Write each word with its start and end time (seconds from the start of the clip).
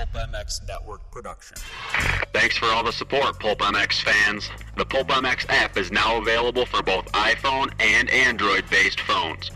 Pulp 0.00 0.30
MX 0.30 0.66
Network 0.66 1.10
production. 1.10 1.58
Thanks 2.32 2.56
for 2.56 2.66
all 2.66 2.82
the 2.82 2.92
support, 2.92 3.38
Pulp 3.38 3.58
MX 3.58 4.00
fans. 4.00 4.50
The 4.76 4.84
Pulp 4.86 5.08
MX 5.08 5.44
app 5.50 5.76
is 5.76 5.92
now 5.92 6.16
available 6.16 6.64
for 6.64 6.82
both 6.82 7.04
iPhone 7.12 7.70
and 7.78 8.08
Android-based 8.08 9.00
phones. 9.02 9.50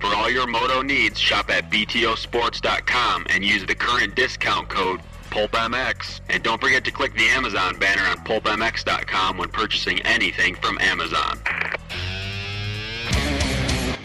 For 0.00 0.08
all 0.08 0.28
your 0.28 0.48
moto 0.48 0.82
needs, 0.82 1.20
shop 1.20 1.48
at 1.48 1.70
btosports.com 1.70 3.26
and 3.30 3.44
use 3.44 3.64
the 3.66 3.74
current 3.76 4.16
discount 4.16 4.68
code 4.68 5.00
PulpMX. 5.30 6.20
And 6.28 6.42
don't 6.42 6.60
forget 6.60 6.84
to 6.86 6.90
click 6.90 7.14
the 7.14 7.28
Amazon 7.28 7.78
banner 7.78 8.02
on 8.02 8.16
pulpmx.com 8.24 9.38
when 9.38 9.48
purchasing 9.50 10.00
anything 10.00 10.56
from 10.56 10.76
Amazon. 10.80 11.38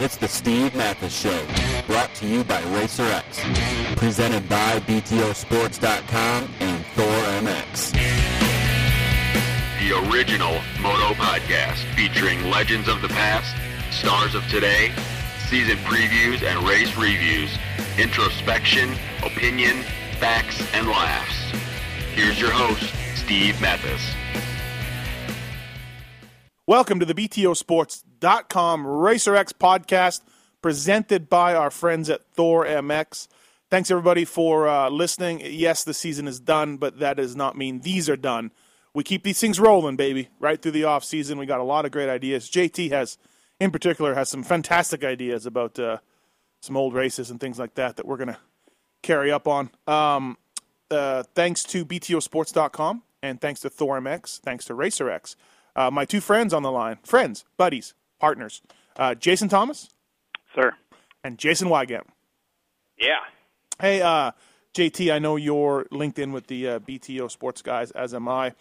It's 0.02 0.16
the 0.16 0.30
Steve 0.30 0.76
Matthes 0.76 1.14
Show, 1.14 1.46
brought 1.86 2.16
to 2.16 2.26
you 2.26 2.46
by 2.46 2.62
RacerX, 2.62 3.98
presented 3.98 4.48
by 4.48 4.80
BTOsports.com 4.80 6.50
and 6.62 6.86
Thor 6.96 7.06
MX. 7.44 7.92
The 9.82 10.10
original 10.10 10.54
Moto 10.80 11.14
Podcast 11.16 11.84
featuring 11.96 12.50
legends 12.50 12.88
of 12.88 13.02
the 13.02 13.10
past, 13.10 13.54
stars 13.94 14.36
of 14.36 14.48
today, 14.48 14.94
season 15.50 15.76
previews 15.80 16.44
and 16.44 16.66
race 16.66 16.96
reviews, 16.96 17.52
introspection, 17.98 18.96
opinion, 19.26 19.84
facts, 20.18 20.66
and 20.76 20.88
laughs. 20.88 21.36
Here's 22.14 22.40
your 22.40 22.52
host, 22.52 22.96
Steve 23.16 23.60
Matthes. 23.60 24.00
Welcome 26.66 27.02
to 27.02 27.06
the 27.06 27.14
BTOsports.com 28.20 28.86
RacerX 28.86 29.54
podcast 29.54 30.22
presented 30.62 31.30
by 31.30 31.56
our 31.56 31.72
friends 31.72 32.10
at 32.10 32.26
Thor 32.34 32.66
MX. 32.66 33.28
Thanks 33.70 33.92
everybody 33.92 34.26
for 34.26 34.68
uh, 34.68 34.90
listening. 34.90 35.42
Yes, 35.44 35.84
the 35.84 35.94
season 35.94 36.28
is 36.28 36.40
done, 36.40 36.78
but 36.78 37.00
that 37.00 37.18
does 37.18 37.36
not 37.36 37.58
mean 37.58 37.82
these 37.82 38.10
are 38.10 38.18
done. 38.18 38.52
We 38.94 39.04
keep 39.04 39.24
these 39.24 39.40
things 39.40 39.60
rolling, 39.60 39.96
baby, 39.96 40.30
right 40.40 40.62
through 40.62 40.72
the 40.72 40.84
off 40.86 41.04
season. 41.04 41.38
We 41.38 41.46
got 41.46 41.60
a 41.60 41.64
lot 41.64 41.86
of 41.86 41.92
great 41.92 42.10
ideas. 42.10 42.50
JT 42.50 42.90
has, 42.92 43.18
in 43.60 43.72
particular, 43.72 44.16
has 44.16 44.30
some 44.30 44.44
fantastic 44.44 45.04
ideas 45.04 45.46
about 45.46 45.78
uh, 45.78 45.98
some 46.62 46.76
old 46.76 46.94
races 46.94 47.30
and 47.30 47.40
things 47.40 47.60
like 47.60 47.76
that 47.76 47.96
that 47.98 48.08
we're 48.08 48.18
to 48.18 48.38
carry 49.04 49.32
up 49.32 49.48
on. 49.48 49.70
Um, 49.88 50.38
uh, 50.90 51.24
thanks 51.36 51.64
to 51.66 51.86
BTOsports.com 51.86 53.04
and 53.22 53.40
thanks 53.40 53.60
to 53.62 53.70
Thor 53.70 54.02
MX, 54.02 54.40
thanks 54.40 54.66
to 54.66 54.74
RacerX. 54.74 55.36
Uh, 55.76 55.92
my 55.92 56.04
two 56.04 56.20
friends 56.20 56.54
on 56.54 56.64
the 56.64 56.72
line, 56.72 56.98
friends, 57.04 57.46
buddies, 57.56 57.94
partners, 58.20 58.62
uh, 58.98 59.16
Jason 59.16 59.50
Thomas 59.50 59.90
Sir. 60.56 60.74
and 61.24 61.38
Jason 61.38 61.68
Weigandt. 61.70 62.04
Yeah. 63.00 63.20
Hey, 63.80 64.02
uh, 64.02 64.32
JT, 64.74 65.12
I 65.12 65.20
know 65.20 65.36
you're 65.38 65.88
linked 65.92 66.20
in 66.20 66.32
with 66.32 66.48
the 66.48 66.68
uh, 66.68 66.80
BTO 66.80 67.32
Sports 67.32 67.62
guys, 67.62 67.92
as 67.92 68.14
am 68.14 68.28
I. 68.28 68.54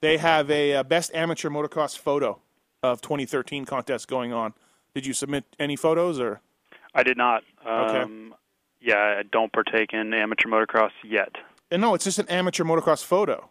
They 0.00 0.18
have 0.18 0.50
a 0.50 0.74
uh, 0.76 0.82
best 0.82 1.14
amateur 1.14 1.48
motocross 1.48 1.96
photo 1.96 2.40
of 2.82 3.00
2013 3.00 3.64
contest 3.64 4.08
going 4.08 4.32
on. 4.32 4.52
Did 4.94 5.06
you 5.06 5.14
submit 5.14 5.44
any 5.58 5.76
photos 5.76 6.20
or? 6.20 6.40
I 6.94 7.02
did 7.02 7.16
not. 7.16 7.42
Okay. 7.66 7.98
Um, 8.00 8.34
Yeah, 8.80 9.16
I 9.18 9.22
don't 9.22 9.52
partake 9.52 9.92
in 9.94 10.12
amateur 10.12 10.48
motocross 10.48 10.90
yet. 11.02 11.30
Uh, 11.72 11.78
no, 11.78 11.94
it's 11.94 12.04
just 12.04 12.18
an 12.18 12.28
amateur 12.28 12.64
motocross 12.64 13.02
photo. 13.02 13.48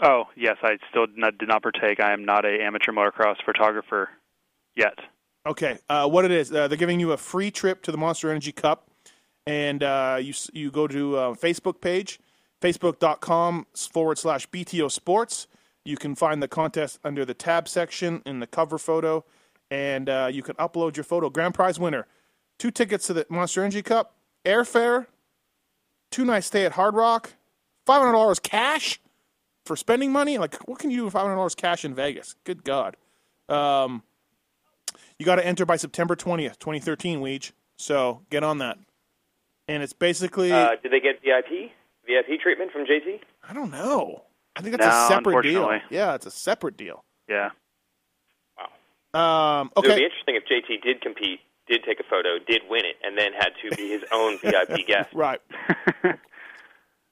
Oh, 0.00 0.24
yes, 0.36 0.56
I 0.62 0.76
still 0.90 1.06
did 1.06 1.18
not, 1.18 1.38
did 1.38 1.48
not 1.48 1.62
partake. 1.62 1.98
I 2.00 2.12
am 2.12 2.24
not 2.24 2.44
a 2.44 2.62
amateur 2.62 2.92
motocross 2.92 3.36
photographer 3.44 4.10
yet. 4.76 4.98
Okay, 5.46 5.78
uh, 5.90 6.08
what 6.08 6.24
it 6.24 6.30
is? 6.30 6.52
Uh, 6.52 6.68
they're 6.68 6.78
giving 6.78 7.00
you 7.00 7.12
a 7.12 7.16
free 7.16 7.50
trip 7.50 7.82
to 7.82 7.92
the 7.92 7.98
Monster 7.98 8.30
Energy 8.30 8.52
Cup, 8.52 8.88
and 9.46 9.82
uh, 9.82 10.18
you 10.20 10.32
you 10.52 10.70
go 10.70 10.86
to 10.86 11.16
uh, 11.16 11.34
Facebook 11.34 11.80
page, 11.82 12.18
facebook.com 12.62 13.66
forward 13.74 14.18
slash 14.18 14.48
BTO 14.48 14.90
Sports. 14.90 15.46
You 15.84 15.98
can 15.98 16.14
find 16.14 16.42
the 16.42 16.48
contest 16.48 16.98
under 17.04 17.26
the 17.26 17.34
tab 17.34 17.68
section 17.68 18.22
in 18.24 18.40
the 18.40 18.46
cover 18.46 18.78
photo, 18.78 19.24
and 19.70 20.08
uh, 20.08 20.30
you 20.32 20.42
can 20.42 20.56
upload 20.56 20.96
your 20.96 21.04
photo. 21.04 21.28
Grand 21.28 21.52
prize 21.52 21.78
winner: 21.78 22.06
two 22.58 22.70
tickets 22.70 23.06
to 23.08 23.12
the 23.12 23.26
Monster 23.28 23.60
Energy 23.62 23.82
Cup, 23.82 24.14
airfare, 24.46 25.08
two 26.10 26.24
nights 26.24 26.46
stay 26.46 26.64
at 26.64 26.72
Hard 26.72 26.94
Rock, 26.94 27.34
five 27.84 28.00
hundred 28.00 28.12
dollars 28.12 28.38
cash 28.38 28.98
for 29.66 29.76
spending 29.76 30.10
money. 30.10 30.38
Like, 30.38 30.56
what 30.66 30.78
can 30.78 30.90
you 30.90 30.98
do 30.98 31.04
with 31.04 31.12
five 31.12 31.24
hundred 31.24 31.36
dollars 31.36 31.54
cash 31.54 31.84
in 31.84 31.94
Vegas? 31.94 32.34
Good 32.44 32.64
God. 32.64 32.96
Um, 33.50 34.04
you 35.18 35.26
got 35.26 35.36
to 35.36 35.46
enter 35.46 35.64
by 35.64 35.76
September 35.76 36.16
20th, 36.16 36.58
2013, 36.58 37.20
Weege. 37.20 37.52
So 37.78 38.22
get 38.30 38.42
on 38.42 38.58
that. 38.58 38.78
And 39.68 39.82
it's 39.82 39.92
basically, 39.92 40.52
Uh, 40.52 40.76
did 40.82 40.92
they 40.92 41.00
get 41.00 41.22
VIP? 41.22 41.72
VIP 42.06 42.38
treatment 42.40 42.70
from 42.72 42.84
JT? 42.84 43.20
I 43.48 43.54
don't 43.54 43.70
know. 43.70 44.24
I 44.56 44.60
think 44.62 44.74
it's 44.74 44.84
No, 44.84 44.90
a 44.90 45.08
separate 45.08 45.42
deal. 45.42 45.80
Yeah, 45.90 46.14
it's 46.14 46.26
a 46.26 46.30
separate 46.30 46.76
deal. 46.76 47.04
Yeah. 47.28 47.50
Um, 49.14 49.70
It 49.76 49.86
would 49.86 49.96
be 49.96 50.04
interesting 50.04 50.34
if 50.36 50.44
JT 50.44 50.82
did 50.82 51.00
compete, 51.00 51.40
did 51.68 51.82
take 51.84 52.00
a 52.00 52.04
photo, 52.04 52.38
did 52.46 52.62
win 52.68 52.84
it, 52.84 52.96
and 53.02 53.16
then 53.16 53.32
had 53.32 53.50
to 53.62 53.74
be 53.76 53.88
his 53.88 54.02
own 54.12 54.38
VIP 54.42 54.86
guest. 54.86 55.08
Right. 55.14 55.40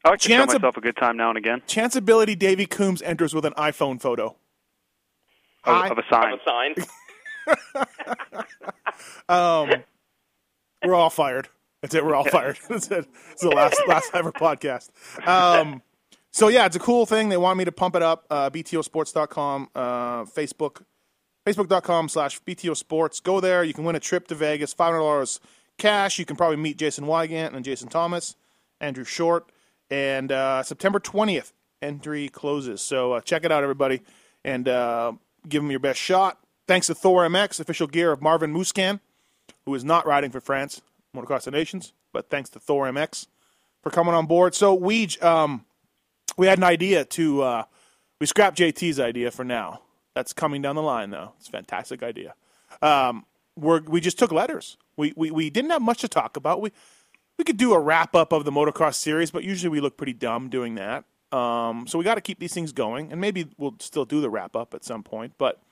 I 0.05 0.09
like 0.11 0.19
to 0.21 0.29
show 0.29 0.35
Chance 0.37 0.55
of- 0.55 0.63
myself 0.63 0.77
a 0.77 0.81
good 0.81 0.97
time 0.97 1.17
now 1.17 1.29
and 1.29 1.39
again. 1.39 1.63
Chanceability 1.67 2.35
Davey 2.35 2.67
Coombs 2.67 3.03
enters 3.03 3.35
with 3.35 3.45
an 3.45 3.53
iPhone 3.55 4.01
photo. 4.01 4.37
Of, 5.65 5.93
of 5.93 5.93
a 5.93 5.93
Of 5.93 5.99
a 5.99 6.45
sign. 6.45 6.75
Um, 9.29 9.71
we're 10.85 10.95
all 10.95 11.11
fired. 11.11 11.49
That's 11.81 11.95
it. 11.95 12.05
We're 12.05 12.15
all 12.15 12.25
fired. 12.25 12.59
That's 12.69 12.91
it. 12.91 13.07
It's 13.33 13.43
the 13.43 13.51
last 13.51 13.81
last 13.89 14.11
ever 14.15 14.33
podcast. 14.33 14.91
Um, 15.27 15.83
so 16.31 16.49
yeah, 16.49 16.67
it's 16.67 16.77
a 16.77 16.81
cool 16.81 17.07
thing. 17.07 17.29
They 17.29 17.37
want 17.37 17.59
me 17.59 17.65
to 17.65 17.73
pump 17.73 17.97
it 17.97 18.03
up. 18.03 18.27
Uh, 18.31 18.51
BTOsports.com, 18.51 19.69
uh, 19.75 20.25
Facebook, 20.25 20.83
Facebook.com 21.47 22.09
slash 22.09 22.41
BTO 22.43 22.77
Sports. 22.77 23.21
Go 23.21 23.41
there. 23.41 23.65
You 23.65 23.75
can 23.75 23.85
win 23.85 23.97
a 23.97 24.01
trip 24.01 24.29
to 24.29 24.35
Vegas. 24.35 24.73
Five 24.73 24.93
hundred 24.93 25.01
dollars 25.01 25.41
cash. 25.79 26.19
You 26.19 26.25
can 26.25 26.37
probably 26.37 26.57
meet 26.59 26.77
Jason 26.77 27.05
Weigandt 27.05 27.55
and 27.55 27.65
Jason 27.65 27.89
Thomas, 27.89 28.37
Andrew 28.81 29.05
Short, 29.05 29.51
and 29.91 30.31
uh, 30.31 30.63
September 30.63 31.01
twentieth 31.01 31.53
entry 31.81 32.29
closes. 32.29 32.81
So 32.81 33.13
uh, 33.15 33.21
check 33.21 33.45
it 33.45 33.51
out, 33.51 33.63
everybody, 33.63 34.03
and 34.45 34.69
uh, 34.69 35.13
give 35.49 35.63
them 35.63 35.71
your 35.71 35.81
best 35.81 35.99
shot. 36.01 36.39
Thanks 36.67 36.87
to 36.87 36.95
Thor 36.95 37.27
MX, 37.27 37.61
official 37.61 37.87
gear 37.87 38.13
of 38.13 38.23
Marvin 38.23 38.55
Musquin 38.55 39.01
who 39.65 39.75
is 39.75 39.85
not 39.85 40.07
riding 40.07 40.31
for 40.31 40.41
France, 40.41 40.83
Motocross 41.15 41.47
of 41.47 41.53
Nations, 41.53 41.93
but 42.13 42.31
thanks 42.31 42.51
to 42.51 42.59
Thor 42.59 42.87
MX 42.87 43.27
for 43.83 43.91
coming 43.91 44.15
on 44.15 44.27
board. 44.27 44.55
So, 44.55 44.77
Weege, 44.77 45.23
um, 45.23 45.65
we 46.37 46.47
had 46.47 46.59
an 46.59 46.65
idea 46.65 47.05
to, 47.05 47.43
uh, 47.43 47.65
we 48.21 48.27
scrapped 48.27 48.59
JT's 48.59 48.99
idea 48.99 49.31
for 49.31 49.45
now. 49.45 49.83
That's 50.15 50.33
coming 50.33 50.63
down 50.63 50.77
the 50.77 50.83
line, 50.83 51.11
though. 51.11 51.33
It's 51.39 51.49
a 51.49 51.53
fantastic 51.53 52.03
idea. 52.03 52.35
Um, 52.81 53.25
we're, 53.57 53.81
we 53.83 54.01
just 54.01 54.19
took 54.19 54.33
letters. 54.33 54.77
We, 54.97 55.13
we, 55.17 55.31
we 55.31 55.51
didn't 55.51 55.71
have 55.71 55.83
much 55.83 56.01
to 56.01 56.09
talk 56.09 56.37
about. 56.37 56.61
We, 56.61 56.73
we 57.39 57.45
could 57.45 57.57
do 57.57 57.73
a 57.73 57.79
wrap 57.79 58.15
up 58.15 58.33
of 58.33 58.45
the 58.45 58.51
motocross 58.51 58.95
series, 58.95 59.31
but 59.31 59.45
usually 59.45 59.71
we 59.71 59.81
look 59.81 59.97
pretty 59.97 60.13
dumb 60.13 60.49
doing 60.49 60.75
that. 60.75 61.05
Um, 61.33 61.87
so 61.87 61.99
we 61.99 62.05
got 62.05 62.17
to 62.17 62.21
keep 62.21 62.39
these 62.39 62.53
things 62.53 62.73
going, 62.73 63.11
and 63.11 63.21
maybe 63.21 63.49
we'll 63.57 63.75
still 63.79 64.05
do 64.05 64.21
the 64.21 64.29
wrap 64.29 64.55
up 64.55 64.75
at 64.75 64.85
some 64.85 65.03
point. 65.03 65.33
But 65.39 65.63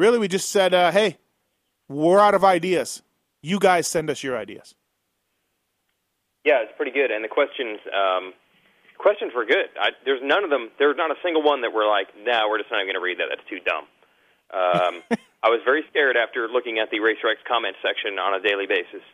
really, 0.00 0.18
we 0.18 0.26
just 0.26 0.50
said, 0.50 0.72
uh, 0.72 0.90
hey, 0.90 1.18
we're 1.88 2.18
out 2.18 2.34
of 2.34 2.42
ideas. 2.42 3.02
You 3.42 3.58
guys 3.58 3.86
send 3.86 4.08
us 4.10 4.24
your 4.24 4.36
ideas. 4.36 4.74
Yeah, 6.44 6.62
it's 6.62 6.72
pretty 6.76 6.92
good. 6.92 7.10
And 7.10 7.22
the 7.22 7.28
questions, 7.28 7.78
um, 7.92 8.32
questions 8.96 9.32
were 9.34 9.44
good. 9.44 9.68
I, 9.78 9.90
there's 10.06 10.20
none 10.22 10.42
of 10.42 10.50
them. 10.50 10.70
There's 10.78 10.96
not 10.96 11.10
a 11.10 11.16
single 11.22 11.42
one 11.42 11.60
that 11.60 11.72
we're 11.72 11.88
like, 11.88 12.08
no, 12.24 12.48
we're 12.48 12.58
just 12.58 12.70
not 12.70 12.82
going 12.84 12.94
to 12.94 13.00
read 13.00 13.18
that. 13.18 13.28
That's 13.28 13.46
too 13.48 13.60
dumb. 13.60 13.84
Um, 14.52 15.02
I 15.42 15.48
was 15.48 15.60
very 15.64 15.84
scared 15.90 16.16
after 16.16 16.48
looking 16.48 16.78
at 16.78 16.90
the 16.90 16.98
RacerX 16.98 17.44
comment 17.46 17.76
section 17.82 18.18
on 18.18 18.34
a 18.34 18.42
daily 18.42 18.66
basis 18.66 19.04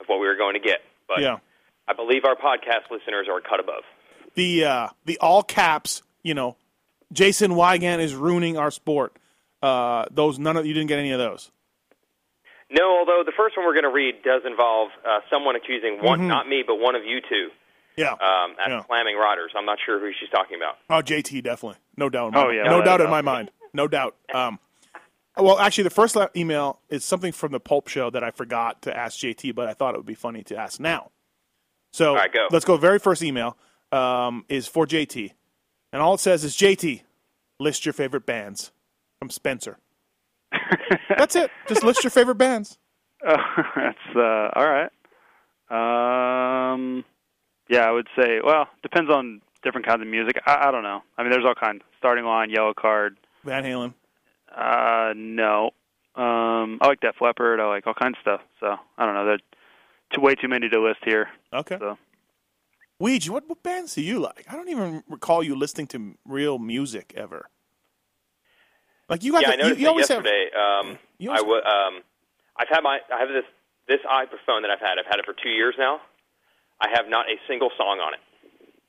of 0.00 0.06
what 0.06 0.18
we 0.20 0.26
were 0.26 0.36
going 0.36 0.54
to 0.54 0.60
get. 0.60 0.80
But 1.06 1.20
Yeah. 1.20 1.38
I 1.86 1.94
believe 1.94 2.24
our 2.24 2.36
podcast 2.36 2.90
listeners 2.90 3.26
are 3.30 3.40
cut 3.40 3.58
above. 3.58 3.82
The 4.34 4.64
uh, 4.64 4.88
the 5.04 5.18
all 5.18 5.42
caps, 5.42 6.02
you 6.22 6.32
know, 6.32 6.56
Jason 7.12 7.52
Weigandt 7.52 7.98
is 7.98 8.14
ruining 8.14 8.56
our 8.56 8.70
sport. 8.70 9.16
Uh, 9.62 10.06
those 10.10 10.38
none 10.38 10.56
of 10.56 10.66
you 10.66 10.74
didn't 10.74 10.88
get 10.88 10.98
any 10.98 11.12
of 11.12 11.18
those. 11.18 11.50
No, 12.70 12.98
although 12.98 13.22
the 13.24 13.32
first 13.36 13.56
one 13.56 13.66
we're 13.66 13.74
going 13.74 13.84
to 13.84 13.90
read 13.92 14.22
does 14.24 14.42
involve 14.46 14.88
uh, 15.06 15.20
someone 15.30 15.56
accusing 15.56 15.98
one, 16.02 16.26
not 16.26 16.48
me, 16.48 16.64
but 16.66 16.76
one 16.76 16.94
of 16.94 17.04
you 17.04 17.20
two, 17.20 17.48
Yeah. 17.96 18.12
um, 18.12 18.52
as 18.58 18.68
Yeah. 18.68 18.82
slamming 18.86 19.16
riders. 19.16 19.52
I'm 19.56 19.66
not 19.66 19.78
sure 19.84 20.00
who 20.00 20.10
she's 20.18 20.30
talking 20.30 20.56
about. 20.56 20.78
Oh, 20.88 21.02
JT 21.02 21.42
definitely, 21.42 21.78
no 21.98 22.08
doubt. 22.08 22.28
In 22.28 22.34
my 22.34 22.44
Oh, 22.46 22.50
yeah. 22.50 22.62
no 22.64 22.78
No, 22.78 22.84
doubt 22.84 23.00
in 23.02 23.10
my 23.10 23.20
mind, 23.20 23.50
no 23.74 23.86
doubt. 23.88 24.16
Um, 24.32 24.58
well, 25.36 25.58
actually, 25.58 25.84
the 25.84 25.90
first 25.90 26.16
email 26.34 26.80
is 26.88 27.04
something 27.04 27.32
from 27.32 27.52
the 27.52 27.60
Pulp 27.60 27.88
Show 27.88 28.08
that 28.10 28.24
I 28.24 28.30
forgot 28.30 28.82
to 28.82 28.96
ask 28.96 29.18
JT, 29.18 29.54
but 29.54 29.68
I 29.68 29.74
thought 29.74 29.94
it 29.94 29.98
would 29.98 30.06
be 30.06 30.14
funny 30.14 30.42
to 30.44 30.56
ask 30.56 30.80
now. 30.80 31.10
So 31.92 32.10
All 32.10 32.16
right, 32.16 32.32
go. 32.32 32.48
let's 32.50 32.64
go. 32.64 32.78
Very 32.78 32.98
first 32.98 33.22
email 33.22 33.58
um, 33.92 34.46
is 34.48 34.66
for 34.66 34.86
JT, 34.86 35.32
and 35.92 36.00
all 36.00 36.14
it 36.14 36.20
says 36.20 36.42
is 36.42 36.56
JT, 36.56 37.02
list 37.60 37.84
your 37.84 37.92
favorite 37.92 38.24
bands 38.24 38.72
from 39.22 39.30
Spencer. 39.30 39.78
That's 41.16 41.36
it. 41.36 41.48
Just 41.68 41.84
list 41.84 42.02
your 42.02 42.10
favorite 42.10 42.36
bands. 42.36 42.78
Oh, 43.24 43.36
that's 43.76 44.16
uh, 44.16 44.48
all 44.56 44.66
right. 44.66 44.90
Um, 45.70 47.04
Yeah, 47.68 47.86
I 47.86 47.92
would 47.92 48.08
say. 48.18 48.40
Well, 48.44 48.66
depends 48.82 49.12
on 49.12 49.40
different 49.62 49.86
kinds 49.86 50.02
of 50.02 50.08
music. 50.08 50.40
I, 50.44 50.66
I 50.66 50.70
don't 50.72 50.82
know. 50.82 51.02
I 51.16 51.22
mean, 51.22 51.30
there's 51.30 51.44
all 51.44 51.54
kinds. 51.54 51.82
Starting 51.98 52.24
line, 52.24 52.50
Yellowcard. 52.50 53.10
Van 53.44 53.62
Halen. 53.62 53.94
Uh, 54.52 55.12
no. 55.14 55.66
Um, 56.16 56.80
I 56.80 56.88
like 56.88 56.98
Def 56.98 57.14
Leppard. 57.20 57.60
I 57.60 57.68
like 57.68 57.86
all 57.86 57.94
kinds 57.94 58.16
of 58.16 58.22
stuff. 58.22 58.40
So 58.58 58.74
I 58.98 59.06
don't 59.06 59.14
know. 59.14 59.24
There's 59.24 59.40
too, 60.12 60.20
way 60.20 60.34
too 60.34 60.48
many 60.48 60.68
to 60.68 60.82
list 60.82 60.98
here. 61.04 61.28
Okay. 61.52 61.76
So 61.78 61.96
Ouija, 62.98 63.30
what, 63.30 63.48
what 63.48 63.62
bands 63.62 63.94
do 63.94 64.02
you 64.02 64.18
like? 64.18 64.46
I 64.50 64.56
don't 64.56 64.68
even 64.68 65.04
recall 65.08 65.44
you 65.44 65.54
listening 65.54 65.86
to 65.88 66.16
real 66.26 66.58
music 66.58 67.12
ever. 67.16 67.46
Like 69.12 69.22
you 69.22 69.32
got 69.32 69.42
yeah, 69.44 69.48
the, 69.48 69.52
I 69.52 69.56
noticed 69.56 69.76
you, 69.76 69.80
you 69.80 69.84
that 69.84 69.90
always 69.92 70.08
have 70.08 70.24
yesterday. 70.24 70.48
um, 70.56 70.86
you 71.20 71.28
I 71.30 71.44
always- 71.44 71.60
w- 71.60 71.64
um, 71.68 71.94
I've 72.56 72.68
had 72.72 72.80
my 72.80 72.96
I 73.12 73.20
have 73.20 73.28
this 73.28 73.44
this 73.86 74.00
iPhone 74.08 74.64
that 74.64 74.70
I've 74.72 74.80
had. 74.80 74.96
I've 74.96 75.04
had 75.04 75.18
it 75.20 75.26
for 75.28 75.34
two 75.36 75.50
years 75.52 75.74
now. 75.76 76.00
I 76.80 76.88
have 76.96 77.08
not 77.12 77.28
a 77.28 77.36
single 77.46 77.68
song 77.76 78.00
on 78.00 78.14
it. 78.16 78.20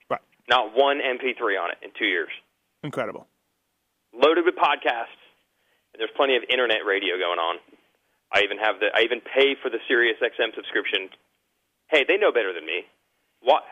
Right. 0.10 0.22
Not 0.48 0.72
one 0.76 1.00
MP3 1.04 1.60
on 1.60 1.72
it 1.72 1.78
in 1.84 1.92
two 1.98 2.06
years. 2.08 2.30
incredible. 2.84 3.28
Loaded 4.14 4.46
with 4.46 4.56
podcasts. 4.56 5.20
And 5.94 6.00
there's 6.00 6.14
plenty 6.16 6.36
of 6.38 6.44
internet 6.50 6.86
radio 6.86 7.18
going 7.20 7.38
on. 7.38 7.58
I 8.32 8.42
even 8.42 8.58
have 8.58 8.80
the 8.80 8.90
I 8.96 9.02
even 9.04 9.20
pay 9.22 9.56
for 9.62 9.70
the 9.70 9.80
Sirius 9.88 10.18
XM 10.24 10.56
subscription. 10.56 11.10
Hey, 11.92 12.06
they 12.08 12.18
know 12.18 12.32
better 12.32 12.54
than 12.54 12.66
me. 12.66 12.86
What? 13.42 13.64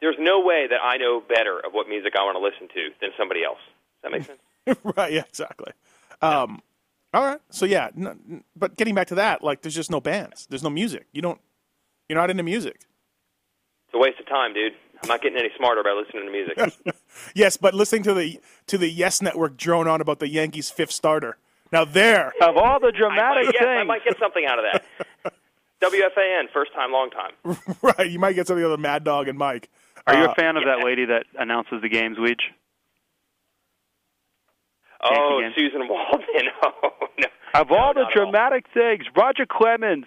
There's 0.00 0.16
no 0.18 0.40
way 0.40 0.66
that 0.70 0.80
I 0.82 0.96
know 0.96 1.20
better 1.20 1.58
of 1.60 1.72
what 1.72 1.88
music 1.88 2.14
I 2.16 2.22
want 2.24 2.36
to 2.38 2.44
listen 2.44 2.68
to 2.72 2.82
than 3.02 3.10
somebody 3.18 3.42
else. 3.44 3.58
Does 4.00 4.02
that 4.04 4.12
make 4.12 4.24
sense? 4.30 4.40
right, 4.96 5.12
yeah, 5.12 5.24
exactly. 5.28 5.72
Um, 6.22 6.60
all 7.12 7.24
right, 7.24 7.40
so 7.50 7.66
yeah, 7.66 7.88
n- 7.96 8.06
n- 8.06 8.44
but 8.56 8.76
getting 8.76 8.94
back 8.94 9.08
to 9.08 9.14
that, 9.16 9.42
like, 9.42 9.62
there's 9.62 9.74
just 9.74 9.90
no 9.90 10.00
bands, 10.00 10.46
there's 10.48 10.62
no 10.62 10.70
music. 10.70 11.06
You 11.12 11.22
don't, 11.22 11.40
you're 12.08 12.18
not 12.18 12.30
into 12.30 12.42
music. 12.42 12.80
It's 13.86 13.94
a 13.94 13.98
waste 13.98 14.20
of 14.20 14.26
time, 14.28 14.54
dude. 14.54 14.72
I'm 15.02 15.08
not 15.08 15.22
getting 15.22 15.38
any 15.38 15.48
smarter 15.56 15.82
by 15.82 15.92
listening 15.92 16.26
to 16.26 16.30
music. 16.32 16.94
Yes, 17.34 17.56
but 17.56 17.74
listening 17.74 18.02
to 18.04 18.14
the 18.14 18.38
to 18.68 18.78
the 18.78 18.88
Yes 18.88 19.20
Network 19.20 19.56
drone 19.56 19.88
on 19.88 20.00
about 20.00 20.20
the 20.20 20.28
Yankees' 20.28 20.70
fifth 20.70 20.92
starter. 20.92 21.36
Now 21.72 21.84
there, 21.84 22.32
of 22.40 22.56
all 22.56 22.78
the 22.80 22.88
I 22.94 22.98
dramatic 22.98 23.46
might, 23.46 23.54
yes, 23.54 23.64
I 23.64 23.82
might 23.82 24.04
get 24.04 24.16
something 24.18 24.44
out 24.46 24.58
of 24.58 24.64
that. 24.72 25.34
WFAN, 25.82 26.50
first 26.52 26.72
time, 26.74 26.92
long 26.92 27.10
time. 27.10 27.56
right, 27.82 28.08
you 28.10 28.18
might 28.18 28.34
get 28.34 28.46
something 28.46 28.64
out 28.64 28.70
of 28.70 28.80
Mad 28.80 29.02
Dog 29.04 29.26
and 29.28 29.36
Mike. 29.38 29.68
are 30.06 30.14
you 30.14 30.24
Uh, 30.24 30.32
a 30.32 30.34
fan 30.34 30.56
of 30.56 30.64
that 30.64 30.84
lady 30.84 31.04
that 31.06 31.24
announces 31.38 31.80
the 31.82 31.88
games, 31.88 32.16
Weege? 32.18 32.40
Oh, 35.02 35.38
again. 35.38 35.52
Suzyn 35.56 35.88
Waldman. 35.88 36.50
Oh, 36.62 37.06
no. 37.18 37.26
Of 37.60 37.70
all 37.72 37.92
No, 37.94 37.94
the 37.94 38.00
not 38.02 38.12
at 38.12 38.18
all. 38.18 38.24
dramatic 38.30 38.64
things, 38.72 39.04
Roger 39.16 39.44
Clemens 39.50 40.06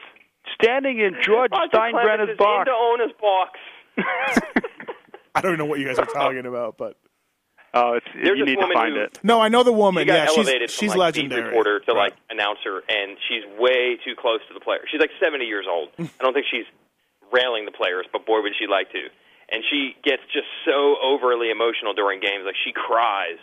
standing 0.55 0.99
in 0.99 1.15
George 1.21 1.51
Roger 1.51 1.69
Clemens 1.71 1.95
Steinbrenner's 1.95 2.29
is 2.31 2.37
box. 2.37 2.69
into 2.69 2.71
Ona's 2.73 3.13
box. 3.19 3.59
I 5.35 5.41
don't 5.41 5.57
know 5.57 5.65
what 5.65 5.79
you 5.79 5.87
guys 5.87 5.99
are 5.99 6.05
talking 6.05 6.45
about, 6.45 6.77
but 6.77 6.95
Oh, 7.75 7.93
it's 7.93 8.05
There's 8.13 8.37
you 8.37 8.45
need 8.45 8.59
to 8.61 8.69
find 8.71 8.93
who- 8.93 9.01
it. 9.01 9.19
no, 9.23 9.41
I 9.41 9.49
know 9.49 9.63
the 9.63 9.71
She 9.71 9.75
woman. 9.75 10.05
got 10.05 10.13
yeah, 10.13 10.25
she's 10.27 10.37
elevated 10.45 10.69
from 10.69 10.77
she's 10.79 10.89
like 10.91 10.99
legendary. 11.17 11.41
beat 11.41 11.47
reporter 11.47 11.79
to 11.79 11.91
Right. 11.93 12.13
like 12.13 12.13
announcer, 12.29 12.83
and 12.87 13.17
she's 13.27 13.41
way 13.57 13.97
too 14.05 14.13
close 14.15 14.41
to 14.47 14.53
the 14.53 14.59
player. 14.59 14.81
She's 14.91 15.01
like 15.01 15.09
70 15.19 15.45
years 15.45 15.65
old. 15.67 15.89
I 15.99 16.07
don't 16.21 16.33
think 16.33 16.45
she's 16.51 16.65
railing 17.31 17.65
the 17.65 17.71
players, 17.71 18.05
but 18.13 18.27
boy, 18.27 18.41
would 18.41 18.53
she 18.59 18.67
like 18.67 18.91
to. 18.91 19.09
And 19.49 19.63
she 19.71 19.95
gets 20.03 20.21
just 20.31 20.45
so 20.65 20.95
overly 21.01 21.49
emotional 21.49 21.93
during 21.95 22.19
games, 22.21 22.43
like 22.45 22.55
she 22.63 22.71
cries. 22.71 23.41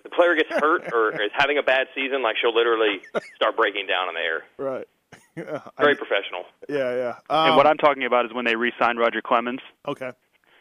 If 0.00 0.10
the 0.10 0.16
player 0.16 0.34
gets 0.34 0.50
hurt 0.50 0.92
or 0.92 1.12
is 1.22 1.30
having 1.34 1.58
a 1.58 1.62
bad 1.62 1.86
season, 1.94 2.22
like 2.22 2.36
she'll 2.40 2.54
literally 2.54 3.00
start 3.36 3.56
breaking 3.56 3.86
down 3.86 4.08
on 4.08 4.14
the 4.14 4.20
air. 4.20 4.42
right. 4.58 4.86
Yeah, 5.36 5.60
I- 5.78 5.82
Very 5.82 5.94
professional. 5.94 6.44
yeah, 6.68 6.94
yeah. 6.96 7.14
Um, 7.30 7.48
and 7.48 7.56
what 7.56 7.66
I'm 7.66 7.76
talking 7.78 8.04
about 8.04 8.26
is 8.26 8.32
when 8.34 8.44
they 8.44 8.56
re-signed 8.56 8.98
Roger 8.98 9.22
Clemens. 9.22 9.60
okay. 9.86 10.10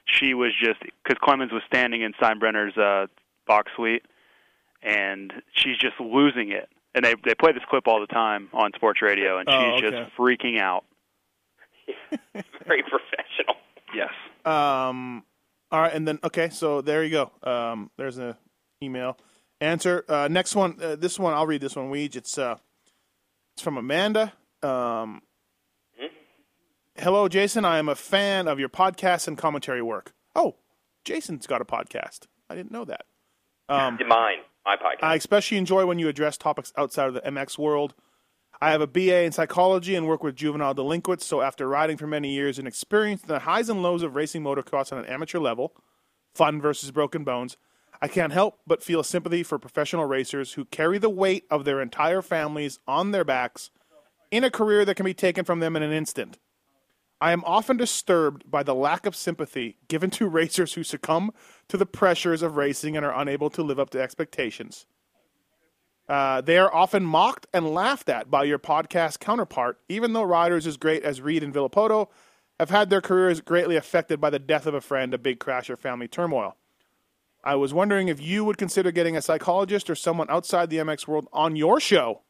She 0.06 0.34
was 0.36 0.52
just 0.60 0.80
because 0.80 1.18
Clemens 1.22 1.52
was 1.52 1.62
standing 1.68 2.02
in 2.02 2.14
Steinbrenner's 2.14 2.76
uh, 2.78 3.08
box 3.46 3.72
suite, 3.76 4.04
and 4.82 5.32
she's 5.54 5.78
just 5.78 6.00
losing 6.00 6.52
it. 6.52 6.68
And 6.96 7.04
they 7.06 7.14
they 7.26 7.36
play 7.36 7.52
this 7.52 7.62
clip 7.70 7.88
all 7.88 8.00
the 8.00 8.08
time 8.08 8.50
on 8.54 8.72
sports 8.76 9.02
radio, 9.04 9.38
and 9.40 9.48
she's 9.50 9.56
Oh, 9.56 9.76
okay. 9.78 9.90
just 9.92 10.16
freaking 10.18 10.60
out. 10.60 10.86
Very 12.66 12.84
professional. 12.84 13.56
Yes. 13.94 14.10
Um, 14.46 15.24
all 15.72 15.82
right, 15.82 15.94
and 15.94 16.08
then 16.08 16.20
okay, 16.24 16.50
so 16.50 16.82
there 16.82 17.04
you 17.04 17.12
go. 17.12 17.32
Um, 17.44 17.92
there's 17.98 18.18
an 18.18 18.36
email 18.84 19.18
answer. 19.62 20.06
Uh, 20.08 20.28
next 20.30 20.56
one, 20.56 20.78
uh, 20.82 20.96
this 20.96 21.20
one 21.20 21.34
I'll 21.34 21.48
read. 21.48 21.62
This 21.62 21.76
one, 21.76 21.90
Weege. 21.90 22.16
It's 22.16 22.38
uh, 22.38 22.58
it's 23.54 23.64
from 23.64 23.78
Amanda. 23.78 24.34
Um, 24.64 25.22
hello, 26.98 27.28
Jason. 27.28 27.66
I 27.66 27.78
am 27.78 27.90
a 27.90 27.96
fan 27.96 28.48
of 28.48 28.60
your 28.60 28.70
podcast 28.70 29.28
and 29.28 29.38
commentary 29.38 29.82
work. 29.82 30.14
Oh, 30.36 30.56
Jason's 31.06 31.48
got 31.48 31.62
a 31.62 31.66
podcast. 31.66 32.28
I 32.50 32.56
didn't 32.56 32.72
know 32.72 32.86
that. 32.86 33.06
Um, 33.68 34.00
Mine, 34.08 34.40
my 34.66 34.76
podcast. 34.76 35.04
I 35.04 35.16
especially 35.16 35.58
enjoy 35.58 35.86
when 35.86 36.00
you 36.00 36.08
address 36.08 36.38
topics 36.38 36.74
outside 36.78 37.08
of 37.08 37.14
the 37.14 37.22
MX 37.22 37.58
world. 37.58 37.94
I 38.62 38.72
have 38.72 38.82
a 38.82 38.88
BA 38.88 39.24
in 39.24 39.32
psychology 39.32 39.96
and 39.96 40.06
work 40.06 40.22
with 40.22 40.36
juvenile 40.36 40.74
delinquents, 40.74 41.26
so 41.26 41.42
after 41.42 41.68
riding 41.68 41.96
for 41.96 42.08
many 42.08 42.34
years 42.34 42.60
and 42.60 42.68
experiencing 42.68 43.28
the 43.28 43.40
highs 43.40 43.70
and 43.70 43.82
lows 43.82 44.04
of 44.04 44.16
racing 44.16 44.44
motocross 44.44 44.92
on 44.92 45.00
an 45.00 45.06
amateur 45.06 45.40
level, 45.40 45.74
fun 46.36 46.60
versus 46.60 46.92
broken 46.92 47.24
bones, 47.24 47.56
I 48.02 48.08
can't 48.08 48.32
help 48.32 48.60
but 48.66 48.84
feel 48.84 49.04
sympathy 49.04 49.44
for 49.44 49.60
professional 49.60 50.06
racers 50.06 50.54
who 50.54 50.66
carry 50.66 50.98
the 50.98 51.10
weight 51.10 51.46
of 51.50 51.66
their 51.66 51.82
entire 51.82 52.22
families 52.22 52.80
on 52.88 53.12
their 53.12 53.26
backs 53.26 53.72
in 54.32 54.44
a 54.44 54.52
career 54.52 54.86
that 54.86 54.96
can 54.96 55.06
be 55.06 55.14
taken 55.14 55.44
from 55.44 55.60
them 55.60 55.76
in 55.76 55.84
an 55.84 55.92
instant. 55.92 56.38
I 57.22 57.34
am 57.34 57.44
often 57.46 57.76
disturbed 57.76 58.50
by 58.50 58.64
the 58.64 58.76
lack 58.76 59.06
of 59.06 59.16
sympathy 59.16 59.78
given 59.90 60.10
to 60.12 60.28
racers 60.30 60.74
who 60.74 60.84
succumb 60.84 61.32
to 61.68 61.78
the 61.78 61.86
pressures 61.86 62.42
of 62.42 62.56
racing 62.56 62.96
and 62.96 63.06
are 63.06 63.20
unable 63.20 63.50
to 63.52 63.64
live 63.64 63.80
up 63.80 63.90
to 63.92 64.02
expectations. 64.02 64.86
Uh, 66.08 66.42
they 66.42 66.58
are 66.58 66.74
often 66.74 67.04
mocked 67.04 67.46
and 67.54 67.70
laughed 67.70 68.10
at 68.10 68.32
by 68.32 68.44
your 68.44 68.58
podcast 68.58 69.20
counterpart, 69.20 69.78
even 69.90 70.14
though 70.14 70.24
riders 70.24 70.66
as 70.66 70.78
great 70.78 71.04
as 71.04 71.22
Reed 71.22 71.44
and 71.44 71.54
Villopoto 71.54 72.08
have 72.60 72.72
had 72.72 72.90
their 72.90 73.02
careers 73.02 73.42
greatly 73.42 73.76
affected 73.76 74.20
by 74.20 74.30
the 74.30 74.40
death 74.40 74.66
of 74.66 74.74
a 74.74 74.82
friend, 74.82 75.14
a 75.14 75.20
big 75.20 75.40
crash, 75.40 75.70
or 75.70 75.78
family 75.78 76.08
turmoil. 76.08 76.56
I 77.44 77.56
was 77.56 77.74
wondering 77.74 78.08
if 78.10 78.22
you 78.22 78.44
would 78.44 78.58
consider 78.58 78.92
getting 78.92 79.16
a 79.16 79.22
psychologist 79.22 79.90
or 79.90 79.96
someone 79.96 80.30
outside 80.30 80.70
the 80.70 80.78
MX 80.78 81.08
world 81.08 81.28
on 81.32 81.56
your 81.56 81.80
show, 81.80 82.22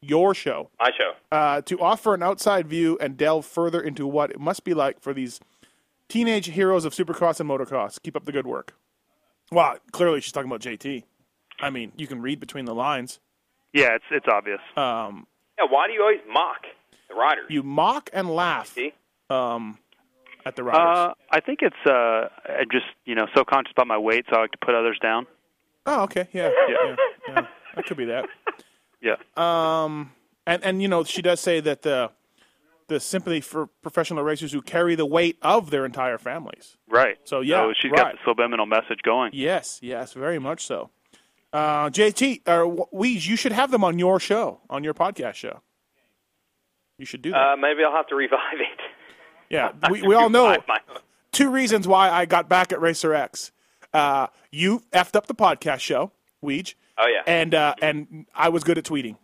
your 0.00 0.34
show, 0.34 0.70
my 0.78 0.90
show. 0.96 1.12
uh, 1.32 1.62
to 1.62 1.80
offer 1.80 2.14
an 2.14 2.22
outside 2.22 2.66
view 2.68 2.98
and 3.00 3.16
delve 3.16 3.46
further 3.46 3.80
into 3.80 4.06
what 4.06 4.30
it 4.30 4.38
must 4.40 4.64
be 4.64 4.74
like 4.74 5.00
for 5.00 5.14
these 5.14 5.40
teenage 6.08 6.46
heroes 6.46 6.84
of 6.84 6.92
supercross 6.92 7.40
and 7.40 7.48
motocross. 7.48 8.00
Keep 8.02 8.16
up 8.16 8.24
the 8.24 8.32
good 8.32 8.46
work. 8.46 8.74
Well, 9.50 9.76
clearly 9.92 10.20
she's 10.20 10.32
talking 10.32 10.50
about 10.50 10.60
JT. 10.60 11.04
I 11.60 11.70
mean, 11.70 11.92
you 11.96 12.06
can 12.06 12.20
read 12.22 12.38
between 12.40 12.64
the 12.66 12.74
lines. 12.74 13.18
Yeah, 13.72 13.94
it's 13.94 14.04
it's 14.10 14.26
obvious. 14.28 14.60
Um, 14.76 15.26
Yeah, 15.58 15.66
why 15.70 15.86
do 15.86 15.92
you 15.92 16.02
always 16.02 16.20
mock 16.30 16.62
the 17.08 17.14
riders? 17.14 17.46
you 17.48 17.62
mock 17.62 18.10
and 18.12 18.28
laugh 18.30 18.68
See? 18.74 18.92
um, 19.30 19.78
at 20.44 20.56
the 20.56 20.64
riders. 20.64 20.80
Uh, 20.80 21.14
I 21.30 21.40
think 21.40 21.60
it's 21.62 21.76
uh, 21.86 22.28
I'm 22.48 22.70
just 22.70 22.86
you 23.04 23.14
know 23.14 23.26
so 23.34 23.44
conscious 23.44 23.72
about 23.72 23.86
my 23.86 23.98
weight, 23.98 24.26
so 24.30 24.36
I 24.36 24.40
like 24.42 24.52
to 24.52 24.58
put 24.64 24.74
others 24.74 24.98
down. 25.02 25.26
oh, 25.86 26.02
okay, 26.02 26.28
yeah, 26.32 26.50
yeah, 26.68 26.76
yeah, 26.78 26.96
yeah. 27.28 27.46
that 27.76 27.86
could 27.86 27.96
be 27.96 28.06
that. 28.06 28.26
Yeah. 29.02 29.16
Um, 29.34 30.12
and 30.46 30.62
and 30.62 30.82
you 30.82 30.88
know 30.88 31.04
she 31.04 31.22
does 31.22 31.40
say 31.40 31.60
that 31.60 31.80
the 31.80 32.10
the 32.90 33.00
sympathy 33.00 33.40
for 33.40 33.68
professional 33.82 34.22
racers 34.22 34.52
who 34.52 34.60
carry 34.60 34.94
the 34.94 35.06
weight 35.06 35.38
of 35.40 35.70
their 35.70 35.86
entire 35.86 36.18
families. 36.18 36.76
Right. 36.88 37.18
So, 37.24 37.40
yeah, 37.40 37.62
so 37.62 37.72
she's 37.80 37.92
right. 37.92 37.98
got 37.98 38.12
the 38.12 38.18
subliminal 38.26 38.66
message 38.66 38.98
going. 39.04 39.30
Yes, 39.32 39.78
yes, 39.80 40.12
very 40.12 40.38
much 40.38 40.66
so. 40.66 40.90
Uh, 41.52 41.88
JT 41.88 42.42
or 42.46 42.88
Weege, 42.92 43.26
you 43.28 43.36
should 43.36 43.52
have 43.52 43.70
them 43.70 43.84
on 43.84 43.98
your 43.98 44.20
show, 44.20 44.60
on 44.68 44.84
your 44.84 44.92
podcast 44.92 45.34
show. 45.34 45.62
You 46.98 47.06
should 47.06 47.22
do 47.22 47.30
that. 47.30 47.38
Uh, 47.38 47.56
maybe 47.56 47.82
I'll 47.82 47.96
have 47.96 48.08
to 48.08 48.14
revive 48.16 48.38
it. 48.54 48.80
Yeah, 49.50 49.72
we, 49.90 50.02
we 50.02 50.14
all 50.14 50.30
know 50.30 50.48
Revive 50.50 50.68
my 50.68 50.80
own. 50.90 50.98
two 51.32 51.50
reasons 51.50 51.86
why 51.86 52.10
I 52.10 52.24
got 52.24 52.48
back 52.48 52.72
at 52.72 52.80
Racer 52.80 53.12
X. 53.12 53.52
Uh, 53.92 54.28
you 54.50 54.82
effed 54.92 55.16
up 55.16 55.26
the 55.26 55.34
podcast 55.34 55.80
show, 55.80 56.12
Weege, 56.44 56.74
Oh 56.98 57.06
yeah. 57.08 57.22
and 57.26 57.54
uh, 57.54 57.74
and 57.82 58.26
I 58.34 58.48
was 58.50 58.62
good 58.64 58.78
at 58.78 58.84
tweeting. 58.84 59.16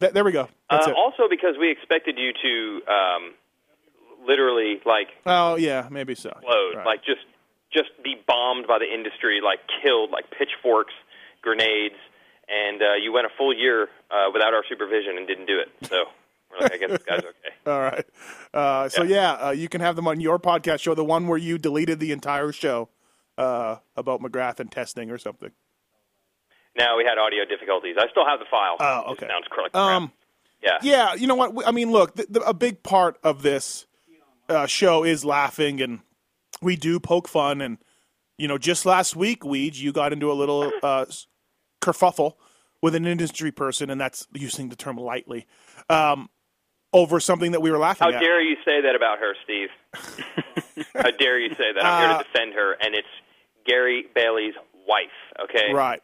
Th- 0.00 0.12
there 0.12 0.24
we 0.24 0.32
go. 0.32 0.48
That's 0.70 0.86
uh, 0.86 0.90
it. 0.90 0.96
also, 0.96 1.24
because 1.30 1.56
we 1.58 1.70
expected 1.70 2.18
you 2.18 2.32
to 2.32 2.92
um, 2.92 3.34
literally 4.26 4.80
like 4.84 5.08
Oh 5.26 5.56
yeah, 5.56 5.88
maybe 5.90 6.14
so. 6.14 6.30
explode, 6.30 6.74
Right. 6.76 6.86
like 6.86 7.04
just 7.04 7.20
just 7.72 7.90
be 8.02 8.16
bombed 8.26 8.66
by 8.66 8.78
the 8.78 8.92
industry, 8.92 9.40
like 9.42 9.60
killed, 9.82 10.10
like 10.10 10.30
pitchforks, 10.30 10.92
grenades, 11.42 11.96
and 12.48 12.82
uh, 12.82 12.94
you 13.02 13.12
went 13.12 13.26
a 13.26 13.30
full 13.36 13.52
year 13.54 13.88
uh, 14.10 14.26
without 14.32 14.54
our 14.54 14.62
supervision 14.68 15.16
and 15.16 15.26
didn't 15.26 15.46
do 15.46 15.58
it. 15.58 15.70
So 15.88 16.04
like, 16.60 16.72
I 16.72 16.76
guess 16.76 16.90
this 16.90 17.02
guy's 17.02 17.20
okay. 17.20 17.54
All 17.66 17.80
right. 17.80 18.04
Uh, 18.52 18.88
so 18.88 19.02
yeah, 19.02 19.32
uh, 19.32 19.50
you 19.50 19.68
can 19.68 19.80
have 19.80 19.96
them 19.96 20.06
on 20.06 20.20
your 20.20 20.38
podcast 20.38 20.80
show, 20.80 20.94
the 20.94 21.04
one 21.04 21.26
where 21.26 21.38
you 21.38 21.58
deleted 21.58 22.00
the 22.00 22.12
entire 22.12 22.52
show 22.52 22.88
uh, 23.38 23.76
about 23.96 24.20
McGrath 24.20 24.60
and 24.60 24.70
testing 24.70 25.10
or 25.10 25.18
something. 25.18 25.50
Now 26.76 26.96
we 26.96 27.04
had 27.04 27.18
audio 27.18 27.44
difficulties. 27.44 27.96
I 27.98 28.08
still 28.10 28.26
have 28.26 28.40
the 28.40 28.46
file. 28.50 28.76
Oh, 28.80 29.10
It 29.10 29.12
okay. 29.12 29.28
Sounds 29.28 29.46
correct. 29.50 29.76
Um, 29.76 30.12
yeah. 30.62 30.78
yeah, 30.82 31.14
you 31.14 31.26
know 31.26 31.34
what? 31.34 31.66
I 31.68 31.70
mean, 31.72 31.92
look, 31.92 32.14
the, 32.16 32.26
the, 32.28 32.40
a 32.40 32.54
big 32.54 32.82
part 32.82 33.18
of 33.22 33.42
this 33.42 33.86
uh, 34.48 34.66
show 34.66 35.04
is 35.04 35.24
laughing 35.24 35.80
and 35.80 36.00
we 36.62 36.76
do 36.76 36.98
poke 36.98 37.28
fun, 37.28 37.60
and 37.60 37.78
you 38.38 38.48
know, 38.48 38.58
just 38.58 38.86
last 38.86 39.14
week, 39.14 39.42
Weege, 39.42 39.76
you 39.76 39.92
got 39.92 40.12
into 40.12 40.30
a 40.30 40.34
little 40.34 40.72
uh, 40.82 41.04
kerfuffle 41.82 42.34
with 42.82 42.94
an 42.94 43.06
industry 43.06 43.52
person, 43.52 43.90
and 43.90 44.00
that's 44.00 44.26
using 44.32 44.68
the 44.68 44.76
term 44.76 44.96
lightly, 44.96 45.46
um, 45.88 46.28
over 46.94 47.20
something 47.20 47.52
that 47.52 47.60
we 47.60 47.70
were 47.70 47.76
laughing 47.78 48.04
How 48.06 48.08
at. 48.08 48.14
How 48.14 48.20
dare 48.20 48.40
you 48.42 48.56
say 48.64 48.80
that 48.80 48.94
about 48.96 49.18
her, 49.18 49.34
Steve? 49.44 49.68
How 50.94 51.10
dare 51.10 51.38
you 51.38 51.50
say 51.54 51.72
that? 51.74 51.84
I'm 51.84 52.02
here 52.08 52.16
Uh, 52.16 52.22
to 52.22 52.24
defend 52.32 52.54
her, 52.54 52.72
and 52.80 52.94
it's 52.94 53.08
Gary 53.66 54.06
Bailey's 54.14 54.54
wife. 54.86 55.10
Okay, 55.44 55.72
Right. 55.72 56.02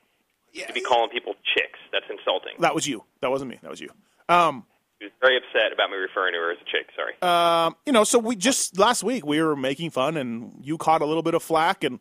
to 0.66 0.73
be 0.73 0.80
calling 0.80 1.09
people 1.11 1.35
chicks. 1.54 1.78
That's 1.92 2.04
insulting. 2.11 2.52
That 2.59 2.75
was 2.75 2.87
you. 2.87 3.04
That 3.20 3.30
wasn't 3.30 3.50
me. 3.50 3.59
That 3.62 3.70
was 3.70 3.80
you. 3.80 3.88
Um, 4.28 4.66
She 4.99 5.06
was 5.06 5.12
very 5.20 5.37
upset 5.38 5.73
about 5.73 5.90
me 5.90 5.97
referring 5.97 6.32
to 6.35 6.38
her 6.38 6.52
as 6.52 6.59
a 6.61 6.64
chick. 6.64 6.88
Sorry. 6.94 7.14
um, 7.23 7.76
you 7.87 7.92
know, 7.92 8.04
so 8.04 8.18
we 8.18 8.37
just 8.37 8.78
last 8.78 9.02
week 9.02 9.25
we 9.25 9.40
were 9.42 9.56
making 9.56 9.90
fun, 9.90 10.16
and 10.16 10.52
you 10.62 10.76
caught 10.76 11.02
a 11.02 11.06
little 11.06 11.23
bit 11.23 11.35
of 11.35 11.42
flack, 11.42 11.85
and 11.85 12.00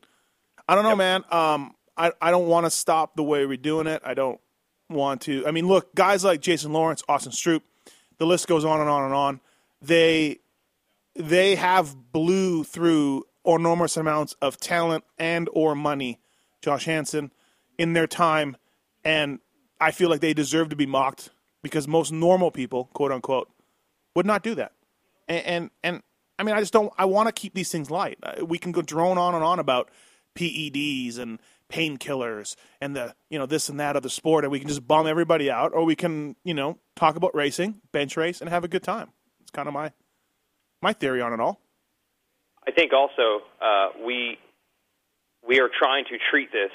I 0.68 0.76
don't 0.76 0.84
know, 0.84 0.96
man. 0.96 1.24
Um, 1.32 1.76
I 1.96 2.12
I 2.22 2.32
don't 2.32 2.48
want 2.48 2.66
to 2.66 2.70
stop 2.72 3.16
the 3.16 3.24
way 3.24 3.46
we're 3.46 3.58
doing 3.58 3.88
it. 3.88 4.02
I 4.06 4.14
don't 4.16 4.40
want 4.90 5.22
to. 5.22 5.46
I 5.48 5.52
mean, 5.52 5.68
look, 5.68 5.94
guys 5.96 6.24
like 6.24 6.42
Jason 6.42 6.74
Lawrence, 6.74 7.04
Austin 7.08 7.32
Stroupe, 7.32 7.62
the 8.20 8.26
list 8.26 8.48
goes 8.48 8.64
on 8.64 8.80
and 8.80 8.90
on 8.90 9.04
and 9.04 9.14
on. 9.14 9.42
They 9.82 10.40
they 11.16 11.56
have 11.56 11.96
blew 12.12 12.64
through 12.64 13.24
enormous 13.46 13.98
amounts 13.98 14.36
of 14.42 14.58
talent 14.58 15.04
and 15.18 15.50
or 15.54 15.74
money, 15.74 16.20
Josh 16.62 16.86
Hansen, 16.86 17.32
in 17.78 17.94
their 17.94 18.08
time, 18.08 18.58
and 19.04 19.40
I 19.82 19.92
feel 19.92 20.10
like 20.10 20.22
they 20.22 20.34
deserve 20.34 20.70
to 20.70 20.76
be 20.76 20.86
mocked 20.86 21.30
because 21.64 21.88
most 21.88 22.12
normal 22.12 22.52
people, 22.52 22.90
quote 22.94 23.12
unquote, 23.12 23.50
would 24.16 24.26
not 24.26 24.44
do 24.44 24.56
that. 24.56 24.74
And 25.28 25.46
and, 25.46 25.70
and 25.84 26.04
I 26.38 26.44
mean, 26.44 26.56
I 26.56 26.60
just 26.60 26.74
don't. 26.74 26.94
I 26.98 27.06
want 27.06 27.28
to 27.28 27.34
keep 27.34 27.54
these 27.54 27.72
things 27.72 27.90
light. 27.90 28.18
Uh, 28.22 28.46
We 28.46 28.58
can 28.58 28.72
go 28.72 28.82
drone 28.82 29.18
on 29.18 29.36
and 29.36 29.44
on 29.44 29.60
about 29.60 29.90
PEDs 30.36 31.18
and 31.18 31.40
painkillers 31.70 32.56
and 32.82 32.96
the 32.96 33.16
you 33.30 33.40
know 33.40 33.46
this 33.46 33.70
and 33.70 33.80
that 33.80 33.96
of 33.96 34.04
the 34.04 34.10
sport, 34.10 34.44
and 34.44 34.52
we 34.52 34.60
can 34.60 34.68
just 34.68 34.88
bum 34.88 35.08
everybody 35.08 35.50
out, 35.50 35.74
or 35.74 35.86
we 35.86 35.96
can 35.96 36.36
you 36.44 36.54
know 36.54 36.78
talk 36.96 37.16
about 37.16 37.34
racing, 37.36 37.82
bench 37.92 38.18
race, 38.18 38.42
and 38.42 38.50
have 38.50 38.64
a 38.64 38.68
good 38.68 38.84
time. 38.84 39.10
It's 39.42 39.52
kind 39.52 39.68
of 39.68 39.74
my 39.74 39.92
my 40.82 40.94
theory 40.94 41.22
on 41.22 41.34
it 41.34 41.40
all. 41.40 41.62
I 42.68 42.72
think 42.72 42.92
also 42.94 43.46
uh, 43.62 43.90
we 44.06 44.38
we 45.48 45.60
are 45.60 45.70
trying 45.70 46.06
to 46.06 46.18
treat 46.30 46.52
this 46.52 46.72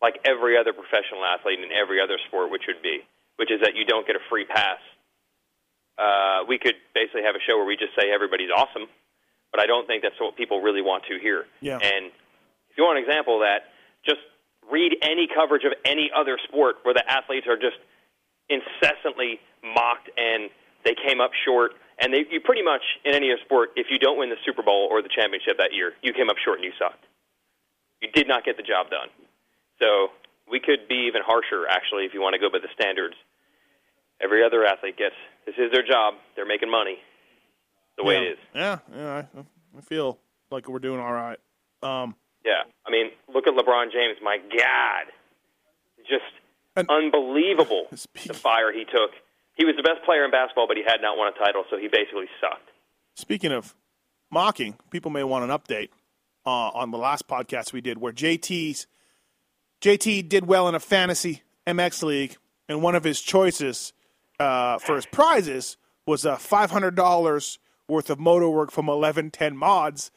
like 0.00 0.18
every 0.24 0.56
other 0.56 0.72
professional 0.72 1.24
athlete 1.24 1.58
in 1.58 1.70
every 1.72 2.00
other 2.00 2.18
sport, 2.28 2.50
which 2.50 2.62
would 2.68 2.82
be, 2.82 3.02
which 3.36 3.50
is 3.50 3.60
that 3.62 3.74
you 3.74 3.84
don't 3.84 4.06
get 4.06 4.14
a 4.14 4.22
free 4.30 4.44
pass. 4.44 4.78
Uh, 5.98 6.46
we 6.46 6.58
could 6.58 6.78
basically 6.94 7.22
have 7.26 7.34
a 7.34 7.42
show 7.42 7.58
where 7.58 7.66
we 7.66 7.74
just 7.74 7.90
say 7.98 8.06
everybody's 8.14 8.50
awesome, 8.54 8.86
but 9.50 9.60
I 9.60 9.66
don't 9.66 9.86
think 9.86 10.02
that's 10.02 10.18
what 10.20 10.36
people 10.36 10.62
really 10.62 10.82
want 10.82 11.02
to 11.10 11.18
hear. 11.18 11.46
Yeah. 11.60 11.82
And 11.82 12.14
if 12.70 12.78
you 12.78 12.84
want 12.84 12.98
an 12.98 13.04
example 13.04 13.42
of 13.42 13.42
that, 13.42 13.74
just 14.08 14.24
read 14.70 14.96
any 15.02 15.28
coverage 15.28 15.64
of 15.64 15.72
any 15.84 16.10
other 16.14 16.38
sport 16.48 16.76
where 16.82 16.94
the 16.94 17.04
athletes 17.04 17.46
are 17.46 17.56
just 17.56 17.76
incessantly 18.48 19.40
mocked 19.62 20.08
and 20.16 20.50
they 20.84 20.94
came 20.96 21.20
up 21.20 21.32
short. 21.44 21.72
And 22.00 22.14
they, 22.14 22.24
you 22.30 22.40
pretty 22.40 22.62
much 22.62 22.82
in 23.04 23.14
any 23.14 23.32
other 23.32 23.40
sport, 23.44 23.70
if 23.76 23.88
you 23.90 23.98
don't 23.98 24.18
win 24.18 24.30
the 24.30 24.40
Super 24.46 24.62
Bowl 24.62 24.88
or 24.90 25.02
the 25.02 25.08
championship 25.08 25.58
that 25.58 25.74
year, 25.74 25.92
you 26.02 26.12
came 26.12 26.30
up 26.30 26.36
short 26.42 26.58
and 26.58 26.64
you 26.64 26.72
sucked. 26.78 27.04
You 28.00 28.08
did 28.14 28.28
not 28.28 28.44
get 28.44 28.56
the 28.56 28.62
job 28.62 28.88
done. 28.90 29.08
So 29.80 30.08
we 30.50 30.60
could 30.60 30.88
be 30.88 31.08
even 31.08 31.22
harsher, 31.26 31.66
actually, 31.68 32.04
if 32.04 32.14
you 32.14 32.20
want 32.20 32.34
to 32.34 32.38
go 32.38 32.50
by 32.50 32.58
the 32.58 32.70
standards. 32.74 33.14
Every 34.20 34.44
other 34.44 34.64
athlete 34.64 34.96
gets 34.96 35.14
this 35.46 35.54
is 35.58 35.70
their 35.72 35.86
job. 35.86 36.14
They're 36.34 36.46
making 36.46 36.70
money. 36.70 36.98
The 37.96 38.04
way 38.04 38.14
yeah. 38.14 38.20
it 38.20 38.32
is. 38.32 38.38
Yeah, 38.54 38.78
yeah. 38.94 39.22
I, 39.36 39.40
I 39.78 39.80
feel 39.80 40.18
like 40.50 40.68
we're 40.68 40.78
doing 40.78 41.00
all 41.00 41.12
right. 41.12 41.38
Um, 41.82 42.14
Yeah. 42.44 42.62
I 42.86 42.90
mean, 42.90 43.10
look 43.32 43.46
at 43.46 43.54
LeBron 43.54 43.92
James. 43.92 44.16
My 44.22 44.38
God, 44.38 45.06
just 46.08 46.24
And- 46.76 46.88
unbelievable 46.88 47.86
Speak- 47.94 48.24
the 48.24 48.34
fire 48.34 48.72
he 48.72 48.84
took. 48.84 49.10
He 49.54 49.64
was 49.64 49.74
the 49.76 49.82
best 49.82 50.04
player 50.04 50.24
in 50.24 50.30
basketball, 50.30 50.68
but 50.68 50.76
he 50.76 50.84
had 50.86 51.02
not 51.02 51.18
won 51.18 51.32
a 51.32 51.36
title, 51.36 51.64
so 51.68 51.76
he 51.76 51.88
basically 51.88 52.26
sucked. 52.40 52.68
Speaking 53.16 53.50
of 53.50 53.74
mocking, 54.30 54.76
people 54.90 55.10
may 55.10 55.24
want 55.24 55.42
an 55.42 55.50
update 55.50 55.88
uh, 56.46 56.50
on 56.70 56.92
the 56.92 56.98
last 56.98 57.26
podcast 57.26 57.72
we 57.72 57.80
did, 57.80 57.98
where 57.98 58.12
JT's 58.12 58.86
JT 59.82 60.28
did 60.28 60.46
well 60.46 60.68
in 60.68 60.74
a 60.74 60.80
fantasy 60.80 61.42
MX 61.66 62.02
league, 62.04 62.36
and 62.68 62.82
one 62.82 62.94
of 62.94 63.04
his 63.04 63.20
choices 63.20 63.92
uh, 64.38 64.78
for 64.78 64.94
his 64.96 65.06
prizes 65.06 65.76
was 66.06 66.24
a 66.24 66.36
five 66.36 66.70
hundred 66.70 66.94
dollars 66.94 67.58
worth 67.88 68.10
of 68.10 68.18
motor 68.20 68.48
work 68.48 68.70
from 68.70 68.88
eleven 68.88 69.30
ten 69.30 69.56
mods, 69.56 70.10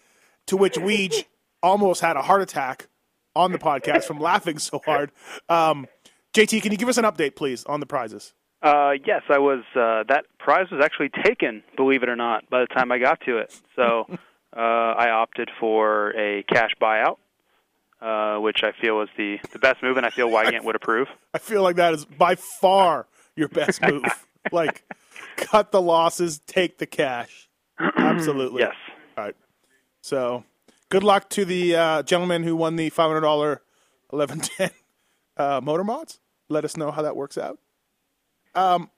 to 0.48 0.56
which 0.58 0.75
Weege 0.75 1.25
almost 1.63 2.01
had 2.01 2.18
a 2.18 2.22
heart 2.22 2.41
attack 2.41 2.88
on 3.36 3.51
the 3.51 3.60
podcast 3.60 4.03
from 4.03 4.20
laughing 4.20 4.60
so 4.60 4.82
hard. 4.86 5.12
Um, 5.50 5.88
JT, 6.34 6.62
can 6.62 6.72
you 6.72 6.77
give 6.77 6.89
us 6.89 6.98
an 6.98 7.06
update, 7.06 7.36
please, 7.36 7.63
on 7.65 7.80
the 7.80 7.86
prizes? 7.86 8.34
Uh, 8.62 8.91
yes, 9.06 9.24
I 9.30 9.39
was. 9.39 9.63
Uh, 9.75 10.03
that 10.08 10.25
prize 10.39 10.68
was 10.72 10.82
actually 10.84 11.10
taken, 11.24 11.63
believe 11.75 12.03
it 12.03 12.10
or 12.10 12.15
not, 12.15 12.50
by 12.50 12.62
the 12.62 12.68
time 12.68 12.91
I 12.91 13.00
got 13.00 13.20
to 13.22 13.38
it. 13.38 13.53
So 13.75 14.06
uh, 14.56 14.60
I 14.60 15.10
opted 15.10 15.50
for 15.60 16.12
a 16.12 16.44
cash 16.44 16.72
buyout, 16.80 17.18
uh, 18.01 18.39
which 18.39 18.63
I 18.63 18.72
feel 18.80 18.98
was 18.98 19.10
the, 19.18 19.39
the 19.51 19.60
best 19.60 19.82
move, 19.82 19.98
and 19.98 20.06
I 20.06 20.10
feel 20.10 20.30
Weigandt 20.32 20.63
would 20.63 20.75
approve. 20.75 21.08
I 21.34 21.39
feel 21.39 21.63
like 21.63 21.77
that 21.77 21.94
is 21.94 22.06
by 22.06 22.36
far 22.36 23.08
your 23.36 23.48
best 23.48 23.82
move. 23.88 24.03
like, 24.51 24.84
cut 25.38 25.72
the 25.72 25.82
losses, 25.82 26.39
take 26.46 26.77
the 26.77 26.86
cash. 26.86 27.50
Absolutely. 27.80 28.62
Yes. 28.62 28.75
All 29.18 29.24
right. 29.24 29.36
So, 30.01 30.44
good 30.91 31.03
luck 31.03 31.29
to 31.31 31.45
the 31.45 31.75
uh, 31.75 32.03
gentleman 32.03 32.43
who 32.43 32.55
won 32.55 32.75
the 32.75 32.89
five 32.91 33.07
hundred 33.07 33.21
dollar 33.21 33.63
eleven 34.13 34.39
ten 34.39 34.69
uh, 35.38 35.60
motor 35.63 35.83
mods. 35.83 36.19
Let 36.50 36.63
us 36.63 36.77
know 36.77 36.91
how 36.91 37.01
that 37.01 37.15
works 37.15 37.39
out. 37.39 37.57
Um. 38.53 38.91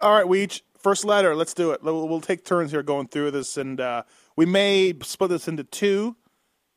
All 0.00 0.12
right, 0.12 0.26
Weege. 0.26 0.62
First 0.78 1.04
letter. 1.04 1.34
Let's 1.34 1.54
do 1.54 1.72
it. 1.72 1.82
We'll, 1.82 2.06
we'll 2.08 2.20
take 2.20 2.44
turns 2.44 2.70
here 2.70 2.82
going 2.82 3.08
through 3.08 3.32
this, 3.32 3.56
and 3.56 3.80
uh, 3.80 4.02
we 4.36 4.46
may 4.46 4.94
split 5.02 5.30
this 5.30 5.48
into 5.48 5.64
two. 5.64 6.16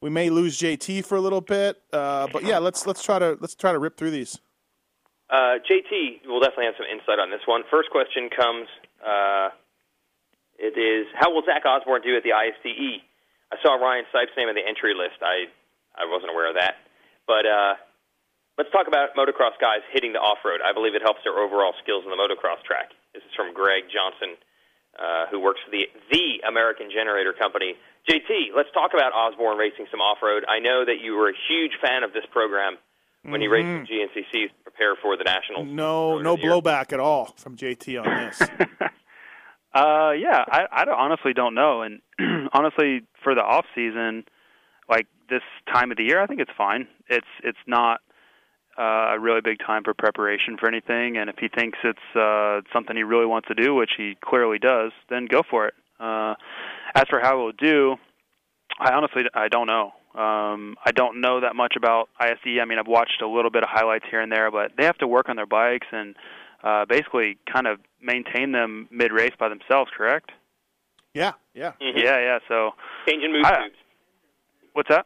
We 0.02 0.10
may 0.10 0.30
lose 0.30 0.58
JT 0.58 1.06
for 1.06 1.16
a 1.18 1.22
little 1.22 1.42
bit, 1.42 1.82
uh, 1.92 2.28
but 2.32 2.44
yeah, 2.44 2.58
let's 2.58 2.88
let's 2.88 3.04
try 3.04 3.20
to 3.20 3.38
let's 3.42 3.56
try 3.56 3.72
to 3.72 3.80
rip 3.80 3.98
through 3.98 4.12
these. 4.12 4.40
Uh, 5.30 5.60
JT 5.70 6.26
will 6.26 6.40
definitely 6.40 6.66
have 6.66 6.76
some 6.78 6.88
insight 6.92 7.20
on 7.20 7.30
this 7.30 7.42
one. 7.46 7.64
First 7.70 7.90
question 7.92 8.30
comes. 8.30 8.68
Uh, 9.06 9.50
it 10.58 10.80
is 10.80 11.08
how 11.14 11.34
will 11.34 11.44
Zach 11.46 11.66
Osborne 11.66 12.02
do 12.02 12.16
at 12.16 12.24
the 12.24 12.32
ISDE? 12.32 13.04
I 13.52 13.58
saw 13.64 13.76
Ryan 13.76 14.06
Sipes' 14.14 14.36
name 14.38 14.50
in 14.50 14.56
the 14.56 14.66
entry 14.66 14.94
list. 14.94 15.22
I 15.22 15.50
I 15.98 16.06
wasn't 16.06 16.32
aware 16.32 16.50
of 16.50 16.56
that, 16.56 16.76
but 17.28 17.46
uh, 17.46 17.74
let's 18.58 18.72
talk 18.72 18.88
about 18.88 19.16
motocross 19.18 19.58
guys 19.60 19.82
hitting 19.92 20.14
the 20.14 20.20
off 20.20 20.40
road. 20.46 20.62
I 20.64 20.72
believe 20.74 20.96
it 20.96 21.02
helps 21.02 21.22
their 21.24 21.38
overall 21.40 21.74
skills 21.82 22.04
in 22.06 22.12
the 22.12 22.20
motocross 22.20 22.62
track. 22.64 22.92
This 23.14 23.24
is 23.24 23.34
from 23.36 23.54
Greg 23.54 23.90
Johnson, 23.90 24.38
uh, 25.00 25.26
who 25.32 25.40
works 25.40 25.60
for 25.66 25.72
the 25.72 25.90
the 26.12 26.46
American 26.48 26.92
Generator 26.94 27.34
Company. 27.34 27.76
JT, 28.08 28.56
let's 28.56 28.70
talk 28.72 28.92
about 28.94 29.14
Osborne 29.14 29.58
racing 29.58 29.88
some 29.92 30.00
off 30.00 30.20
road. 30.22 30.46
I 30.48 30.60
know 30.60 30.86
that 30.86 31.02
you 31.02 31.16
were 31.16 31.30
a 31.30 31.38
huge 31.50 31.74
fan 31.82 32.04
of 32.04 32.14
this 32.14 32.26
program 32.32 32.78
when 33.24 33.42
you 33.42 33.52
raced 33.52 33.90
the 33.90 33.94
GNCC 33.94 34.48
to 34.48 34.54
prepare 34.64 34.96
for 34.96 35.18
the 35.18 35.24
national. 35.24 35.66
No, 35.66 36.20
no 36.20 36.38
blowback 36.38 36.94
at 36.94 37.00
all 37.00 37.34
from 37.38 37.58
JT 37.58 38.02
on 38.02 38.08
this. 38.26 38.40
Uh, 39.74 40.12
yeah, 40.12 40.44
I, 40.48 40.66
I 40.72 40.86
honestly 40.92 41.34
don't 41.34 41.54
know, 41.54 41.84
and 41.84 42.02
honestly, 42.54 43.02
for 43.24 43.36
the 43.36 43.42
off 43.42 43.66
season, 43.76 44.24
like 44.90 45.06
this 45.30 45.44
time 45.72 45.92
of 45.92 45.98
the 45.98 46.04
year, 46.04 46.20
I 46.22 46.26
think 46.26 46.40
it's 46.40 46.52
fine. 46.58 46.88
It's 47.08 47.28
it's 47.44 47.60
not 47.68 48.02
uh, 48.80 49.14
a 49.14 49.20
really 49.20 49.42
big 49.42 49.60
time 49.60 49.84
for 49.84 49.94
preparation 49.94 50.58
for 50.60 50.68
anything, 50.68 51.18
and 51.18 51.30
if 51.30 51.36
he 51.38 51.50
thinks 51.50 51.78
it's 51.84 52.16
uh, 52.16 52.62
something 52.74 52.96
he 52.96 53.04
really 53.04 53.28
wants 53.28 53.48
to 53.50 53.54
do, 53.54 53.76
which 53.76 53.92
he 53.96 54.18
clearly 54.24 54.58
does, 54.58 54.92
then 55.10 55.26
go 55.26 55.44
for 55.48 55.68
it. 55.68 55.76
Uh, 56.00 56.34
as 56.96 57.04
for 57.08 57.20
how 57.20 57.34
it'll 57.34 57.52
do, 57.52 57.96
I 58.80 58.94
honestly 58.94 59.24
I 59.36 59.50
don't 59.50 59.68
know. 59.68 59.92
Um, 60.16 60.76
I 60.84 60.92
don't 60.92 61.22
know 61.22 61.42
that 61.42 61.56
much 61.56 61.76
about 61.78 62.10
ISE. 62.20 62.58
I 62.60 62.66
mean, 62.66 62.80
I've 62.80 62.88
watched 62.88 63.22
a 63.22 63.28
little 63.28 63.52
bit 63.52 63.62
of 63.62 63.70
highlights 63.70 64.06
here 64.10 64.22
and 64.22 64.32
there, 64.32 64.50
but 64.50 64.72
they 64.76 64.86
have 64.86 64.98
to 64.98 65.08
work 65.08 65.30
on 65.30 65.36
their 65.36 65.46
bikes 65.46 65.88
and 65.92 66.16
uh, 66.64 66.86
basically 66.86 67.38
kind 67.52 67.68
of 67.68 67.80
maintain 68.02 68.52
them 68.52 68.88
mid 68.92 69.12
race 69.12 69.34
by 69.40 69.50
themselves. 69.50 69.92
Correct? 69.96 70.32
yeah, 71.14 71.34
yeah. 71.54 71.72
Mhm. 71.82 72.04
Yeah, 72.04 72.20
yeah. 72.20 72.40
So 72.48 72.72
Changing 73.08 73.32
moose 73.32 73.46
I- 73.46 73.64
tubes. 73.64 73.76
what's 74.74 74.90
that? 74.90 75.06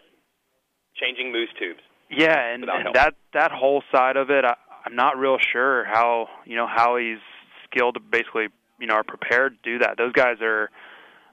Changing 0.96 1.32
mousse 1.32 1.50
tubes. 1.58 1.80
Yeah, 2.10 2.38
and, 2.54 2.66
and 2.70 2.94
that 2.94 3.16
that 3.34 3.52
whole 3.52 3.82
side 3.92 4.18
of 4.18 4.30
it, 4.30 4.46
I, 4.46 4.56
I'm 4.86 4.96
not 4.96 5.18
real 5.18 5.38
sure 5.40 5.86
how 5.86 6.28
you 6.46 6.56
know 6.56 6.68
how 6.68 6.98
he's 6.98 7.18
skilled 7.66 7.96
to 7.96 8.00
basically 8.00 8.48
you 8.80 8.86
know 8.88 8.96
are 8.96 9.04
prepared 9.04 9.58
to 9.64 9.72
do 9.72 9.80
that. 9.80 9.98
Those 9.98 10.12
guys 10.14 10.38
are, 10.42 10.70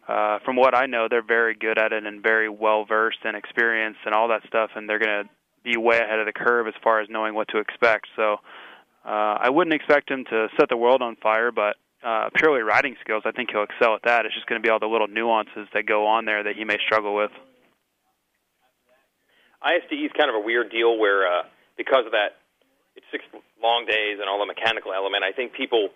uh, 0.09 0.39
from 0.45 0.57
what 0.57 0.75
I 0.75 0.87
know, 0.87 1.09
they're 1.11 1.21
very 1.23 1.55
good 1.55 1.79
at 1.79 1.93
it 1.93 2.07
and 2.07 2.23
very 2.23 2.49
well 2.49 2.85
versed 2.87 3.19
and 3.25 3.37
experienced 3.37 4.01
and 4.07 4.15
all 4.15 4.29
that 4.29 4.43
stuff, 4.47 4.71
and 4.75 4.89
they're 4.89 4.99
going 5.01 5.25
to 5.25 5.31
be 5.63 5.77
way 5.77 5.99
ahead 5.99 6.19
of 6.21 6.25
the 6.27 6.33
curve 6.33 6.67
as 6.67 6.75
far 6.83 7.01
as 7.01 7.09
knowing 7.11 7.35
what 7.35 7.49
to 7.49 7.59
expect. 7.59 8.07
So 8.17 8.37
uh, 9.05 9.39
I 9.41 9.51
wouldn't 9.51 9.75
expect 9.75 10.11
him 10.11 10.25
to 10.31 10.49
set 10.59 10.69
the 10.69 10.77
world 10.77 11.03
on 11.03 11.17
fire, 11.17 11.51
but 11.51 11.77
uh, 12.05 12.31
purely 12.35 12.61
riding 12.61 12.97
skills, 13.01 13.23
I 13.25 13.33
think 13.33 13.51
he'll 13.51 13.65
excel 13.65 13.95
at 13.95 14.03
that. 14.05 14.27
It's 14.27 14.35
just 14.35 14.47
going 14.47 14.61
to 14.61 14.65
be 14.67 14.71
all 14.71 14.79
the 14.79 14.87
little 14.87 15.09
nuances 15.09 15.69
that 15.75 15.87
go 15.87 16.07
on 16.07 16.25
there 16.25 16.43
that 16.43 16.57
he 16.57 16.65
may 16.65 16.77
struggle 16.85 17.15
with. 17.15 17.31
ISDE 19.63 20.09
is 20.09 20.13
kind 20.17 20.31
of 20.31 20.37
a 20.37 20.41
weird 20.41 20.71
deal 20.71 20.97
where 20.99 21.29
uh, 21.29 21.43
because 21.77 22.07
of 22.07 22.13
that, 22.13 22.41
it's 22.97 23.05
six 23.13 23.25
long 23.63 23.85
days 23.85 24.17
and 24.21 24.29
all 24.29 24.41
the 24.41 24.49
mechanical 24.49 24.93
element. 24.93 25.25
I 25.25 25.33
think 25.33 25.53
people 25.53 25.89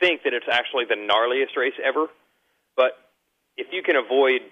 think 0.00 0.22
that 0.24 0.34
it's 0.34 0.50
actually 0.50 0.84
the 0.84 0.98
gnarliest 0.98 1.56
race 1.56 1.78
ever, 1.82 2.06
but 2.76 2.98
if 3.56 3.68
you 3.70 3.82
can 3.82 3.94
avoid 3.96 4.42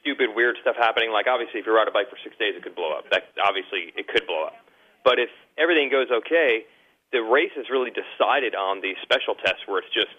stupid, 0.00 0.32
weird 0.34 0.56
stuff 0.60 0.76
happening, 0.76 1.12
like 1.12 1.28
obviously 1.28 1.60
if 1.60 1.66
you 1.66 1.76
ride 1.76 1.88
a 1.88 1.92
bike 1.92 2.08
for 2.08 2.16
six 2.24 2.36
days, 2.40 2.56
it 2.56 2.64
could 2.64 2.74
blow 2.74 2.96
up. 2.96 3.04
That 3.12 3.28
obviously 3.36 3.92
it 3.94 4.08
could 4.08 4.26
blow 4.26 4.48
up. 4.48 4.56
But 5.04 5.20
if 5.20 5.28
everything 5.60 5.92
goes 5.92 6.08
okay, 6.10 6.64
the 7.12 7.20
race 7.20 7.52
is 7.56 7.66
really 7.70 7.90
decided 7.90 8.54
on 8.54 8.80
the 8.80 8.94
special 9.02 9.34
tests 9.34 9.66
where 9.66 9.78
it's 9.78 9.92
just 9.92 10.14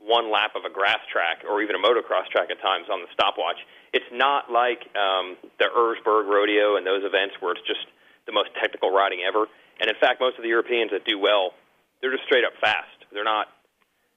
one 0.00 0.32
lap 0.32 0.56
of 0.56 0.64
a 0.64 0.72
grass 0.72 0.98
track 1.10 1.44
or 1.46 1.62
even 1.62 1.76
a 1.76 1.78
motocross 1.78 2.26
track 2.32 2.50
at 2.50 2.60
times 2.60 2.86
on 2.90 3.00
the 3.00 3.10
stopwatch. 3.12 3.60
It's 3.92 4.08
not 4.10 4.50
like 4.50 4.82
um, 4.98 5.36
the 5.58 5.70
Erzberg 5.70 6.26
Rodeo 6.26 6.76
and 6.76 6.86
those 6.86 7.04
events 7.04 7.36
where 7.38 7.52
it's 7.52 7.66
just 7.66 7.86
the 8.26 8.32
most 8.32 8.50
technical 8.60 8.90
riding 8.90 9.20
ever. 9.22 9.46
And 9.80 9.88
in 9.88 9.96
fact, 10.00 10.20
most 10.20 10.36
of 10.36 10.42
the 10.42 10.48
Europeans 10.48 10.90
that 10.90 11.04
do 11.04 11.18
well, 11.18 11.54
they're 12.00 12.10
just 12.12 12.24
straight 12.24 12.44
up 12.44 12.52
fast. 12.60 13.06
They're 13.12 13.24
not 13.24 13.46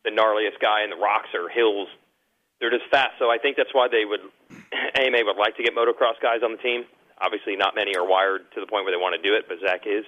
the 0.04 0.12
gnarliest 0.12 0.58
guy 0.62 0.84
in 0.84 0.90
the 0.90 0.98
rocks 0.98 1.30
or 1.34 1.50
hills. 1.50 1.90
They're 2.60 2.72
just 2.72 2.90
fast. 2.90 3.20
So 3.20 3.30
I 3.30 3.38
think 3.38 3.58
that's 3.58 3.74
why 3.74 3.88
they 3.92 4.06
would 4.06 4.22
AMA 4.98 5.22
would 5.26 5.38
like 5.38 5.58
to 5.58 5.64
get 5.64 5.76
motocross 5.76 6.18
guys 6.22 6.42
on 6.42 6.54
the 6.54 6.62
team. 6.62 6.86
Obviously, 7.22 7.56
not 7.56 7.76
many 7.76 7.96
are 7.96 8.06
wired 8.06 8.42
to 8.56 8.60
the 8.60 8.68
point 8.68 8.86
where 8.86 8.94
they 8.94 9.02
want 9.02 9.16
to 9.16 9.22
do 9.22 9.36
it, 9.36 9.46
but 9.48 9.58
Zach 9.60 9.86
is. 9.86 10.04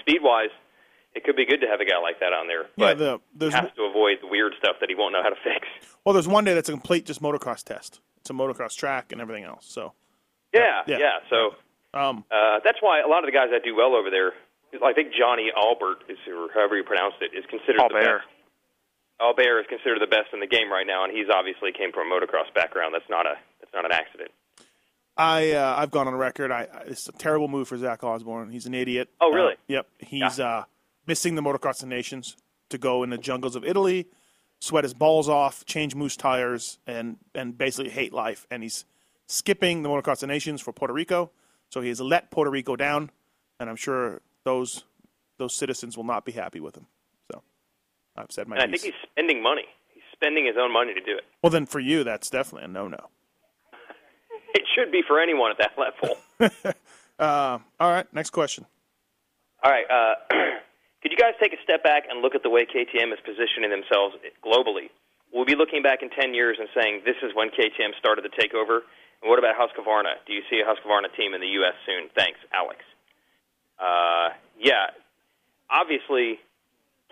Speed 0.00 0.20
wise, 0.22 0.52
it 1.16 1.24
could 1.24 1.34
be 1.34 1.44
good 1.46 1.60
to 1.62 1.66
have 1.66 1.80
a 1.80 1.84
guy 1.84 1.98
like 1.98 2.20
that 2.20 2.32
on 2.32 2.46
there, 2.46 2.64
Yeah, 2.76 2.94
but 2.94 2.98
the, 2.98 3.20
there's 3.34 3.54
has 3.54 3.70
to 3.76 3.82
avoid 3.82 4.18
the 4.20 4.28
weird 4.28 4.52
stuff 4.58 4.76
that 4.80 4.88
he 4.88 4.94
won't 4.94 5.12
know 5.14 5.22
how 5.22 5.30
to 5.30 5.40
fix. 5.42 5.66
well, 6.04 6.12
there's 6.12 6.28
one 6.28 6.44
day 6.44 6.54
that's 6.54 6.68
a 6.68 6.72
complete 6.72 7.06
just 7.06 7.20
motocross 7.22 7.64
test. 7.64 8.00
It's 8.18 8.30
a 8.30 8.34
motocross 8.34 8.76
track 8.76 9.10
and 9.12 9.20
everything 9.20 9.44
else. 9.44 9.66
So, 9.66 9.92
Yeah, 10.54 10.82
Yeah. 10.86 10.98
yeah. 10.98 11.16
So 11.30 11.54
um, 11.98 12.24
uh, 12.30 12.60
that's 12.62 12.78
why 12.80 13.00
a 13.00 13.08
lot 13.08 13.20
of 13.24 13.26
the 13.26 13.32
guys 13.32 13.48
that 13.50 13.64
do 13.64 13.74
well 13.74 13.94
over 13.96 14.10
there, 14.10 14.32
I 14.84 14.92
think 14.92 15.12
Johnny 15.18 15.50
Albert 15.56 16.04
is, 16.08 16.18
or 16.28 16.48
however 16.54 16.76
you 16.76 16.84
pronounce 16.84 17.14
it, 17.20 17.36
is 17.36 17.44
considered 17.48 17.80
the 17.88 17.94
best. 17.94 18.28
Albert 19.18 19.60
is 19.60 19.66
considered 19.68 20.00
the 20.02 20.06
best 20.06 20.28
in 20.34 20.40
the 20.40 20.46
game 20.46 20.70
right 20.70 20.86
now, 20.86 21.04
and 21.04 21.12
he's 21.16 21.28
obviously 21.32 21.72
came 21.72 21.90
from 21.92 22.12
a 22.12 22.14
motocross 22.14 22.52
background. 22.54 22.92
That's 22.92 23.08
not 23.08 23.24
a 23.24 23.34
that's 23.60 23.72
not 23.72 23.84
an 23.86 23.92
accident. 23.92 24.30
I 25.16 25.52
uh, 25.52 25.74
I've 25.78 25.90
gone 25.90 26.06
on 26.08 26.14
record. 26.14 26.50
I, 26.52 26.68
I 26.72 26.80
it's 26.88 27.08
a 27.08 27.12
terrible 27.12 27.48
move 27.48 27.68
for 27.68 27.78
Zach 27.78 28.04
Osborne. 28.04 28.50
He's 28.50 28.66
an 28.66 28.74
idiot. 28.74 29.08
Oh, 29.20 29.30
really? 29.32 29.54
Uh, 29.54 29.68
yep. 29.68 29.86
He's 29.98 30.38
uh, 30.38 30.64
missing 31.06 31.34
the 31.34 31.42
motocross 31.42 31.82
of 31.82 31.88
nations 31.88 32.36
to 32.70 32.78
go 32.78 33.02
in 33.02 33.10
the 33.10 33.18
jungles 33.18 33.56
of 33.56 33.64
Italy, 33.64 34.08
sweat 34.60 34.84
his 34.84 34.94
balls 34.94 35.28
off, 35.28 35.64
change 35.64 35.94
mousse 35.94 36.16
tires, 36.16 36.78
and 36.86 37.16
and 37.34 37.56
basically 37.56 37.90
hate 37.90 38.12
life. 38.12 38.46
And 38.50 38.62
he's 38.62 38.84
skipping 39.26 39.82
the 39.82 39.88
motocross 39.88 40.22
of 40.22 40.28
nations 40.28 40.60
for 40.60 40.72
Puerto 40.72 40.94
Rico. 40.94 41.30
So 41.68 41.80
he 41.80 41.88
has 41.88 42.00
let 42.00 42.30
Puerto 42.30 42.50
Rico 42.50 42.76
down, 42.76 43.10
and 43.58 43.68
I'm 43.68 43.76
sure 43.76 44.20
those 44.44 44.84
those 45.38 45.54
citizens 45.54 45.96
will 45.96 46.04
not 46.04 46.24
be 46.24 46.32
happy 46.32 46.60
with 46.60 46.76
him. 46.76 46.86
So 47.30 47.42
I've 48.16 48.30
said 48.30 48.48
my 48.48 48.56
And 48.56 48.64
I 48.64 48.70
think 48.70 48.82
he's 48.82 49.10
spending 49.10 49.42
money. 49.42 49.64
He's 49.92 50.02
spending 50.12 50.46
his 50.46 50.56
own 50.58 50.72
money 50.72 50.94
to 50.94 51.00
do 51.00 51.16
it. 51.16 51.24
well, 51.42 51.50
then 51.50 51.66
for 51.66 51.80
you, 51.80 52.04
that's 52.04 52.30
definitely 52.30 52.64
a 52.64 52.68
no-no. 52.68 53.08
It 54.54 54.62
should 54.74 54.90
be 54.90 55.02
for 55.06 55.20
anyone 55.20 55.50
at 55.50 55.58
that 55.58 55.72
level. 55.76 56.74
Uh, 57.18 57.58
all 57.80 57.90
right, 57.90 58.06
next 58.12 58.28
question. 58.28 58.66
All 59.62 59.70
right. 59.70 59.86
Uh, 59.90 60.34
could 61.02 61.12
you 61.12 61.18
guys 61.18 61.34
take 61.40 61.52
a 61.52 61.60
step 61.62 61.82
back 61.82 62.04
and 62.08 62.22
look 62.22 62.34
at 62.34 62.42
the 62.42 62.50
way 62.50 62.64
KTM 62.66 63.12
is 63.12 63.20
positioning 63.24 63.70
themselves 63.70 64.16
globally? 64.42 64.90
We'll 65.32 65.44
be 65.44 65.56
looking 65.56 65.82
back 65.82 66.02
in 66.02 66.10
10 66.10 66.34
years 66.34 66.56
and 66.58 66.68
saying 66.74 67.02
this 67.04 67.18
is 67.22 67.34
when 67.34 67.50
KTM 67.50 67.92
started 67.98 68.22
to 68.22 68.32
take 68.32 68.54
over. 68.54 68.82
And 69.22 69.30
what 69.30 69.38
about 69.38 69.56
Husqvarna? 69.56 70.22
Do 70.26 70.32
you 70.32 70.42
see 70.50 70.60
a 70.60 70.66
Husqvarna 70.66 71.14
team 71.16 71.34
in 71.34 71.40
the 71.40 71.52
U.S. 71.60 71.74
soon? 71.84 72.08
Thanks, 72.16 72.38
Alex. 72.52 72.80
Uh, 73.78 74.32
yeah, 74.58 74.96
obviously, 75.70 76.40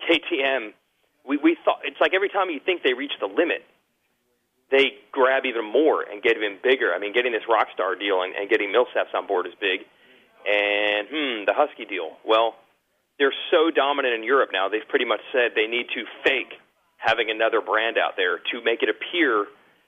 KTM. 0.09 0.73
We 1.27 1.37
we 1.37 1.57
thought 1.65 1.79
it's 1.83 1.99
like 1.99 2.13
every 2.13 2.29
time 2.29 2.49
you 2.49 2.59
think 2.63 2.83
they 2.83 2.93
reach 2.93 3.13
the 3.19 3.25
limit, 3.25 3.65
they 4.71 4.97
grab 5.11 5.45
even 5.45 5.65
more 5.65 6.01
and 6.03 6.21
get 6.21 6.37
even 6.37 6.57
bigger. 6.61 6.93
I 6.93 6.99
mean, 6.99 7.13
getting 7.13 7.31
this 7.31 7.45
Rockstar 7.49 7.97
deal 7.97 8.21
and, 8.21 8.35
and 8.35 8.49
getting 8.49 8.69
Millsaps 8.69 9.13
on 9.13 9.27
board 9.27 9.47
is 9.47 9.53
big. 9.59 9.81
And 10.45 11.07
hmm, 11.09 11.45
the 11.45 11.53
Husky 11.53 11.85
deal. 11.85 12.17
Well, 12.25 12.55
they're 13.19 13.33
so 13.51 13.71
dominant 13.71 14.13
in 14.13 14.23
Europe 14.23 14.49
now. 14.51 14.67
They've 14.69 14.87
pretty 14.87 15.05
much 15.05 15.21
said 15.31 15.51
they 15.55 15.67
need 15.67 15.87
to 15.95 16.03
fake 16.23 16.53
having 16.97 17.29
another 17.29 17.61
brand 17.61 17.97
out 17.97 18.13
there 18.17 18.37
to 18.51 18.63
make 18.63 18.81
it 18.83 18.89
appear 18.89 19.45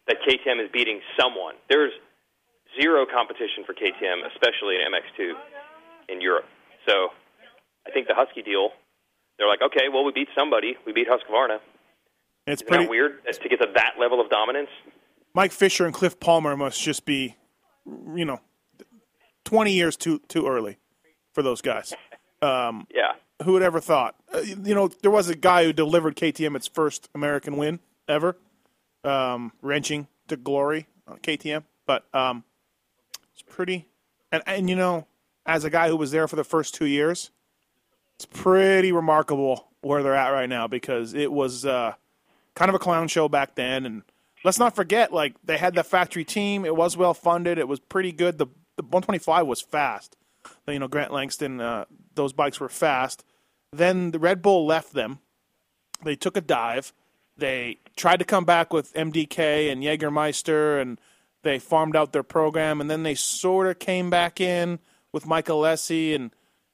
that 0.08 0.18
KTM 0.28 0.64
is 0.64 0.70
beating 0.72 1.02
someone. 1.20 1.56
There's 1.70 1.92
zero 2.80 3.06
competition 3.06 3.64
for 3.66 3.74
KTM, 3.74 4.26
especially 4.32 4.76
in 4.80 4.88
MX2 4.92 5.34
in 6.10 6.22
Europe. 6.22 6.46
So 6.88 7.10
I 7.86 7.92
think 7.92 8.08
the 8.08 8.14
Husky 8.16 8.42
deal, 8.42 8.70
they're 9.38 9.48
like, 9.48 9.62
okay, 9.62 9.90
well, 9.92 10.04
we 10.06 10.12
beat 10.14 10.30
somebody. 10.38 10.78
We 10.86 10.94
beat 10.94 11.08
Husqvarna. 11.08 11.60
It's 12.46 12.62
Isn't 12.62 12.68
pretty 12.68 12.84
that 12.86 12.90
weird 12.90 13.20
that- 13.26 13.42
to 13.42 13.50
get 13.50 13.60
to 13.62 13.68
that 13.76 13.96
level 14.00 14.22
of 14.22 14.30
dominance? 14.30 14.70
Mike 15.34 15.52
Fisher 15.52 15.86
and 15.86 15.94
Cliff 15.94 16.20
Palmer 16.20 16.56
must 16.56 16.82
just 16.82 17.06
be, 17.06 17.36
you 17.86 18.26
know, 18.26 18.40
twenty 19.44 19.74
years 19.74 19.96
too 19.98 20.20
too 20.28 20.48
early 20.48 20.78
for 21.34 21.44
those 21.44 21.62
guys. 21.62 21.94
Um, 22.42 22.88
Yeah. 22.94 23.14
who 23.44 23.54
would 23.54 23.64
ever 23.64 23.80
thought? 23.80 24.16
Uh, 24.34 24.40
you 24.40 24.74
know, 24.76 24.88
there 24.88 25.12
was 25.12 25.30
a 25.30 25.36
guy 25.36 25.64
who 25.64 25.74
delivered 25.74 26.16
KTM 26.16 26.56
its 26.56 26.68
first 26.68 27.10
American 27.16 27.58
win 27.58 27.80
ever, 28.08 28.38
um, 29.04 29.52
wrenching 29.62 30.08
to 30.28 30.38
glory 30.38 30.88
on 31.08 31.18
KTM. 31.20 31.64
But 31.86 32.06
um, 32.14 32.44
it's 33.34 33.42
pretty, 33.42 33.88
and 34.32 34.44
and 34.46 34.70
you 34.70 34.76
know, 34.76 35.08
as 35.46 35.64
a 35.64 35.70
guy 35.70 35.88
who 35.90 35.96
was 35.96 36.12
there 36.12 36.28
for 36.28 36.36
the 36.36 36.44
first 36.44 36.74
two 36.76 36.86
years, 36.86 37.32
it's 38.16 38.26
pretty 38.26 38.92
remarkable 38.92 39.68
where 39.82 40.04
they're 40.04 40.16
at 40.16 40.30
right 40.32 40.50
now 40.50 40.68
because 40.68 41.14
it 41.14 41.32
was 41.32 41.66
uh, 41.66 41.94
kind 42.56 42.70
of 42.70 42.76
a 42.76 42.80
clown 42.80 43.08
show 43.08 43.30
back 43.30 43.56
then, 43.56 43.86
and 43.86 44.02
let's 44.44 44.60
not 44.60 44.76
forget, 44.76 45.14
like 45.14 45.36
they 45.44 45.58
had 45.58 45.76
the 45.76 45.84
factory 45.84 46.26
team. 46.26 46.66
It 46.66 46.76
was 46.76 46.98
well 46.98 47.14
funded. 47.14 47.58
It 47.58 47.68
was 47.68 47.80
pretty 47.80 48.12
good. 48.12 48.38
The 48.38 48.48
the 48.76 48.84
125 48.84 49.48
was 49.48 49.62
fast. 49.62 50.16
You 50.68 50.78
know, 50.80 50.88
Grant 50.88 51.12
Langston, 51.14 51.60
uh, 51.62 51.86
those 52.18 52.34
bikes 52.34 52.60
were 52.60 52.68
fast. 52.68 53.24
Then 53.72 54.12
the 54.12 54.20
Red 54.20 54.42
Bull 54.42 54.66
left 54.66 54.94
them. 54.94 55.20
They 56.04 56.16
took 56.16 56.36
a 56.36 56.42
dive. 56.42 56.94
They 57.38 57.80
tried 57.96 58.18
to 58.18 58.26
come 58.26 58.44
back 58.44 58.74
with 58.74 58.94
MDK 58.94 59.72
and 59.72 59.84
Jägermeister, 59.84 60.82
and 60.82 61.00
they 61.44 61.60
farmed 61.60 61.96
out 61.96 62.12
their 62.12 62.24
program. 62.24 62.82
And 62.82 62.90
then 62.90 63.04
they 63.04 63.16
sort 63.16 63.68
of 63.68 63.80
came 63.80 64.10
back 64.10 64.42
in 64.42 64.80
with 65.14 65.26
Mike 65.26 65.48
Alessi 65.48 66.14
and 66.14 66.32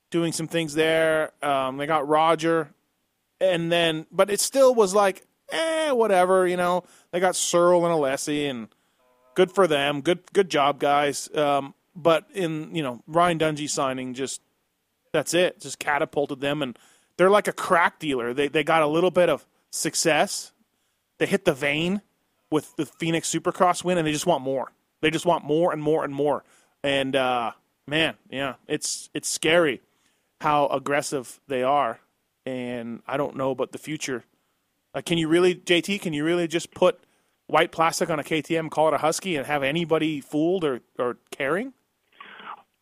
doing 0.09 0.31
some 0.31 0.47
things 0.47 0.73
there. 0.73 1.31
Um, 1.43 1.77
they 1.77 1.85
got 1.85 2.07
Roger, 2.07 2.69
and 3.39 3.71
then, 3.71 4.05
but 4.11 4.29
it 4.29 4.39
still 4.39 4.73
was 4.73 4.93
like, 4.93 5.25
eh, 5.51 5.91
whatever. 5.91 6.47
You 6.47 6.57
know, 6.57 6.83
they 7.11 7.19
got 7.19 7.35
Searle 7.35 7.85
and 7.85 7.93
Alessi, 7.93 8.49
and 8.49 8.69
good 9.35 9.51
for 9.51 9.67
them. 9.67 10.01
Good, 10.01 10.31
good 10.33 10.49
job, 10.49 10.79
guys. 10.79 11.33
Um, 11.35 11.73
but 11.95 12.27
in 12.33 12.75
you 12.75 12.83
know 12.83 13.01
Ryan 13.07 13.39
Dungey 13.39 13.69
signing, 13.69 14.13
just 14.13 14.41
that's 15.13 15.33
it. 15.33 15.61
Just 15.61 15.79
catapulted 15.79 16.41
them, 16.41 16.61
and 16.61 16.77
they're 17.17 17.29
like 17.29 17.47
a 17.47 17.53
crack 17.53 17.99
dealer. 17.99 18.33
They 18.33 18.49
they 18.49 18.63
got 18.63 18.81
a 18.81 18.87
little 18.87 19.11
bit 19.11 19.29
of 19.29 19.45
success. 19.71 20.51
They 21.19 21.25
hit 21.25 21.45
the 21.45 21.53
vein 21.53 22.01
with 22.51 22.75
the 22.75 22.85
Phoenix 22.85 23.33
Supercross 23.33 23.83
win, 23.83 23.97
and 23.97 24.05
they 24.05 24.11
just 24.11 24.25
want 24.25 24.43
more. 24.43 24.73
They 25.01 25.09
just 25.09 25.25
want 25.25 25.45
more 25.45 25.71
and 25.71 25.81
more 25.81 26.03
and 26.03 26.13
more. 26.13 26.43
And 26.83 27.15
uh, 27.15 27.51
man, 27.87 28.15
yeah, 28.29 28.55
it's 28.67 29.09
it's 29.13 29.29
scary 29.29 29.81
how 30.41 30.67
aggressive 30.67 31.39
they 31.47 31.63
are. 31.63 31.99
And 32.45 33.01
I 33.07 33.15
don't 33.15 33.37
know 33.37 33.51
about 33.51 33.71
the 33.71 33.77
future. 33.77 34.25
Like, 34.93 35.05
can 35.05 35.17
you 35.17 35.29
really, 35.29 35.55
JT? 35.55 36.01
Can 36.01 36.13
you 36.13 36.25
really 36.25 36.47
just 36.47 36.71
put 36.73 36.99
white 37.47 37.71
plastic 37.71 38.09
on 38.09 38.19
a 38.19 38.23
KTM, 38.23 38.69
call 38.69 38.89
it 38.89 38.93
a 38.93 38.97
Husky, 38.97 39.37
and 39.37 39.47
have 39.47 39.63
anybody 39.63 40.19
fooled 40.19 40.63
or 40.63 40.81
or 40.99 41.17
caring? 41.31 41.73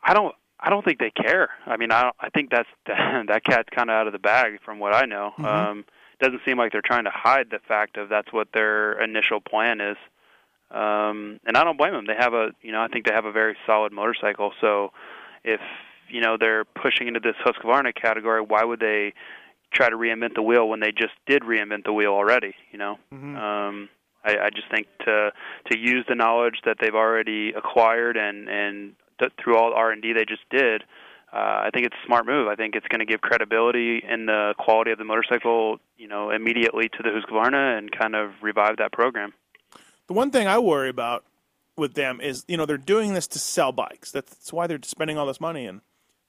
I 0.03 0.13
don't. 0.13 0.35
I 0.61 0.69
don't 0.69 0.85
think 0.85 0.99
they 0.99 1.11
care. 1.11 1.49
I 1.65 1.77
mean, 1.77 1.91
I 1.91 2.03
don't, 2.03 2.15
I 2.19 2.29
think 2.29 2.51
that's 2.51 2.69
that 2.85 3.41
cat's 3.43 3.69
kind 3.75 3.89
of 3.89 3.95
out 3.95 4.07
of 4.07 4.13
the 4.13 4.19
bag 4.19 4.59
from 4.63 4.79
what 4.79 4.93
I 4.93 5.05
know. 5.05 5.31
Mm-hmm. 5.37 5.45
Um, 5.45 5.85
doesn't 6.19 6.41
seem 6.45 6.57
like 6.57 6.71
they're 6.71 6.83
trying 6.85 7.05
to 7.05 7.11
hide 7.11 7.47
the 7.49 7.59
fact 7.67 7.97
of 7.97 8.09
that's 8.09 8.31
what 8.31 8.49
their 8.53 9.01
initial 9.01 9.41
plan 9.41 9.81
is. 9.81 9.97
Um, 10.69 11.39
and 11.45 11.57
I 11.57 11.63
don't 11.63 11.77
blame 11.77 11.93
them. 11.93 12.05
They 12.05 12.15
have 12.17 12.33
a, 12.33 12.51
you 12.61 12.71
know, 12.71 12.81
I 12.81 12.87
think 12.87 13.05
they 13.05 13.13
have 13.13 13.25
a 13.25 13.31
very 13.31 13.57
solid 13.65 13.91
motorcycle. 13.91 14.53
So 14.61 14.91
if 15.43 15.59
you 16.09 16.21
know 16.21 16.37
they're 16.39 16.63
pushing 16.63 17.07
into 17.07 17.19
this 17.19 17.35
Husqvarna 17.45 17.93
category, 17.99 18.41
why 18.41 18.63
would 18.63 18.79
they 18.79 19.13
try 19.73 19.89
to 19.89 19.95
reinvent 19.95 20.35
the 20.35 20.41
wheel 20.41 20.69
when 20.69 20.79
they 20.79 20.91
just 20.91 21.13
did 21.25 21.41
reinvent 21.41 21.85
the 21.85 21.93
wheel 21.93 22.11
already? 22.11 22.53
You 22.71 22.77
know. 22.77 22.97
Um, 23.37 23.89
I, 24.23 24.37
I 24.37 24.49
just 24.49 24.69
think 24.71 24.87
to 25.05 25.31
to 25.71 25.77
use 25.77 26.05
the 26.07 26.15
knowledge 26.15 26.61
that 26.65 26.77
they've 26.79 26.95
already 26.95 27.53
acquired 27.53 28.15
and 28.15 28.47
and 28.47 28.93
th- 29.21 29.31
through 29.41 29.57
all 29.57 29.73
R 29.73 29.91
and 29.91 30.01
D 30.01 30.11
they 30.13 30.25
just 30.25 30.43
did, 30.49 30.83
uh, 31.31 31.63
I 31.63 31.69
think 31.73 31.85
it's 31.85 31.95
a 31.95 32.05
smart 32.05 32.25
move. 32.25 32.47
I 32.49 32.55
think 32.55 32.75
it's 32.75 32.87
going 32.87 32.99
to 32.99 33.05
give 33.05 33.21
credibility 33.21 34.03
in 34.07 34.25
the 34.25 34.53
quality 34.57 34.91
of 34.91 34.97
the 34.97 35.05
motorcycle, 35.05 35.77
you 35.97 36.07
know, 36.07 36.29
immediately 36.29 36.89
to 36.89 36.97
the 37.03 37.09
Husqvarna 37.09 37.77
and 37.77 37.89
kind 37.91 38.15
of 38.15 38.31
revive 38.41 38.77
that 38.77 38.91
program. 38.91 39.33
The 40.07 40.13
one 40.13 40.31
thing 40.31 40.47
I 40.47 40.59
worry 40.59 40.89
about 40.89 41.23
with 41.77 41.93
them 41.93 42.19
is 42.19 42.43
you 42.47 42.57
know 42.57 42.65
they're 42.65 42.77
doing 42.77 43.13
this 43.13 43.27
to 43.27 43.39
sell 43.39 43.71
bikes. 43.71 44.11
That's 44.11 44.51
why 44.51 44.67
they're 44.67 44.79
spending 44.83 45.17
all 45.17 45.25
this 45.25 45.39
money 45.39 45.65
and 45.65 45.81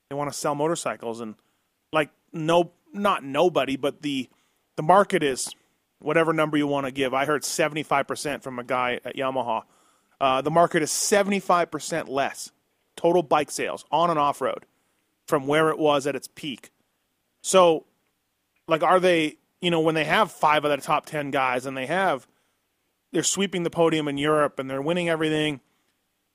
they 0.09 0.15
want 0.15 0.31
to 0.31 0.37
sell 0.37 0.55
motorcycles 0.55 1.19
and 1.19 1.35
like 1.91 2.09
no 2.31 2.71
not 2.93 3.23
nobody 3.23 3.75
but 3.75 4.01
the 4.01 4.29
the 4.77 4.83
market 4.83 5.21
is 5.21 5.53
whatever 5.99 6.33
number 6.33 6.57
you 6.57 6.67
want 6.67 6.85
to 6.85 6.91
give. 6.91 7.13
I 7.13 7.25
heard 7.25 7.43
75% 7.43 8.43
from 8.43 8.59
a 8.59 8.63
guy 8.63 8.99
at 9.05 9.15
Yamaha. 9.15 9.63
Uh, 10.19 10.41
the 10.41 10.51
market 10.51 10.83
is 10.83 10.89
75% 10.89 12.09
less 12.09 12.51
total 12.95 13.23
bike 13.23 13.51
sales 13.51 13.85
on 13.91 14.09
and 14.09 14.19
off 14.19 14.41
road 14.41 14.65
from 15.27 15.47
where 15.47 15.69
it 15.69 15.77
was 15.77 16.05
at 16.07 16.15
its 16.15 16.27
peak. 16.27 16.71
So, 17.41 17.85
like, 18.67 18.83
are 18.83 18.99
they, 18.99 19.37
you 19.61 19.71
know, 19.71 19.81
when 19.81 19.95
they 19.95 20.05
have 20.05 20.31
five 20.31 20.65
of 20.65 20.71
the 20.71 20.77
top 20.77 21.05
10 21.05 21.31
guys 21.31 21.65
and 21.65 21.75
they 21.75 21.85
have, 21.85 22.27
they're 23.11 23.23
sweeping 23.23 23.63
the 23.63 23.69
podium 23.69 24.07
in 24.07 24.17
Europe 24.17 24.59
and 24.59 24.69
they're 24.69 24.81
winning 24.81 25.09
everything, 25.09 25.61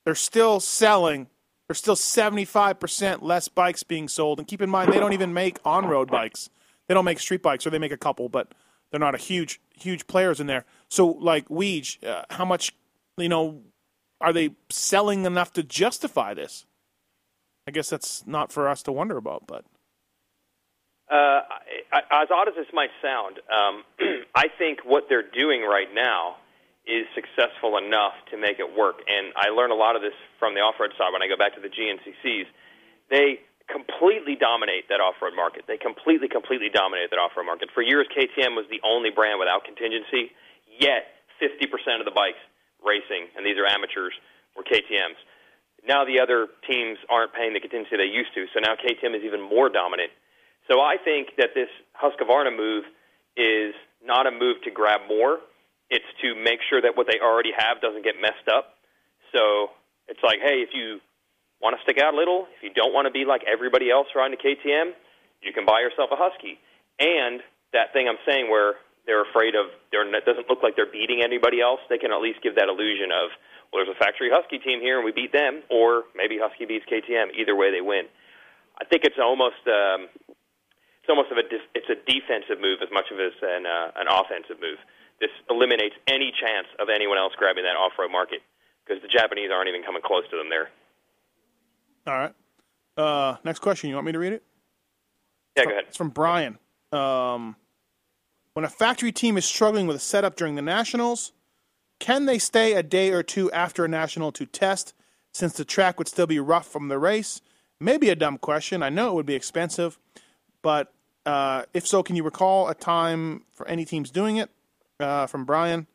they're 0.04 0.14
still 0.14 0.60
selling. 0.60 1.28
There's 1.66 1.78
still 1.78 1.96
75% 1.96 3.22
less 3.22 3.48
bikes 3.48 3.82
being 3.82 4.08
sold. 4.08 4.38
And 4.38 4.48
keep 4.48 4.62
in 4.62 4.70
mind, 4.70 4.92
they 4.92 5.00
don't 5.00 5.12
even 5.12 5.34
make 5.34 5.58
on 5.64 5.86
road 5.86 6.10
bikes. 6.10 6.48
They 6.86 6.94
don't 6.94 7.04
make 7.04 7.20
street 7.20 7.42
bikes, 7.42 7.66
or 7.66 7.70
they 7.70 7.78
make 7.78 7.92
a 7.92 7.98
couple, 7.98 8.30
but 8.30 8.54
they're 8.90 9.00
not 9.00 9.14
a 9.14 9.18
huge, 9.18 9.60
huge 9.78 10.06
players 10.06 10.40
in 10.40 10.46
there. 10.46 10.64
So, 10.88 11.08
like 11.08 11.46
Weege, 11.48 12.02
uh, 12.04 12.24
how 12.30 12.46
much, 12.46 12.72
you 13.18 13.28
know, 13.28 13.60
are 14.20 14.33
they 14.33 14.50
selling 14.68 15.24
enough 15.24 15.52
to 15.54 15.62
justify 15.62 16.35
this? 16.35 16.66
I 17.66 17.70
guess 17.70 17.90
that's 17.90 18.26
not 18.26 18.52
for 18.52 18.68
us 18.68 18.83
to 18.85 18.92
wonder 18.92 19.16
about, 19.16 19.46
but. 19.46 19.64
Uh, 21.11 21.40
as 21.92 22.28
odd 22.31 22.48
as 22.48 22.54
this 22.54 22.68
might 22.72 22.90
sound, 23.00 23.40
um, 23.48 23.85
I 24.35 24.48
think 24.59 24.81
what 24.85 25.04
they're 25.09 25.28
doing 25.28 25.62
right 25.62 25.88
now 25.92 26.37
is 26.88 27.04
successful 27.12 27.76
enough 27.76 28.16
to 28.33 28.40
make 28.40 28.59
it 28.59 28.68
work. 28.72 29.04
And 29.04 29.33
I 29.37 29.52
learned 29.52 29.72
a 29.72 29.76
lot 29.76 29.96
of 29.96 30.02
this 30.02 30.16
from 30.40 30.57
the 30.57 30.61
off-road 30.64 30.96
side 30.96 31.12
when 31.12 31.20
I 31.20 31.28
go 31.28 31.37
back 31.37 31.54
to 31.57 31.61
the 31.61 31.68
GNCCs. 31.68 32.48
They 33.12 33.44
completely 33.68 34.37
dominate 34.40 34.88
that 34.88 35.04
off-road 35.04 35.37
market. 35.37 35.68
They 35.68 35.76
completely, 35.76 36.28
completely 36.28 36.72
dominate 36.72 37.12
that 37.12 37.20
off-road 37.20 37.44
market. 37.44 37.68
For 37.76 37.85
years, 37.85 38.09
KTM 38.09 38.57
was 38.57 38.64
the 38.72 38.81
only 38.81 39.12
brand 39.12 39.37
without 39.37 39.68
contingency. 39.68 40.33
Yet, 40.64 41.12
50% 41.37 42.00
of 42.00 42.09
the 42.09 42.16
bikes 42.16 42.40
racing, 42.84 43.28
and 43.36 43.44
these 43.44 43.56
are 43.58 43.66
amateurs, 43.66 44.14
were 44.56 44.64
KTM's. 44.64 45.18
Now 45.86 46.04
the 46.04 46.20
other 46.20 46.48
teams 46.66 46.98
aren't 47.08 47.32
paying 47.32 47.54
the 47.54 47.60
contingency 47.60 47.96
they 47.96 48.10
used 48.10 48.34
to, 48.34 48.46
so 48.52 48.60
now 48.60 48.74
KTM 48.74 49.14
is 49.14 49.22
even 49.24 49.40
more 49.40 49.68
dominant. 49.68 50.10
So 50.70 50.80
I 50.80 50.96
think 51.02 51.38
that 51.38 51.54
this 51.54 51.70
Husqvarna 51.96 52.54
move 52.54 52.84
is 53.36 53.74
not 54.04 54.26
a 54.26 54.30
move 54.30 54.60
to 54.64 54.70
grab 54.70 55.02
more. 55.08 55.38
It's 55.88 56.04
to 56.22 56.34
make 56.34 56.60
sure 56.68 56.82
that 56.82 56.96
what 56.96 57.06
they 57.06 57.18
already 57.22 57.52
have 57.56 57.80
doesn't 57.80 58.04
get 58.04 58.20
messed 58.20 58.48
up. 58.50 58.76
So 59.32 59.72
it's 60.08 60.20
like, 60.22 60.40
hey, 60.42 60.60
if 60.60 60.70
you 60.74 61.00
want 61.62 61.76
to 61.76 61.82
stick 61.82 62.02
out 62.02 62.12
a 62.12 62.16
little, 62.16 62.46
if 62.58 62.62
you 62.62 62.70
don't 62.74 62.92
want 62.92 63.06
to 63.06 63.12
be 63.12 63.24
like 63.24 63.42
everybody 63.46 63.90
else 63.90 64.06
riding 64.14 64.36
a 64.36 64.42
KTM, 64.42 64.92
you 65.40 65.52
can 65.52 65.64
buy 65.64 65.80
yourself 65.80 66.10
a 66.12 66.16
Husky. 66.18 66.58
And 66.98 67.40
that 67.72 67.92
thing 67.92 68.08
I'm 68.08 68.20
saying 68.28 68.50
where 68.50 68.74
they're 69.08 69.24
afraid 69.24 69.56
of, 69.56 69.72
they're, 69.90 70.04
it 70.04 70.28
doesn't 70.28 70.52
look 70.52 70.60
like 70.62 70.76
they're 70.76 70.92
beating 70.92 71.24
anybody 71.24 71.64
else, 71.64 71.80
they 71.88 71.96
can 71.96 72.12
at 72.12 72.20
least 72.20 72.44
give 72.44 72.54
that 72.60 72.68
illusion 72.68 73.08
of, 73.08 73.32
well, 73.72 73.80
there's 73.80 73.96
a 73.96 73.98
factory 73.98 74.28
Husky 74.28 74.60
team 74.60 74.84
here 74.84 75.00
and 75.00 75.04
we 75.04 75.12
beat 75.12 75.32
them, 75.32 75.64
or 75.72 76.04
maybe 76.12 76.36
Husky 76.36 76.68
beats 76.68 76.84
KTM. 76.84 77.32
Either 77.32 77.56
way, 77.56 77.72
they 77.72 77.80
win. 77.80 78.04
I 78.76 78.84
think 78.84 79.02
it's 79.04 79.18
almost 79.18 79.64
um, 79.66 80.06
it's 80.28 81.10
almost 81.10 81.32
of 81.32 81.38
a 81.40 81.44
it's 81.74 81.90
a 81.90 81.98
defensive 82.06 82.62
move 82.62 82.78
as 82.84 82.92
much 82.92 83.10
of 83.10 83.18
as 83.18 83.34
an 83.42 83.66
uh, 83.66 83.90
an 83.96 84.06
offensive 84.06 84.60
move. 84.60 84.78
This 85.20 85.34
eliminates 85.50 85.96
any 86.06 86.30
chance 86.30 86.68
of 86.78 86.88
anyone 86.88 87.18
else 87.18 87.32
grabbing 87.36 87.64
that 87.64 87.74
off-road 87.74 88.12
market 88.12 88.38
because 88.84 89.02
the 89.02 89.08
Japanese 89.08 89.50
aren't 89.52 89.68
even 89.68 89.82
coming 89.82 90.02
close 90.04 90.22
to 90.30 90.36
them 90.36 90.48
there. 90.48 90.70
All 92.06 92.14
right. 92.14 92.34
Uh, 92.96 93.36
next 93.42 93.58
question. 93.58 93.90
You 93.90 93.96
want 93.96 94.06
me 94.06 94.12
to 94.12 94.18
read 94.18 94.32
it? 94.32 94.44
Yeah, 95.56 95.64
go 95.64 95.70
ahead. 95.70 95.84
It's 95.88 95.96
from 95.96 96.10
Brian. 96.10 96.58
Um, 96.92 97.56
when 98.54 98.64
a 98.64 98.68
factory 98.68 99.12
team 99.12 99.37
is 99.37 99.44
struggling 99.44 99.87
with 99.87 99.96
a 99.96 100.00
setup 100.00 100.37
during 100.37 100.54
the 100.54 100.62
nationals, 100.62 101.32
can 102.00 102.26
they 102.26 102.38
stay 102.38 102.74
a 102.74 102.82
day 102.82 103.11
or 103.11 103.22
two 103.22 103.50
after 103.52 103.84
a 103.84 103.88
national 103.88 104.32
to 104.32 104.46
test 104.46 104.94
since 105.32 105.52
the 105.54 105.64
track 105.64 105.98
would 105.98 106.08
still 106.08 106.26
be 106.26 106.38
rough 106.38 106.66
from 106.66 106.88
the 106.88 106.98
race? 106.98 107.40
Maybe 107.80 108.08
a 108.08 108.16
dumb 108.16 108.38
question. 108.38 108.82
I 108.82 108.88
know 108.88 109.11
it 109.11 109.14
would 109.14 109.26
be 109.26 109.34
expensive, 109.34 109.98
but 110.62 110.92
uh, 111.26 111.64
if 111.74 111.87
so, 111.87 112.02
can 112.02 112.16
you 112.16 112.24
recall 112.24 112.68
a 112.68 112.74
time 112.74 113.44
for 113.52 113.66
any 113.68 113.84
teams 113.84 114.11
doing 114.11 114.37
it? 114.37 114.50
Uh, 114.98 115.26
from 115.26 115.44
Brian. 115.44 115.87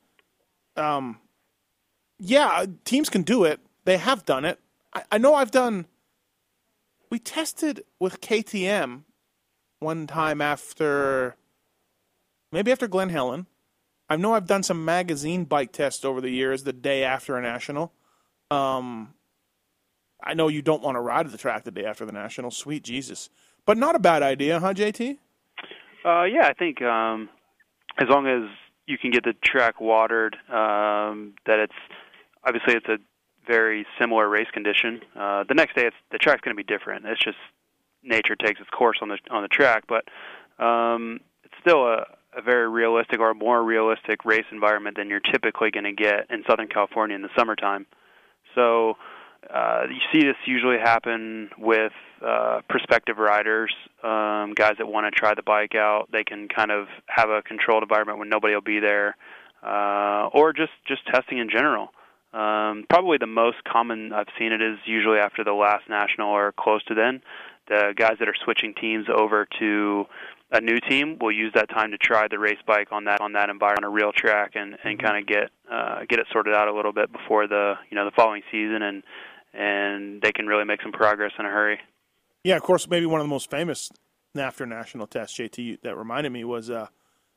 Um, 0.77 1.19
yeah, 2.19 2.65
teams 2.85 3.09
can 3.09 3.23
do 3.23 3.43
it. 3.43 3.59
They 3.83 3.97
have 3.97 4.25
done 4.25 4.45
it. 4.45 4.59
I, 4.93 5.03
I 5.11 5.17
know 5.17 5.35
I've 5.35 5.51
done. 5.51 5.87
We 7.09 7.19
tested 7.19 7.83
with 7.99 8.21
KTM 8.21 9.03
one 9.79 10.07
time 10.07 10.39
after 10.39 11.35
maybe 12.53 12.71
after 12.71 12.87
Glen 12.87 13.09
Helen. 13.09 13.47
I 14.09 14.15
know 14.15 14.33
I've 14.33 14.45
done 14.45 14.63
some 14.63 14.85
magazine 14.85 15.43
bike 15.43 15.73
tests 15.73 16.05
over 16.05 16.21
the 16.21 16.29
years, 16.29 16.63
the 16.63 16.71
day 16.71 17.03
after 17.03 17.35
a 17.35 17.41
national. 17.41 17.91
Um, 18.51 19.15
I 20.23 20.35
know 20.35 20.47
you 20.47 20.61
don't 20.61 20.83
want 20.83 20.95
to 20.95 21.01
ride 21.01 21.25
at 21.25 21.31
the 21.31 21.37
track 21.37 21.63
the 21.63 21.71
day 21.71 21.85
after 21.85 22.05
the 22.05 22.11
national. 22.11 22.51
Sweet 22.51 22.83
Jesus, 22.83 23.29
but 23.65 23.77
not 23.77 23.95
a 23.95 23.99
bad 23.99 24.21
idea, 24.21 24.59
huh, 24.59 24.73
JT? 24.73 25.17
Uh, 26.05 26.23
yeah, 26.23 26.47
I 26.47 26.53
think 26.53 26.81
um, 26.81 27.29
as 27.97 28.07
long 28.07 28.27
as 28.27 28.49
you 28.85 28.97
can 28.97 29.11
get 29.11 29.23
the 29.23 29.33
track 29.43 29.81
watered, 29.81 30.35
um, 30.49 31.33
that 31.45 31.59
it's 31.59 31.73
obviously 32.43 32.75
it's 32.75 32.87
a 32.87 32.97
very 33.47 33.85
similar 33.99 34.29
race 34.29 34.47
condition. 34.53 35.01
Uh, 35.15 35.43
the 35.47 35.55
next 35.55 35.75
day, 35.75 35.87
it's, 35.87 35.95
the 36.11 36.17
track's 36.17 36.41
going 36.41 36.55
to 36.55 36.61
be 36.61 36.67
different. 36.67 37.05
It's 37.05 37.23
just 37.23 37.37
nature 38.03 38.35
takes 38.35 38.59
its 38.59 38.69
course 38.69 38.99
on 39.01 39.09
the 39.09 39.17
on 39.31 39.41
the 39.41 39.47
track, 39.47 39.85
but 39.87 40.05
um, 40.63 41.19
it's 41.43 41.55
still 41.61 41.87
a 41.87 42.05
a 42.37 42.41
very 42.41 42.69
realistic 42.69 43.19
or 43.19 43.33
more 43.33 43.63
realistic 43.63 44.25
race 44.25 44.45
environment 44.51 44.97
than 44.97 45.09
you're 45.09 45.19
typically 45.19 45.71
going 45.71 45.85
to 45.85 45.93
get 45.93 46.29
in 46.29 46.43
Southern 46.47 46.67
California 46.67 47.15
in 47.15 47.21
the 47.21 47.29
summertime. 47.37 47.85
So 48.55 48.95
uh, 49.53 49.83
you 49.89 49.99
see 50.13 50.25
this 50.25 50.35
usually 50.45 50.77
happen 50.77 51.49
with 51.57 51.91
uh, 52.25 52.61
prospective 52.69 53.17
riders, 53.17 53.73
um, 54.03 54.53
guys 54.55 54.75
that 54.77 54.87
want 54.87 55.05
to 55.05 55.11
try 55.11 55.33
the 55.35 55.43
bike 55.43 55.75
out. 55.75 56.09
They 56.11 56.23
can 56.23 56.47
kind 56.47 56.71
of 56.71 56.87
have 57.07 57.29
a 57.29 57.41
controlled 57.41 57.83
environment 57.83 58.19
when 58.19 58.29
nobody 58.29 58.53
will 58.53 58.61
be 58.61 58.79
there, 58.79 59.15
uh, 59.61 60.29
or 60.33 60.53
just 60.53 60.71
just 60.87 61.05
testing 61.07 61.39
in 61.39 61.49
general. 61.49 61.89
Um, 62.33 62.85
probably 62.89 63.17
the 63.19 63.27
most 63.27 63.57
common 63.63 64.11
I've 64.11 64.31
seen 64.39 64.51
it 64.51 64.61
is 64.61 64.79
usually 64.85 65.19
after 65.19 65.43
the 65.43 65.53
last 65.53 65.87
national 65.87 66.29
or 66.29 66.51
close 66.57 66.83
to 66.85 66.95
then. 66.95 67.21
The 67.67 67.93
guys 67.95 68.15
that 68.19 68.27
are 68.27 68.35
switching 68.43 68.73
teams 68.73 69.05
over 69.13 69.47
to 69.59 70.05
a 70.53 70.61
new 70.61 70.79
team 70.79 71.17
will 71.19 71.31
use 71.31 71.51
that 71.55 71.69
time 71.69 71.91
to 71.91 71.97
try 71.97 72.27
the 72.29 72.37
race 72.37 72.59
bike 72.65 72.89
on 72.91 73.05
that 73.05 73.19
on 73.19 73.33
that 73.33 73.49
environment 73.49 73.83
on 73.85 73.91
a 73.91 73.93
real 73.93 74.11
track 74.15 74.51
and 74.55 74.77
and 74.83 74.97
mm-hmm. 74.97 75.05
kind 75.05 75.17
of 75.17 75.27
get 75.27 75.49
uh, 75.69 76.01
get 76.07 76.19
it 76.19 76.27
sorted 76.31 76.53
out 76.53 76.67
a 76.67 76.73
little 76.73 76.93
bit 76.93 77.11
before 77.11 77.47
the 77.47 77.73
you 77.89 77.95
know 77.95 78.05
the 78.05 78.11
following 78.15 78.43
season 78.51 78.81
and 78.83 79.03
and 79.53 80.21
they 80.21 80.31
can 80.31 80.47
really 80.47 80.63
make 80.63 80.81
some 80.81 80.91
progress 80.91 81.31
in 81.37 81.45
a 81.45 81.49
hurry. 81.49 81.79
Yeah, 82.43 82.55
of 82.55 82.63
course. 82.63 82.87
Maybe 82.87 83.05
one 83.05 83.19
of 83.19 83.25
the 83.25 83.29
most 83.29 83.49
famous 83.49 83.91
after 84.35 84.65
national 84.65 85.07
test 85.07 85.37
JT 85.37 85.81
that 85.81 85.95
reminded 85.95 86.31
me 86.31 86.43
was 86.43 86.69
uh, 86.69 86.87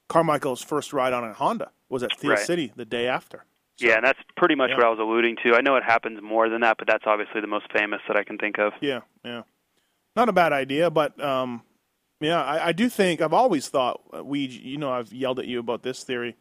Carmichael's 0.09 0.63
first 0.63 0.93
ride 0.93 1.13
on 1.13 1.25
a 1.25 1.33
Honda 1.33 1.71
was 1.89 2.03
at 2.03 2.13
Steel 2.13 2.31
right. 2.31 2.39
City 2.39 2.73
the 2.77 2.85
day 2.85 3.07
after. 3.07 3.45
So, 3.77 3.87
yeah, 3.87 3.97
and 3.97 4.07
that's 4.07 4.19
pretty 4.37 4.55
much 4.55 4.71
yeah. 4.71 4.77
what 4.77 4.87
I 4.87 4.89
was 4.89 4.99
alluding 4.99 5.37
to. 5.45 5.55
I 5.55 5.61
know 5.61 5.77
it 5.77 5.85
happens 5.85 6.21
more 6.23 6.49
than 6.49 6.63
that, 6.63 6.79
but 6.79 6.87
that's 6.87 7.05
obviously 7.07 7.43
the 7.43 7.47
most 7.47 7.67
famous 7.73 8.01
that 8.09 8.17
I 8.17 8.25
can 8.25 8.39
think 8.39 8.59
of. 8.59 8.73
Yeah, 8.81 9.01
yeah. 9.23 9.43
Not 10.17 10.31
a 10.31 10.33
bad 10.33 10.55
idea, 10.55 10.91
but 10.91 11.23
um, 11.23 11.63
yeah, 12.21 12.43
I, 12.43 12.69
I, 12.69 12.73
do 12.73 12.89
think 12.89 13.21
I've 13.21 13.33
always 13.33 13.69
thought 13.69 14.01
uh, 14.17 14.25
we, 14.25 14.41
you 14.41 14.79
know, 14.79 14.91
I've 14.91 15.13
yelled 15.13 15.39
at 15.39 15.47
you 15.47 15.59
about 15.59 15.83
this 15.83 16.03
theory 16.03 16.37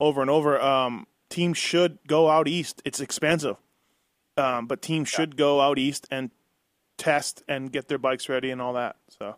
over 0.00 0.20
and 0.20 0.30
over. 0.30 0.60
Um, 0.60 1.06
teams 1.28 1.56
should 1.56 1.98
go 2.06 2.30
out 2.30 2.48
east. 2.48 2.82
It's 2.84 3.00
expensive, 3.00 3.56
um, 4.36 4.66
but 4.66 4.82
teams 4.82 5.12
yeah. 5.12 5.16
should 5.16 5.36
go 5.36 5.60
out 5.60 5.78
east 5.78 6.06
and 6.10 6.30
test 6.98 7.42
and 7.48 7.72
get 7.72 7.88
their 7.88 7.98
bikes 7.98 8.28
ready 8.28 8.50
and 8.50 8.60
all 8.60 8.72
that. 8.72 8.96
So, 9.08 9.36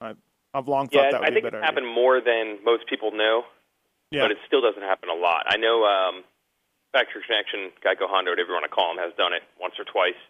I, 0.00 0.12
I've 0.52 0.68
long 0.68 0.88
thought 0.88 1.04
yeah, 1.04 1.10
that 1.12 1.20
would 1.20 1.26
I 1.26 1.30
be 1.30 1.34
think 1.36 1.44
better 1.44 1.58
it's 1.58 1.66
happened 1.66 1.88
more 1.88 2.20
than 2.20 2.58
most 2.64 2.86
people 2.88 3.12
know, 3.12 3.44
yeah. 4.10 4.22
but 4.22 4.30
it 4.30 4.38
still 4.46 4.60
doesn't 4.60 4.82
happen 4.82 5.08
a 5.08 5.14
lot. 5.14 5.44
I 5.46 5.56
know 5.56 5.84
um, 5.84 6.24
Factory 6.92 7.22
Connection, 7.26 7.72
Geico 7.80 8.08
Honda, 8.08 8.30
whatever 8.30 8.48
you 8.48 8.54
want 8.54 8.64
to 8.64 8.74
call 8.74 8.94
them, 8.94 9.02
has 9.02 9.14
done 9.16 9.32
it 9.32 9.42
once 9.58 9.74
or 9.78 9.84
twice. 9.84 10.20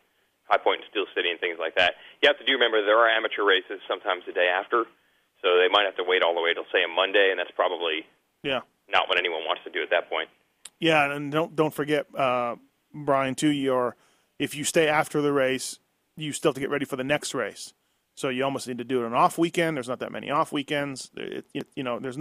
High 0.52 0.60
Point 0.60 0.84
and 0.84 0.88
Steel 0.92 1.08
City 1.16 1.32
and 1.32 1.40
things 1.40 1.56
like 1.56 1.74
that. 1.80 1.96
You 2.20 2.28
have 2.28 2.36
to 2.36 2.44
do 2.44 2.52
remember 2.52 2.84
there 2.84 3.00
are 3.00 3.08
amateur 3.08 3.40
races 3.40 3.80
sometimes 3.88 4.28
the 4.28 4.36
day 4.36 4.52
after, 4.52 4.84
so 5.40 5.56
they 5.56 5.72
might 5.72 5.88
have 5.88 5.96
to 5.96 6.04
wait 6.04 6.20
all 6.20 6.36
the 6.36 6.44
way 6.44 6.52
till 6.52 6.68
say 6.68 6.84
a 6.84 6.92
Monday, 6.92 7.32
and 7.32 7.40
that's 7.40 7.50
probably 7.56 8.04
yeah 8.44 8.60
not 8.92 9.08
what 9.08 9.16
anyone 9.16 9.48
wants 9.48 9.64
to 9.64 9.72
do 9.72 9.82
at 9.82 9.88
that 9.88 10.12
point. 10.12 10.28
Yeah, 10.78 11.10
and 11.10 11.32
don't 11.32 11.56
don't 11.56 11.72
forget, 11.72 12.06
uh, 12.14 12.56
Brian, 12.92 13.34
too. 13.34 13.48
Your 13.48 13.96
if 14.38 14.54
you 14.54 14.64
stay 14.64 14.88
after 14.88 15.22
the 15.22 15.32
race, 15.32 15.78
you 16.16 16.32
still 16.32 16.50
have 16.50 16.54
to 16.56 16.60
get 16.60 16.70
ready 16.70 16.84
for 16.84 16.96
the 16.96 17.04
next 17.04 17.32
race. 17.32 17.72
So 18.14 18.28
you 18.28 18.44
almost 18.44 18.68
need 18.68 18.78
to 18.78 18.84
do 18.84 19.02
it 19.02 19.06
on 19.06 19.14
off 19.14 19.38
weekend. 19.38 19.76
There's 19.76 19.88
not 19.88 20.00
that 20.00 20.12
many 20.12 20.30
off 20.30 20.52
weekends. 20.52 21.10
It, 21.16 21.46
it, 21.54 21.66
you 21.74 21.82
know, 21.82 21.98
there's 21.98 22.18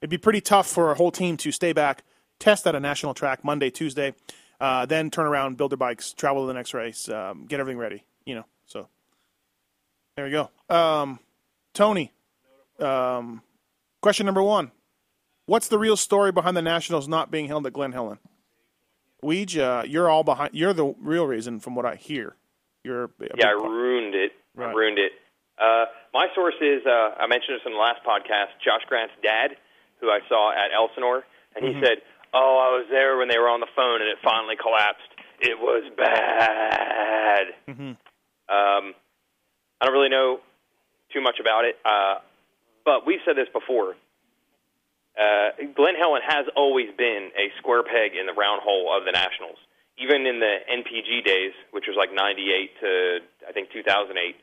it'd 0.00 0.08
be 0.08 0.16
pretty 0.16 0.40
tough 0.40 0.66
for 0.66 0.90
a 0.90 0.94
whole 0.94 1.10
team 1.10 1.36
to 1.38 1.52
stay 1.52 1.74
back, 1.74 2.02
test 2.38 2.66
at 2.66 2.74
a 2.74 2.80
national 2.80 3.12
track 3.12 3.44
Monday, 3.44 3.68
Tuesday. 3.68 4.14
Uh, 4.60 4.86
then 4.86 5.10
turn 5.10 5.26
around, 5.26 5.56
build 5.56 5.72
their 5.72 5.76
bikes, 5.76 6.12
travel 6.12 6.42
to 6.42 6.46
the 6.46 6.54
next 6.54 6.74
race, 6.74 7.08
um, 7.08 7.46
get 7.46 7.60
everything 7.60 7.78
ready. 7.78 8.04
You 8.24 8.36
know, 8.36 8.44
so 8.66 8.88
there 10.16 10.26
you 10.26 10.48
go. 10.68 10.74
Um, 10.74 11.20
Tony, 11.74 12.12
um, 12.78 13.42
question 14.00 14.26
number 14.26 14.42
one: 14.42 14.72
What's 15.46 15.68
the 15.68 15.78
real 15.78 15.96
story 15.96 16.32
behind 16.32 16.56
the 16.56 16.62
Nationals 16.62 17.08
not 17.08 17.30
being 17.30 17.46
held 17.46 17.66
at 17.66 17.72
Glen 17.72 17.92
Helen? 17.92 18.18
Weege, 19.22 19.58
uh, 19.58 19.84
you're 19.84 20.08
all 20.08 20.22
behind. 20.22 20.54
You're 20.54 20.72
the 20.72 20.94
real 21.00 21.26
reason, 21.26 21.60
from 21.60 21.74
what 21.74 21.86
I 21.86 21.96
hear. 21.96 22.36
You're 22.84 23.10
Yeah, 23.36 23.48
I 23.48 23.50
ruined 23.50 24.14
it. 24.14 24.32
Right. 24.54 24.70
I 24.70 24.72
ruined 24.72 24.98
it. 24.98 25.12
Uh, 25.58 25.86
my 26.14 26.28
source 26.34 26.54
is 26.60 26.86
uh, 26.86 27.14
I 27.18 27.26
mentioned 27.26 27.56
this 27.56 27.66
in 27.66 27.72
the 27.72 27.78
last 27.78 28.00
podcast. 28.04 28.54
Josh 28.64 28.82
Grant's 28.88 29.14
dad, 29.22 29.56
who 30.00 30.08
I 30.08 30.20
saw 30.28 30.52
at 30.52 30.70
Elsinore, 30.72 31.24
and 31.56 31.64
he 31.64 31.80
said, 31.82 31.98
"Oh, 32.32 32.58
I 32.58 32.76
was 32.78 32.86
there 32.90 33.16
when 33.16 33.28
they 33.28 33.38
were 33.38 33.48
on 33.48 33.60
the 33.60 33.68
phone, 33.74 34.00
and 34.00 34.10
it 34.10 34.18
finally 34.22 34.56
collapsed. 34.56 35.08
It 35.40 35.58
was 35.58 35.84
bad." 35.96 37.54
Mhm. 37.68 37.96
Um, 38.48 38.94
I 39.80 39.84
don't 39.84 39.92
really 39.92 40.08
know 40.08 40.40
too 41.10 41.20
much 41.20 41.38
about 41.40 41.64
it, 41.64 41.78
uh, 41.84 42.18
but 42.84 43.06
we've 43.06 43.20
said 43.24 43.36
this 43.36 43.48
before. 43.50 43.96
Uh, 45.16 45.50
Glen 45.74 45.94
Helen 45.96 46.22
has 46.22 46.46
always 46.54 46.90
been 46.96 47.30
a 47.36 47.50
square 47.58 47.82
peg 47.82 48.14
in 48.14 48.26
the 48.26 48.32
round 48.32 48.62
hole 48.62 48.92
of 48.96 49.04
the 49.04 49.12
Nationals. 49.12 49.58
Even 49.98 50.26
in 50.26 50.38
the 50.38 50.58
NPG 50.70 51.22
days, 51.24 51.52
which 51.72 51.88
was 51.88 51.96
like 51.96 52.12
98 52.12 52.70
to, 52.80 53.20
I 53.48 53.52
think, 53.52 53.70
2008, 53.72 54.36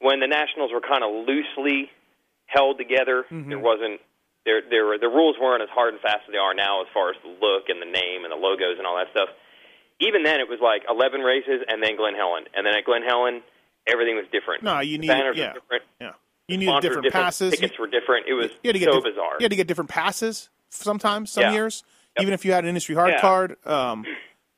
when 0.00 0.20
the 0.20 0.26
Nationals 0.26 0.70
were 0.70 0.82
kind 0.82 1.02
of 1.02 1.26
loosely 1.26 1.90
held 2.46 2.76
together, 2.76 3.24
there 3.48 3.58
wasn't, 3.58 4.00
there, 4.48 4.62
there 4.64 4.84
were, 4.88 4.96
the 4.98 5.12
rules 5.12 5.36
weren't 5.36 5.60
as 5.62 5.68
hard 5.68 5.92
and 5.92 6.00
fast 6.00 6.24
as 6.24 6.32
they 6.32 6.40
are 6.40 6.54
now 6.56 6.80
as 6.80 6.88
far 6.96 7.10
as 7.12 7.16
the 7.22 7.28
look 7.28 7.68
and 7.68 7.76
the 7.84 7.90
name 7.92 8.24
and 8.24 8.32
the 8.32 8.40
logos 8.40 8.80
and 8.80 8.86
all 8.88 8.96
that 8.96 9.12
stuff. 9.12 9.28
Even 10.00 10.22
then, 10.24 10.40
it 10.40 10.48
was 10.48 10.58
like 10.64 10.82
11 10.88 11.20
races 11.20 11.60
and 11.68 11.82
then 11.82 11.96
Glen 11.96 12.14
Helen. 12.14 12.44
And 12.56 12.64
then 12.64 12.72
at 12.74 12.84
Glen 12.88 13.02
Helen, 13.02 13.42
everything 13.86 14.16
was 14.16 14.24
different. 14.32 14.62
No, 14.64 14.80
you 14.80 14.96
need 14.96 15.08
banners 15.08 15.36
yeah, 15.36 15.52
were 15.52 15.60
different. 15.60 15.82
yeah. 16.00 16.12
You 16.48 16.56
needed 16.56 16.70
Sponsors 16.72 16.82
different, 16.88 17.04
different. 17.04 17.24
passes. 17.24 17.50
Tickets 17.52 17.78
were 17.78 17.86
different. 17.88 18.24
It 18.26 18.32
was 18.34 18.48
you 18.62 18.68
had 18.68 18.72
to 18.72 18.78
get 18.78 18.88
so 18.88 19.00
diff- 19.00 19.12
bizarre. 19.12 19.36
You 19.38 19.44
had 19.44 19.50
to 19.50 19.56
get 19.56 19.66
different 19.68 19.90
passes 19.90 20.48
sometimes, 20.70 21.30
some 21.30 21.42
Yeah. 21.42 21.52
years. 21.52 21.84
Yep. 22.16 22.22
Even 22.22 22.34
if 22.34 22.44
you 22.44 22.52
had 22.52 22.64
an 22.64 22.68
industry 22.68 22.94
hard 22.94 23.10
Yeah. 23.10 23.20
card, 23.20 23.56
um, 23.66 24.06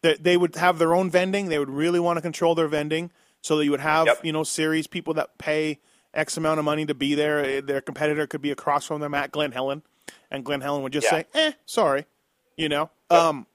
they, 0.03 0.15
they 0.15 0.37
would 0.37 0.55
have 0.57 0.79
their 0.79 0.95
own 0.95 1.11
vending. 1.11 1.49
They 1.49 1.59
would 1.59 1.69
really 1.71 1.99
want 2.01 2.17
to 2.17 2.21
control 2.23 2.55
their 2.55 2.69
vending, 2.69 3.11
so 3.41 3.57
that 3.57 3.65
you 3.65 3.71
would 3.73 3.81
have 3.81 4.07
Yep. 4.07 4.25
you 4.25 4.33
know 4.33 4.45
series 4.45 4.87
people 4.87 5.15
that 5.15 5.37
pay 5.39 5.79
X 6.15 6.37
amount 6.37 6.59
of 6.59 6.65
money 6.65 6.87
to 6.87 6.95
be 6.95 7.15
there. 7.15 7.45
Eh, 7.45 7.61
Their 7.61 7.81
competitor 7.81 8.27
could 8.27 8.43
be 8.43 8.51
across 8.51 8.85
from 8.87 9.01
them 9.01 9.15
at 9.15 9.31
Glen 9.31 9.53
Helen, 9.53 9.83
and 10.31 10.45
Glen 10.45 10.61
Helen 10.61 10.83
would 10.83 10.93
just 10.93 11.05
Yeah. 11.07 11.11
say, 11.23 11.25
"Eh, 11.35 11.53
sorry," 11.67 12.07
you 12.57 12.69
know. 12.69 12.91
Um, 13.11 13.47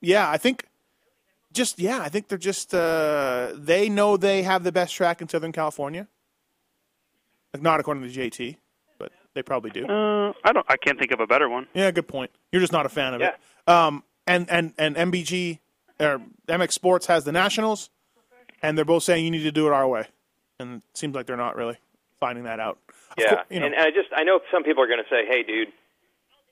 yeah, 0.00 0.28
I 0.30 0.36
think. 0.38 0.66
Just 1.52 1.78
yeah, 1.78 2.00
I 2.00 2.08
think 2.08 2.28
they're 2.28 2.38
just 2.38 2.74
uh, 2.74 3.52
they 3.54 3.88
know 3.90 4.16
they 4.16 4.42
have 4.42 4.64
the 4.64 4.72
best 4.72 4.94
track 4.94 5.20
in 5.20 5.28
Southern 5.28 5.52
California. 5.52 6.08
Like, 7.52 7.62
Not 7.62 7.78
according 7.78 8.02
to 8.04 8.08
JT, 8.08 8.56
but 8.98 9.12
they 9.34 9.42
probably 9.42 9.70
do. 9.70 9.86
Uh, 9.86 10.32
I 10.44 10.52
don't. 10.52 10.64
I 10.68 10.76
can't 10.78 10.98
think 10.98 11.12
of 11.12 11.20
a 11.20 11.26
better 11.26 11.48
one. 11.50 11.66
Yeah, 11.74 11.90
good 11.90 12.08
point. 12.08 12.30
You're 12.50 12.60
just 12.62 12.72
not 12.72 12.86
a 12.86 12.88
fan 12.88 13.12
of 13.14 13.20
Yeah. 13.20 13.34
it. 13.66 13.68
Um, 13.68 14.02
and 14.26 14.48
and 14.50 14.72
and 14.78 14.96
MBG 14.96 15.58
or 16.00 16.22
MX 16.48 16.72
Sports 16.72 17.06
has 17.06 17.24
the 17.24 17.32
Nationals, 17.32 17.90
and 18.62 18.78
they're 18.78 18.86
both 18.86 19.02
saying 19.02 19.22
you 19.24 19.30
need 19.30 19.42
to 19.42 19.52
do 19.52 19.66
it 19.66 19.72
our 19.74 19.86
way, 19.86 20.06
and 20.58 20.76
it 20.90 20.96
seems 20.96 21.14
like 21.14 21.26
they're 21.26 21.36
not 21.36 21.54
really 21.54 21.76
finding 22.22 22.46
that 22.46 22.62
out. 22.62 22.78
Yeah, 23.18 23.42
cour- 23.42 23.44
you 23.50 23.58
know, 23.58 23.66
and, 23.66 23.74
and 23.74 23.82
I 23.82 23.90
just 23.90 24.14
I 24.14 24.22
know 24.22 24.38
some 24.54 24.62
people 24.62 24.82
are 24.82 24.86
going 24.86 25.02
to 25.02 25.10
say, 25.10 25.26
"Hey, 25.26 25.42
dude, 25.42 25.74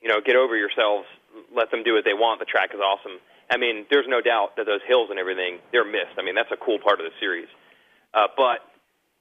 you 0.02 0.10
know, 0.10 0.18
get 0.18 0.34
over 0.34 0.58
yourselves. 0.58 1.06
Let 1.54 1.70
them 1.70 1.86
do 1.86 1.94
what 1.94 2.02
they 2.02 2.14
want. 2.14 2.42
The 2.42 2.50
track 2.50 2.74
is 2.74 2.82
awesome." 2.82 3.22
I 3.50 3.56
mean, 3.56 3.86
there's 3.90 4.06
no 4.06 4.20
doubt 4.20 4.54
that 4.58 4.66
those 4.66 4.82
hills 4.86 5.10
and 5.10 5.18
everything 5.18 5.58
they're 5.70 5.86
missed. 5.86 6.18
I 6.18 6.22
mean, 6.22 6.34
that's 6.34 6.50
a 6.50 6.58
cool 6.58 6.78
part 6.78 6.98
of 6.98 7.06
the 7.06 7.14
series. 7.18 7.50
Uh, 8.14 8.26
but 8.36 8.62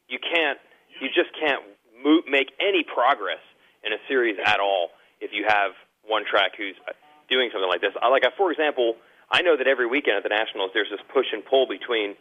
you 0.08 0.20
can't, 0.22 0.58
you 1.02 1.10
just 1.10 1.34
can't 1.34 1.66
mo- 1.98 2.26
make 2.30 2.54
any 2.62 2.86
progress 2.86 3.42
in 3.82 3.94
a 3.94 3.98
series 4.08 4.38
at 4.38 4.60
all 4.60 4.90
if 5.22 5.32
you 5.34 5.46
have 5.50 5.74
one 6.06 6.26
track 6.30 6.54
who's 6.58 6.78
uh, 6.86 6.94
doing 7.30 7.50
something 7.54 7.70
like 7.70 7.82
this. 7.82 7.94
I, 8.02 8.10
like, 8.10 8.22
I, 8.22 8.30
for 8.38 8.52
example, 8.54 8.98
I 9.32 9.42
know 9.42 9.58
that 9.58 9.66
every 9.66 9.90
weekend 9.90 10.18
at 10.18 10.24
the 10.24 10.30
Nationals 10.30 10.72
there's 10.74 10.90
this 10.94 11.02
push 11.14 11.34
and 11.34 11.42
pull 11.46 11.66
between 11.66 12.14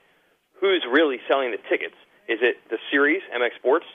who's 0.60 0.84
really 0.88 1.20
selling 1.28 1.52
the 1.52 1.60
tickets. 1.68 1.96
Is 2.28 2.40
it 2.40 2.56
the 2.68 2.76
series, 2.90 3.20
MX 3.32 3.56
Sports, 3.56 3.86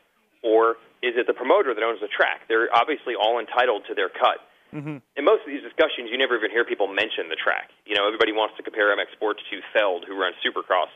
or 0.43 0.77
is 1.01 1.15
it 1.15 1.25
the 1.25 1.33
promoter 1.33 1.73
that 1.73 1.83
owns 1.83 1.99
the 1.99 2.11
track? 2.11 2.47
They're 2.47 2.67
obviously 2.71 3.15
all 3.15 3.39
entitled 3.39 3.87
to 3.87 3.95
their 3.95 4.09
cut. 4.09 4.43
Mm-hmm. 4.75 4.99
In 5.15 5.23
most 5.23 5.45
of 5.45 5.49
these 5.49 5.61
discussions, 5.61 6.09
you 6.09 6.17
never 6.17 6.35
even 6.35 6.49
hear 6.49 6.65
people 6.65 6.87
mention 6.87 7.29
the 7.29 7.37
track. 7.37 7.69
You 7.85 7.95
know, 7.95 8.05
everybody 8.05 8.33
wants 8.33 8.57
to 8.57 8.63
compare 8.63 8.89
MX 8.91 9.13
Sports 9.13 9.41
to 9.51 9.61
Feld, 9.71 10.05
who 10.07 10.17
runs 10.17 10.35
Supercross, 10.41 10.89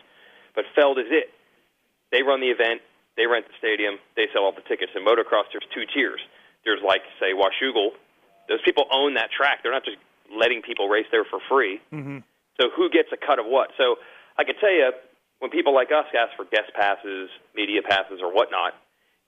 but 0.55 0.65
Feld 0.75 0.97
is 0.97 1.10
it. 1.10 1.29
They 2.12 2.23
run 2.23 2.41
the 2.41 2.49
event, 2.49 2.81
they 3.15 3.27
rent 3.27 3.45
the 3.45 3.53
stadium, 3.60 3.99
they 4.15 4.27
sell 4.33 4.43
all 4.43 4.55
the 4.55 4.65
tickets. 4.65 4.91
In 4.95 5.05
motocross, 5.05 5.49
there's 5.53 5.67
two 5.73 5.86
tiers. 5.93 6.21
There's 6.65 6.81
like, 6.81 7.01
say, 7.19 7.38
Washougal. 7.38 7.93
Those 8.49 8.62
people 8.65 8.86
own 8.91 9.13
that 9.15 9.29
track. 9.29 9.62
They're 9.62 9.75
not 9.75 9.86
just 9.86 9.97
letting 10.33 10.62
people 10.62 10.89
race 10.89 11.05
there 11.12 11.25
for 11.25 11.39
free. 11.47 11.79
Mhm. 11.93 12.23
So 12.60 12.69
who 12.69 12.89
gets 12.89 13.12
a 13.12 13.17
cut 13.17 13.39
of 13.39 13.45
what? 13.45 13.71
So 13.77 13.99
I 14.38 14.43
can 14.43 14.55
tell 14.55 14.71
you, 14.71 14.91
when 15.39 15.51
people 15.51 15.73
like 15.73 15.91
us 15.91 16.05
ask 16.17 16.36
for 16.36 16.45
guest 16.45 16.73
passes, 16.73 17.29
media 17.53 17.81
passes, 17.83 18.21
or 18.21 18.33
whatnot, 18.33 18.73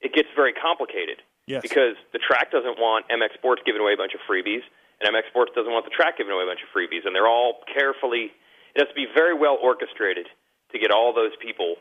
it 0.01 0.13
gets 0.13 0.29
very 0.35 0.53
complicated 0.53 1.21
Yes. 1.45 1.61
because 1.61 1.95
the 2.13 2.19
track 2.19 2.51
doesn't 2.51 2.77
want 2.79 3.07
MX 3.09 3.33
Sports 3.35 3.61
giving 3.65 3.81
away 3.81 3.93
a 3.93 3.97
bunch 3.97 4.13
of 4.13 4.21
freebies, 4.29 4.61
and 5.01 5.09
MX 5.15 5.27
Sports 5.29 5.51
doesn't 5.55 5.71
want 5.71 5.85
the 5.85 5.91
track 5.91 6.17
giving 6.17 6.31
away 6.31 6.43
a 6.43 6.47
bunch 6.47 6.61
of 6.61 6.69
freebies, 6.69 7.05
and 7.05 7.15
they're 7.15 7.27
all 7.27 7.61
carefully. 7.73 8.31
It 8.75 8.79
has 8.85 8.87
to 8.89 8.93
be 8.95 9.07
very 9.13 9.33
well 9.33 9.57
orchestrated 9.61 10.27
to 10.71 10.79
get 10.79 10.91
all 10.91 11.11
those 11.13 11.31
people 11.41 11.75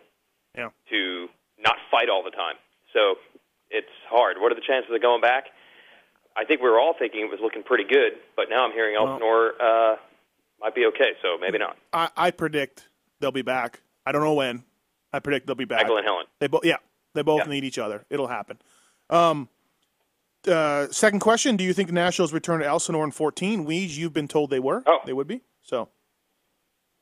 Yeah. 0.57 0.71
to 0.91 1.29
not 1.59 1.77
fight 1.91 2.09
all 2.09 2.23
the 2.23 2.31
time. 2.31 2.57
So 2.95 3.19
it's 3.71 3.91
hard. 4.09 4.39
What 4.41 4.51
are 4.53 4.55
the 4.55 4.63
chances 4.67 4.91
of 4.95 5.03
going 5.03 5.21
back? 5.21 5.49
I 6.37 6.45
think 6.45 6.63
we 6.63 6.71
were 6.71 6.81
all 6.81 6.95
thinking 6.99 7.21
it 7.21 7.31
was 7.31 7.41
looking 7.41 7.63
pretty 7.63 7.85
good, 7.85 8.19
but 8.37 8.49
now 8.49 8.65
I'm 8.65 8.73
hearing 8.73 8.95
Well- 8.95 9.13
Elsinore 9.15 9.53
uh, 9.61 9.97
might 10.61 10.75
be 10.75 10.87
okay, 10.87 11.13
so 11.21 11.37
maybe 11.39 11.59
not. 11.59 11.77
I, 11.93 12.09
I 12.17 12.31
predict 12.31 12.89
they'll 13.21 13.33
be 13.33 13.43
back. 13.43 13.81
I 14.07 14.13
don't 14.13 14.23
know 14.23 14.35
when. 14.35 14.65
I 15.13 15.19
predict 15.21 15.47
they'll 15.47 15.57
be 15.57 15.65
back. 15.67 15.83
Michael 15.83 15.99
and 15.99 16.07
Helen. 16.07 16.27
They 16.39 16.47
both, 16.47 16.65
yeah, 16.65 16.77
they 17.15 17.23
both 17.23 17.47
need 17.47 17.65
each 17.65 17.79
other. 17.79 18.05
It'll 18.11 18.27
happen. 18.29 18.59
Um, 19.11 19.49
uh, 20.47 20.87
second 20.91 21.21
question: 21.21 21.57
Do 21.57 21.65
you 21.65 21.73
think 21.73 21.89
the 21.89 21.95
Nationals 21.95 22.33
return 22.33 22.61
to 22.61 22.67
Elsinore 22.67 23.05
in 23.05 23.11
14? 23.11 23.67
Weege, 23.67 23.97
you've 23.97 24.13
been 24.13 24.29
told 24.29 24.51
they 24.51 24.61
were. 24.61 24.83
Oh. 24.87 25.01
They 25.05 25.13
would 25.13 25.27
be. 25.27 25.43
So 25.63 25.89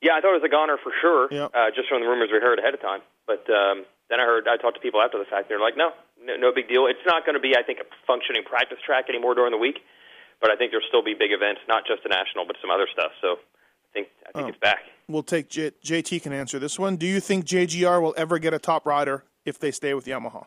Yeah, 0.00 0.14
I 0.14 0.20
thought 0.20 0.30
it 0.34 0.40
was 0.42 0.46
a 0.46 0.48
goner 0.48 0.76
for 0.82 0.92
sure, 1.00 1.28
Yeah. 1.30 1.48
uh, 1.54 1.70
just 1.74 1.88
from 1.88 2.00
the 2.02 2.08
rumors 2.08 2.30
we 2.32 2.38
heard 2.38 2.58
ahead 2.58 2.74
of 2.74 2.80
time. 2.80 3.00
But 3.26 3.48
um, 3.50 3.84
then 4.08 4.20
I 4.20 4.24
heard, 4.24 4.46
I 4.48 4.56
talked 4.56 4.74
to 4.76 4.80
people 4.80 5.00
after 5.02 5.18
the 5.18 5.24
fact. 5.24 5.48
They're 5.48 5.60
like, 5.60 5.76
no, 5.76 5.90
no, 6.22 6.36
no 6.36 6.52
big 6.54 6.68
deal. 6.68 6.86
It's 6.86 7.04
not 7.06 7.24
going 7.26 7.34
to 7.34 7.40
be, 7.40 7.56
I 7.56 7.62
think, 7.62 7.78
a 7.80 7.84
functioning 8.06 8.42
practice 8.44 8.78
track 8.84 9.06
anymore 9.08 9.34
during 9.34 9.50
the 9.52 9.58
week. 9.58 9.80
But 10.40 10.50
I 10.50 10.56
think 10.56 10.70
there'll 10.70 10.86
still 10.86 11.02
be 11.02 11.14
big 11.14 11.32
events, 11.32 11.60
not 11.68 11.84
just 11.86 12.02
the 12.02 12.08
national, 12.10 12.46
but 12.46 12.56
some 12.60 12.70
other 12.70 12.86
stuff. 12.92 13.12
So 13.20 13.32
I 13.38 13.88
think 13.92 14.08
I 14.26 14.32
think 14.32 14.44
Oh. 14.46 14.48
it's 14.48 14.58
back. 14.58 14.80
we'll 15.08 15.22
take 15.22 15.48
J- 15.48 15.72
JT 15.82 16.20
can 16.22 16.32
answer 16.32 16.58
this 16.58 16.78
one. 16.78 16.96
Do 16.96 17.06
you 17.06 17.20
think 17.20 17.44
JGR 17.46 18.00
will 18.02 18.14
ever 18.16 18.38
get 18.38 18.52
a 18.54 18.58
top 18.58 18.84
rider 18.86 19.24
if 19.46 19.58
they 19.58 19.70
stay 19.70 19.94
with 19.94 20.04
Yamaha? 20.04 20.44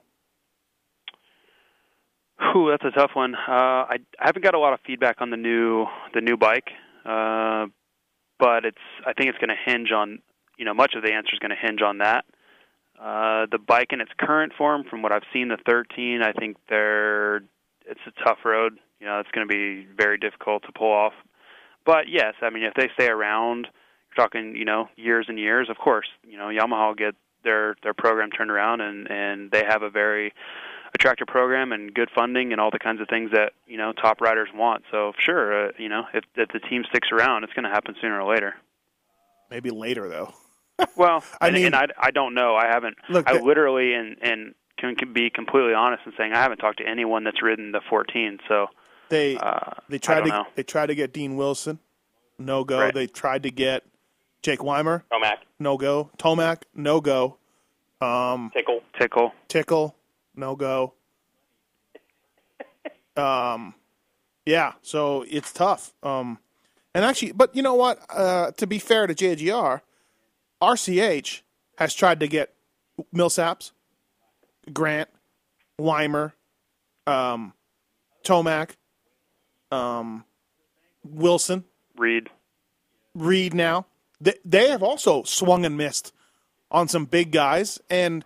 Whew, 2.39 2.69
that's 2.69 2.85
a 2.85 2.97
tough 2.97 3.11
one. 3.15 3.35
Uh, 3.35 3.85
I, 3.89 3.97
I 4.19 4.25
haven't 4.25 4.43
got 4.43 4.53
a 4.53 4.59
lot 4.59 4.73
of 4.73 4.79
feedback 4.85 5.17
on 5.21 5.29
the 5.29 5.37
new 5.37 5.85
the 6.13 6.21
new 6.21 6.37
bike, 6.37 6.69
uh, 7.05 7.65
but 8.37 8.65
it's 8.65 8.77
I 9.05 9.13
think 9.13 9.29
it's 9.29 9.37
going 9.39 9.49
to 9.49 9.71
hinge 9.71 9.91
on 9.91 10.19
you 10.57 10.65
know 10.65 10.73
much 10.73 10.93
of 10.95 11.03
the 11.03 11.11
answer 11.11 11.31
is 11.33 11.39
going 11.39 11.51
to 11.51 11.67
hinge 11.67 11.81
on 11.81 11.97
that. 11.99 12.25
Uh, 12.99 13.45
the 13.49 13.57
bike 13.57 13.87
in 13.91 14.01
its 14.01 14.11
current 14.19 14.51
form, 14.57 14.83
from 14.89 15.01
what 15.01 15.13
I've 15.13 15.23
seen, 15.31 15.47
the 15.47 15.57
13, 15.65 16.21
I 16.21 16.33
think 16.33 16.57
they're 16.69 17.37
it's 17.85 18.01
a 18.07 18.23
tough 18.23 18.39
road. 18.43 18.77
You 18.99 19.07
know, 19.07 19.19
it's 19.19 19.31
going 19.31 19.47
to 19.47 19.51
be 19.51 19.87
very 19.97 20.17
difficult 20.17 20.63
to 20.63 20.71
pull 20.71 20.91
off. 20.91 21.13
But 21.85 22.09
yes, 22.09 22.33
I 22.41 22.49
mean, 22.49 22.63
if 22.63 22.73
they 22.73 22.89
stay 22.93 23.07
around, 23.07 23.67
you're 24.09 24.25
talking 24.25 24.55
you 24.55 24.65
know 24.65 24.87
years 24.95 25.25
and 25.27 25.37
years. 25.37 25.69
Of 25.69 25.77
course, 25.77 26.07
you 26.23 26.37
know 26.37 26.47
Yamaha 26.47 26.87
will 26.87 26.95
get 26.95 27.15
their 27.43 27.75
their 27.83 27.93
program 27.93 28.29
turned 28.31 28.51
around, 28.51 28.81
and 28.81 29.09
and 29.09 29.51
they 29.51 29.63
have 29.67 29.81
a 29.83 29.89
very 29.89 30.33
attractive 30.95 31.27
program 31.27 31.71
and 31.71 31.93
good 31.93 32.09
funding 32.15 32.51
and 32.51 32.59
all 32.59 32.71
the 32.71 32.79
kinds 32.79 32.99
of 33.01 33.07
things 33.07 33.31
that 33.31 33.53
you 33.67 33.77
know 33.77 33.93
top 33.93 34.21
riders 34.21 34.49
want. 34.53 34.83
So 34.91 35.13
sure, 35.19 35.67
uh, 35.67 35.71
you 35.77 35.89
know 35.89 36.03
if 36.13 36.23
if 36.35 36.49
the 36.49 36.59
team 36.59 36.83
sticks 36.89 37.09
around, 37.11 37.43
it's 37.43 37.53
going 37.53 37.65
to 37.65 37.69
happen 37.69 37.95
sooner 38.01 38.21
or 38.21 38.33
later. 38.33 38.55
Maybe 39.49 39.69
later 39.71 40.07
though. 40.09 40.33
Well, 40.95 41.23
I 41.41 41.47
and, 41.47 41.55
mean- 41.55 41.65
and 41.67 41.75
I 41.75 41.87
I 41.99 42.11
don't 42.11 42.33
know. 42.33 42.55
I 42.55 42.67
haven't. 42.67 42.95
Look, 43.09 43.27
I 43.29 43.39
literally 43.39 43.93
and 43.93 44.15
and 44.21 44.55
can, 44.77 44.95
can 44.95 45.11
be 45.11 45.29
completely 45.29 45.73
honest 45.73 46.03
in 46.05 46.13
saying 46.17 46.31
I 46.31 46.37
haven't 46.41 46.59
talked 46.59 46.77
to 46.77 46.87
anyone 46.87 47.25
that's 47.25 47.41
ridden 47.43 47.73
the 47.73 47.81
14. 47.89 48.39
So 48.47 48.67
They 49.09 49.35
uh, 49.35 49.73
they 49.89 49.99
tried 49.99 50.21
to 50.21 50.29
know. 50.29 50.45
they 50.55 50.63
tried 50.63 50.85
to 50.85 50.95
get 50.95 51.11
Dean 51.11 51.35
Wilson, 51.35 51.79
no 52.37 52.63
go. 52.63 52.79
Right. 52.79 52.93
They 52.93 53.07
tried 53.07 53.43
to 53.43 53.51
get 53.51 53.83
Jake 54.41 54.63
Weimer, 54.63 55.03
Tomac, 55.11 55.37
no 55.59 55.77
go. 55.77 56.09
Tomac, 56.17 56.61
no 56.73 57.01
go. 57.01 57.37
Um, 58.01 58.51
Tickle. 58.53 58.81
Tickle. 58.97 59.33
Tickle, 59.47 59.95
no 60.35 60.55
go. 60.55 60.93
Um, 63.17 63.73
yeah, 64.45 64.73
so 64.81 65.25
it's 65.29 65.51
tough. 65.51 65.93
Um, 66.03 66.39
And 66.95 67.03
actually, 67.03 67.33
but 67.33 67.53
you 67.53 67.61
know 67.61 67.73
what? 67.73 67.99
Uh, 68.09 68.51
to 68.51 68.65
be 68.65 68.79
fair 68.79 69.07
to 69.07 69.13
JGR, 69.13 69.81
RCH 70.61 71.41
has 71.77 71.93
tried 71.93 72.21
to 72.21 72.27
get 72.29 72.53
Millsaps, 73.13 73.71
Grant, 74.71 75.09
Weimer, 75.77 76.33
um, 77.05 77.51
Tomac, 78.23 78.71
um, 79.69 80.23
Wilson, 81.03 81.65
Reed. 81.97 82.29
Reed 83.15 83.53
now. 83.53 83.85
They, 84.21 84.35
they 84.43 84.69
have 84.69 84.83
also 84.83 85.23
swung 85.23 85.65
and 85.65 85.77
missed 85.77 86.13
on 86.71 86.87
some 86.87 87.05
big 87.05 87.31
guys. 87.31 87.79
And, 87.89 88.25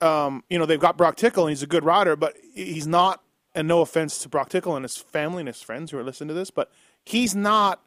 um, 0.00 0.44
you 0.50 0.58
know, 0.58 0.66
they've 0.66 0.80
got 0.80 0.96
Brock 0.96 1.16
Tickle, 1.16 1.46
and 1.46 1.50
he's 1.50 1.62
a 1.62 1.66
good 1.66 1.84
rider, 1.84 2.16
but 2.16 2.36
he's 2.54 2.86
not, 2.86 3.22
and 3.54 3.66
no 3.68 3.80
offense 3.80 4.18
to 4.22 4.28
Brock 4.28 4.48
Tickle 4.48 4.76
and 4.76 4.84
his 4.84 4.96
family 4.96 5.40
and 5.40 5.48
his 5.48 5.62
friends 5.62 5.90
who 5.90 5.98
are 5.98 6.04
listening 6.04 6.28
to 6.28 6.34
this, 6.34 6.50
but 6.50 6.70
he's 7.04 7.34
not 7.34 7.80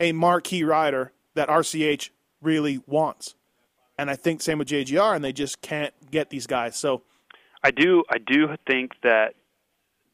a 0.00 0.12
marquee 0.12 0.64
rider 0.64 1.12
that 1.34 1.48
RCH 1.48 2.10
really 2.40 2.80
wants. 2.86 3.34
And 3.98 4.10
I 4.10 4.16
think 4.16 4.42
same 4.42 4.58
with 4.58 4.68
JGR, 4.68 5.14
and 5.14 5.24
they 5.24 5.32
just 5.32 5.60
can't 5.60 5.92
get 6.10 6.30
these 6.30 6.46
guys. 6.46 6.76
So 6.76 7.02
I 7.64 7.72
do 7.72 8.04
I 8.08 8.18
do 8.18 8.56
think 8.66 8.92
that 9.02 9.34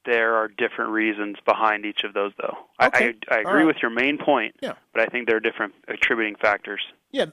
there 0.04 0.34
are 0.36 0.48
different 0.48 0.90
reasons 0.90 1.36
behind 1.46 1.84
each 1.84 2.00
of 2.04 2.14
those, 2.14 2.32
though. 2.40 2.56
Okay. 2.80 3.14
I, 3.30 3.34
I, 3.34 3.36
I 3.38 3.40
agree 3.40 3.52
right. 3.60 3.66
with 3.66 3.76
your 3.82 3.90
main 3.90 4.18
point, 4.18 4.54
Yeah. 4.60 4.74
but 4.92 5.02
I 5.02 5.06
think 5.06 5.26
there 5.26 5.36
are 5.36 5.40
different 5.40 5.74
attributing 5.88 6.36
factors. 6.36 6.80
yeah, 7.10 7.26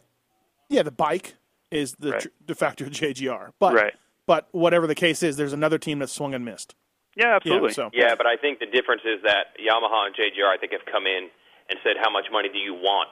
yeah, 0.70 0.84
the 0.84 0.92
bike 0.92 1.36
is 1.70 1.94
the 2.00 2.12
Right. 2.12 2.22
tr- 2.22 2.28
de 2.46 2.56
facto 2.56 2.86
JGR, 2.86 3.52
but 3.60 3.74
Right. 3.74 3.94
but 4.26 4.48
whatever 4.52 4.88
the 4.88 4.96
case 4.96 5.22
is, 5.24 5.36
there's 5.38 5.54
another 5.54 5.78
team 5.78 6.00
that's 6.00 6.12
swung 6.14 6.34
and 6.34 6.46
missed. 6.46 6.76
Yeah, 7.16 7.36
absolutely. 7.36 7.70
Yeah, 7.70 7.74
so 7.74 7.90
Yeah, 7.94 8.16
but 8.16 8.26
I 8.26 8.38
think 8.38 8.60
the 8.60 8.66
difference 8.68 9.02
is 9.04 9.22
that 9.24 9.58
Yamaha 9.60 10.08
and 10.08 10.16
JGR, 10.16 10.48
I 10.48 10.58
think, 10.58 10.72
have 10.72 10.86
come 10.90 11.06
in 11.08 11.30
and 11.70 11.80
said, 11.84 11.98
"How 12.02 12.10
much 12.10 12.26
money 12.32 12.48
do 12.50 12.58
you 12.58 12.74
want?" 12.74 13.10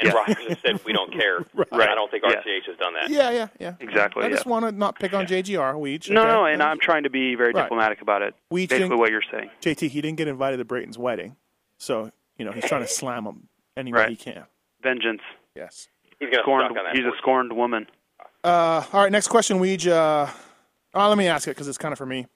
And 0.00 0.12
Yeah. 0.12 0.12
Riders 0.14 0.36
have 0.48 0.58
said, 0.60 0.80
"We 0.84 0.92
don't 0.92 1.12
care." 1.12 1.38
Right. 1.72 1.88
I 1.88 1.94
don't 1.94 2.10
think 2.10 2.22
Yeah. 2.26 2.36
RCH 2.36 2.66
has 2.66 2.76
done 2.78 2.94
that. 2.94 3.10
yeah, 3.10 3.30
yeah, 3.30 3.48
yeah. 3.58 3.74
Exactly, 3.80 4.24
I 4.24 4.28
just 4.30 4.46
want 4.46 4.64
to 4.64 4.72
not 4.72 4.98
pick 4.98 5.12
on 5.12 5.26
JGR. 5.26 5.74
Weege. 5.74 6.10
No, 6.10 6.22
okay? 6.22 6.28
no, 6.32 6.44
and 6.46 6.62
I'm 6.62 6.78
trying 6.80 7.02
to 7.04 7.10
be 7.10 7.34
very 7.34 7.52
Right. 7.52 7.62
diplomatic 7.62 8.00
about 8.02 8.22
it. 8.22 8.34
We 8.50 8.66
Basically, 8.66 8.88
think- 8.90 9.00
what 9.00 9.10
you're 9.10 9.22
saying. 9.30 9.50
JT. 9.60 9.88
He 9.88 10.00
didn't 10.00 10.18
get 10.18 10.28
invited 10.28 10.58
to 10.58 10.64
Brayton's 10.64 10.98
wedding, 10.98 11.36
so 11.78 12.10
you 12.36 12.44
know 12.44 12.52
he's 12.52 12.64
trying 12.64 12.82
to 12.82 12.88
slam 12.88 13.24
him 13.26 13.48
any 13.76 13.92
way 13.92 14.00
Right. 14.00 14.08
he 14.10 14.16
can. 14.16 14.44
Vengeance. 14.82 15.22
Yes. 15.56 15.88
He's 16.20 16.30
going 16.30 16.32
to 16.32 16.40
Scorned. 16.42 16.78
on 16.78 16.84
that. 16.84 16.96
He's 16.96 17.04
a 17.04 17.16
scorned 17.18 17.52
woman. 17.52 17.86
Uh, 18.44 18.84
all 18.92 19.02
right, 19.02 19.12
next 19.12 19.28
question, 19.28 19.58
Weege. 19.58 19.90
Uh, 19.90 20.30
oh, 20.94 21.08
let 21.08 21.18
me 21.18 21.26
ask 21.26 21.46
it 21.48 21.52
because 21.52 21.68
it's 21.68 21.78
kind 21.78 21.92
of 21.92 21.98
for 21.98 22.06
me. 22.06 22.26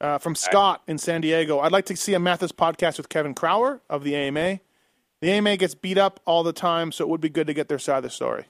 Uh, 0.00 0.18
from 0.18 0.34
Scott 0.34 0.82
in 0.88 0.98
San 0.98 1.20
Diego. 1.20 1.60
I'd 1.60 1.72
like 1.72 1.86
to 1.86 1.96
see 1.96 2.14
a 2.14 2.18
Matthes 2.18 2.52
podcast 2.52 2.96
with 2.98 3.08
Kevin 3.08 3.32
Crowther 3.34 3.80
of 3.88 4.02
the 4.04 4.14
AMA. 4.16 4.58
The 5.24 5.30
AMA 5.30 5.56
gets 5.56 5.74
beat 5.74 5.96
up 5.96 6.20
all 6.26 6.42
the 6.42 6.52
time, 6.52 6.92
so 6.92 7.02
it 7.02 7.08
would 7.08 7.22
be 7.22 7.30
good 7.30 7.46
to 7.46 7.54
get 7.54 7.66
their 7.66 7.78
side 7.78 7.96
of 7.96 8.02
the 8.02 8.10
story. 8.10 8.44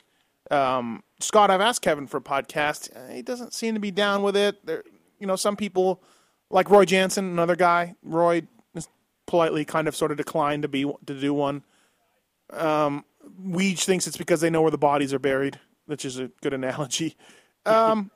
Um, 0.50 1.04
Scott, 1.20 1.48
I've 1.48 1.60
asked 1.60 1.82
Kevin 1.82 2.08
for 2.08 2.16
a 2.16 2.20
podcast. 2.20 2.90
He 3.12 3.22
doesn't 3.22 3.54
seem 3.54 3.74
to 3.74 3.80
be 3.80 3.92
down 3.92 4.24
with 4.24 4.37
it. 4.37 4.66
There, 4.66 4.82
you 5.20 5.26
know, 5.28 5.37
some 5.37 5.54
people 5.54 6.02
like 6.50 6.68
Roy 6.68 6.84
Jansen, 6.84 7.26
another 7.26 7.54
guy. 7.54 7.94
Roy 8.02 8.42
politely 9.26 9.64
kind 9.64 9.87
of 9.87 9.94
sort 9.94 10.10
of 10.10 10.16
declined 10.16 10.62
to 10.62 10.68
be 10.68 10.82
to 10.82 11.20
do 11.20 11.32
one. 11.32 11.62
Um, 12.50 13.04
Weege 13.40 13.84
thinks 13.84 14.08
it's 14.08 14.16
because 14.16 14.40
they 14.40 14.50
know 14.50 14.60
where 14.60 14.72
the 14.72 14.76
bodies 14.76 15.14
are 15.14 15.20
buried, 15.20 15.60
which 15.87 16.04
is 16.04 16.18
a 16.18 16.28
good 16.42 16.54
analogy. 16.54 17.16
Um, 17.66 18.10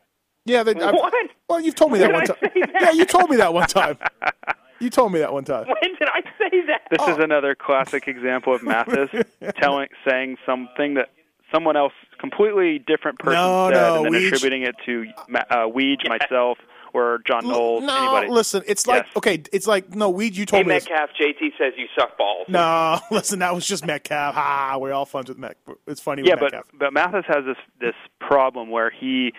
yeah, 0.47 0.65
they, 0.65 0.75
What? 0.75 1.15
well, 1.49 1.61
you've 1.61 1.77
told 1.77 1.93
me 1.93 2.01
that 2.01 2.13
one 2.13 2.25
time. 2.25 2.37
Yeah, 2.57 2.91
you 2.91 3.05
told 3.05 3.31
me 3.31 3.37
that 3.37 3.55
one 3.55 3.69
time. 3.69 3.99
You 4.81 4.91
told 4.91 5.13
me 5.13 5.19
that 5.21 5.33
one 5.33 5.45
time. 5.45 5.67
When 5.67 5.95
did 5.99 6.09
I 6.09 6.23
say 6.39 6.61
that? 6.67 6.83
This 6.91 6.99
Oh. 7.01 7.13
is 7.13 7.19
another 7.19 7.55
classic 7.55 8.07
example 8.09 8.55
of 8.55 8.63
Matthes 8.63 9.11
telling, 9.61 9.89
saying 10.09 10.37
something 10.47 10.95
that 10.95 11.11
someone 11.53 11.77
else, 11.77 11.93
completely 12.21 12.79
different 12.79 13.19
person, 13.19 13.35
No, 13.35 13.71
said, 13.73 13.81
no, 13.81 14.05
and 14.05 14.15
then 14.15 14.23
Weege- 14.23 14.27
attributing 14.29 14.63
it 14.63 14.75
to 14.87 15.07
Ma- 15.29 15.41
uh, 15.51 15.57
Weege, 15.67 16.07
myself, 16.09 16.59
or 16.95 17.21
John 17.27 17.47
Knowles, 17.47 17.85
no, 17.85 17.97
anybody. 17.97 18.29
listen, 18.29 18.63
it's 18.67 18.87
like 18.87 19.05
Yes. 19.07 19.17
okay, 19.17 19.43
it's 19.53 19.67
like 19.67 19.95
no, 19.95 20.13
Weege. 20.13 20.35
You 20.37 20.41
Hey, 20.43 20.45
told 20.47 20.67
me 20.67 20.75
this. 20.75 20.89
Metcalf, 20.89 21.11
JT 21.21 21.53
says 21.59 21.75
you 21.77 21.87
suck 21.99 22.17
balls. 22.17 22.47
No, 22.49 22.99
listen, 23.11 23.41
that 23.41 23.55
was 23.55 23.67
just 23.67 23.85
Metcalf. 23.87 24.35
Ah, 24.37 24.77
we're 24.81 24.93
all 24.95 25.05
fun 25.05 25.25
with 25.29 25.37
Met. 25.39 25.57
It's 25.87 26.01
funny 26.01 26.23
yeah, 26.25 26.35
with 26.35 26.41
but 26.41 26.53
Metcalf. 26.53 26.67
but 26.79 26.93
Matthes 26.95 27.25
has 27.29 27.45
this 27.45 27.57
this 27.81 27.95
problem 28.21 28.71
where 28.71 28.91
he, 28.91 29.33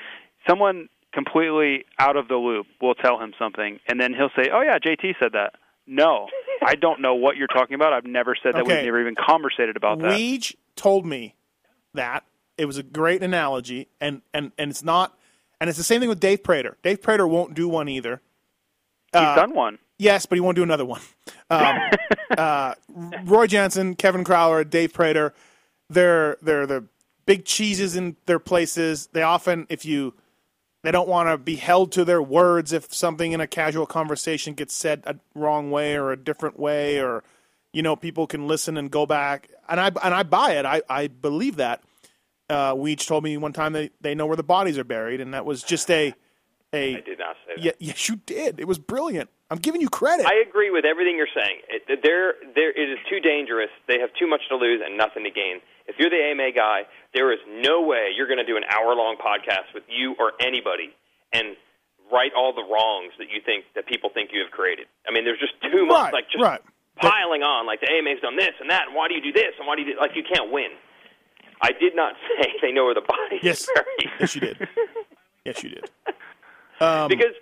someone 0.48 0.90
completely 1.14 1.86
out 1.98 2.16
of 2.16 2.28
the 2.28 2.36
loop 2.36 2.68
will 2.82 2.96
tell 2.96 3.20
him 3.20 3.34
something, 3.40 3.80
and 3.88 4.00
then 4.00 4.14
he'll 4.14 4.32
say, 4.36 4.50
"Oh 4.52 4.62
yeah, 4.62 4.78
JT 4.80 5.16
said 5.20 5.34
that." 5.34 5.54
No, 5.88 6.28
I 6.64 6.76
don't 6.82 7.02
know 7.02 7.16
what 7.16 7.38
you're 7.38 7.48
talking 7.48 7.76
about. 7.76 7.94
I've 7.94 8.06
never 8.06 8.36
said 8.42 8.56
that. 8.56 8.62
Okay. 8.64 8.78
We've 8.78 8.86
never 8.86 9.02
even 9.02 9.16
conversated 9.16 9.76
about 9.76 10.00
that. 10.00 10.12
Weege 10.12 10.56
told 10.76 11.06
me 11.06 11.36
that 11.94 12.24
it 12.58 12.66
was 12.66 12.78
a 12.78 12.84
great 12.84 13.24
analogy, 13.24 13.88
and 14.00 14.22
and 14.34 14.52
and 14.58 14.72
it's 14.72 14.84
not, 14.84 15.18
and 15.60 15.70
it's 15.70 15.78
the 15.78 15.84
same 15.84 16.00
thing 16.00 16.10
with 16.10 16.20
Dave 16.20 16.44
Prater. 16.44 16.78
Dave 16.84 17.02
Prater 17.02 17.28
won't 17.28 17.54
do 17.54 17.68
one 17.68 17.90
either. 17.90 18.22
He's 19.12 19.22
uh, 19.22 19.36
done 19.36 19.54
one. 19.54 19.80
Yes, 19.98 20.26
but 20.26 20.38
he 20.38 20.40
won't 20.40 20.56
do 20.56 20.64
another 20.64 20.86
one. 20.86 21.02
Um, 21.50 21.78
uh, 22.38 22.74
Roy 23.26 23.48
Jansen, 23.48 23.96
Kevin 23.96 24.24
Crowther, 24.24 24.64
Dave 24.64 24.94
Prater, 24.94 25.34
they're 25.90 26.38
they're 26.42 26.68
the 26.68 26.86
big 27.26 27.46
cheeses 27.46 27.96
in 27.96 28.16
their 28.26 28.40
places. 28.40 29.08
They 29.12 29.22
often, 29.22 29.68
if 29.70 29.86
you, 29.86 30.14
they 30.84 30.92
don't 30.92 31.10
want 31.10 31.30
to 31.30 31.38
be 31.38 31.56
held 31.56 31.92
to 31.94 32.06
their 32.06 32.22
words 32.22 32.72
if 32.72 32.94
something 32.94 33.32
in 33.32 33.42
a 33.42 33.48
casual 33.48 33.86
conversation 33.86 34.54
gets 34.54 34.76
said 34.76 35.04
a 35.06 35.16
wrong 35.36 35.72
way 35.72 35.96
or 35.96 36.12
a 36.12 36.18
different 36.18 36.60
way, 36.60 37.00
or 37.00 37.24
you 37.74 37.82
know, 37.82 37.96
people 37.96 38.28
can 38.28 38.48
listen 38.48 38.78
and 38.78 38.90
go 38.90 39.06
back. 39.06 39.50
And 39.68 39.80
I 39.80 39.88
and 39.88 40.14
I 40.14 40.24
buy 40.24 40.54
it. 40.54 40.66
I 40.66 40.82
I 40.90 41.08
believe 41.08 41.58
that. 41.58 41.84
Uh, 42.50 42.74
Weege 42.74 43.06
told 43.06 43.24
me 43.24 43.38
one 43.38 43.54
time 43.54 43.74
they 43.74 43.92
they 44.02 44.16
know 44.16 44.26
where 44.26 44.38
the 44.38 44.44
bodies 44.44 44.78
are 44.78 44.84
buried, 44.84 45.22
and 45.22 45.34
that 45.34 45.46
was 45.46 45.62
just 45.62 45.90
a 45.92 46.14
a. 46.74 46.98
I 46.98 47.02
did 47.02 47.20
not 47.20 47.36
yes, 47.80 48.10
you 48.10 48.18
did. 48.26 48.60
It 48.60 48.68
was 48.68 48.78
brilliant. 48.80 49.30
I'm 49.52 49.58
giving 49.58 49.82
you 49.82 49.90
credit. 49.90 50.26
I 50.28 50.36
agree 50.48 50.70
with 50.70 50.86
everything 50.86 51.18
you're 51.18 51.32
saying. 51.34 51.62
It, 51.70 52.00
they're, 52.04 52.36
they're, 52.54 52.70
it 52.70 52.90
is 52.90 53.00
too 53.10 53.20
dangerous. 53.20 53.70
They 53.88 53.98
have 54.00 54.10
too 54.20 54.28
much 54.28 54.42
to 54.50 54.56
lose 54.56 54.82
and 54.86 54.96
nothing 54.98 55.24
to 55.24 55.32
gain. 55.32 55.58
If 55.88 55.96
you're 55.98 56.10
the 56.12 56.22
AMA 56.22 56.52
guy, 56.54 56.84
there 57.16 57.34
is 57.34 57.40
no 57.50 57.82
way 57.82 58.10
you're 58.16 58.28
going 58.28 58.38
to 58.38 58.46
do 58.46 58.58
an 58.58 58.64
hour 58.70 58.94
long 58.94 59.18
podcast 59.18 59.74
with 59.74 59.84
you 59.90 60.16
or 60.20 60.34
anybody 60.40 60.94
and 61.34 61.58
right 62.14 62.30
all 62.38 62.54
the 62.54 62.62
wrongs 62.62 63.14
that 63.18 63.30
you 63.34 63.42
think 63.44 63.66
that 63.74 63.88
people 63.88 64.10
think 64.14 64.30
you 64.32 64.42
have 64.46 64.52
created. 64.52 64.86
I 65.08 65.12
mean, 65.12 65.26
there's 65.26 65.40
just 65.40 65.54
too 65.62 65.86
Right, 65.90 66.10
much, 66.10 66.14
like 66.14 66.30
just 66.30 66.44
right. 66.44 66.62
piling 67.02 67.42
on. 67.42 67.66
Like 67.66 67.82
the 67.82 67.90
AMA's 67.90 68.22
done 68.22 68.38
this 68.38 68.54
and 68.62 68.70
that, 68.70 68.86
and 68.88 68.96
why 68.96 69.08
do 69.08 69.16
you 69.16 69.22
do 69.22 69.34
this 69.34 69.58
and 69.58 69.66
why 69.68 69.76
do 69.76 69.82
you 69.82 69.94
do 69.94 70.00
like 70.00 70.12
you 70.14 70.24
can't 70.24 70.52
win. 70.54 70.70
I 71.62 71.72
did 71.74 71.96
not 71.96 72.14
say 72.38 72.54
they 72.62 72.72
know 72.72 72.86
where 72.86 72.94
the 72.94 73.02
bodies 73.02 73.42
Yes. 73.42 73.66
buried. 73.74 74.14
Yes, 74.20 74.36
you 74.36 74.42
did. 74.42 74.68
Yes, 75.46 75.64
you 75.64 75.70
did. 75.72 75.90
Um, 76.82 77.10
because 77.10 77.36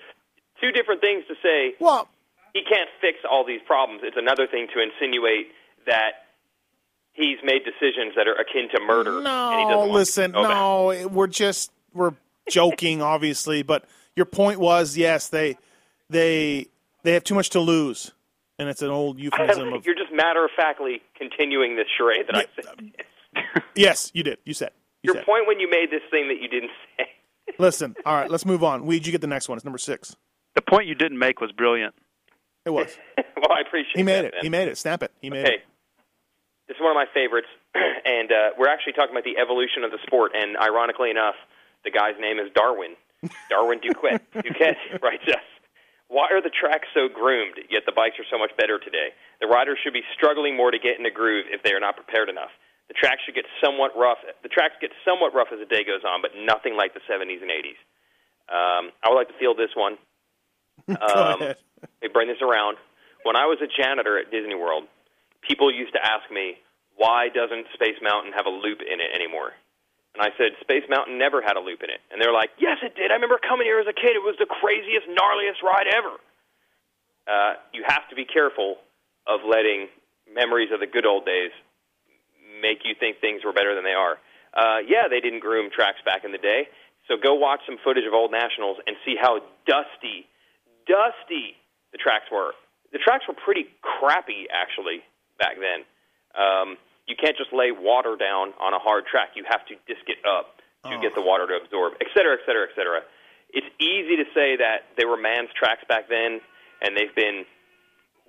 two 0.61 0.71
different 0.71 1.01
things 1.01 1.23
to 1.27 1.35
say 1.41 1.73
well, 1.79 2.07
he 2.53 2.61
can't 2.63 2.89
fix 3.01 3.19
all 3.29 3.45
these 3.45 3.61
problems. 3.65 4.01
It's 4.03 4.17
another 4.17 4.47
thing 4.47 4.67
to 4.73 4.81
insinuate 4.81 5.47
that 5.85 6.27
he's 7.13 7.37
made 7.43 7.61
decisions 7.65 8.13
that 8.15 8.27
are 8.27 8.35
akin 8.35 8.69
to 8.73 8.81
murder. 8.85 9.17
and 9.17 9.59
he 9.59 9.65
no, 9.65 9.87
listen, 9.87 10.31
to 10.31 10.37
go 10.37 10.43
back. 10.43 10.51
no, 10.51 11.07
we're 11.09 11.27
just 11.27 11.71
we're 11.93 12.13
joking, 12.49 13.01
obviously, 13.13 13.63
but 13.63 13.85
your 14.15 14.25
point 14.25 14.59
was 14.59 14.95
yes, 14.97 15.29
they 15.29 15.57
they 16.09 16.67
they 17.03 17.13
have 17.13 17.23
too 17.23 17.35
much 17.35 17.49
to 17.51 17.59
lose, 17.59 18.11
and 18.59 18.69
it's 18.69 18.81
an 18.81 18.89
old 18.89 19.19
euphemism 19.19 19.73
of 19.73 19.85
You're 19.85 19.95
just 19.95 20.13
matter 20.13 20.45
of 20.45 20.51
factly 20.55 21.01
continuing 21.17 21.75
this 21.75 21.87
charade 21.97 22.25
that 22.27 22.35
I 22.35 22.45
said. 22.55 23.63
yes, 23.75 24.11
you 24.13 24.23
did, 24.23 24.39
you 24.45 24.53
said, 24.53 24.71
you 25.03 25.09
Your 25.09 25.15
said. 25.15 25.25
point 25.25 25.47
when 25.47 25.59
you 25.59 25.69
made 25.69 25.91
this 25.91 26.01
thing 26.09 26.27
that 26.29 26.41
you 26.41 26.47
didn't 26.47 26.71
say. 26.97 27.05
Listen, 27.59 27.95
all 28.05 28.13
right, 28.15 28.29
let's 28.29 28.45
move 28.45 28.63
on. 28.63 28.83
Weege, 28.83 29.05
you 29.05 29.11
get 29.11 29.21
the 29.21 29.27
next 29.27 29.47
one. 29.47 29.57
It's 29.57 29.65
number 29.65 29.77
six. 29.77 30.15
The 30.57 30.65
point 30.65 30.87
you 30.89 30.95
didn't 30.95 31.19
make 31.21 31.39
was 31.39 31.51
brilliant. 31.51 31.93
It 32.65 32.71
was. 32.71 32.89
well, 33.37 33.53
I 33.53 33.61
appreciate. 33.61 33.93
It. 33.93 34.01
He 34.01 34.03
made 34.03 34.25
that, 34.25 34.33
it. 34.33 34.33
man. 34.33 34.41
He 34.41 34.49
made 34.49 34.67
it. 34.67 34.77
Snap 34.81 35.03
it. 35.05 35.13
He 35.21 35.29
made 35.29 35.45
Okay. 35.45 35.61
it. 35.61 35.65
This 36.65 36.75
is 36.75 36.81
one 36.81 36.89
of 36.89 36.97
my 36.97 37.05
favorites, 37.13 37.47
and 37.77 38.33
uh, 38.33 38.57
we're 38.57 38.67
actually 38.67 38.97
talking 38.97 39.13
about 39.13 39.23
the 39.23 39.37
evolution 39.37 39.85
of 39.85 39.93
the 39.93 40.01
sport. 40.09 40.33
And 40.33 40.57
ironically 40.57 41.13
enough, 41.13 41.37
the 41.85 41.93
guy's 41.93 42.17
name 42.19 42.41
is 42.41 42.49
Darwin. 42.57 42.97
Darwin 43.53 43.77
Duquette. 43.85 44.25
Duquette 44.33 44.81
writes 45.05 45.29
us. 45.29 45.45
Why 46.09 46.25
are 46.33 46.41
the 46.41 46.49
tracks 46.49 46.89
so 46.97 47.05
groomed, 47.05 47.61
yet 47.69 47.85
the 47.85 47.93
bikes 47.93 48.17
are 48.17 48.25
so 48.25 48.41
much 48.41 48.49
better 48.57 48.79
today? 48.81 49.13
The 49.39 49.45
riders 49.45 49.77
should 49.83 49.93
be 49.93 50.03
struggling 50.17 50.57
more 50.57 50.71
to 50.73 50.79
get 50.81 50.97
in 50.97 51.05
a 51.05 51.13
groove 51.13 51.45
if 51.53 51.61
they 51.61 51.71
are 51.77 51.79
not 51.79 51.95
prepared 52.01 52.29
enough. 52.33 52.49
The 52.89 52.97
tracks 52.97 53.21
should 53.29 53.35
get 53.37 53.45
somewhat 53.61 53.93
rough. 53.93 54.17
The 54.41 54.49
tracks 54.49 54.73
get 54.81 54.89
somewhat 55.05 55.35
rough 55.37 55.53
as 55.53 55.59
the 55.61 55.69
day 55.69 55.85
goes 55.85 56.01
on, 56.01 56.25
but 56.25 56.31
nothing 56.33 56.73
like 56.73 56.97
the 56.97 57.03
70s 57.05 57.45
and 57.45 57.53
80s. 57.53 57.77
Um, 58.49 58.89
I 59.05 59.13
would 59.13 59.21
like 59.21 59.27
to 59.29 59.37
field 59.37 59.59
this 59.61 59.75
one. 59.77 60.01
Um. 60.87 61.53
They 62.01 62.07
bring 62.07 62.27
this 62.27 62.41
around. 62.41 62.77
When 63.23 63.35
I 63.35 63.45
was 63.45 63.59
a 63.61 63.69
janitor 63.69 64.17
at 64.17 64.31
Disney 64.31 64.55
World, 64.55 64.85
people 65.45 65.73
used 65.73 65.93
to 65.93 66.01
ask 66.01 66.25
me, 66.31 66.57
why 66.95 67.29
doesn't 67.29 67.67
Space 67.73 67.97
Mountain 68.01 68.33
have 68.33 68.45
a 68.45 68.53
loop 68.53 68.81
in 68.81 68.97
it 68.97 69.13
anymore? 69.13 69.53
And 70.17 70.25
I 70.25 70.33
said, 70.37 70.57
Space 70.61 70.85
Mountain 70.89 71.17
never 71.21 71.41
had 71.45 71.57
a 71.57 71.61
loop 71.61 71.85
in 71.85 71.93
it. 71.93 72.01
And 72.09 72.17
they're 72.17 72.33
like, 72.33 72.49
yes, 72.57 72.81
it 72.81 72.97
did. 72.97 73.11
I 73.11 73.15
remember 73.21 73.37
coming 73.37 73.69
here 73.69 73.77
as 73.77 73.85
a 73.85 73.93
kid. 73.93 74.17
It 74.17 74.25
was 74.25 74.33
the 74.41 74.49
craziest, 74.49 75.05
gnarliest 75.05 75.61
ride 75.61 75.85
ever. 75.93 76.17
Uh, 77.29 77.53
you 77.73 77.83
have 77.85 78.09
to 78.09 78.15
be 78.15 78.25
careful 78.25 78.81
of 79.29 79.45
letting 79.45 79.89
memories 80.25 80.73
of 80.73 80.79
the 80.79 80.87
good 80.89 81.05
old 81.05 81.25
days 81.25 81.53
make 82.61 82.81
you 82.81 82.95
think 82.97 83.21
things 83.21 83.45
were 83.45 83.53
better 83.53 83.75
than 83.75 83.83
they 83.85 83.93
are. 83.93 84.17
Uh, 84.57 84.81
yeah, 84.81 85.05
they 85.05 85.21
didn't 85.21 85.41
groom 85.45 85.69
tracks 85.69 86.01
back 86.01 86.25
in 86.25 86.31
the 86.31 86.41
day. 86.41 86.65
So 87.07 87.13
go 87.21 87.35
watch 87.35 87.61
some 87.69 87.77
footage 87.83 88.05
of 88.09 88.13
old 88.13 88.31
nationals 88.31 88.77
and 88.87 88.97
see 89.05 89.13
how 89.19 89.45
dusty, 89.69 90.25
dusty 90.87 91.55
the 91.91 91.97
tracks 91.97 92.25
were. 92.31 92.51
The 92.91 92.99
tracks 92.99 93.25
were 93.27 93.35
pretty 93.35 93.67
crappy 93.81 94.47
actually 94.51 95.03
back 95.39 95.55
then. 95.59 95.83
Um, 96.35 96.77
you 97.07 97.15
can't 97.15 97.37
just 97.37 97.51
lay 97.53 97.71
water 97.71 98.15
down 98.19 98.53
on 98.59 98.73
a 98.73 98.79
hard 98.79 99.05
track. 99.07 99.35
You 99.35 99.43
have 99.47 99.65
to 99.67 99.75
disc 99.87 100.03
it 100.07 100.19
up 100.27 100.57
to 100.85 100.95
Oh. 100.95 101.01
get 101.01 101.15
the 101.15 101.21
water 101.21 101.47
to 101.47 101.55
absorb, 101.63 101.93
et 101.99 102.07
cetera, 102.15 102.33
et 102.35 102.43
cetera, 102.45 102.67
et 102.69 102.75
cetera. 102.75 103.01
It's 103.49 103.67
easy 103.79 104.15
to 104.17 104.25
say 104.35 104.55
that 104.57 104.91
they 104.97 105.05
were 105.05 105.17
man's 105.17 105.49
tracks 105.55 105.83
back 105.87 106.07
then, 106.09 106.39
and 106.81 106.95
they've 106.95 107.15
been 107.15 107.45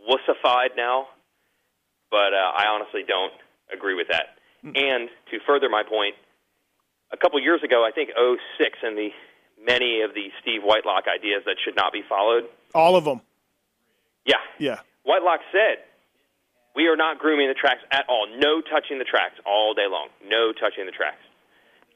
wussified 0.08 0.76
now, 0.76 1.08
but 2.10 2.32
uh, 2.32 2.52
I 2.56 2.66
honestly 2.68 3.02
don't 3.06 3.32
agree 3.72 3.94
with 3.94 4.08
that. 4.08 4.38
And 4.64 5.08
to 5.30 5.38
further 5.46 5.68
my 5.68 5.82
point, 5.82 6.14
a 7.12 7.16
couple 7.16 7.38
years 7.40 7.62
ago, 7.62 7.84
I 7.84 7.90
think 7.92 8.10
06, 8.16 8.78
and 8.82 8.96
the 8.96 9.10
many 9.64 10.02
of 10.02 10.14
the 10.14 10.30
Steve 10.40 10.62
Whitelock 10.62 11.04
ideas 11.08 11.42
that 11.46 11.56
should 11.64 11.76
not 11.76 11.92
be 11.92 12.02
followed. 12.08 12.44
All 12.74 12.96
of 12.96 13.04
them. 13.04 13.20
Yeah, 14.24 14.36
Yeah. 14.58 14.80
Whitelock 15.04 15.40
said, 15.52 15.82
"We 16.74 16.86
are 16.88 16.96
not 16.96 17.18
grooming 17.18 17.48
the 17.48 17.54
tracks 17.54 17.80
at 17.90 18.04
all. 18.08 18.26
No 18.26 18.60
touching 18.60 18.98
the 18.98 19.04
tracks 19.04 19.34
all 19.46 19.72
day 19.74 19.86
long. 19.86 20.08
No 20.24 20.52
touching 20.52 20.84
the 20.86 20.92
tracks." 20.92 21.22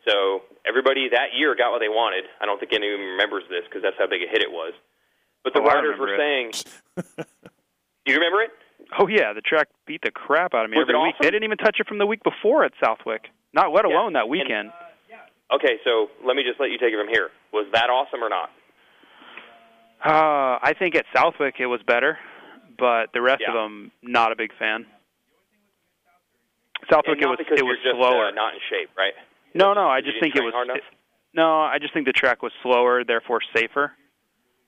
So 0.08 0.42
everybody 0.64 1.08
that 1.10 1.34
year 1.34 1.54
got 1.54 1.70
what 1.72 1.78
they 1.80 1.88
wanted. 1.90 2.24
I 2.40 2.46
don't 2.46 2.58
think 2.58 2.72
anyone 2.72 3.00
remembers 3.00 3.44
this 3.48 3.64
because 3.64 3.82
that's 3.82 3.96
how 3.98 4.06
big 4.06 4.22
a 4.22 4.26
hit 4.26 4.42
it 4.42 4.50
was. 4.50 4.72
But 5.44 5.52
the 5.54 5.60
Oh, 5.60 5.64
riders 5.64 5.98
were 5.98 6.06
remember 6.06 6.22
saying, 6.22 6.50
"Do 6.96 7.02
you 8.12 8.14
remember 8.14 8.42
it?" 8.42 8.50
Oh 8.98 9.06
yeah, 9.08 9.32
the 9.32 9.40
track 9.42 9.68
beat 9.86 10.00
the 10.02 10.10
crap 10.10 10.54
out 10.54 10.64
of 10.64 10.70
me 10.70 10.78
Was 10.78 10.88
it 10.88 10.90
every 10.94 11.02
week. 11.02 11.14
awesome? 11.16 11.24
They 11.24 11.30
didn't 11.30 11.44
even 11.44 11.58
touch 11.58 11.76
it 11.80 11.86
from 11.86 11.98
the 11.98 12.06
week 12.06 12.22
before 12.24 12.64
at 12.64 12.72
Southwick. 12.82 13.28
Not 13.52 13.72
let 13.72 13.86
Yeah, 13.88 13.94
alone 13.96 14.14
that 14.14 14.22
and- 14.22 14.30
weekend. 14.30 14.72
Okay, 15.54 15.76
so 15.84 16.08
let 16.24 16.34
me 16.34 16.42
just 16.42 16.58
let 16.58 16.70
you 16.70 16.78
take 16.78 16.92
it 16.92 16.98
from 16.98 17.08
here. 17.08 17.28
Was 17.52 17.66
that 17.74 17.90
awesome 17.90 18.24
or 18.24 18.30
not? 18.30 18.48
Uh, 20.04 20.58
I 20.62 20.74
think 20.78 20.96
at 20.96 21.04
Southwick 21.14 21.56
it 21.60 21.66
was 21.66 21.80
better, 21.86 22.18
but 22.78 23.12
the 23.12 23.20
rest 23.20 23.42
of 23.46 23.54
them 23.54 23.92
not 24.02 24.32
a 24.32 24.36
big 24.36 24.50
fan. 24.58 24.86
Southwick 26.90 27.20
it 27.20 27.26
was 27.26 27.38
it 27.38 27.62
was 27.62 27.78
just 27.84 27.94
slower. 27.96 28.26
uh, 28.26 28.30
not 28.32 28.54
in 28.54 28.60
shape, 28.68 28.90
right? 28.96 29.12
no, 29.54 29.74
no, 29.74 29.86
I 29.86 30.00
just 30.00 30.18
think 30.20 30.34
it 30.34 30.42
was 30.42 30.54
enough? 30.64 30.82
no, 31.34 31.60
I 31.60 31.78
just 31.78 31.94
think 31.94 32.06
the 32.06 32.12
track 32.12 32.42
was 32.42 32.52
slower, 32.62 33.04
therefore 33.04 33.40
safer. 33.54 33.92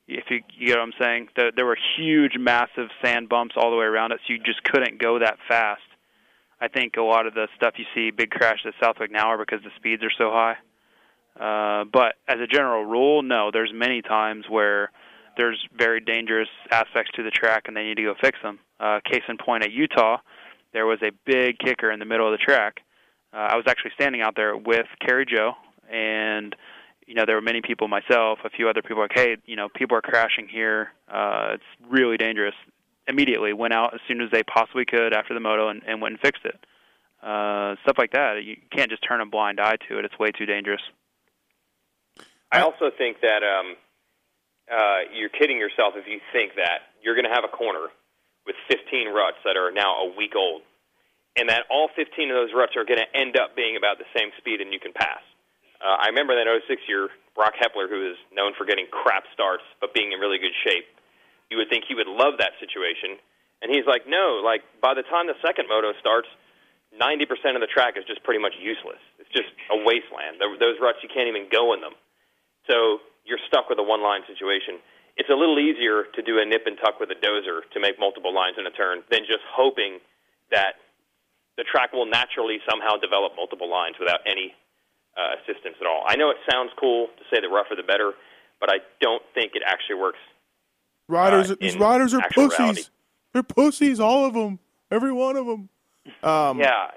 If 0.07 0.25
you 0.31 0.43
you 0.57 0.69
get 0.69 0.77
what 0.77 0.85
I'm 0.85 0.93
saying, 1.01 1.29
the, 1.35 1.51
there 1.57 1.67
were 1.67 1.79
huge, 1.97 2.37
massive 2.39 2.89
sand 3.03 3.29
bumps 3.29 3.57
all 3.57 3.71
the 3.71 3.77
way 3.77 3.87
around 3.87 4.13
it, 4.13 4.21
so 4.27 4.35
you 4.35 4.39
just 4.39 4.63
couldn't 4.63 5.01
go 5.01 5.19
that 5.19 5.39
fast. 5.49 5.83
I 6.61 6.69
think 6.69 6.95
a 6.97 7.03
lot 7.03 7.27
of 7.27 7.35
the 7.35 7.49
stuff 7.57 7.75
you 7.79 7.87
see 7.95 8.13
big 8.13 8.31
crashes 8.31 8.67
at 8.67 8.75
Southwick 8.81 9.11
now 9.11 9.29
are 9.29 9.39
because 9.39 9.63
the 9.65 9.71
speeds 9.77 10.05
are 10.05 10.13
so 10.17 10.31
high. 10.31 10.55
Uh, 11.39 11.85
but 11.93 12.15
as 12.29 12.39
a 12.41 12.47
general 12.47 12.85
rule, 12.85 13.23
no. 13.23 13.51
There's 13.53 13.73
many 13.75 14.03
times 14.03 14.45
where 14.49 14.91
there's 15.37 15.59
very 15.77 16.01
dangerous 16.01 16.49
aspects 16.71 17.11
to 17.17 17.23
the 17.23 17.31
track, 17.31 17.65
and 17.67 17.77
they 17.77 17.83
need 17.85 17.97
to 17.97 18.05
go 18.05 18.15
fix 18.21 18.39
them. 18.43 18.59
Uh, 18.79 19.01
case 19.05 19.23
in 19.29 19.37
point, 19.37 19.65
at 19.65 19.73
Utah, 19.73 20.19
there 20.73 20.87
was 20.87 20.99
a 21.03 21.11
big 21.25 21.59
kicker 21.59 21.91
in 21.91 21.99
the 21.99 22.05
middle 22.05 22.27
of 22.27 22.39
the 22.39 22.45
track. 22.45 22.81
Uh, 23.33 23.49
I 23.51 23.57
was 23.57 23.65
actually 23.67 23.93
standing 23.95 24.21
out 24.23 24.35
there 24.37 24.57
with 24.57 24.87
Carrie 25.05 25.27
Joe, 25.27 25.55
and 25.93 26.55
you 27.07 27.15
know 27.15 27.25
there 27.27 27.35
were 27.35 27.43
many 27.43 27.63
people, 27.63 27.89
myself, 27.89 28.39
a 28.45 28.51
few 28.51 28.69
other 28.69 28.83
people, 28.83 29.03
like, 29.03 29.13
hey, 29.15 29.37
you 29.45 29.57
know, 29.57 29.69
people 29.69 29.97
are 29.97 30.03
crashing 30.03 30.49
here. 30.49 30.91
Uh, 31.09 31.55
it's 31.55 31.91
really 31.91 32.17
dangerous. 32.17 32.55
Immediately 33.09 33.53
went 33.53 33.75
out 33.75 33.93
as 33.93 34.01
soon 34.07 34.21
as 34.21 34.31
they 34.31 34.43
possibly 34.45 34.85
could 34.85 35.13
after 35.13 35.35
the 35.35 35.41
moto 35.41 35.69
and, 35.69 35.83
and 35.87 36.01
went 36.01 36.13
and 36.13 36.21
fixed 36.21 36.45
it. 36.45 36.59
Uh, 37.23 37.75
stuff 37.83 37.97
like 37.99 38.13
that. 38.13 38.45
You 38.45 38.57
can't 38.75 38.91
just 38.91 39.03
turn 39.07 39.21
a 39.21 39.27
blind 39.27 39.59
eye 39.59 39.77
to 39.89 39.99
it. 39.99 40.05
It's 40.05 40.19
way 40.19 40.31
too 40.31 40.47
dangerous. 40.47 40.81
I 42.55 42.63
also 42.63 42.91
think 42.95 43.21
that 43.21 43.43
um, 43.43 43.75
uh, 44.71 45.11
you're 45.11 45.33
kidding 45.33 45.59
yourself 45.59 45.95
if 45.99 46.07
you 46.07 46.21
think 46.33 46.55
that 46.57 46.95
you're 47.03 47.19
going 47.19 47.27
to 47.27 47.35
have 47.35 47.45
a 47.45 47.51
corner 47.51 47.91
with 48.47 48.57
15 48.69 49.11
ruts 49.11 49.43
that 49.45 49.57
are 49.57 49.73
now 49.75 50.07
a 50.07 50.15
week 50.15 50.37
old, 50.37 50.63
and 51.35 51.49
that 51.51 51.67
all 51.67 51.91
15 51.91 52.07
of 52.31 52.37
those 52.37 52.55
ruts 52.55 52.77
are 52.77 52.87
going 52.87 53.01
to 53.01 53.11
end 53.11 53.35
up 53.37 53.57
being 53.57 53.77
about 53.77 53.99
the 53.99 54.07
same 54.15 54.31
speed 54.39 54.61
and 54.63 54.71
you 54.71 54.79
can 54.79 54.95
pass. 54.95 55.21
Uh, 55.83 55.99
I 55.99 56.15
remember 56.15 56.39
that 56.39 56.47
06 56.47 56.81
year, 56.87 57.11
Brock 57.35 57.59
Hepler, 57.59 57.91
who 57.91 58.15
is 58.15 58.17
known 58.31 58.55
for 58.55 58.65
getting 58.65 58.87
crap 58.87 59.25
starts 59.35 59.67
but 59.83 59.93
being 59.93 60.15
in 60.15 60.23
really 60.23 60.39
good 60.39 60.55
shape, 60.63 60.87
you 61.51 61.59
would 61.59 61.69
think 61.69 61.85
he 61.91 61.99
would 61.99 62.07
love 62.07 62.39
that 62.39 62.55
situation. 62.63 63.19
And 63.61 63.75
he's 63.75 63.85
like, 63.85 64.07
no, 64.07 64.41
like 64.45 64.63
by 64.81 64.95
the 64.95 65.03
time 65.03 65.27
the 65.27 65.37
second 65.43 65.67
moto 65.67 65.93
starts, 65.99 66.31
90% 66.95 67.27
of 67.59 67.61
the 67.61 67.67
track 67.67 67.99
is 67.99 68.07
just 68.07 68.23
pretty 68.23 68.39
much 68.39 68.55
useless. 68.63 69.03
It's 69.19 69.31
just 69.35 69.51
a 69.75 69.77
wasteland. 69.83 70.39
Those 70.39 70.79
ruts, 70.79 71.03
you 71.03 71.11
can't 71.11 71.27
even 71.27 71.51
go 71.51 71.75
in 71.75 71.83
them. 71.83 71.99
So 72.69 72.99
you're 73.25 73.41
stuck 73.49 73.69
with 73.69 73.79
a 73.79 73.83
one 73.83 74.03
line 74.03 74.23
situation. 74.27 74.79
It's 75.17 75.31
a 75.31 75.35
little 75.35 75.59
easier 75.59 76.05
to 76.15 76.23
do 76.23 76.39
a 76.41 76.45
nip 76.45 76.63
and 76.67 76.77
tuck 76.83 76.99
with 76.99 77.11
a 77.11 77.15
dozer 77.15 77.61
to 77.73 77.81
make 77.81 77.99
multiple 77.99 78.35
lines 78.35 78.57
in 78.59 78.67
a 78.67 78.71
turn 78.71 79.03
than 79.11 79.21
just 79.27 79.45
hoping 79.53 79.99
that 80.51 80.75
the 81.57 81.65
track 81.65 81.93
will 81.93 82.07
naturally 82.07 82.59
somehow 82.69 82.97
develop 82.97 83.33
multiple 83.37 83.71
lines 83.71 83.95
without 84.01 84.21
any 84.27 84.55
uh, 85.17 85.39
assistance 85.39 85.77
at 85.81 85.87
all. 85.87 86.03
I 86.07 86.17
know 86.17 86.31
it 86.31 86.37
sounds 86.51 86.71
cool 86.81 87.07
to 87.17 87.23
say 87.33 87.41
the 87.41 87.49
rougher 87.49 87.77
the 87.77 87.85
better, 87.85 88.13
but 88.59 88.71
I 88.71 88.79
don't 89.01 89.23
think 89.35 89.53
it 89.55 89.63
actually 89.65 89.97
works. 90.01 90.19
Riders, 91.07 91.53
Uh, 91.53 91.57
these 91.61 91.77
riders 91.77 92.13
are 92.15 92.23
pussies. 92.31 92.59
reality. 92.59 92.83
They're 93.33 93.43
pussies, 93.45 94.01
all 94.01 94.25
of 94.27 94.35
them, 94.35 94.59
every 94.91 95.13
one 95.13 95.37
of 95.37 95.47
them. 95.47 95.69
Um, 96.23 96.59
yeah, 96.59 96.91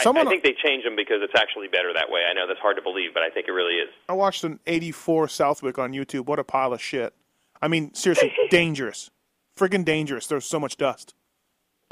it, 0.00 0.02
I, 0.02 0.04
someone- 0.04 0.26
I 0.26 0.30
think 0.30 0.42
they 0.42 0.54
changed 0.54 0.86
them 0.86 0.96
because 0.96 1.18
it's 1.22 1.34
actually 1.36 1.68
better 1.68 1.92
that 1.94 2.10
way. 2.10 2.22
I 2.28 2.32
know 2.34 2.46
that's 2.46 2.60
hard 2.60 2.76
to 2.76 2.82
believe, 2.82 3.14
but 3.14 3.22
I 3.22 3.30
think 3.30 3.48
it 3.48 3.52
really 3.52 3.74
is. 3.74 3.88
I 4.08 4.12
watched 4.14 4.44
an 4.44 4.58
'84 4.66 5.28
Southwick 5.28 5.78
on 5.78 5.92
YouTube. 5.92 6.26
What 6.26 6.38
a 6.38 6.44
pile 6.44 6.72
of 6.72 6.80
shit! 6.82 7.14
I 7.62 7.68
mean, 7.68 7.94
seriously, 7.94 8.32
dangerous, 8.50 9.10
friggin' 9.58 9.84
dangerous. 9.84 10.26
There's 10.26 10.46
so 10.46 10.58
much 10.60 10.76
dust. 10.76 11.14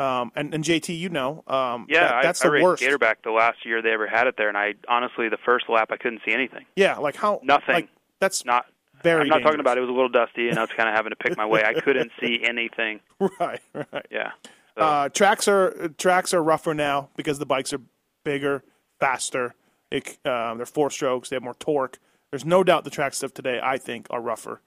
Um, 0.01 0.31
and, 0.37 0.55
and 0.55 0.63
JT, 0.63 0.97
you 0.97 1.09
know, 1.09 1.43
um, 1.49 1.87
Yeah, 1.89 2.03
that- 2.09 2.23
that's 2.23 2.45
I 2.45 2.47
the 2.49 2.53
raced 2.53 2.63
worst. 2.65 2.83
Gatorback 2.85 3.17
the 3.25 3.33
last 3.33 3.67
year 3.67 3.83
they 3.83 3.91
ever 3.91 4.07
had 4.07 4.29
it 4.29 4.37
there, 4.39 4.49
and 4.49 4.57
I 4.57 4.75
honestly 4.89 5.29
the 5.29 5.39
first 5.45 5.69
lap 5.69 5.89
I 5.91 5.97
couldn't 5.97 6.21
see 6.25 6.33
anything. 6.33 6.67
Yeah, 6.77 6.99
like 6.99 7.17
how 7.17 7.41
Nothing. 7.43 7.75
Like 7.75 7.89
that's 8.21 8.45
Not 8.45 8.67
very. 9.03 9.23
I'm 9.23 9.29
not 9.29 9.43
talking 9.43 9.59
about 9.61 9.77
it. 9.77 9.81
It 9.81 9.87
was 9.87 9.91
a 9.91 9.93
little 9.93 10.09
dusty, 10.09 10.49
and 10.49 10.57
I 10.59 10.63
was 10.63 10.71
kind 10.71 10.89
of 10.89 10.95
having 10.95 11.11
to 11.11 11.17
pick 11.17 11.37
my 11.37 11.47
way. 11.47 11.65
I 11.65 11.75
couldn't 11.81 12.13
see 12.21 12.41
anything. 12.45 13.01
Right, 13.41 13.61
right. 13.75 14.07
Yeah. 14.11 14.31
So, 14.77 14.85
Uh, 14.85 15.09
tracks 15.09 15.49
are 15.49 15.89
tracks 15.99 16.33
are 16.33 16.43
rougher 16.45 16.75
now 16.75 17.09
because 17.17 17.41
the 17.41 17.47
bikes 17.47 17.73
are 17.73 17.81
bigger, 18.25 18.65
faster. 19.01 19.55
It, 19.91 20.19
um, 20.27 20.59
they're 20.59 20.67
four 20.67 20.91
strokes. 20.91 21.29
They 21.29 21.37
have 21.37 21.43
more 21.43 21.55
torque. 21.55 21.99
There's 22.31 22.45
no 22.45 22.63
doubt 22.63 22.85
the 22.85 22.91
tracks 22.91 23.23
of 23.23 23.33
today, 23.33 23.61
I 23.63 23.79
think, 23.79 24.07
are 24.11 24.21
rougher 24.21 24.61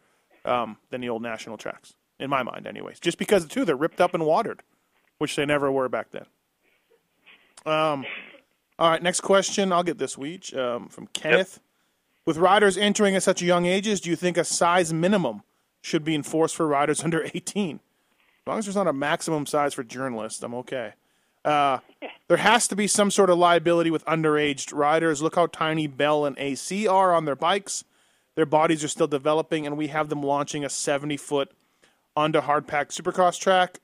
um, 0.45 0.77
than 0.89 1.01
the 1.01 1.09
old 1.09 1.21
national 1.21 1.57
tracks, 1.57 1.93
in 2.19 2.29
my 2.29 2.43
mind, 2.43 2.65
anyways. 2.65 2.99
Just 2.99 3.17
because 3.17 3.45
too, 3.45 3.65
they're 3.65 3.75
ripped 3.75 4.01
up 4.01 4.13
and 4.13 4.25
watered, 4.25 4.63
which 5.19 5.35
they 5.35 5.45
never 5.45 5.71
were 5.71 5.89
back 5.89 6.11
then. 6.11 6.25
Um, 7.65 8.05
all 8.79 8.89
right, 8.89 9.03
next 9.03 9.21
question. 9.21 9.71
I'll 9.71 9.83
get 9.83 9.99
this 9.99 10.17
week 10.17 10.55
um, 10.55 10.89
from 10.89 11.07
Kenneth. 11.07 11.59
With 12.25 12.37
riders 12.37 12.77
entering 12.77 13.15
at 13.15 13.23
such 13.23 13.41
young 13.41 13.65
ages, 13.65 14.01
do 14.01 14.09
you 14.09 14.15
think 14.15 14.37
a 14.37 14.43
size 14.43 14.93
minimum 14.93 15.43
should 15.81 16.03
be 16.03 16.15
enforced 16.15 16.55
for 16.55 16.67
riders 16.67 17.03
under 17.03 17.23
18? 17.33 17.75
As 17.75 17.81
long 18.47 18.57
as 18.57 18.65
there's 18.65 18.75
not 18.75 18.87
a 18.87 18.93
maximum 18.93 19.45
size 19.45 19.75
for 19.75 19.83
journalists, 19.83 20.41
I'm 20.41 20.55
okay. 20.55 20.93
Uh, 21.43 21.79
there 22.27 22.37
has 22.37 22.67
to 22.67 22.75
be 22.75 22.87
some 22.87 23.09
sort 23.11 23.29
of 23.29 23.37
liability 23.37 23.89
with 23.91 24.05
underage 24.05 24.73
riders. 24.73 25.21
Look 25.21 25.35
how 25.35 25.47
tiny 25.47 25.87
Bell 25.87 26.25
and 26.25 26.37
AC 26.37 26.87
are 26.87 27.13
on 27.13 27.25
their 27.25 27.35
bikes. 27.35 27.83
Their 28.35 28.45
bodies 28.45 28.83
are 28.83 28.87
still 28.87 29.07
developing, 29.07 29.65
and 29.65 29.77
we 29.77 29.87
have 29.87 30.09
them 30.09 30.23
launching 30.23 30.63
a 30.63 30.69
70 30.69 31.17
foot 31.17 31.51
onto 32.15 32.41
hardpack 32.41 32.89
supercross 32.89 33.39
track 33.39 33.79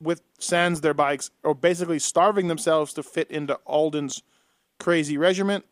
with 0.00 0.22
sans 0.38 0.80
their 0.80 0.94
bikes, 0.94 1.30
or 1.42 1.54
basically 1.54 1.98
starving 1.98 2.48
themselves 2.48 2.94
to 2.94 3.02
fit 3.02 3.30
into 3.30 3.54
Aldon's 3.66 4.22
crazy 4.78 5.18
regiment. 5.18 5.64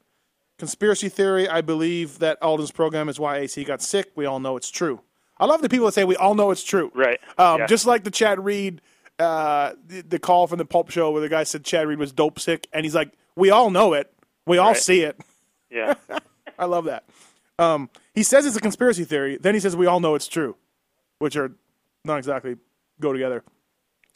Conspiracy 0.58 1.08
theory, 1.08 1.48
I 1.48 1.60
believe 1.60 2.18
that 2.18 2.36
Aldon's 2.42 2.72
program 2.72 3.08
is 3.08 3.18
why 3.18 3.38
AC 3.38 3.62
got 3.64 3.80
sick. 3.80 4.10
We 4.16 4.26
all 4.26 4.40
know 4.40 4.56
it's 4.56 4.70
true. 4.70 5.00
I 5.38 5.46
love 5.46 5.62
the 5.62 5.68
people 5.68 5.86
that 5.86 5.92
say 5.92 6.04
we 6.04 6.16
all 6.16 6.34
know 6.34 6.50
it's 6.50 6.64
true. 6.64 6.90
Right. 6.94 7.20
Um, 7.38 7.60
Yeah. 7.60 7.66
Just 7.66 7.86
like 7.86 8.04
the 8.04 8.10
Chad 8.10 8.44
Reed, 8.44 8.82
uh, 9.18 9.72
the, 9.86 10.02
the 10.02 10.18
call 10.18 10.46
from 10.46 10.58
the 10.58 10.64
Pulp 10.64 10.90
Show 10.90 11.10
where 11.10 11.20
the 11.20 11.28
guy 11.28 11.44
said 11.44 11.64
Chad 11.64 11.86
Reed 11.86 11.98
was 11.98 12.12
dope 12.12 12.38
sick, 12.38 12.66
and 12.72 12.84
he's 12.84 12.94
like, 12.94 13.12
we 13.36 13.50
all 13.50 13.70
know 13.70 13.92
it. 13.94 14.12
We 14.46 14.58
all 14.58 14.68
Right. 14.68 14.76
see 14.76 15.00
it. 15.02 15.20
yeah. 15.70 15.94
I 16.58 16.64
love 16.66 16.84
that. 16.86 17.04
Um, 17.58 17.90
he 18.14 18.22
says 18.22 18.46
it's 18.46 18.56
a 18.56 18.60
conspiracy 18.60 19.04
theory. 19.04 19.36
Then 19.40 19.54
he 19.54 19.60
says 19.60 19.76
we 19.76 19.86
all 19.86 20.00
know 20.00 20.14
it's 20.14 20.28
true, 20.28 20.56
which 21.18 21.36
are 21.36 21.52
not 22.04 22.18
exactly 22.18 22.56
go 23.00 23.12
together. 23.12 23.42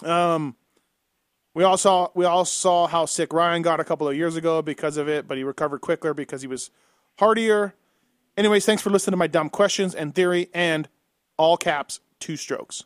Um, 0.04 0.56
we 1.54 1.64
all 1.64 1.76
saw 1.76 2.08
we 2.14 2.24
all 2.24 2.44
saw 2.44 2.86
how 2.86 3.04
sick 3.06 3.32
Ryan 3.32 3.62
got 3.62 3.78
a 3.80 3.84
couple 3.84 4.08
of 4.08 4.16
years 4.16 4.36
ago 4.36 4.62
because 4.62 4.96
of 4.96 5.08
it, 5.08 5.28
but 5.28 5.36
he 5.36 5.44
recovered 5.44 5.80
quicker 5.80 6.14
because 6.14 6.40
he 6.42 6.48
was 6.48 6.70
hardier. 7.18 7.74
Anyways, 8.36 8.64
thanks 8.64 8.82
for 8.82 8.90
listening 8.90 9.12
to 9.12 9.16
my 9.18 9.26
dumb 9.26 9.50
questions 9.50 9.94
and 9.94 10.14
theory 10.14 10.48
and 10.54 10.88
all 11.36 11.56
caps 11.56 12.00
two 12.18 12.36
strokes. 12.36 12.84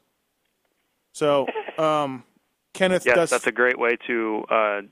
So, 1.17 1.47
um, 1.79 2.25
Kenneth 2.75 3.07
Yes, 3.07 3.15
does 3.17 3.31
that's 3.31 3.47
a 3.47 3.53
great 3.53 3.79
way 3.79 3.97
to 4.07 4.45
uh, 4.51 4.83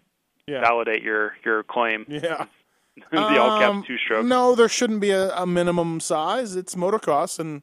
Yeah. 0.46 0.62
validate 0.62 1.02
your 1.02 1.36
your 1.44 1.62
claim. 1.62 2.06
Yeah. 2.08 2.46
the 3.10 3.38
all 3.38 3.62
Um, 3.62 3.84
two 3.86 3.98
stroke. 3.98 4.24
No, 4.24 4.54
there 4.54 4.68
shouldn't 4.68 5.00
be 5.00 5.10
a, 5.10 5.34
a 5.36 5.46
minimum 5.46 6.00
size. 6.00 6.56
It's 6.56 6.74
motocross, 6.76 7.38
and 7.38 7.62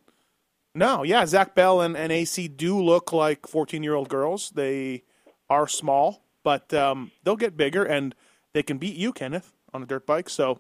no, 0.76 1.02
yeah, 1.04 1.26
Zach 1.26 1.56
Bell 1.56 1.82
and, 1.82 1.98
and 1.98 2.12
AC 2.12 2.48
do 2.50 2.80
look 2.80 3.12
like 3.12 3.48
fourteen-year-old 3.48 4.10
girls. 4.10 4.52
They 4.52 5.04
are 5.50 5.68
small, 5.68 6.24
but 6.44 6.72
um, 6.74 7.12
they'll 7.24 7.36
get 7.38 7.58
bigger, 7.58 7.84
and 7.84 8.14
they 8.54 8.62
can 8.62 8.78
beat 8.78 8.96
you, 8.96 9.12
Kenneth, 9.12 9.54
on 9.74 9.82
a 9.82 9.86
dirt 9.88 10.06
bike. 10.06 10.30
So, 10.30 10.60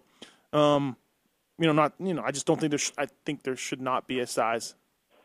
um, 0.53 0.95
you 1.59 1.67
know, 1.67 1.73
not 1.73 1.93
you 1.99 2.13
know, 2.15 2.23
I 2.25 2.31
just 2.31 2.47
don't 2.47 2.59
think 2.59 2.71
there. 2.71 2.79
Sh- 2.79 2.93
I 2.97 3.05
think 3.25 3.43
there 3.43 3.55
should 3.55 3.81
not 3.81 4.07
be 4.07 4.19
a 4.21 4.25
size 4.25 4.73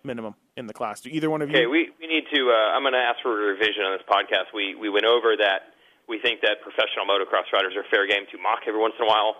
minimum 0.06 0.34
in 0.56 0.66
the 0.66 0.72
class. 0.72 1.00
Do 1.02 1.10
either 1.10 1.28
one 1.28 1.42
of 1.42 1.50
you? 1.50 1.56
Okay, 1.56 1.66
we, 1.66 1.90
we 2.00 2.06
need 2.06 2.24
to. 2.32 2.40
Uh, 2.50 2.72
I'm 2.74 2.82
going 2.82 2.94
to 2.94 3.02
ask 3.02 3.18
for 3.22 3.34
a 3.34 3.52
revision 3.52 3.82
on 3.82 3.98
this 3.98 4.06
podcast. 4.08 4.54
We 4.54 4.74
we 4.74 4.88
went 4.88 5.04
over 5.04 5.36
that. 5.36 5.74
We 6.08 6.20
think 6.22 6.40
that 6.42 6.62
professional 6.62 7.04
motocross 7.04 7.50
riders 7.52 7.74
are 7.76 7.82
fair 7.90 8.06
game 8.06 8.24
to 8.30 8.38
mock 8.38 8.60
every 8.68 8.80
once 8.80 8.94
in 8.98 9.04
a 9.04 9.08
while, 9.08 9.34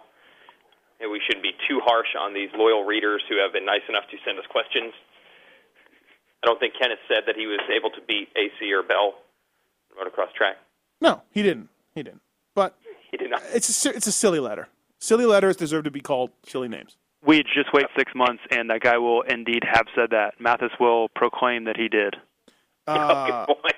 and 1.01 1.11
we 1.11 1.23
shouldn't 1.25 1.45
be 1.47 1.55
too 1.71 1.79
harsh 1.87 2.11
on 2.19 2.35
these 2.35 2.51
loyal 2.55 2.83
readers 2.85 3.23
who 3.31 3.39
have 3.39 3.53
been 3.55 3.65
nice 3.65 3.87
enough 3.89 4.05
to 4.11 4.17
send 4.27 4.37
us 4.39 4.45
questions. 4.51 4.93
I 6.43 6.47
don't 6.47 6.59
think 6.61 6.75
Kenneth 6.81 6.99
said 7.09 7.23
that 7.27 7.37
he 7.37 7.47
was 7.47 7.61
able 7.75 7.91
to 7.91 8.01
beat 8.07 8.29
AC 8.37 8.73
or 8.73 8.83
Bell 8.83 9.15
motocross 9.97 10.33
track. 10.37 10.57
no, 11.01 11.23
he 11.31 11.43
didn't. 11.43 11.69
He 11.95 12.03
didn't. 12.03 12.21
But 12.55 12.77
He 13.11 13.17
did 13.17 13.31
not. 13.31 13.43
it's 13.55 13.87
a 13.87 13.91
it's 13.95 14.07
a 14.07 14.13
silly 14.13 14.41
letter. 14.41 14.69
Silly 14.99 15.25
letters 15.27 15.57
deserve 15.57 15.85
to 15.85 15.91
be 15.91 16.01
called 16.01 16.31
silly 16.47 16.69
names. 16.69 16.97
We 17.27 17.43
just 17.43 17.73
wait 17.73 17.87
six 17.97 18.13
months, 18.15 18.43
and 18.51 18.71
that 18.71 18.81
guy 18.81 18.99
will 18.99 19.23
indeed 19.23 19.63
have 19.71 19.87
said 19.95 20.11
that. 20.11 20.41
Matthes 20.41 20.71
will 20.79 21.09
proclaim 21.09 21.65
that 21.65 21.77
he 21.77 21.89
did. 21.89 22.15
Uh, 22.87 23.27
Good 23.47 23.55
point. 23.63 23.75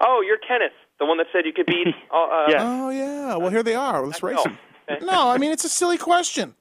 Oh, 0.00 0.22
you're 0.26 0.38
Kenneth, 0.38 0.72
the 0.98 1.06
one 1.06 1.18
that 1.18 1.26
said 1.32 1.46
you 1.46 1.52
could 1.52 1.66
beat. 1.66 1.86
Uh, 2.12 2.16
uh, 2.16 2.46
Yeah. 2.48 2.58
Oh 2.62 2.90
yeah. 2.90 3.36
Well, 3.36 3.50
here 3.50 3.62
they 3.62 3.74
are. 3.74 4.04
Let's 4.04 4.22
race 4.22 4.36
Oh, 4.38 4.44
them. 4.44 4.58
No, 5.06 5.30
I 5.30 5.38
mean 5.38 5.50
it's 5.50 5.64
a 5.64 5.68
silly 5.68 5.96
question. 5.96 6.54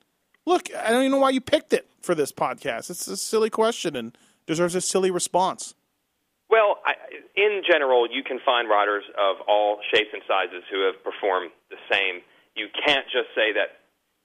Look, 0.46 0.70
I 0.74 0.90
don't 0.92 1.02
even 1.02 1.12
know 1.12 1.20
why 1.20 1.32
you 1.32 1.42
picked 1.42 1.74
it 1.74 1.88
for 2.02 2.16
this 2.16 2.32
podcast. 2.32 2.90
It's 2.90 3.08
a 3.08 3.18
silly 3.18 3.50
question 3.50 3.96
and 3.98 4.18
deserves 4.48 4.76
a 4.76 4.82
silly 4.82 5.12
response. 5.12 5.76
Well, 6.50 6.80
I, 6.86 6.94
in 7.36 7.62
general, 7.70 8.08
you 8.10 8.24
can 8.24 8.40
find 8.46 8.70
riders 8.70 9.04
of 9.20 9.38
all 9.48 9.80
shapes 9.94 10.10
and 10.14 10.22
sizes 10.28 10.64
who 10.72 10.86
have 10.86 11.04
performed 11.04 11.52
the 11.70 11.78
same. 11.92 12.22
You 12.56 12.68
can't 12.86 13.06
just 13.06 13.30
say 13.36 13.54
that 13.54 13.80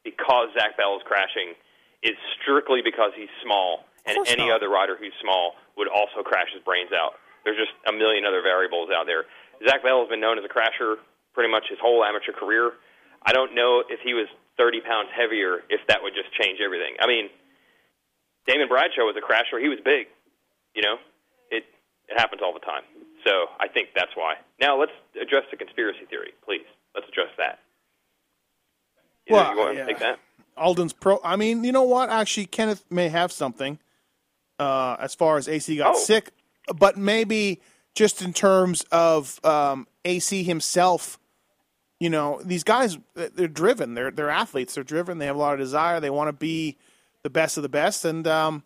because 0.04 0.48
Zach 0.58 0.76
Bell 0.76 0.96
is 0.96 1.02
crashing 1.04 1.54
is 2.06 2.14
strictly 2.40 2.80
because 2.82 3.10
he's 3.18 3.30
small, 3.42 3.84
and 4.06 4.16
any 4.30 4.46
not. 4.46 4.62
other 4.62 4.70
rider 4.70 4.94
who's 4.96 5.12
small 5.20 5.54
would 5.76 5.88
also 5.90 6.22
crash 6.22 6.48
his 6.54 6.62
brains 6.62 6.90
out. 6.94 7.18
There's 7.44 7.58
just 7.58 7.74
a 7.86 7.92
million 7.92 8.24
other 8.24 8.42
variables 8.42 8.88
out 8.94 9.06
there. 9.06 9.26
Zach 9.66 9.82
Bell 9.82 10.00
has 10.00 10.08
been 10.08 10.20
known 10.22 10.38
as 10.38 10.44
a 10.44 10.52
crasher 10.52 10.96
pretty 11.34 11.50
much 11.50 11.64
his 11.68 11.78
whole 11.82 12.04
amateur 12.04 12.32
career. 12.32 12.72
I 13.26 13.32
don't 13.32 13.54
know 13.54 13.82
if 13.88 14.00
he 14.06 14.14
was 14.14 14.26
30 14.56 14.80
pounds 14.82 15.10
heavier, 15.14 15.60
if 15.68 15.80
that 15.88 15.98
would 16.02 16.14
just 16.14 16.30
change 16.38 16.60
everything. 16.64 16.96
I 17.00 17.06
mean, 17.06 17.28
Damon 18.46 18.68
Bradshaw 18.68 19.02
was 19.04 19.16
a 19.18 19.24
crasher. 19.24 19.60
He 19.60 19.68
was 19.68 19.78
big. 19.84 20.06
You 20.74 20.82
know, 20.82 20.96
it 21.50 21.64
it 22.08 22.18
happens 22.18 22.42
all 22.44 22.52
the 22.54 22.62
time. 22.64 22.82
So 23.26 23.50
I 23.58 23.66
think 23.68 23.90
that's 23.94 24.14
why. 24.14 24.34
Now 24.60 24.78
let's 24.78 24.94
address 25.20 25.44
the 25.50 25.56
conspiracy 25.56 26.06
theory, 26.08 26.32
please. 26.44 26.66
Let's 26.94 27.08
address 27.08 27.30
that. 27.38 27.58
Either 29.28 29.34
Well, 29.34 29.50
you 29.52 29.58
want 29.58 29.74
yeah. 29.76 29.84
to 29.84 29.86
take 29.92 29.98
that? 30.00 30.18
Aldon's 30.56 30.92
pro. 30.92 31.20
I 31.24 31.36
mean, 31.36 31.64
you 31.64 31.72
know 31.72 31.82
what? 31.82 32.08
Actually, 32.10 32.46
Kenneth 32.46 32.84
may 32.90 33.08
have 33.08 33.30
something 33.32 33.78
uh, 34.58 34.96
as 34.98 35.14
far 35.14 35.36
as 35.36 35.48
AC 35.48 35.76
got 35.76 35.94
Oh. 35.94 35.98
sick, 35.98 36.30
but 36.74 36.96
maybe 36.96 37.60
just 37.94 38.22
in 38.22 38.32
terms 38.32 38.82
of 38.92 39.44
um, 39.44 39.86
AC 40.04 40.42
himself. 40.42 41.18
You 41.98 42.10
know, 42.10 42.40
these 42.44 42.62
guys 42.62 42.98
they're 43.14 43.48
driven. 43.48 43.94
They're 43.94 44.10
they're 44.10 44.28
athletes. 44.30 44.74
They're 44.74 44.84
driven. 44.84 45.16
They 45.18 45.26
have 45.26 45.36
a 45.36 45.38
lot 45.38 45.54
of 45.54 45.58
desire. 45.60 45.98
They 45.98 46.10
want 46.10 46.28
to 46.28 46.32
be 46.34 46.76
the 47.22 47.30
best 47.30 47.56
of 47.56 47.62
the 47.62 47.70
best, 47.70 48.04
and 48.04 48.26
um, 48.26 48.64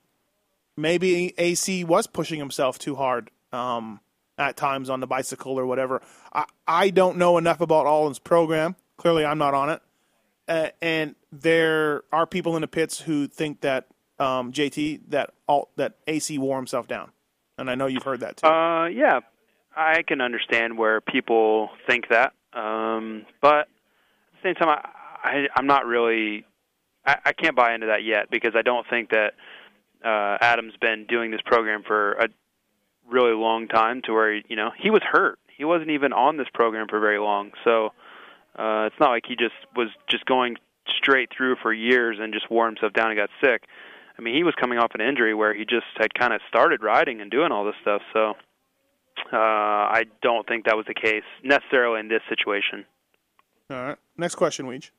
maybe 0.76 1.32
AC 1.38 1.84
was 1.84 2.07
pushing 2.07 2.38
himself 2.38 2.78
too 2.78 2.97
hard 2.97 3.30
um, 3.53 4.01
at 4.36 4.57
times 4.57 4.91
on 4.91 4.99
the 5.01 5.07
bicycle 5.07 5.59
or 5.59 5.64
whatever. 5.66 6.03
I, 6.32 6.45
I 6.66 6.91
don't 6.91 7.18
know 7.18 7.38
enough 7.38 7.61
about 7.61 7.86
Aldon's 7.86 8.18
program. 8.18 8.74
Clearly, 8.97 9.24
I'm 9.24 9.38
not 9.38 9.55
on 9.55 9.70
it 9.70 9.80
uh, 10.51 10.70
and 10.82 11.14
there 11.30 12.03
are 12.12 12.26
people 12.26 12.57
in 12.57 12.62
the 12.62 12.68
pits 12.68 13.01
who 13.01 13.28
think 13.28 13.61
that 13.61 13.86
um, 14.18 14.53
JT 14.53 15.01
that 15.11 15.32
all 15.46 15.70
that 15.76 15.94
AC 16.09 16.36
wore 16.38 16.57
himself 16.57 16.88
down, 16.88 17.12
and 17.57 17.70
I 17.70 17.76
know 17.76 17.86
you've 17.86 18.03
heard 18.03 18.20
that 18.20 18.38
too. 18.38 18.46
Uh, 18.48 18.86
yeah, 18.86 19.20
I 19.76 20.03
can 20.03 20.20
understand 20.20 20.76
where 20.76 21.01
people 21.01 21.70
think 21.86 22.09
that, 22.09 22.32
um, 22.53 23.24
but 23.40 23.61
at 23.61 23.68
the 24.42 24.48
same 24.48 24.55
time, 24.57 24.68
I, 24.68 24.88
I 25.22 25.48
I'm 25.55 25.66
not 25.66 25.86
really. 25.86 26.44
I, 27.07 27.16
I 27.26 27.32
can't 27.32 27.57
buy 27.57 27.72
into 27.72 27.86
that 27.86 28.03
yet 28.03 28.28
because 28.28 28.53
I 28.57 28.62
don't 28.62 28.86
think 28.90 29.11
that 29.11 29.34
uh, 30.05 30.36
Adam's 30.40 30.74
been 30.80 31.07
doing 31.09 31.30
this 31.30 31.40
program 31.46 31.84
for 31.86 32.14
a 32.14 32.28
really 33.09 33.34
long 33.34 33.68
time 33.68 34.03
to 34.03 34.12
where 34.12 34.34
you 34.34 34.57
know 34.57 34.70
he 34.76 34.90
was 34.90 35.03
hurt. 35.09 35.38
He 35.57 35.64
wasn't 35.64 35.90
even 35.90 36.12
on 36.12 36.38
this 36.38 36.48
program 36.53 36.88
for 36.88 36.98
very 36.98 37.20
long, 37.20 37.53
so 37.62 37.92
uh, 38.59 38.86
it's 38.86 38.96
not 39.01 39.11
like 39.11 39.24
he 39.26 39.36
just 39.36 39.55
was 39.76 39.88
just 40.09 40.24
going 40.26 40.57
straight 40.88 41.28
through 41.36 41.57
for 41.62 41.72
years 41.72 42.18
and 42.20 42.32
just 42.32 42.51
wore 42.51 42.66
himself 42.66 42.92
down 42.92 43.11
and 43.11 43.18
got 43.18 43.30
sick. 43.42 43.64
I 44.18 44.22
mean, 44.22 44.34
he 44.34 44.42
was 44.44 44.55
coming 44.61 44.78
off 44.78 44.90
an 44.94 45.01
injury 45.01 45.34
where 45.34 45.55
he 45.55 45.64
just 45.64 45.86
had 45.96 46.12
kind 46.14 46.32
of 46.34 46.40
started 46.48 46.82
riding 46.82 47.20
and 47.20 47.30
doing 47.30 47.53
all 47.53 47.64
this 47.64 47.76
stuff. 47.80 48.03
So 48.12 48.34
uh, 49.32 49.36
I 49.36 50.05
don't 50.22 50.46
think 50.46 50.64
that 50.66 50.76
was 50.76 50.86
the 50.86 50.94
case 50.94 51.22
necessarily 51.42 52.01
in 52.01 52.09
this 52.09 52.22
situation. 52.28 52.84
all 53.70 53.76
right, 53.84 53.98
next 54.16 54.34
question, 54.34 54.66
Weege. 54.66 54.90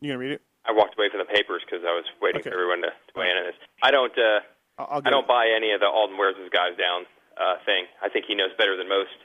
You 0.00 0.08
gonna 0.08 0.18
read 0.18 0.32
it? 0.32 0.42
I 0.64 0.72
walked 0.72 0.96
away 0.96 1.08
from 1.10 1.20
the 1.20 1.28
papers 1.28 1.62
because 1.64 1.84
I 1.84 1.92
was 1.92 2.04
waiting 2.20 2.40
Okay. 2.40 2.50
for 2.50 2.56
everyone 2.56 2.80
to, 2.82 2.88
to 2.92 3.12
weigh 3.16 3.28
in 3.30 3.36
on 3.36 3.44
this. 3.48 3.56
I 3.82 3.90
don't. 3.90 4.12
Uh, 4.16 4.40
I'll, 4.78 4.88
I'll 5.00 5.02
I 5.04 5.10
don't 5.10 5.24
it. 5.24 5.28
buy 5.28 5.48
any 5.54 5.72
of 5.72 5.80
the 5.80 5.88
Aldon 5.88 6.16
wears 6.16 6.36
his 6.40 6.48
guys 6.52 6.72
down 6.80 7.04
uh, 7.36 7.60
thing. 7.64 7.84
I 8.02 8.08
think 8.08 8.24
he 8.28 8.34
knows 8.34 8.52
better 8.56 8.76
than 8.76 8.88
most. 8.88 9.16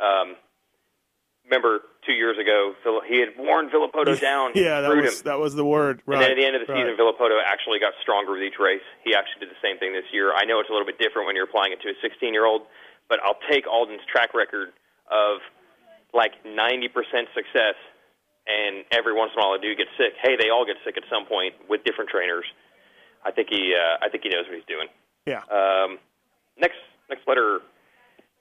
Um, 0.00 0.36
remember 1.44 1.80
two 2.06 2.12
years 2.12 2.36
ago, 2.40 2.74
he 3.06 3.20
had 3.20 3.36
worn 3.38 3.68
Villopoto 3.68 4.18
down. 4.30 4.52
Yeah, 4.54 4.80
that 4.80 4.96
was 4.96 5.20
him. 5.20 5.24
that 5.24 5.38
was 5.38 5.54
the 5.54 5.64
word. 5.64 6.02
Right. 6.06 6.16
And 6.16 6.22
then 6.24 6.30
at 6.32 6.36
the 6.36 6.46
end 6.46 6.56
of 6.56 6.66
the 6.66 6.72
right. 6.72 6.84
season, 6.84 6.96
Villopoto 6.96 7.40
actually 7.44 7.78
got 7.78 7.92
stronger 8.02 8.32
with 8.32 8.42
each 8.42 8.58
race. 8.58 8.84
He 9.04 9.14
actually 9.14 9.46
did 9.46 9.50
the 9.52 9.60
same 9.62 9.78
thing 9.78 9.92
this 9.92 10.08
year. 10.12 10.32
I 10.32 10.44
know 10.44 10.60
it's 10.60 10.70
a 10.70 10.72
little 10.72 10.88
bit 10.88 10.98
different 10.98 11.26
when 11.26 11.36
you're 11.36 11.48
applying 11.48 11.72
it 11.72 11.80
to 11.84 11.88
a 11.92 11.96
16 12.00 12.32
year 12.32 12.46
old, 12.46 12.62
but 13.08 13.20
I'll 13.20 13.40
take 13.50 13.68
Aldon's 13.68 14.04
track 14.08 14.32
record 14.32 14.72
of 15.12 15.44
like 16.12 16.32
90% 16.46 16.88
success, 17.34 17.76
and 18.46 18.84
every 18.92 19.12
once 19.12 19.32
in 19.34 19.42
a 19.42 19.44
while 19.44 19.54
a 19.54 19.60
dude 19.60 19.76
gets 19.76 19.90
sick. 19.98 20.14
Hey, 20.22 20.36
they 20.40 20.48
all 20.48 20.64
get 20.64 20.76
sick 20.84 20.96
at 20.96 21.04
some 21.10 21.26
point 21.26 21.54
with 21.68 21.84
different 21.84 22.08
trainers. 22.08 22.44
I 23.24 23.32
think 23.32 23.48
he, 23.50 23.74
uh, 23.74 24.04
I 24.04 24.08
think 24.08 24.22
he 24.22 24.30
knows 24.30 24.44
what 24.46 24.54
he's 24.54 24.68
doing. 24.68 24.88
Yeah. 25.26 25.42
Um, 25.48 25.98
next, 26.56 26.78
next 27.08 27.26
letter. 27.26 27.60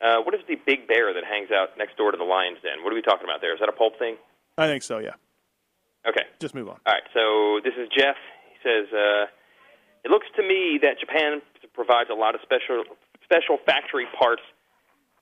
Uh, 0.03 0.19
what 0.27 0.35
is 0.35 0.43
the 0.51 0.59
big 0.67 0.85
bear 0.85 1.13
that 1.15 1.23
hangs 1.23 1.47
out 1.47 1.79
next 1.79 1.95
door 1.95 2.11
to 2.11 2.19
the 2.19 2.27
lion's 2.27 2.59
den? 2.59 2.83
What 2.83 2.91
are 2.91 2.99
we 2.99 3.01
talking 3.01 3.23
about 3.23 3.39
there? 3.39 3.55
Is 3.55 3.63
that 3.63 3.71
a 3.71 3.77
pulp 3.77 3.95
thing? 3.97 4.19
I 4.59 4.67
think 4.67 4.83
so. 4.83 4.99
Yeah. 4.99 5.15
Okay. 6.03 6.27
Just 6.43 6.53
move 6.53 6.67
on. 6.67 6.83
All 6.83 6.91
right, 6.91 7.07
so 7.15 7.63
this 7.63 7.73
is 7.79 7.87
Jeff. 7.87 8.19
He 8.51 8.59
says, 8.59 8.91
uh, 8.91 9.31
"It 10.03 10.11
looks 10.11 10.27
to 10.35 10.43
me 10.43 10.77
that 10.83 10.99
Japan 10.99 11.41
provides 11.71 12.11
a 12.11 12.19
lot 12.19 12.35
of 12.35 12.41
special 12.43 12.83
special 13.23 13.57
factory 13.65 14.05
parts 14.19 14.43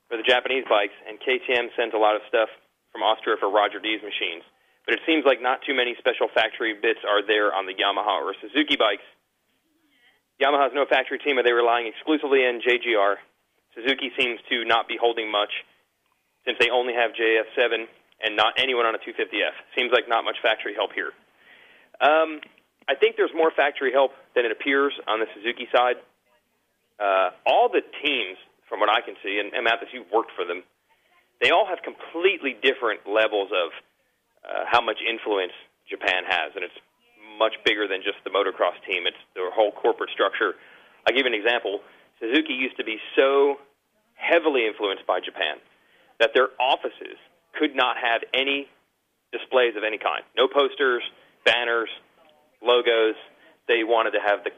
for 0.09 0.17
the 0.17 0.23
Japanese 0.25 0.65
bikes, 0.65 0.97
and 1.07 1.21
KTM 1.21 1.69
sends 1.77 1.93
a 1.93 2.01
lot 2.01 2.17
of 2.17 2.25
stuff 2.27 2.49
from 2.91 3.03
Austria 3.05 3.37
for 3.37 3.49
Roger 3.49 3.79
D's 3.79 4.01
machines. 4.01 4.43
But 4.89 4.97
it 4.97 5.01
seems 5.05 5.23
like 5.23 5.39
not 5.39 5.61
too 5.61 5.77
many 5.77 5.93
special 6.01 6.27
factory 6.33 6.73
bits 6.73 7.05
are 7.05 7.21
there 7.21 7.53
on 7.53 7.69
the 7.69 7.77
Yamaha 7.77 8.17
or 8.25 8.33
Suzuki 8.41 8.75
bikes. 8.75 9.05
Yamaha 10.41 10.63
has 10.67 10.73
no 10.73 10.89
factory 10.89 11.19
team, 11.19 11.37
are 11.37 11.43
they 11.45 11.53
relying 11.53 11.85
exclusively 11.85 12.41
on 12.49 12.59
JGR? 12.65 13.21
Suzuki 13.75 14.11
seems 14.19 14.39
to 14.49 14.65
not 14.65 14.87
be 14.87 14.97
holding 14.99 15.31
much 15.31 15.51
since 16.45 16.57
they 16.59 16.69
only 16.69 16.93
have 16.93 17.11
JS7 17.11 17.85
and 18.23 18.35
not 18.35 18.53
anyone 18.57 18.85
on 18.85 18.95
a 18.95 18.99
250F. 18.99 19.55
Seems 19.77 19.91
like 19.91 20.07
not 20.07 20.23
much 20.23 20.37
factory 20.41 20.73
help 20.73 20.91
here. 20.93 21.11
Um, 22.01 22.41
I 22.89 22.95
think 22.95 23.15
there's 23.15 23.33
more 23.33 23.51
factory 23.55 23.91
help 23.91 24.11
than 24.35 24.45
it 24.45 24.51
appears 24.51 24.93
on 25.07 25.19
the 25.19 25.27
Suzuki 25.35 25.67
side. 25.71 25.95
Uh, 26.99 27.29
all 27.45 27.69
the 27.69 27.81
teams, 28.03 28.37
from 28.67 28.79
what 28.79 28.89
I 28.89 29.01
can 29.01 29.15
see, 29.23 29.39
and, 29.39 29.53
and 29.53 29.63
Matthes, 29.63 29.89
you've 29.93 30.09
worked 30.11 30.31
for 30.35 30.45
them, 30.45 30.63
they 31.41 31.49
all 31.49 31.65
have 31.65 31.79
completely 31.81 32.53
different 32.61 33.01
levels 33.09 33.49
of 33.49 33.73
uh, 34.45 34.65
how 34.69 34.81
much 34.81 34.97
influence 35.01 35.53
Japan 35.89 36.23
has, 36.27 36.53
and 36.53 36.63
it's 36.63 36.77
much 37.37 37.57
bigger 37.65 37.87
than 37.87 38.05
just 38.05 38.21
the 38.23 38.29
motocross 38.29 38.77
team. 38.85 39.09
It's 39.09 39.17
their 39.33 39.49
whole 39.49 39.71
corporate 39.71 40.09
structure. 40.13 40.53
I'll 41.05 41.13
give 41.13 41.25
you 41.25 41.33
an 41.33 41.37
example. 41.37 41.81
Suzuki 42.21 42.53
used 42.53 42.77
to 42.77 42.85
be 42.85 42.99
so 43.17 43.57
heavily 44.15 44.67
influenced 44.67 45.07
by 45.07 45.19
Japan 45.19 45.57
that 46.19 46.31
their 46.35 46.49
offices 46.61 47.17
could 47.59 47.75
not 47.75 47.97
have 47.97 48.21
any 48.33 48.69
displays 49.33 49.75
of 49.77 49.83
any 49.83 49.97
kind. 49.99 50.23
No 50.37 50.47
posters, 50.47 51.03
banners, 51.45 51.89
logos. 52.61 53.15
They 53.67 53.83
wanted 53.83 54.11
to 54.13 54.21
have 54.25 54.43
the 54.45 54.51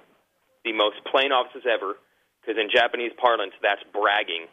the 0.66 0.74
most 0.74 0.97
plain 1.11 1.32
offices 1.32 1.64
ever 1.70 1.95
because 2.41 2.59
in 2.61 2.70
Japanese 2.74 3.14
parlance 3.20 3.53
that's 3.64 3.84
bragging. 3.93 4.47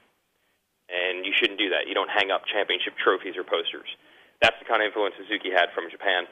and 0.91 1.27
you 1.27 1.33
shouldn't 1.37 1.59
do 1.59 1.71
that. 1.71 1.89
You 1.89 1.95
don't 1.95 2.11
hang 2.11 2.31
up 2.31 2.43
championship 2.51 2.95
trophies 2.99 3.37
or 3.37 3.45
posters. 3.45 3.89
That's 4.43 4.57
the 4.61 4.67
kind 4.67 4.83
of 4.83 4.89
influence 4.91 5.15
Suzuki 5.19 5.51
had 5.53 5.71
from 5.75 5.89
Japan. 5.91 6.27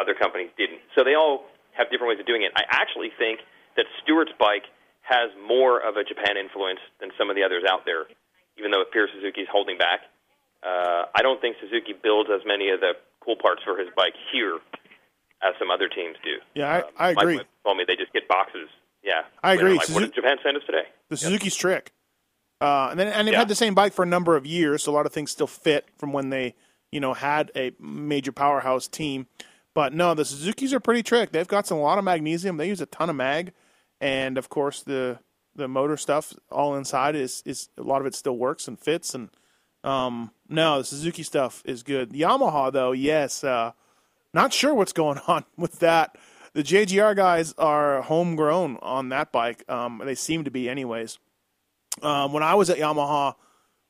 Other 0.00 0.14
companies 0.14 0.50
didn't. 0.58 0.80
So 0.96 1.04
they 1.04 1.14
all 1.14 1.46
have 1.78 1.90
different 1.90 2.10
ways 2.10 2.20
of 2.20 2.26
doing 2.26 2.42
it. 2.42 2.52
I 2.56 2.64
actually 2.70 3.10
think 3.18 3.40
that 3.76 3.86
Stewart's 4.02 4.32
bike 4.38 4.66
has 5.02 5.30
more 5.46 5.78
of 5.80 5.96
a 5.96 6.04
Japan 6.04 6.36
influence 6.36 6.80
than 7.00 7.10
some 7.18 7.30
of 7.30 7.36
the 7.36 7.42
others 7.42 7.64
out 7.68 7.84
there, 7.84 8.04
even 8.58 8.70
though 8.70 8.84
Pierre 8.92 9.08
Suzuki 9.12 9.40
is 9.42 9.48
holding 9.50 9.78
back. 9.78 10.00
Uh, 10.62 11.06
I 11.14 11.22
don't 11.22 11.40
think 11.40 11.56
Suzuki 11.60 11.94
builds 11.94 12.30
as 12.32 12.42
many 12.46 12.68
of 12.70 12.80
the 12.80 12.92
cool 13.24 13.36
parts 13.36 13.62
for 13.64 13.76
his 13.78 13.88
bike 13.96 14.14
here 14.32 14.58
as 15.42 15.54
some 15.58 15.70
other 15.70 15.88
teams 15.88 16.16
do. 16.22 16.36
Yeah, 16.54 16.68
I, 16.68 16.80
Um, 16.80 16.90
I 16.96 17.10
agree. 17.22 17.36
wife 17.38 17.46
told 17.64 17.78
me 17.78 17.84
they 17.86 17.96
just 17.96 18.12
get 18.12 18.28
boxes. 18.28 18.68
Yeah, 19.02 19.22
I 19.42 19.54
agree. 19.54 19.78
Like, 19.78 19.88
what 19.88 20.00
did 20.00 20.14
Japan 20.14 20.36
send 20.42 20.56
us 20.58 20.62
today? 20.66 20.84
The 21.08 21.16
Suzuki's 21.16 21.56
trick. 21.56 21.92
Uh, 22.60 22.88
and 22.90 23.00
then 23.00 23.08
and 23.08 23.26
they've 23.26 23.32
Yeah. 23.32 23.38
had 23.38 23.48
the 23.48 23.54
same 23.54 23.74
bike 23.74 23.94
for 23.94 24.02
a 24.02 24.06
number 24.06 24.36
of 24.36 24.44
years, 24.44 24.82
so 24.84 24.92
a 24.92 24.94
lot 24.94 25.06
of 25.06 25.12
things 25.12 25.30
still 25.30 25.46
fit 25.46 25.88
from 25.96 26.12
when 26.12 26.28
they, 26.28 26.54
you 26.92 27.00
know, 27.00 27.14
had 27.14 27.50
a 27.56 27.72
major 27.80 28.32
powerhouse 28.32 28.86
team. 28.86 29.26
But 29.72 29.94
no, 29.94 30.12
the 30.12 30.26
Suzuki's 30.26 30.74
are 30.74 30.80
pretty 30.80 31.02
trick. 31.02 31.32
They've 31.32 31.48
got 31.48 31.66
some 31.66 31.78
a 31.78 31.80
lot 31.80 31.96
of 31.96 32.04
magnesium. 32.04 32.58
They 32.58 32.68
use 32.68 32.82
a 32.82 32.86
ton 32.86 33.08
of 33.08 33.16
mag, 33.16 33.54
and 34.00 34.38
of 34.38 34.48
course 34.48 34.82
the 34.82 35.18
the 35.54 35.68
motor 35.68 35.96
stuff 35.96 36.32
all 36.50 36.76
inside 36.76 37.16
is 37.16 37.42
is 37.44 37.68
a 37.76 37.82
lot 37.82 38.00
of 38.00 38.06
it 38.06 38.14
still 38.14 38.36
works 38.36 38.68
and 38.68 38.78
fits. 38.78 39.14
And 39.14 39.30
um, 39.84 40.30
no, 40.48 40.78
the 40.78 40.84
Suzuki 40.84 41.22
stuff 41.22 41.62
is 41.64 41.82
good. 41.82 42.10
Yamaha 42.10 42.72
though, 42.72 42.92
yes, 42.92 43.44
uh, 43.44 43.72
not 44.32 44.52
sure 44.52 44.74
what's 44.74 44.92
going 44.92 45.18
on 45.26 45.44
with 45.56 45.80
that. 45.80 46.16
The 46.52 46.62
JGR 46.64 47.14
guys 47.14 47.54
are 47.58 48.02
homegrown 48.02 48.78
on 48.82 49.10
that 49.10 49.30
bike. 49.30 49.64
Um, 49.68 50.02
they 50.04 50.16
seem 50.16 50.44
to 50.44 50.50
be, 50.50 50.68
anyways. 50.68 51.18
Um, 52.02 52.32
when 52.32 52.42
I 52.42 52.54
was 52.54 52.70
at 52.70 52.78
Yamaha, 52.78 53.36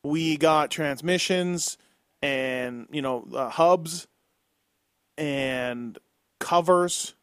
we 0.03 0.37
got 0.37 0.71
transmissions 0.71 1.79
and 2.23 2.87
you 2.91 3.01
know 3.01 3.27
uh, 3.35 3.49
hubs 3.49 4.07
and 5.17 5.99
covers. 6.39 7.15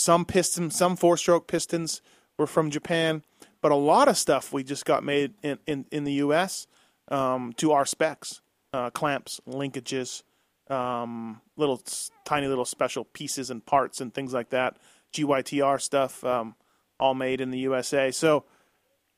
Some 0.00 0.24
pistons, 0.24 0.74
some 0.74 0.96
four-stroke 0.96 1.46
pistons 1.46 2.00
were 2.38 2.46
from 2.46 2.70
Japan, 2.70 3.22
but 3.60 3.70
a 3.70 3.76
lot 3.76 4.08
of 4.08 4.16
stuff 4.16 4.50
we 4.50 4.64
just 4.64 4.86
got 4.86 5.04
made 5.04 5.34
in 5.42 5.58
in, 5.66 5.84
in 5.92 6.04
the 6.04 6.14
U.S. 6.24 6.66
Um, 7.08 7.52
to 7.58 7.72
our 7.72 7.84
specs, 7.84 8.40
uh, 8.72 8.88
clamps, 8.88 9.42
linkages, 9.46 10.22
um, 10.70 11.42
little 11.58 11.82
tiny 12.24 12.46
little 12.46 12.64
special 12.64 13.04
pieces 13.04 13.50
and 13.50 13.66
parts 13.66 14.00
and 14.00 14.14
things 14.14 14.32
like 14.32 14.48
that. 14.50 14.78
GYTR 15.12 15.78
stuff, 15.78 16.24
um, 16.24 16.54
all 16.98 17.12
made 17.12 17.42
in 17.42 17.50
the 17.50 17.58
USA. 17.58 18.10
So, 18.10 18.44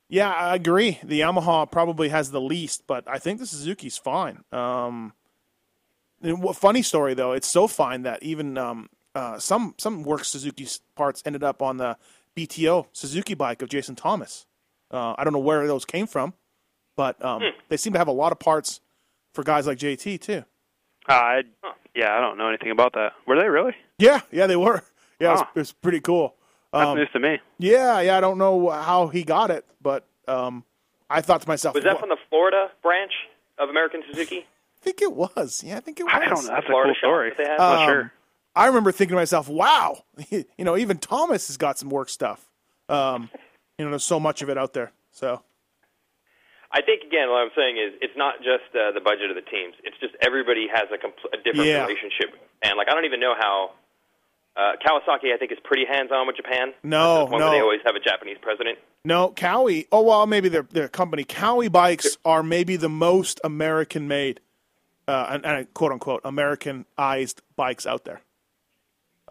yeah, 0.09 0.31
I 0.31 0.55
agree. 0.55 0.99
The 1.01 1.21
Yamaha 1.21 1.71
probably 1.71 2.09
has 2.09 2.31
the 2.31 2.41
least, 2.41 2.87
but 2.87 3.07
I 3.07 3.19
think 3.19 3.39
the 3.39 3.45
Suzuki's 3.45 3.97
fine. 3.97 4.43
Um, 4.51 5.13
funny 6.53 6.81
story 6.81 7.13
though, 7.13 7.31
it's 7.31 7.47
so 7.47 7.67
fine 7.67 8.01
that 8.01 8.21
even 8.21 8.57
um, 8.57 8.89
uh, 9.15 9.37
some 9.39 9.75
some 9.77 10.03
work 10.03 10.23
Suzuki 10.25 10.67
parts 10.95 11.21
ended 11.25 11.43
up 11.43 11.61
on 11.61 11.77
the 11.77 11.97
BTO 12.35 12.87
Suzuki 12.93 13.33
bike 13.33 13.61
of 13.61 13.69
Jason 13.69 13.95
Thomas. 13.95 14.45
Uh, 14.91 15.15
I 15.17 15.23
don't 15.23 15.33
know 15.33 15.39
where 15.39 15.65
those 15.67 15.85
came 15.85 16.07
from, 16.07 16.33
but 16.95 17.23
um, 17.23 17.41
they 17.69 17.77
seem 17.77 17.93
to 17.93 17.99
have 17.99 18.07
a 18.07 18.11
lot 18.13 18.31
of 18.31 18.39
parts 18.39 18.79
for 19.33 19.43
guys 19.43 19.65
like 19.67 19.77
JT 19.77 20.21
too. 20.21 20.43
Uh, 21.09 21.13
I, 21.13 21.43
yeah, 21.95 22.15
I 22.15 22.21
don't 22.21 22.37
know 22.37 22.47
anything 22.47 22.71
about 22.71 22.93
that. 22.93 23.13
Were 23.27 23.39
they 23.39 23.47
really? 23.49 23.75
Yeah, 23.99 24.21
yeah, 24.31 24.47
they 24.47 24.55
were. 24.55 24.83
Yeah, 25.19 25.29
it, 25.29 25.31
was, 25.33 25.41
it 25.55 25.59
was 25.59 25.71
pretty 25.73 25.99
cool. 26.01 26.35
That's 26.71 26.87
Um, 26.87 26.97
news 26.97 27.07
to 27.13 27.19
me. 27.19 27.39
yeah, 27.59 27.99
yeah, 28.01 28.17
I 28.17 28.21
don't 28.21 28.37
know 28.37 28.69
how 28.69 29.07
he 29.07 29.23
got 29.23 29.51
it, 29.51 29.63
but 29.81 30.05
um, 30.27 30.63
I 31.09 31.21
thought 31.21 31.41
to 31.41 31.47
myself, 31.47 31.75
Was 31.75 31.83
that 31.83 31.99
from 31.99 32.09
the 32.09 32.17
Florida 32.29 32.71
branch 32.81 33.11
of 33.59 33.69
American 33.69 34.01
Suzuki? 34.09 34.39
I 34.39 34.81
think 34.81 35.01
it 35.01 35.13
was. 35.13 35.63
Yeah, 35.65 35.77
I 35.77 35.79
think 35.81 35.99
it 35.99 36.03
was. 36.03 36.13
I 36.13 36.19
don't 36.27 36.43
know. 36.43 36.49
That's 36.49 36.65
a 36.65 36.67
Florida 36.69 36.93
cool 37.01 37.09
story. 37.09 37.31
they 37.37 37.43
had? 37.43 37.51
I'm 37.53 37.57
not 37.59 37.79
Um, 37.83 37.89
sure. 37.89 38.11
I 38.55 38.67
remember 38.67 38.91
thinking 38.91 39.15
to 39.15 39.21
myself, 39.21 39.47
"Wow, 39.49 40.03
you 40.29 40.45
know, 40.59 40.77
even 40.77 40.97
Thomas 40.97 41.47
has 41.47 41.57
got 41.57 41.77
some 41.79 41.89
work 41.89 42.09
stuff." 42.09 42.49
Um, 42.89 43.29
you 43.77 43.85
know, 43.85 43.91
there's 43.91 44.03
so 44.03 44.19
much 44.19 44.41
of 44.41 44.49
it 44.49 44.57
out 44.57 44.73
there. 44.73 44.91
So 45.11 45.41
I 46.71 46.81
think 46.81 47.03
again, 47.03 47.29
what 47.29 47.37
I'm 47.41 47.51
saying 47.55 47.77
is, 47.77 47.93
it's 48.01 48.17
not 48.17 48.37
just 48.39 48.69
uh, 48.75 48.91
the 48.93 49.01
budget 49.01 49.29
of 49.29 49.35
the 49.35 49.49
teams. 49.49 49.75
It's 49.83 49.97
just 49.99 50.13
everybody 50.21 50.67
has 50.73 50.85
a, 50.91 50.97
compl- 50.97 51.33
a 51.33 51.37
different 51.43 51.67
Yeah. 51.69 51.85
relationship, 51.85 52.33
and 52.61 52.77
like 52.77 52.87
I 52.89 52.93
don't 52.93 53.05
even 53.05 53.19
know 53.19 53.33
how. 53.37 53.71
Uh, 54.55 54.73
Kawasaki, 54.85 55.33
I 55.33 55.37
think, 55.37 55.51
is 55.51 55.57
pretty 55.63 55.83
hands-on 55.91 56.27
with 56.27 56.35
Japan. 56.35 56.73
No, 56.83 57.25
no. 57.25 57.49
They 57.49 57.59
always 57.59 57.79
have 57.87 57.95
a 57.95 57.99
Japanese 57.99 58.37
president. 58.39 58.77
no, 59.03 59.31
Cowie. 59.31 59.87
Oh 59.91 60.03
well, 60.03 60.27
maybe 60.27 60.47
their 60.47 60.61
their 60.61 60.87
company 60.87 61.23
Cowie 61.23 61.69
bikes 61.69 62.17
are 62.23 62.43
maybe 62.43 62.75
the 62.75 62.87
most 62.89 63.41
American 63.43 64.07
made, 64.07 64.41
uh, 65.07 65.25
and, 65.31 65.43
and 65.43 65.73
quote 65.73 65.91
unquote 65.91 66.21
Americanized 66.23 67.41
bikes 67.55 67.87
out 67.87 68.05
there. 68.05 68.21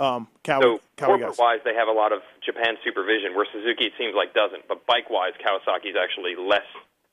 Um, 0.02 0.28
Cowie, 0.42 0.62
So 0.62 0.80
Cowie 0.96 1.18
guys. 1.20 1.36
corporate-wise, 1.36 1.60
they 1.64 1.74
have 1.74 1.88
a 1.88 1.92
lot 1.92 2.12
of 2.12 2.20
Japan 2.44 2.76
supervision, 2.84 3.34
where 3.36 3.46
Suzuki 3.52 3.84
it 3.86 3.92
seems 3.98 4.14
like 4.14 4.34
doesn't. 4.34 4.66
But 4.68 4.84
bike-wise, 4.86 5.32
Kawasaki 5.44 5.90
is 5.90 5.96
actually 6.02 6.34
less. 6.36 6.66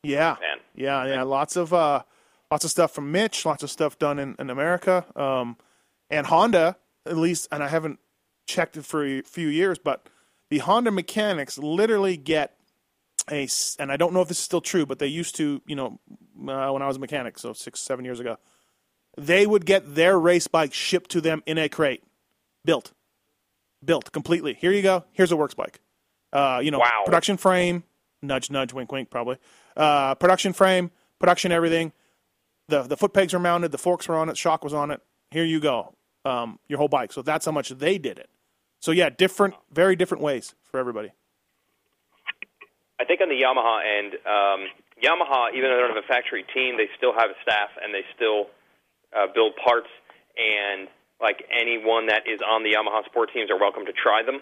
Yeah, 0.04 0.36
Japan. 0.36 0.58
yeah, 0.76 1.06
yeah. 1.06 1.24
Lots 1.24 1.56
of 1.56 1.74
uh, 1.74 2.04
lots 2.50 2.64
of 2.66 2.72
stuff 2.72 2.92
from 2.92 3.12
Mitch. 3.12 3.46
Lots 3.46 3.64
of 3.64 3.70
stuff 3.70 4.00
done 4.00 4.18
in, 4.18 4.36
in 4.40 4.50
America. 4.50 5.06
Um, 5.16 5.58
and 6.10 6.26
Honda, 6.28 6.78
at 7.06 7.18
least, 7.18 7.48
and 7.52 7.62
I 7.62 7.68
haven't 7.68 8.00
checked 8.48 8.78
it 8.78 8.86
for 8.86 9.06
a 9.06 9.22
few 9.22 9.48
years, 9.48 9.78
but 9.78 10.08
the 10.50 10.60
Honda 10.60 10.90
mechanics 10.92 11.58
literally 11.58 12.18
get 12.18 12.56
a. 13.30 13.48
And 13.78 13.92
I 13.92 13.98
don't 13.98 14.14
know 14.14 14.22
if 14.22 14.30
this 14.30 14.38
is 14.40 14.44
still 14.44 14.62
true, 14.62 14.86
but 14.86 15.00
they 15.00 15.08
used 15.08 15.36
to, 15.36 15.62
you 15.68 15.76
know, 15.76 16.00
uh, 16.48 16.72
when 16.72 16.82
I 16.82 16.88
was 16.88 16.96
a 16.96 17.00
mechanic, 17.00 17.38
so 17.38 17.54
six, 17.54 17.82
seven 17.82 18.06
years 18.06 18.20
ago, 18.20 18.38
they 19.18 19.46
would 19.46 19.66
get 19.66 19.96
their 19.96 20.18
race 20.18 20.48
bike 20.48 20.74
shipped 20.74 21.12
to 21.12 21.22
them 21.22 21.44
in 21.46 21.58
a 21.58 21.68
crate, 21.70 22.04
built, 22.66 22.92
built 23.84 24.12
completely. 24.12 24.54
Here 24.54 24.72
you 24.72 24.82
go. 24.82 25.06
Here's 25.12 25.32
a 25.32 25.36
works 25.38 25.54
bike. 25.54 25.80
Uh, 26.32 26.60
you 26.64 26.72
know, 26.72 26.80
Wow. 26.80 27.04
production 27.06 27.38
frame, 27.38 27.84
nudge, 28.22 28.52
nudge, 28.52 28.74
wink, 28.74 28.92
wink, 28.92 29.10
probably. 29.10 29.38
Uh, 29.76 30.16
production 30.16 30.54
frame, 30.54 30.92
production 31.20 31.52
everything. 31.52 31.92
The 32.68 32.84
the 32.84 32.96
foot 32.98 33.14
pegs 33.14 33.34
were 33.34 33.40
mounted, 33.40 33.72
the 33.72 33.78
forks 33.80 34.08
were 34.08 34.16
on 34.16 34.30
it, 34.30 34.38
shock 34.38 34.64
was 34.64 34.74
on 34.74 34.92
it. 34.92 35.02
Here 35.32 35.44
you 35.46 35.60
go, 35.60 35.96
um, 36.26 36.60
your 36.68 36.78
whole 36.78 36.88
bike. 36.88 37.12
So 37.12 37.22
that's 37.24 37.46
how 37.46 37.52
much 37.52 37.70
they 37.70 37.98
did 37.98 38.20
it. 38.20 38.30
So 38.80 38.92
yeah, 38.92 39.10
different, 39.10 39.56
very 39.72 39.96
different 39.96 40.24
ways 40.24 40.54
for 40.64 40.80
everybody. 40.80 41.12
I 43.00 43.06
think 43.06 43.22
on 43.22 43.30
the 43.30 43.42
Yamaha 43.42 43.82
end, 43.98 44.14
um, 44.26 44.68
Yamaha, 45.02 45.54
even 45.56 45.70
though 45.70 45.76
they 45.78 45.82
don't 45.82 45.96
have 45.96 46.04
a 46.04 46.08
factory 46.08 46.46
team, 46.54 46.78
they 46.78 46.90
still 46.98 47.14
have 47.14 47.30
a 47.32 47.38
staff 47.42 47.70
and 47.82 47.94
they 47.94 48.04
still 48.16 48.48
uh, 49.16 49.28
build 49.34 49.54
parts. 49.56 49.88
And 50.38 50.88
like 51.22 51.44
anyone 51.52 52.08
that 52.08 52.24
is 52.28 52.40
on 52.48 52.64
the 52.64 52.74
Yamaha 52.74 53.06
sport 53.06 53.30
teams 53.34 53.50
are 53.52 53.60
welcome 53.60 53.86
to 53.86 53.94
try 53.94 54.24
them. 54.24 54.36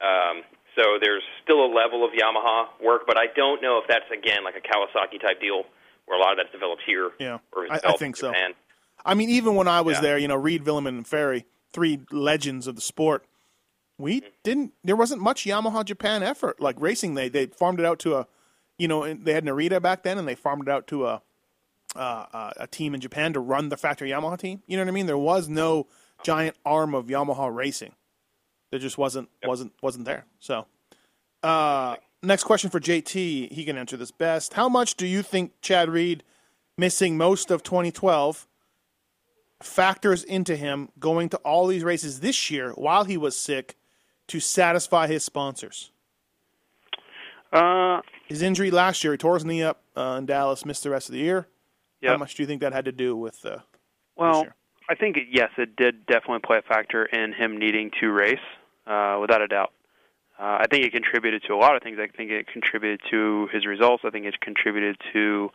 Um, 0.00 0.42
so 0.76 0.98
there's 1.00 1.22
still 1.42 1.64
a 1.64 1.70
level 1.72 2.04
of 2.04 2.10
Yamaha 2.12 2.66
work, 2.82 3.02
but 3.06 3.16
I 3.16 3.26
don't 3.34 3.62
know 3.62 3.78
if 3.78 3.84
that's 3.88 4.10
again 4.12 4.44
like 4.44 4.54
a 4.56 4.60
Kawasaki 4.60 5.20
type 5.20 5.40
deal 5.40 5.64
where 6.06 6.18
a 6.18 6.20
lot 6.20 6.32
of 6.32 6.38
that's 6.38 6.52
developed 6.52 6.82
here. 6.86 7.10
Yeah, 7.18 7.38
or 7.52 7.66
I- 7.70 7.80
I 7.84 7.92
think 7.96 8.16
so. 8.16 8.32
I 9.06 9.14
mean, 9.14 9.28
even 9.30 9.54
when 9.54 9.68
I 9.68 9.80
was 9.82 9.96
Yeah. 9.98 10.00
there, 10.02 10.18
you 10.18 10.28
know, 10.28 10.36
Reed, 10.36 10.64
Vuillemin, 10.64 10.88
and 10.88 11.06
Ferry, 11.06 11.44
three 11.72 12.00
legends 12.10 12.66
of 12.66 12.74
the 12.74 12.80
sport, 12.80 13.24
we 13.98 14.20
Mm-hmm. 14.20 14.28
didn't. 14.42 14.72
There 14.82 14.96
wasn't 14.96 15.20
much 15.22 15.44
Yamaha 15.44 15.84
Japan 15.84 16.22
effort. 16.22 16.60
Like 16.60 16.76
racing, 16.78 17.14
they 17.14 17.28
they 17.28 17.46
farmed 17.46 17.78
it 17.80 17.86
out 17.86 17.98
to 18.00 18.16
a, 18.16 18.26
you 18.78 18.88
know, 18.88 19.12
they 19.14 19.32
had 19.34 19.44
Narita 19.44 19.80
back 19.80 20.02
then, 20.02 20.18
and 20.18 20.26
they 20.26 20.34
farmed 20.34 20.68
it 20.68 20.70
out 20.70 20.86
to 20.88 21.06
a, 21.06 21.22
uh, 21.94 21.98
uh, 22.32 22.50
a 22.56 22.66
team 22.66 22.94
in 22.94 23.00
Japan 23.00 23.32
to 23.34 23.40
run 23.40 23.68
the 23.68 23.76
factory 23.76 24.10
Yamaha 24.10 24.38
team. 24.38 24.62
You 24.66 24.76
know 24.76 24.82
what 24.82 24.88
I 24.88 24.92
mean? 24.92 25.06
There 25.06 25.16
was 25.18 25.48
no 25.48 25.86
giant 26.24 26.56
arm 26.64 26.94
of 26.94 27.06
Yamaha 27.06 27.54
racing. 27.54 27.94
There 28.70 28.80
just 28.80 28.98
wasn't 28.98 29.28
wasn't 29.44 29.72
wasn't 29.80 30.04
there. 30.06 30.24
So, 30.40 30.66
uh, 31.44 31.96
next 32.22 32.42
question 32.42 32.70
for 32.70 32.80
JT. 32.80 33.52
He 33.52 33.64
can 33.64 33.76
answer 33.78 33.96
this 33.96 34.10
best. 34.10 34.54
How 34.54 34.68
much 34.68 34.96
do 34.96 35.06
you 35.06 35.22
think 35.22 35.52
Chad 35.60 35.88
Reed 35.88 36.24
missing 36.76 37.16
most 37.16 37.52
of 37.52 37.62
2012 37.62 38.48
factors 39.62 40.24
into 40.24 40.56
him 40.56 40.88
going 40.98 41.28
to 41.28 41.36
all 41.38 41.68
these 41.68 41.84
races 41.84 42.18
this 42.20 42.50
year 42.50 42.72
while 42.72 43.04
he 43.04 43.16
was 43.16 43.38
sick 43.38 43.76
to 44.26 44.40
satisfy 44.40 45.06
his 45.06 45.22
sponsors? 45.22 45.92
Uh, 47.52 48.00
His 48.26 48.42
injury 48.42 48.72
last 48.72 49.04
year, 49.04 49.12
he 49.12 49.16
tore 49.16 49.34
his 49.34 49.44
knee 49.44 49.62
up 49.62 49.82
uh, 49.96 50.16
in 50.18 50.26
Dallas, 50.26 50.64
missed 50.64 50.82
the 50.82 50.90
rest 50.90 51.08
of 51.08 51.12
the 51.12 51.20
year. 51.20 51.46
How 52.12 52.16
much 52.18 52.34
do 52.34 52.42
you 52.42 52.46
think 52.48 52.60
that 52.62 52.72
had 52.72 52.84
to 52.86 52.92
do 52.92 53.16
with 53.16 53.46
uh, 53.46 53.50
this 53.50 53.62
Well, 54.16 54.40
year? 54.42 54.54
I 54.88 54.94
think 54.94 55.16
yes, 55.30 55.50
it 55.56 55.76
did 55.76 56.06
definitely 56.06 56.40
play 56.40 56.58
a 56.58 56.62
factor 56.62 57.04
in 57.04 57.32
him 57.32 57.58
needing 57.58 57.90
to 58.00 58.10
race, 58.10 58.38
uh, 58.86 59.18
without 59.20 59.40
a 59.40 59.48
doubt. 59.48 59.72
Uh, 60.38 60.58
I 60.60 60.66
think 60.68 60.84
it 60.84 60.92
contributed 60.92 61.42
to 61.46 61.54
a 61.54 61.56
lot 61.56 61.76
of 61.76 61.82
things. 61.82 61.98
I 62.00 62.08
think 62.08 62.30
it 62.30 62.46
contributed 62.48 63.00
to 63.10 63.48
his 63.52 63.66
results. 63.66 64.02
I 64.04 64.10
think 64.10 64.26
it 64.26 64.40
contributed 64.40 64.96
to 65.12 65.50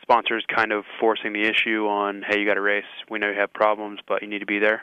sponsors 0.00 0.44
kind 0.48 0.72
of 0.72 0.84
forcing 0.98 1.32
the 1.32 1.42
issue 1.42 1.86
on, 1.86 2.22
hey, 2.26 2.38
you 2.40 2.46
got 2.46 2.54
to 2.54 2.60
race. 2.60 2.84
We 3.10 3.18
know 3.18 3.28
you 3.28 3.38
have 3.38 3.52
problems, 3.52 4.00
but 4.06 4.22
you 4.22 4.28
need 4.28 4.38
to 4.38 4.46
be 4.46 4.58
there. 4.58 4.82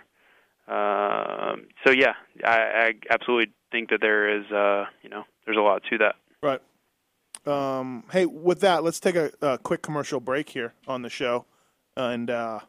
Um, 0.67 1.67
so 1.85 1.91
yeah, 1.91 2.13
I, 2.45 2.57
I 2.57 2.93
absolutely 3.09 3.53
think 3.71 3.89
that 3.89 4.01
there 4.01 4.37
is, 4.37 4.49
uh, 4.51 4.85
you 5.01 5.09
know, 5.09 5.23
there's 5.45 5.57
a 5.57 5.61
lot 5.61 5.81
to 5.89 5.97
that. 5.97 6.15
Right. 6.41 6.61
Um, 7.45 8.03
hey, 8.11 8.25
with 8.25 8.61
that, 8.61 8.83
let's 8.83 8.99
take 8.99 9.15
a, 9.15 9.31
a 9.41 9.57
quick 9.57 9.81
commercial 9.81 10.19
break 10.19 10.49
here 10.49 10.73
on 10.87 11.01
the 11.01 11.09
show 11.09 11.45
and 11.97 12.29
uh, 12.29 12.59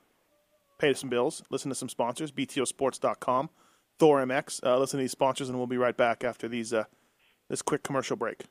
pay 0.79 0.95
some 0.95 1.11
bills. 1.11 1.43
Listen 1.51 1.71
to 1.71 1.75
some 1.75 1.89
sponsors: 1.89 2.33
BTOsports.com, 2.33 3.51
Thor 3.99 4.25
MX. 4.25 4.65
Uh, 4.65 4.79
listen 4.79 4.99
to 4.99 5.03
these 5.03 5.13
sponsors, 5.13 5.49
and 5.49 5.59
we'll 5.59 5.67
be 5.67 5.77
right 5.77 5.97
back 5.97 6.25
after 6.25 6.49
these 6.49 6.73
uh, 6.73 6.85
this 7.49 7.63
quick 7.63 7.83
commercial 7.83 8.17
break. 8.17 8.45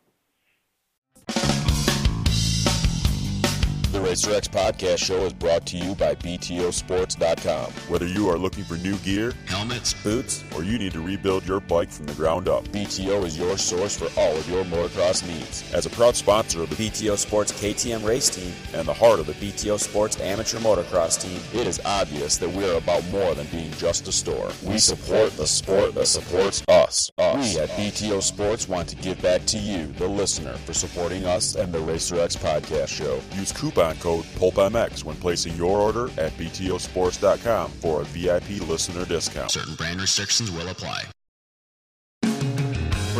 The 3.93 4.01
Racer 4.01 4.33
X 4.33 4.47
podcast 4.47 4.97
show 4.97 5.17
is 5.17 5.33
brought 5.33 5.67
to 5.67 5.77
you 5.77 5.93
by 5.93 6.15
BTOsports.com. 6.15 7.71
Whether 7.89 8.07
you 8.07 8.27
are 8.27 8.39
looking 8.39 8.63
for 8.63 8.75
new 8.77 8.95
gear, 8.97 9.35
Helmets, 9.45 9.93
boots, 9.93 10.43
or 10.55 10.63
you 10.63 10.79
need 10.79 10.93
to 10.93 10.99
rebuild 10.99 11.47
your 11.47 11.59
bike 11.59 11.91
from 11.91 12.07
the 12.07 12.15
ground 12.15 12.49
up, 12.49 12.67
BTO 12.69 13.23
is 13.23 13.37
your 13.37 13.55
source 13.55 13.95
for 13.95 14.09
all 14.19 14.35
of 14.35 14.49
your 14.49 14.63
motocross 14.63 15.23
needs. 15.27 15.71
as 15.75 15.85
a 15.85 15.91
proud 15.91 16.15
sponsor 16.15 16.63
of 16.63 16.71
the 16.71 16.75
BTO 16.75 17.15
Sports 17.19 17.51
KTM 17.51 18.03
race 18.03 18.31
team 18.31 18.51
and 18.73 18.87
the 18.87 18.93
heart 18.95 19.19
of 19.19 19.27
the 19.27 19.33
BTO 19.33 19.79
Sports 19.79 20.19
amateur 20.19 20.57
motocross 20.57 21.21
team. 21.21 21.39
It 21.53 21.67
is 21.67 21.79
obvious 21.85 22.37
that 22.37 22.49
we 22.49 22.67
are 22.67 22.77
about 22.77 23.07
more 23.11 23.35
than 23.35 23.45
being 23.51 23.71
just 23.73 24.07
a 24.07 24.11
store. 24.11 24.49
We 24.63 24.79
support 24.79 25.37
the 25.37 25.45
sport 25.45 25.93
that 25.93 26.07
supports 26.07 26.63
us. 26.67 27.11
Us. 27.19 27.53
We 27.53 27.61
at 27.61 27.69
BTO 27.69 28.23
Sports 28.23 28.67
want 28.67 28.89
to 28.89 28.95
give 28.95 29.21
back 29.21 29.45
to 29.45 29.59
you, 29.59 29.85
the 29.99 30.07
listener, 30.07 30.53
for 30.65 30.73
supporting 30.73 31.25
us 31.25 31.53
and 31.53 31.71
the 31.71 31.79
Racer 31.79 32.19
X 32.19 32.35
podcast 32.35 32.87
show. 32.87 33.21
Use 33.35 33.51
coupon 33.51 33.82
code 33.91 34.25
PulpMX 34.35 35.03
when 35.03 35.15
placing 35.17 35.55
your 35.55 35.79
order 35.79 36.05
at 36.17 36.31
BTOsports.com 36.37 37.71
for 37.71 38.01
a 38.01 38.05
VIP 38.05 38.67
listener 38.67 39.05
discount. 39.05 39.51
Certain 39.51 39.75
brand 39.75 39.99
restrictions 39.99 40.49
will 40.51 40.69
apply. 40.69 41.03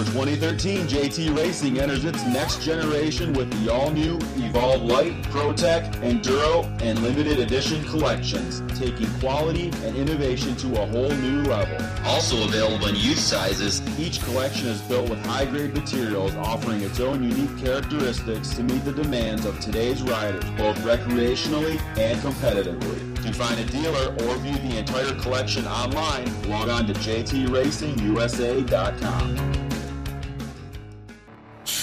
For 0.04 0.26
2013, 0.26 0.88
JT 0.88 1.38
Racing 1.38 1.80
enters 1.80 2.04
its 2.04 2.26
next 2.26 2.62
generation 2.62 3.32
with 3.32 3.50
the 3.54 3.72
all-new 3.72 4.18
Evolve 4.36 4.82
Light, 4.82 5.14
ProTech, 5.24 5.94
Enduro, 6.02 6.66
and 6.82 7.00
limited 7.00 7.40
edition 7.40 7.82
collections, 7.86 8.62
taking 8.78 9.08
quality 9.22 9.72
and 9.86 9.96
innovation 9.96 10.58
to 10.58 10.82
a 10.82 10.86
whole 10.88 11.10
new 11.10 11.44
level. 11.44 11.78
Also 12.06 12.44
available 12.44 12.88
in 12.88 12.96
youth 12.96 13.18
sizes. 13.18 13.82
Each 13.98 14.22
collection 14.26 14.68
is 14.68 14.82
built 14.82 15.10
with 15.10 15.26
high-grade 15.26 15.74
materials, 15.74 16.36
offering 16.36 16.82
its 16.82 17.00
own 17.00 17.24
unique 17.24 17.58
characteristics 17.58 18.50
to 18.56 18.64
meet 18.64 18.84
the 18.84 18.92
demands 18.92 19.46
of 19.46 19.58
today's 19.62 20.02
riders, 20.02 20.44
both 20.58 20.78
recreationally 20.80 21.80
and 21.98 22.20
competitively. 22.20 23.00
To 23.24 23.32
find 23.32 23.58
a 23.58 23.64
dealer 23.66 24.14
or 24.26 24.36
view 24.40 24.58
the 24.70 24.80
entire 24.80 25.14
collection 25.22 25.66
online, 25.66 26.28
log 26.50 26.68
on 26.68 26.88
to 26.88 26.94
jtracingusa.com. 26.94 29.73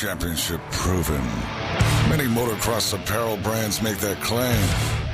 championship 0.01 0.62
proven. 0.70 1.22
Many 2.09 2.24
motocross 2.24 2.94
apparel 2.94 3.36
brands 3.36 3.82
make 3.82 3.98
that 3.98 4.18
claim, 4.22 4.66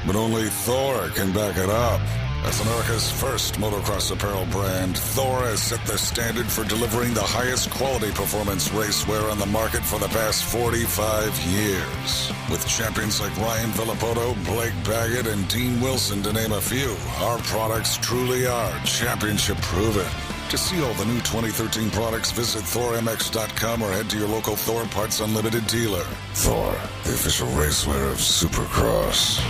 but 0.07 0.15
only 0.15 0.45
Thor 0.45 1.09
can 1.09 1.33
back 1.33 1.57
it 1.57 1.69
up. 1.69 2.01
As 2.45 2.61
America's 2.61 3.11
first 3.11 3.55
motocross 3.55 4.13
apparel 4.13 4.47
brand, 4.47 4.97
Thor 4.97 5.41
has 5.41 5.61
set 5.61 5.85
the 5.87 5.99
standard 5.99 6.47
for 6.47 6.63
delivering 6.63 7.15
the 7.15 7.21
highest 7.21 7.69
quality 7.71 8.13
performance 8.13 8.69
racewear 8.69 9.29
on 9.29 9.41
the 9.41 9.47
market 9.47 9.83
for 9.83 9.99
the 9.99 10.09
past 10.09 10.45
45 10.45 11.37
years. 11.47 12.33
With 12.49 12.65
champions 12.69 13.21
like 13.21 13.37
Ryan 13.39 13.71
Villopoto, 13.71 14.37
Blake 14.45 14.75
Baggett, 14.85 15.27
and 15.27 15.49
Dean 15.49 15.81
Wilson 15.81 16.23
to 16.23 16.33
name 16.33 16.53
a 16.53 16.61
few, 16.61 16.95
our 17.27 17.39
products 17.39 17.97
truly 17.97 18.47
are 18.47 18.85
championship 18.85 19.57
proven. 19.63 20.36
To 20.51 20.57
see 20.57 20.81
all 20.81 20.95
the 20.95 21.05
new 21.05 21.17
2013 21.17 21.91
products, 21.91 22.31
visit 22.31 22.63
ThorMX.com 22.63 23.83
or 23.83 23.91
head 23.91 24.09
to 24.11 24.17
your 24.17 24.29
local 24.29 24.55
Thor 24.55 24.85
Parts 24.85 25.19
Unlimited 25.19 25.67
dealer. 25.67 26.05
Thor, 26.35 26.71
the 27.03 27.15
official 27.15 27.49
racewear 27.49 28.13
of 28.13 28.19
Supercross. 28.19 29.41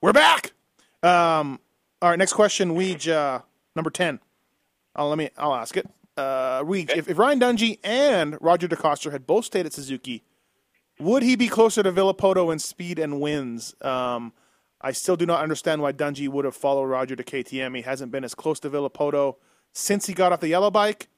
We're 0.00 0.12
back. 0.12 0.52
Um, 1.02 1.58
all 2.00 2.10
right, 2.10 2.18
next 2.18 2.34
question, 2.34 2.76
Weege, 2.76 3.10
uh, 3.10 3.40
number 3.74 3.90
ten. 3.90 4.20
I'll 4.94 5.08
let 5.08 5.18
me. 5.18 5.30
I'll 5.36 5.54
ask 5.56 5.76
it. 5.76 5.88
Uh, 6.16 6.62
Weege, 6.62 6.96
if, 6.96 7.08
if 7.08 7.18
Ryan 7.18 7.40
Dungey 7.40 7.80
and 7.82 8.38
Roger 8.40 8.68
DeCoster 8.68 9.10
had 9.10 9.26
both 9.26 9.44
stayed 9.44 9.66
at 9.66 9.72
Suzuki, 9.72 10.22
would 11.00 11.24
he 11.24 11.34
be 11.34 11.48
closer 11.48 11.82
to 11.82 11.90
Villopoto 11.90 12.52
in 12.52 12.60
speed 12.60 13.00
and 13.00 13.20
wins? 13.20 13.74
Um, 13.80 14.32
I 14.82 14.92
still 14.92 15.16
do 15.16 15.26
not 15.26 15.40
understand 15.42 15.80
why 15.80 15.92
Dungey 15.92 16.28
would 16.28 16.44
have 16.44 16.56
followed 16.56 16.84
Roger 16.86 17.14
to 17.14 17.22
KTM. 17.22 17.76
He 17.76 17.82
hasn't 17.82 18.10
been 18.10 18.24
as 18.24 18.34
close 18.34 18.58
to 18.60 18.70
Villopoto 18.70 19.36
since 19.72 20.06
he 20.06 20.14
got 20.14 20.32
off 20.32 20.40
the 20.40 20.48
yellow 20.48 20.70
bike. 20.70 21.08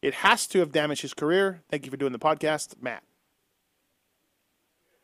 It 0.00 0.14
has 0.14 0.46
to 0.48 0.58
have 0.58 0.72
damaged 0.72 1.02
his 1.02 1.14
career. 1.14 1.62
Thank 1.70 1.84
you 1.84 1.90
for 1.90 1.96
doing 1.96 2.12
the 2.12 2.18
podcast, 2.18 2.74
Matt. 2.82 3.04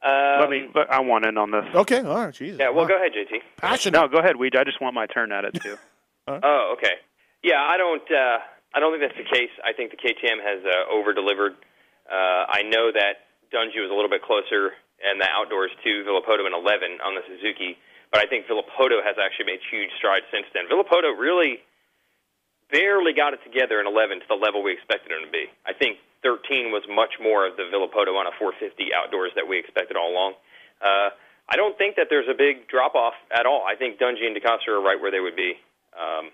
Um, 0.02 0.40
Let 0.40 0.50
me. 0.50 0.68
But 0.72 0.90
I 0.90 1.00
want 1.00 1.26
in 1.26 1.36
on 1.38 1.50
this. 1.50 1.64
Okay, 1.74 2.00
all 2.00 2.26
right, 2.26 2.34
Jesus. 2.34 2.58
Yeah, 2.58 2.70
well, 2.70 2.86
go 2.86 2.96
ahead, 2.96 3.12
JT. 3.12 3.38
Passionate. 3.56 3.98
No, 3.98 4.08
go 4.08 4.18
ahead, 4.18 4.36
Weege. 4.36 4.56
I 4.56 4.64
just 4.64 4.80
want 4.80 4.94
my 4.94 5.06
turn 5.06 5.32
at 5.32 5.44
it 5.44 5.54
too. 5.62 5.76
Oh, 6.28 6.74
okay. 6.76 7.00
Yeah, 7.42 7.56
I 7.56 7.78
don't. 7.78 8.04
Uh, 8.04 8.36
I 8.74 8.80
don't 8.80 8.92
think 8.92 9.00
that's 9.00 9.16
the 9.16 9.24
case. 9.32 9.48
I 9.64 9.72
think 9.72 9.92
the 9.92 9.96
KTM 9.96 10.44
has 10.44 10.60
uh, 10.60 10.92
over 10.92 11.14
delivered. 11.14 11.56
Uh, 12.04 12.44
I 12.52 12.68
know 12.68 12.92
that 12.92 13.32
Dungey 13.48 13.80
was 13.80 13.88
a 13.88 13.94
little 13.96 14.10
bit 14.12 14.20
closer 14.20 14.76
and 15.00 15.16
the 15.18 15.24
outdoors 15.24 15.70
to 15.84 15.90
Villopoto 16.04 16.44
in 16.44 16.52
11 16.52 17.00
on 17.00 17.14
the 17.16 17.24
Suzuki, 17.24 17.78
but 18.10 18.20
I 18.20 18.26
think 18.26 18.46
Villopoto 18.46 19.04
has 19.04 19.16
actually 19.20 19.46
made 19.46 19.60
huge 19.70 19.90
strides 19.96 20.24
since 20.32 20.46
then. 20.54 20.64
Villopoto 20.68 21.12
really 21.16 21.60
barely 22.70 23.12
got 23.12 23.32
it 23.32 23.40
together 23.44 23.80
in 23.80 23.86
11 23.86 24.20
to 24.20 24.26
the 24.28 24.36
level 24.36 24.62
we 24.62 24.72
expected 24.72 25.12
him 25.12 25.24
to 25.24 25.32
be. 25.32 25.48
I 25.66 25.72
think 25.72 25.98
13 26.22 26.72
was 26.72 26.84
much 26.88 27.16
more 27.20 27.46
of 27.46 27.56
the 27.56 27.68
Villopoto 27.68 28.16
on 28.16 28.26
a 28.26 28.34
450 28.38 28.92
outdoors 28.94 29.32
that 29.36 29.46
we 29.46 29.58
expected 29.58 29.96
all 29.96 30.12
along. 30.12 30.34
Uh, 30.80 31.10
I 31.48 31.56
don't 31.56 31.76
think 31.78 31.96
that 31.96 32.08
there's 32.10 32.28
a 32.28 32.36
big 32.36 32.68
drop 32.68 32.94
off 32.94 33.14
at 33.32 33.46
all. 33.46 33.64
I 33.64 33.74
think 33.74 33.98
Dungey 33.98 34.26
and 34.26 34.36
DeCoster 34.36 34.68
are 34.68 34.82
right 34.82 35.00
where 35.00 35.10
they 35.10 35.20
would 35.20 35.36
be, 35.36 35.54
um, 35.96 36.28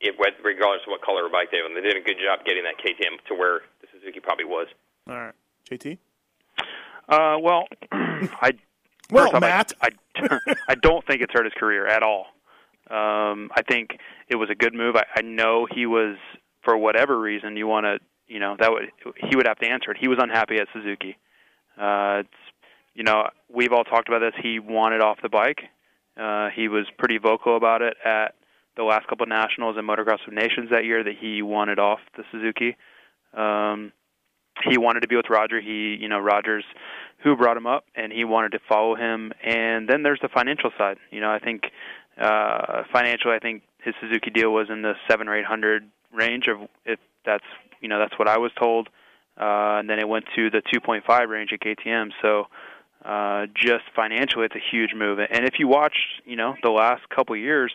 if, 0.00 0.14
regardless 0.18 0.82
of 0.86 0.90
what 0.90 1.02
color 1.02 1.26
of 1.26 1.32
bike 1.32 1.50
they 1.50 1.58
have. 1.58 1.66
And 1.66 1.76
they 1.76 1.82
did 1.82 1.96
a 1.96 2.04
good 2.04 2.18
job 2.22 2.46
getting 2.46 2.62
that 2.62 2.78
KTM 2.78 3.18
to 3.26 3.34
where 3.34 3.62
the 3.82 3.88
Suzuki 3.90 4.20
probably 4.20 4.44
was. 4.44 4.68
All 5.08 5.16
right, 5.16 5.34
JT. 5.68 5.98
Uh, 7.08 7.36
well, 7.42 7.66
I 7.92 8.52
Well, 9.10 9.28
off, 9.28 9.34
I- 9.34 9.40
Matt. 9.40 9.72
I, 9.80 9.88
I, 10.68 10.74
don't 10.74 11.06
think 11.06 11.20
it's 11.22 11.32
hurt 11.32 11.44
his 11.44 11.54
career 11.54 11.86
at 11.86 12.02
all. 12.02 12.26
Um, 12.90 13.50
I 13.56 13.62
think 13.68 13.98
it 14.28 14.36
was 14.36 14.50
a 14.50 14.54
good 14.54 14.74
move. 14.74 14.96
I, 14.96 15.04
I 15.16 15.22
know 15.22 15.66
he 15.70 15.86
was 15.86 16.16
for 16.62 16.76
whatever 16.76 17.18
reason 17.18 17.56
you 17.56 17.66
want 17.66 17.84
to, 17.84 17.98
you 18.26 18.40
know, 18.40 18.56
that 18.58 18.70
would 18.70 18.90
he 19.28 19.36
would 19.36 19.46
have 19.46 19.58
to 19.58 19.66
answer 19.66 19.90
it. 19.90 19.98
He 20.00 20.08
was 20.08 20.18
unhappy 20.20 20.56
at 20.56 20.68
Suzuki. 20.72 21.16
Uh, 21.78 22.20
it's, 22.20 22.28
you 22.94 23.02
know, 23.02 23.28
we've 23.52 23.72
all 23.72 23.84
talked 23.84 24.08
about 24.08 24.20
this. 24.20 24.34
He 24.42 24.58
wanted 24.58 25.02
off 25.02 25.18
the 25.22 25.28
bike. 25.28 25.60
Uh, 26.16 26.48
he 26.54 26.68
was 26.68 26.86
pretty 26.98 27.18
vocal 27.18 27.56
about 27.56 27.82
it 27.82 27.96
at 28.04 28.34
the 28.76 28.84
last 28.84 29.06
couple 29.08 29.24
of 29.24 29.28
nationals 29.28 29.76
and 29.76 29.88
Motocross 29.88 30.26
of 30.26 30.32
Nations 30.32 30.70
that 30.70 30.84
year 30.84 31.02
that 31.02 31.14
he 31.20 31.42
wanted 31.42 31.78
off 31.78 32.00
the 32.16 32.24
Suzuki. 32.30 32.76
Um, 33.36 33.92
he 34.68 34.78
wanted 34.78 35.00
to 35.00 35.08
be 35.08 35.16
with 35.16 35.26
Roger. 35.28 35.60
He, 35.60 35.96
you 36.00 36.08
know, 36.08 36.18
Rogers, 36.18 36.64
who 37.22 37.36
brought 37.36 37.56
him 37.56 37.66
up, 37.66 37.84
and 37.94 38.12
he 38.12 38.24
wanted 38.24 38.52
to 38.52 38.58
follow 38.68 38.94
him. 38.94 39.32
And 39.42 39.88
then 39.88 40.02
there's 40.02 40.20
the 40.20 40.28
financial 40.28 40.70
side. 40.78 40.98
You 41.10 41.20
know, 41.20 41.30
I 41.30 41.38
think 41.38 41.64
uh, 42.20 42.84
financially, 42.92 43.34
I 43.34 43.38
think 43.40 43.62
his 43.82 43.94
Suzuki 44.00 44.30
deal 44.30 44.50
was 44.50 44.68
in 44.70 44.82
the 44.82 44.94
seven 45.08 45.28
or 45.28 45.36
eight 45.36 45.44
hundred 45.44 45.88
range. 46.12 46.46
Of 46.48 46.68
if 46.84 47.00
that's, 47.24 47.44
you 47.80 47.88
know, 47.88 47.98
that's 47.98 48.18
what 48.18 48.28
I 48.28 48.38
was 48.38 48.52
told. 48.60 48.88
Uh, 49.36 49.82
and 49.82 49.90
then 49.90 49.98
it 49.98 50.08
went 50.08 50.24
to 50.36 50.48
the 50.48 50.62
2.5 50.72 51.28
range 51.28 51.50
at 51.52 51.60
KTM. 51.60 52.10
So 52.22 52.44
uh, 53.04 53.46
just 53.54 53.84
financially, 53.96 54.46
it's 54.46 54.54
a 54.54 54.62
huge 54.70 54.90
move. 54.94 55.18
And 55.18 55.44
if 55.44 55.54
you 55.58 55.66
watch, 55.66 55.96
you 56.24 56.36
know, 56.36 56.54
the 56.62 56.70
last 56.70 57.02
couple 57.14 57.36
years, 57.36 57.72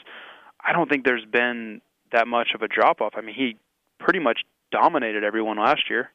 I 0.66 0.72
don't 0.72 0.90
think 0.90 1.04
there's 1.04 1.26
been 1.26 1.82
that 2.12 2.28
much 2.28 2.50
of 2.56 2.62
a 2.62 2.68
drop 2.68 3.02
off. 3.02 3.14
I 3.16 3.22
mean, 3.22 3.36
he 3.36 3.58
pretty 4.00 4.20
much 4.20 4.40
dominated 4.72 5.24
everyone 5.24 5.58
last 5.58 5.90
year. 5.90 6.12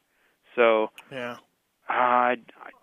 So 0.55 0.91
Yeah. 1.11 1.37
uh, 1.89 1.93
I, 1.93 2.35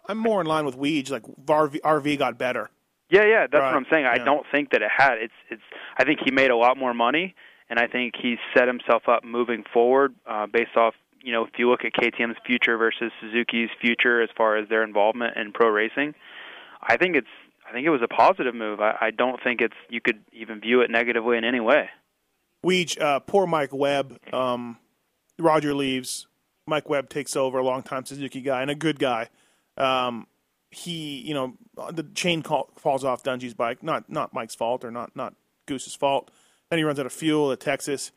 I'm 0.08 0.18
more 0.18 0.40
in 0.40 0.46
line 0.46 0.64
with 0.66 0.76
Weege. 0.76 1.10
Like 1.10 1.22
RV, 1.46 1.80
RV 1.80 2.18
got 2.18 2.38
better. 2.38 2.70
yeah, 3.10 3.24
yeah, 3.24 3.40
that's 3.50 3.60
Right, 3.60 3.72
what 3.72 3.76
I'm 3.76 3.86
saying. 3.90 4.06
I 4.06 4.16
yeah. 4.16 4.24
don't 4.24 4.46
think 4.52 4.70
that 4.70 4.82
it 4.82 4.90
had. 4.96 5.18
It's, 5.18 5.32
it's. 5.50 5.62
I 5.98 6.04
think 6.04 6.20
he 6.24 6.30
made 6.30 6.50
a 6.50 6.56
lot 6.56 6.76
more 6.76 6.94
money, 6.94 7.34
and 7.68 7.78
I 7.78 7.86
think 7.86 8.14
he 8.20 8.36
set 8.56 8.66
himself 8.68 9.08
up 9.08 9.24
moving 9.24 9.64
forward 9.72 10.14
uh, 10.26 10.46
based 10.46 10.76
off. 10.76 10.94
You 11.24 11.32
know, 11.32 11.44
if 11.44 11.50
you 11.56 11.70
look 11.70 11.84
at 11.84 11.92
KTM's 11.92 12.36
future 12.44 12.76
versus 12.76 13.12
Suzuki's 13.20 13.68
future 13.80 14.20
as 14.22 14.28
far 14.36 14.56
as 14.56 14.68
their 14.68 14.82
involvement 14.82 15.36
in 15.36 15.52
pro 15.52 15.68
racing, 15.68 16.14
I 16.82 16.96
think 16.96 17.16
it's. 17.16 17.28
I 17.68 17.72
think 17.72 17.86
it 17.86 17.90
was 17.90 18.02
a 18.02 18.08
positive 18.08 18.54
move. 18.54 18.80
I, 18.80 18.96
I 19.00 19.10
don't 19.12 19.40
think 19.42 19.60
it's. 19.60 19.76
You 19.88 20.00
could 20.00 20.20
even 20.32 20.60
view 20.60 20.80
it 20.80 20.90
negatively 20.90 21.38
in 21.38 21.44
any 21.44 21.60
way. 21.60 21.88
Weege, 22.64 23.00
uh, 23.00 23.20
poor 23.20 23.46
Mike 23.46 23.72
Webb. 23.72 24.18
Um, 24.32 24.78
Roger 25.38 25.74
leaves. 25.74 26.26
Mike 26.66 26.88
Webb 26.88 27.08
takes 27.08 27.36
over, 27.36 27.58
a 27.58 27.64
longtime 27.64 28.04
Suzuki 28.04 28.40
guy 28.40 28.62
and 28.62 28.70
a 28.70 28.74
good 28.74 28.98
guy. 28.98 29.28
Um, 29.76 30.26
he, 30.70 31.20
you 31.20 31.34
know, 31.34 31.54
the 31.90 32.04
chain 32.14 32.42
call, 32.42 32.70
falls 32.76 33.04
off 33.04 33.22
Dungey's 33.22 33.54
bike. 33.54 33.82
Not 33.82 34.08
not 34.08 34.32
Mike's 34.32 34.54
fault 34.54 34.84
or 34.84 34.90
not 34.90 35.14
not 35.14 35.34
Goose's 35.66 35.94
fault. 35.94 36.30
Then 36.70 36.78
he 36.78 36.84
runs 36.84 36.98
out 36.98 37.06
of 37.06 37.12
fuel 37.12 37.52
at 37.52 37.60
Texas, 37.60 38.12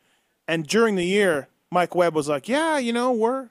and 0.48 0.66
during 0.66 0.96
the 0.96 1.06
year, 1.06 1.50
Mike 1.72 1.96
Webb 1.96 2.16
was 2.16 2.30
like, 2.30 2.48
"Yeah, 2.48 2.78
you 2.78 2.94
know, 2.94 3.12
we're 3.12 3.50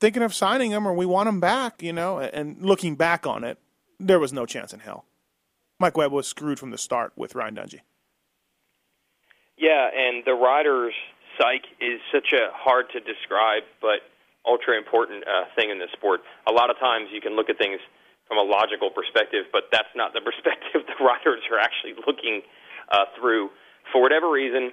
thinking 0.00 0.22
of 0.22 0.34
signing 0.34 0.70
him 0.70 0.86
or 0.86 0.92
we 0.92 1.06
want 1.06 1.28
him 1.28 1.40
back, 1.40 1.82
you 1.82 1.92
know. 1.92 2.18
And 2.18 2.62
looking 2.62 2.96
back 2.96 3.26
on 3.26 3.44
it, 3.44 3.58
there 3.98 4.18
was 4.18 4.32
no 4.32 4.46
chance 4.46 4.72
in 4.72 4.80
hell. 4.80 5.04
Mike 5.78 5.96
Webb 5.96 6.12
was 6.12 6.26
screwed 6.26 6.58
from 6.58 6.70
the 6.70 6.78
start 6.78 7.12
with 7.16 7.34
Ryan 7.34 7.56
Dungey. 7.56 7.80
Yeah, 9.58 9.88
and 9.94 10.24
the 10.24 10.34
riders' 10.34 10.94
psyche 11.38 11.68
is 11.80 12.00
such 12.12 12.32
a 12.32 12.48
hard 12.52 12.86
to 12.92 13.00
describe, 13.00 13.62
but 13.80 14.00
ultra 14.46 14.78
important 14.78 15.26
uh, 15.26 15.50
thing 15.54 15.70
in 15.70 15.78
this 15.78 15.90
sport. 15.92 16.20
A 16.48 16.52
lot 16.52 16.70
of 16.70 16.78
times 16.78 17.10
you 17.12 17.20
can 17.20 17.34
look 17.34 17.50
at 17.50 17.58
things 17.58 17.80
from 18.26 18.38
a 18.38 18.46
logical 18.46 18.90
perspective, 18.90 19.46
but 19.52 19.68
that's 19.70 19.90
not 19.94 20.14
the 20.14 20.22
perspective 20.28 20.86
the 20.86 20.98
riders 21.02 21.42
are 21.50 21.58
actually 21.58 21.94
looking 22.06 22.42
uh, 22.90 23.06
through. 23.18 23.50
For 23.92 24.02
whatever 24.02 24.30
reason, 24.30 24.72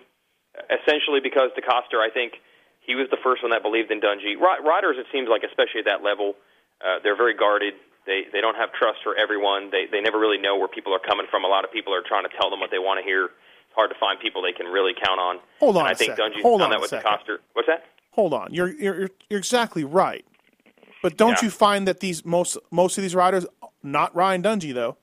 essentially 0.69 1.21
because 1.21 1.53
DeCoster, 1.53 2.01
I 2.01 2.09
think 2.09 2.41
he 2.85 2.95
was 2.95 3.07
the 3.09 3.21
first 3.23 3.41
one 3.41 3.51
that 3.51 3.63
believed 3.63 3.91
in 3.91 4.01
Dungey. 4.01 4.35
Riders, 4.37 4.97
it 4.99 5.07
seems 5.11 5.29
like, 5.29 5.43
especially 5.43 5.85
at 5.85 5.89
that 5.89 6.03
level, 6.03 6.35
uh, 6.83 6.99
they're 7.03 7.17
very 7.17 7.33
guarded. 7.33 7.73
They 8.05 8.27
they 8.33 8.41
don't 8.41 8.59
have 8.59 8.73
trust 8.75 8.99
for 9.03 9.15
everyone. 9.15 9.71
They 9.71 9.87
they 9.87 10.01
never 10.01 10.19
really 10.19 10.37
know 10.37 10.57
where 10.59 10.67
people 10.67 10.91
are 10.91 10.99
coming 10.99 11.25
from. 11.31 11.45
A 11.45 11.47
lot 11.47 11.63
of 11.63 11.71
people 11.71 11.95
are 11.95 12.03
trying 12.03 12.27
to 12.27 12.33
tell 12.35 12.49
them 12.51 12.59
what 12.59 12.67
they 12.67 12.79
want 12.79 12.99
to 12.99 13.05
hear. 13.05 13.31
It's 13.31 13.75
hard 13.75 13.89
to 13.95 13.97
find 13.97 14.19
people 14.19 14.43
they 14.43 14.51
can 14.51 14.67
really 14.67 14.91
count 14.91 15.21
on. 15.23 15.39
Hold 15.63 15.77
on 15.77 15.87
and 15.87 15.89
I 15.89 15.91
a 15.93 15.95
think 15.95 16.11
second. 16.11 16.35
Dungey's 16.35 16.43
Hold 16.43 16.59
done 16.59 16.67
on 16.67 16.71
that 16.75 16.81
with 16.81 16.91
second. 16.91 17.07
DeCoster. 17.07 17.37
What's 17.53 17.71
that? 17.71 17.87
Hold 18.13 18.33
on, 18.33 18.53
you're 18.53 18.69
you're 18.69 19.09
you're 19.29 19.39
exactly 19.39 19.83
right. 19.83 20.25
But 21.01 21.17
don't 21.17 21.31
Yeah. 21.41 21.45
you 21.45 21.49
find 21.51 21.87
that 21.87 21.99
these 21.99 22.23
most 22.23 22.57
most 22.71 22.97
of 22.97 23.01
these 23.01 23.15
riders, 23.15 23.45
not 23.81 24.15
Ryan 24.15 24.41
Dungey 24.43 24.73
though, 24.73 24.97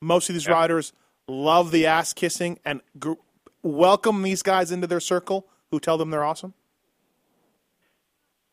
most 0.00 0.28
of 0.28 0.34
these 0.34 0.46
riders 0.48 0.92
love 1.28 1.70
the 1.70 1.86
ass 1.86 2.12
kissing 2.12 2.58
and 2.64 2.80
gr- 2.98 3.14
welcome 3.62 4.22
these 4.22 4.42
guys 4.42 4.70
into 4.70 4.86
their 4.86 5.00
circle 5.00 5.46
who 5.70 5.80
tell 5.80 5.96
them 5.98 6.10
they're 6.10 6.24
awesome. 6.24 6.54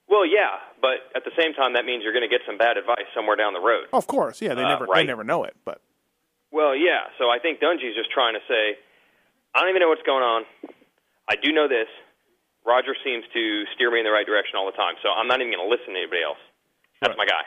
Well, 0.08 0.26
yeah, 0.26 0.58
but 0.82 1.10
at 1.16 1.24
the 1.26 1.32
same 1.38 1.54
time, 1.54 1.74
that 1.74 1.86
means 1.86 2.04
you're 2.04 2.14
going 2.14 2.28
to 2.28 2.30
get 2.30 2.42
some 2.46 2.58
bad 2.58 2.78
advice 2.78 3.06
somewhere 3.16 3.36
down 3.36 3.54
the 3.54 3.60
road. 3.60 3.86
Of 3.94 4.06
course, 4.08 4.42
yeah, 4.42 4.54
they 4.54 4.64
Uh, 4.64 4.68
never 4.70 4.86
they 4.86 4.92
right. 5.02 5.06
never 5.08 5.24
know 5.24 5.44
it, 5.44 5.56
but 5.66 5.82
Well, 6.52 6.76
yeah. 6.76 7.10
So 7.18 7.30
I 7.32 7.40
think 7.40 7.60
Dungey's 7.60 7.96
just 7.96 8.12
trying 8.12 8.36
to 8.36 8.42
say, 8.48 8.78
I 9.56 9.62
don't 9.62 9.70
even 9.70 9.80
know 9.82 9.90
what's 9.90 10.04
going 10.04 10.24
on. 10.24 10.46
I 11.28 11.36
do 11.36 11.52
know 11.52 11.68
this. 11.68 11.88
Roger 12.66 12.96
seems 13.04 13.26
to 13.34 13.64
steer 13.76 13.92
me 13.92 14.00
in 14.00 14.06
the 14.06 14.12
right 14.12 14.26
direction 14.26 14.56
all 14.56 14.66
the 14.66 14.78
time, 14.78 14.96
so 15.04 15.10
I'm 15.10 15.28
not 15.28 15.42
even 15.42 15.54
going 15.54 15.68
to 15.68 15.70
listen 15.70 15.94
to 15.94 16.00
anybody 16.00 16.24
else. 16.24 16.40
That's 17.02 17.18
my 17.18 17.26
guy. 17.26 17.44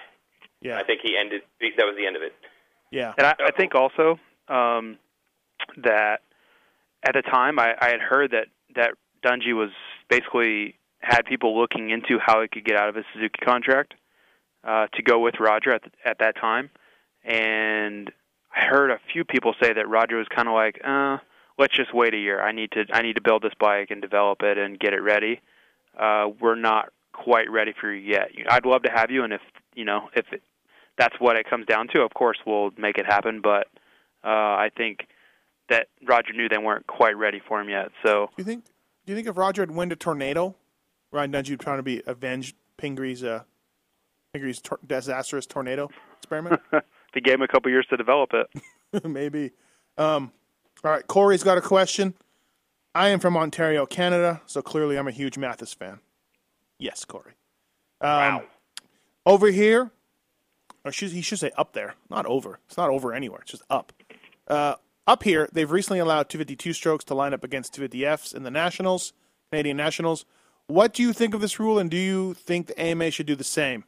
Yeah. 0.60 0.78
I 0.78 0.84
think 0.84 1.00
he 1.02 1.16
ended. 1.16 1.42
That 1.60 1.84
was 1.84 1.96
the 1.96 2.06
end 2.06 2.16
of 2.16 2.22
it. 2.22 2.32
Yeah. 2.90 3.12
And 3.16 3.26
I, 3.26 3.34
I 3.46 3.50
think 3.56 3.74
also 3.74 4.18
um, 4.48 4.98
that 5.82 6.20
at 7.06 7.14
the 7.14 7.22
time 7.22 7.58
I, 7.58 7.74
I 7.80 7.90
had 7.90 8.00
heard 8.00 8.32
that 8.32 8.48
that 8.74 8.92
Dungey 9.24 9.54
was 9.54 9.70
basically 10.08 10.76
had 11.00 11.22
people 11.24 11.58
looking 11.58 11.90
into 11.90 12.18
how 12.24 12.42
he 12.42 12.48
could 12.48 12.64
get 12.64 12.76
out 12.76 12.88
of 12.88 12.94
his 12.94 13.04
Suzuki 13.14 13.38
contract 13.44 13.94
uh, 14.64 14.86
to 14.94 15.02
go 15.02 15.20
with 15.20 15.34
Roger 15.40 15.72
at 15.72 15.82
the, 15.82 15.90
at 16.04 16.18
that 16.18 16.36
time, 16.36 16.70
and 17.24 18.10
I 18.54 18.66
heard 18.66 18.90
a 18.90 18.98
few 19.12 19.24
people 19.24 19.54
say 19.62 19.72
that 19.72 19.88
Roger 19.88 20.16
was 20.16 20.26
kind 20.34 20.48
of 20.48 20.54
like, 20.54 20.80
uh, 20.84 21.18
"Let's 21.59 21.74
just 21.74 21.94
wait 21.94 22.14
a 22.14 22.18
year. 22.18 22.40
I 22.40 22.52
need 22.52 22.72
to 22.72 22.84
I 22.92 23.02
need 23.02 23.14
to 23.16 23.22
build 23.22 23.42
this 23.42 23.54
bike 23.59 23.90
and 23.90 24.00
develop 24.00 24.42
it 24.42 24.59
and 24.59 24.78
get 24.78 24.92
it 24.92 25.00
ready. 25.00 25.40
Uh, 25.98 26.28
we're 26.40 26.54
not 26.57 26.92
quite 27.12 27.50
ready 27.50 27.72
for 27.80 27.92
you 27.92 28.12
yet. 28.12 28.30
I'd 28.48 28.66
love 28.66 28.82
to 28.82 28.90
have 28.90 29.11
you, 29.11 29.24
and 29.24 29.32
if 29.32 29.40
you 29.74 29.84
know 29.84 30.11
if 30.14 30.26
it, 30.32 30.42
that's 30.98 31.18
what 31.18 31.36
it 31.36 31.48
comes 31.48 31.66
down 31.66 31.88
to, 31.88 32.02
of 32.02 32.12
course 32.14 32.38
we'll 32.46 32.70
make 32.76 32.98
it 32.98 33.07
happen. 33.07 33.40
But 33.40 33.68
uh, 34.24 34.28
I 34.28 34.70
think 34.76 35.07
that 35.68 35.88
Roger 36.07 36.32
knew 36.32 36.48
they 36.48 36.59
weren't 36.59 36.86
quite 36.86 37.16
ready 37.16 37.40
for 37.46 37.61
him 37.61 37.68
yet. 37.68 37.90
So 38.04 38.30
do 38.36 38.42
you 38.42 38.44
think 38.44 38.64
do 39.07 39.12
you 39.12 39.16
think 39.16 39.28
if 39.28 39.36
Roger 39.36 39.62
had 39.62 39.70
won 39.70 39.90
a 39.92 39.96
tornado, 39.96 40.54
Ryan 41.12 41.32
Dungey 41.32 41.59
trying 41.59 41.78
to 41.78 41.82
be 41.82 42.02
avenge 42.07 42.54
Pingree's 42.78 43.24
uh, 43.24 43.42
Pingree's 44.34 44.61
tor- 44.61 44.80
disastrous 44.86 45.46
tornado 45.46 45.88
experiment? 46.18 46.61
they 47.14 47.20
gave 47.20 47.34
him 47.34 47.42
a 47.42 47.48
couple 47.48 47.70
years 47.70 47.86
to 47.90 47.96
develop 47.96 48.30
it. 48.34 49.04
Maybe. 49.04 49.52
Um, 49.96 50.32
all 50.84 50.90
right, 50.90 51.06
Corey's 51.06 51.42
got 51.42 51.58
a 51.58 51.62
question. 51.62 52.14
I 52.94 53.08
am 53.08 53.20
from 53.20 53.36
Ontario, 53.36 53.86
Canada, 53.86 54.40
so 54.46 54.62
clearly 54.62 54.98
I'm 54.98 55.08
a 55.08 55.12
huge 55.12 55.36
Matthes 55.36 55.74
fan. 55.74 56.00
Yes, 56.78 57.04
Corey. 57.04 57.32
Um, 58.00 58.08
wow. 58.10 58.42
Over 59.24 59.48
here, 59.48 59.90
or 60.84 60.92
should, 60.92 61.10
he 61.10 61.20
should 61.20 61.38
say 61.38 61.50
up 61.58 61.72
there, 61.72 61.94
not 62.08 62.26
over. 62.26 62.60
It's 62.66 62.76
not 62.76 62.90
over 62.90 63.12
anywhere. 63.12 63.40
It's 63.42 63.50
just 63.50 63.64
up. 63.68 63.92
Uh, 64.46 64.76
up 65.06 65.22
here, 65.22 65.48
they've 65.52 65.70
recently 65.70 65.98
allowed 65.98 66.28
252 66.28 66.72
strokes 66.72 67.04
to 67.04 67.14
line 67.14 67.34
up 67.34 67.44
against 67.44 67.74
250Fs 67.74 68.34
in 68.34 68.44
the 68.44 68.50
Nationals, 68.50 69.12
Canadian 69.50 69.76
Nationals. 69.76 70.24
What 70.66 70.94
do 70.94 71.02
you 71.02 71.12
think 71.12 71.34
of 71.34 71.40
this 71.40 71.60
rule, 71.60 71.78
and 71.78 71.90
do 71.90 71.96
you 71.96 72.34
think 72.34 72.66
the 72.66 72.80
AMA 72.80 73.10
should 73.10 73.26
do 73.26 73.36
the 73.36 73.44
same? 73.44 73.84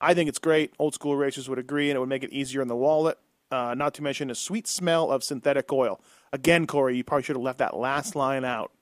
I 0.00 0.14
think 0.14 0.28
it's 0.28 0.38
great. 0.38 0.72
Old 0.78 0.94
school 0.94 1.16
racers 1.16 1.48
would 1.48 1.58
agree, 1.58 1.90
and 1.90 1.96
it 1.96 2.00
would 2.00 2.08
make 2.08 2.24
it 2.24 2.32
easier 2.32 2.62
in 2.62 2.68
the 2.68 2.76
wallet. 2.76 3.18
Uh, 3.50 3.74
not 3.74 3.94
to 3.94 4.02
mention 4.02 4.30
a 4.30 4.34
sweet 4.34 4.66
smell 4.66 5.10
of 5.10 5.22
synthetic 5.22 5.72
oil. 5.72 6.00
Again, 6.34 6.66
Corey, 6.66 6.96
you 6.96 7.04
probably 7.04 7.22
should 7.22 7.36
have 7.36 7.44
left 7.44 7.58
that 7.58 7.76
last 7.76 8.16
line 8.16 8.44
out. 8.44 8.72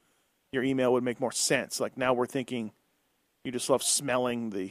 Your 0.53 0.63
email 0.63 0.91
would 0.95 1.05
make 1.05 1.21
more 1.21 1.31
sense. 1.31 1.81
Like 1.81 1.99
now 1.99 2.15
we're 2.15 2.25
thinking 2.25 2.73
you 3.45 3.53
just 3.53 3.69
love 3.69 3.83
smelling 3.83 4.49
the 4.49 4.71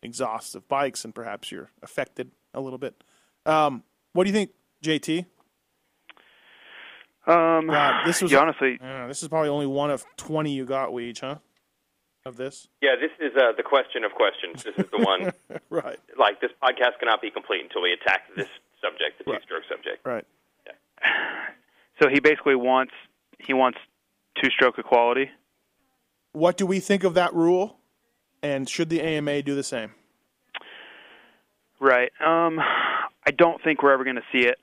exhausts 0.00 0.54
of 0.54 0.68
bikes, 0.68 1.04
and 1.04 1.12
perhaps 1.12 1.50
you're 1.50 1.70
affected 1.82 2.30
a 2.54 2.60
little 2.60 2.78
bit. 2.78 3.02
Um, 3.46 3.82
what 4.12 4.22
do 4.22 4.30
you 4.30 4.34
think, 4.34 4.52
JT? 4.80 5.26
Um, 7.26 7.66
God, 7.66 8.06
this 8.06 8.22
was 8.22 8.30
yeah, 8.30 8.38
honestly, 8.38 8.78
uh, 8.80 9.08
this 9.08 9.24
is 9.24 9.28
probably 9.28 9.48
only 9.48 9.66
one 9.66 9.90
of 9.90 10.06
twenty 10.16 10.52
you 10.52 10.64
got, 10.64 10.90
Weege, 10.90 11.18
huh? 11.18 11.38
Of 12.24 12.36
this, 12.36 12.68
Yeah, 12.80 12.94
this 13.00 13.10
is 13.18 13.34
uh, 13.36 13.52
the 13.56 13.64
question 13.64 14.04
of 14.04 14.12
questions. 14.12 14.62
This 14.62 14.76
is 14.76 14.88
the 14.92 14.98
one. 14.98 15.32
right? 15.70 15.98
Like 16.16 16.40
this 16.40 16.52
podcast 16.62 17.00
cannot 17.00 17.20
be 17.22 17.30
complete 17.30 17.62
until 17.62 17.82
we 17.82 17.92
attack 17.92 18.28
this 18.36 18.46
subject, 18.80 19.18
the 19.18 19.24
two-stroke 19.24 19.64
subject. 19.68 20.06
Right. 20.06 20.24
So 22.00 22.08
he 22.08 22.20
basically 22.20 22.56
wants 22.56 22.92
he 23.38 23.52
wants 23.54 23.78
two-stroke 24.42 24.78
equality. 24.78 25.30
What 26.32 26.56
do 26.56 26.66
we 26.66 26.80
think 26.80 27.04
of 27.04 27.14
that 27.14 27.34
rule? 27.34 27.76
And 28.42 28.68
should 28.68 28.88
the 28.88 29.00
AMA 29.00 29.42
do 29.42 29.54
the 29.54 29.62
same? 29.62 29.92
Right. 31.80 32.10
Um, 32.20 32.58
I 32.60 33.30
don't 33.36 33.62
think 33.62 33.82
we're 33.82 33.92
ever 33.92 34.04
going 34.04 34.16
to 34.16 34.22
see 34.32 34.46
it 34.46 34.58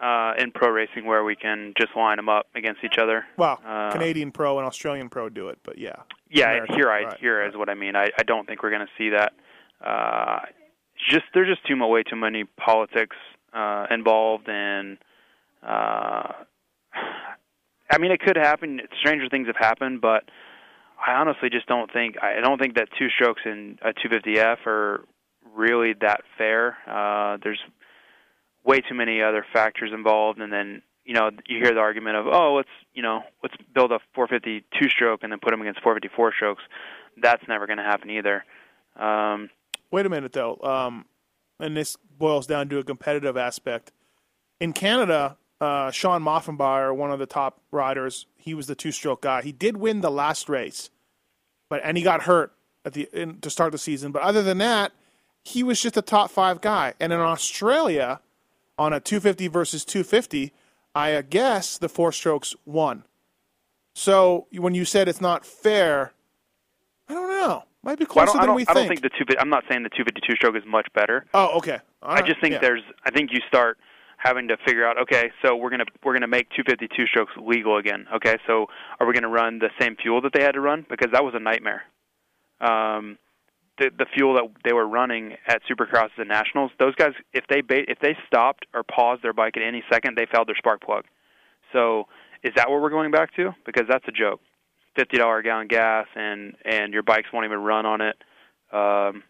uh, 0.00 0.32
in 0.38 0.50
pro 0.52 0.70
racing 0.70 1.04
where 1.04 1.22
we 1.24 1.36
can 1.36 1.74
just 1.78 1.94
line 1.96 2.16
them 2.16 2.28
up 2.28 2.46
against 2.54 2.82
each 2.84 2.98
other. 2.98 3.24
Well, 3.36 3.60
Uh, 3.64 3.90
Canadian 3.92 4.32
Pro 4.32 4.58
and 4.58 4.66
Australian 4.66 5.08
Pro 5.08 5.28
do 5.28 5.48
it, 5.48 5.58
but 5.64 5.78
yeah. 5.78 5.96
Yeah, 6.30 6.50
American, 6.50 6.76
here 6.76 6.90
I 6.90 7.02
right, 7.04 7.18
here 7.20 7.46
is 7.46 7.56
what 7.56 7.68
I 7.68 7.74
mean. 7.74 7.96
I, 7.96 8.08
I 8.18 8.22
don't 8.22 8.46
think 8.46 8.62
we're 8.62 8.70
going 8.70 8.86
to 8.86 8.92
see 8.96 9.10
that. 9.10 9.32
Uh, 9.84 10.40
just 11.08 11.24
there's 11.34 11.48
just 11.48 11.66
too 11.66 11.76
much 11.76 11.88
way 11.88 12.02
too 12.02 12.16
many 12.16 12.44
politics 12.44 13.16
uh, 13.52 13.86
involved, 13.90 14.48
and 14.48 14.98
uh, 15.62 16.32
I 16.92 17.98
mean 17.98 18.12
it 18.12 18.20
could 18.20 18.36
happen. 18.36 18.80
Stranger 19.00 19.28
things 19.28 19.46
have 19.46 19.56
happened, 19.56 20.00
but 20.00 20.24
I 21.04 21.12
honestly 21.12 21.50
just 21.50 21.66
don't 21.66 21.92
think 21.92 22.16
I 22.22 22.40
don't 22.40 22.58
think 22.58 22.76
that 22.76 22.88
two 22.98 23.08
strokes 23.08 23.42
in 23.44 23.78
a 23.82 23.92
250F 23.92 24.66
are 24.66 25.04
really 25.54 25.94
that 26.00 26.22
fair. 26.38 26.76
Uh, 26.86 27.38
there's 27.42 27.60
way 28.64 28.80
too 28.80 28.94
many 28.94 29.22
other 29.22 29.44
factors 29.52 29.90
involved, 29.92 30.40
and 30.40 30.52
then 30.52 30.82
you 31.04 31.14
know 31.14 31.30
you 31.46 31.58
hear 31.62 31.72
the 31.72 31.80
argument 31.80 32.16
of 32.16 32.26
oh 32.26 32.54
let's 32.54 32.68
you 32.94 33.02
know 33.02 33.22
let's 33.42 33.54
build 33.74 33.92
a 33.92 33.98
452 34.14 34.88
stroke 34.88 35.20
and 35.22 35.32
then 35.32 35.40
put 35.40 35.50
them 35.50 35.60
against 35.60 35.80
454 35.82 36.34
strokes. 36.34 36.62
That's 37.20 37.42
never 37.48 37.66
going 37.66 37.78
to 37.78 37.84
happen 37.84 38.10
either. 38.10 38.44
Um, 38.96 39.50
Wait 39.90 40.06
a 40.06 40.08
minute, 40.08 40.32
though. 40.32 40.58
Um, 40.62 41.06
and 41.58 41.76
this 41.76 41.96
boils 42.18 42.46
down 42.46 42.68
to 42.68 42.78
a 42.78 42.84
competitive 42.84 43.36
aspect. 43.36 43.92
In 44.60 44.72
Canada, 44.72 45.36
uh, 45.60 45.90
Shawn 45.90 46.22
Maffenbeier, 46.24 46.94
one 46.94 47.10
of 47.10 47.18
the 47.18 47.26
top 47.26 47.60
riders, 47.70 48.26
he 48.36 48.54
was 48.54 48.66
the 48.66 48.74
two-stroke 48.74 49.20
guy. 49.22 49.42
He 49.42 49.52
did 49.52 49.76
win 49.76 50.00
the 50.00 50.10
last 50.10 50.48
race, 50.48 50.90
but 51.68 51.80
and 51.84 51.96
he 51.96 52.02
got 52.02 52.22
hurt 52.22 52.52
at 52.84 52.94
the 52.94 53.08
in, 53.12 53.40
to 53.40 53.50
start 53.50 53.72
the 53.72 53.78
season. 53.78 54.10
But 54.12 54.22
other 54.22 54.42
than 54.42 54.58
that, 54.58 54.92
he 55.42 55.62
was 55.62 55.80
just 55.80 55.96
a 55.96 56.02
top 56.02 56.30
five 56.30 56.60
guy. 56.60 56.94
And 57.00 57.12
in 57.12 57.20
Australia, 57.20 58.20
on 58.78 58.92
a 58.92 59.00
250 59.00 59.48
versus 59.48 59.84
250, 59.84 60.52
I 60.94 61.20
guess 61.22 61.76
the 61.78 61.88
four 61.88 62.12
strokes 62.12 62.54
won. 62.64 63.04
So 63.94 64.46
when 64.52 64.74
you 64.74 64.84
said 64.84 65.08
it's 65.08 65.20
not 65.20 65.44
fair, 65.44 66.12
I 67.08 67.14
don't 67.14 67.28
know. 67.28 67.64
Might 67.82 67.98
be 67.98 68.04
well, 68.04 68.24
I 68.24 68.26
closer 68.26 68.32
don't, 68.32 68.36
I 68.36 68.40
than 68.40 68.46
don't, 68.48 68.56
we 68.56 68.62
I 68.62 68.74
don't 68.74 68.88
think. 68.88 69.00
think 69.02 69.12
the 69.12 69.34
two. 69.34 69.38
I'm 69.38 69.48
not 69.50 69.64
saying 69.68 69.82
the 69.82 69.88
252 69.90 70.36
stroke 70.36 70.56
is 70.56 70.62
much 70.66 70.86
better. 70.94 71.26
Oh, 71.34 71.56
okay. 71.58 71.78
All 72.02 72.10
I 72.12 72.22
just 72.22 72.40
think 72.40 72.54
Yeah. 72.54 72.60
there's. 72.60 72.82
I 73.04 73.10
think 73.10 73.30
you 73.32 73.40
start 73.48 73.78
having 74.22 74.48
to 74.48 74.56
figure 74.66 74.86
out. 74.86 74.98
Okay, 75.02 75.30
so 75.42 75.56
we're 75.56 75.70
gonna 75.70 75.86
we're 76.04 76.12
gonna 76.12 76.28
make 76.28 76.48
252 76.50 77.06
strokes 77.06 77.32
legal 77.40 77.78
again. 77.78 78.06
Okay, 78.14 78.36
so 78.46 78.66
are 78.98 79.06
we 79.06 79.14
gonna 79.14 79.28
run 79.28 79.58
the 79.58 79.70
same 79.80 79.96
fuel 79.96 80.20
that 80.20 80.32
they 80.34 80.42
had 80.42 80.52
to 80.52 80.60
run 80.60 80.84
because 80.88 81.08
that 81.12 81.24
was 81.24 81.34
a 81.34 81.40
nightmare. 81.40 81.82
Um, 82.60 83.18
the 83.78 83.90
the 83.96 84.06
fuel 84.14 84.34
that 84.34 84.44
they 84.64 84.74
were 84.74 84.86
running 84.86 85.36
at 85.48 85.62
Supercrosses 85.70 86.18
and 86.18 86.28
Nationals, 86.28 86.70
those 86.78 86.94
guys 86.94 87.12
if 87.32 87.44
they 87.48 87.62
ba- 87.62 87.90
if 87.90 87.98
they 88.00 88.16
stopped 88.26 88.66
or 88.74 88.82
paused 88.82 89.22
their 89.22 89.32
bike 89.32 89.56
at 89.56 89.62
any 89.62 89.82
second, 89.90 90.16
they 90.18 90.26
failed 90.32 90.48
their 90.48 90.56
spark 90.56 90.82
plug. 90.82 91.04
So 91.72 92.06
is 92.42 92.52
that 92.56 92.70
what 92.70 92.82
we're 92.82 92.90
going 92.90 93.10
back 93.10 93.34
to? 93.36 93.54
Because 93.64 93.84
that's 93.88 94.06
a 94.06 94.12
joke. 94.12 94.40
Fifty 94.96 95.16
dollar 95.16 95.38
a 95.38 95.42
gallon 95.42 95.68
gas 95.68 96.06
and 96.14 96.54
and 96.64 96.92
your 96.92 97.02
bikes 97.02 97.28
won't 97.32 97.46
even 97.46 97.60
run 97.60 97.86
on 97.86 98.00
it. 98.02 98.16
Um, 98.70 99.22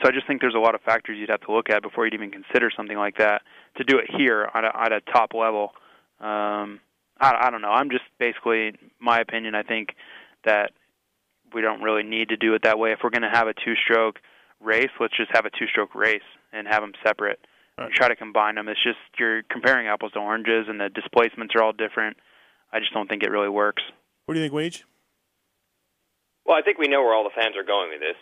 so 0.00 0.08
I 0.08 0.12
just 0.12 0.26
think 0.26 0.40
there's 0.40 0.54
a 0.54 0.60
lot 0.60 0.74
of 0.74 0.80
factors 0.82 1.16
you'd 1.18 1.30
have 1.30 1.42
to 1.42 1.52
look 1.52 1.70
at 1.70 1.82
before 1.82 2.04
you'd 2.04 2.14
even 2.14 2.30
consider 2.30 2.70
something 2.74 2.96
like 2.96 3.18
that. 3.18 3.42
To 3.76 3.84
do 3.84 3.98
it 3.98 4.06
here 4.16 4.48
at 4.54 4.64
a, 4.64 4.72
at 4.78 4.92
a 4.92 5.00
top 5.00 5.34
level, 5.34 5.72
um, 6.20 6.80
I, 7.20 7.46
I 7.46 7.50
don't 7.50 7.62
know. 7.62 7.70
I'm 7.70 7.90
just 7.90 8.04
basically 8.18 8.72
my 8.98 9.20
opinion. 9.20 9.54
I 9.54 9.62
think 9.62 9.90
that 10.44 10.72
we 11.54 11.60
don't 11.60 11.82
really 11.82 12.02
need 12.02 12.30
to 12.30 12.36
do 12.36 12.54
it 12.54 12.62
that 12.64 12.78
way. 12.78 12.92
If 12.92 13.00
we're 13.02 13.10
going 13.10 13.22
to 13.22 13.30
have 13.30 13.48
a 13.48 13.54
two-stroke 13.54 14.18
race, 14.60 14.90
let's 15.00 15.16
just 15.16 15.30
have 15.34 15.44
a 15.44 15.50
two-stroke 15.50 15.94
race 15.94 16.22
and 16.52 16.66
have 16.66 16.82
them 16.82 16.92
separate. 17.06 17.40
And 17.78 17.94
try 17.94 18.08
to 18.08 18.16
combine 18.16 18.56
them. 18.56 18.68
It's 18.68 18.82
just 18.82 18.98
you're 19.18 19.42
comparing 19.44 19.86
apples 19.88 20.12
to 20.12 20.18
oranges, 20.18 20.66
and 20.68 20.78
the 20.78 20.90
displacements 20.90 21.54
are 21.56 21.62
all 21.62 21.72
different. 21.72 22.18
I 22.70 22.78
just 22.78 22.92
don't 22.92 23.08
think 23.08 23.22
it 23.22 23.30
really 23.30 23.48
works. 23.48 23.82
What 24.26 24.34
do 24.34 24.40
you 24.40 24.44
think, 24.44 24.52
Weege? 24.52 24.84
Well, 26.44 26.58
I 26.58 26.60
think 26.60 26.76
we 26.76 26.88
know 26.88 27.00
where 27.00 27.14
all 27.14 27.24
the 27.24 27.32
fans 27.34 27.56
are 27.56 27.64
going 27.64 27.88
with 27.88 28.00
this. 28.00 28.20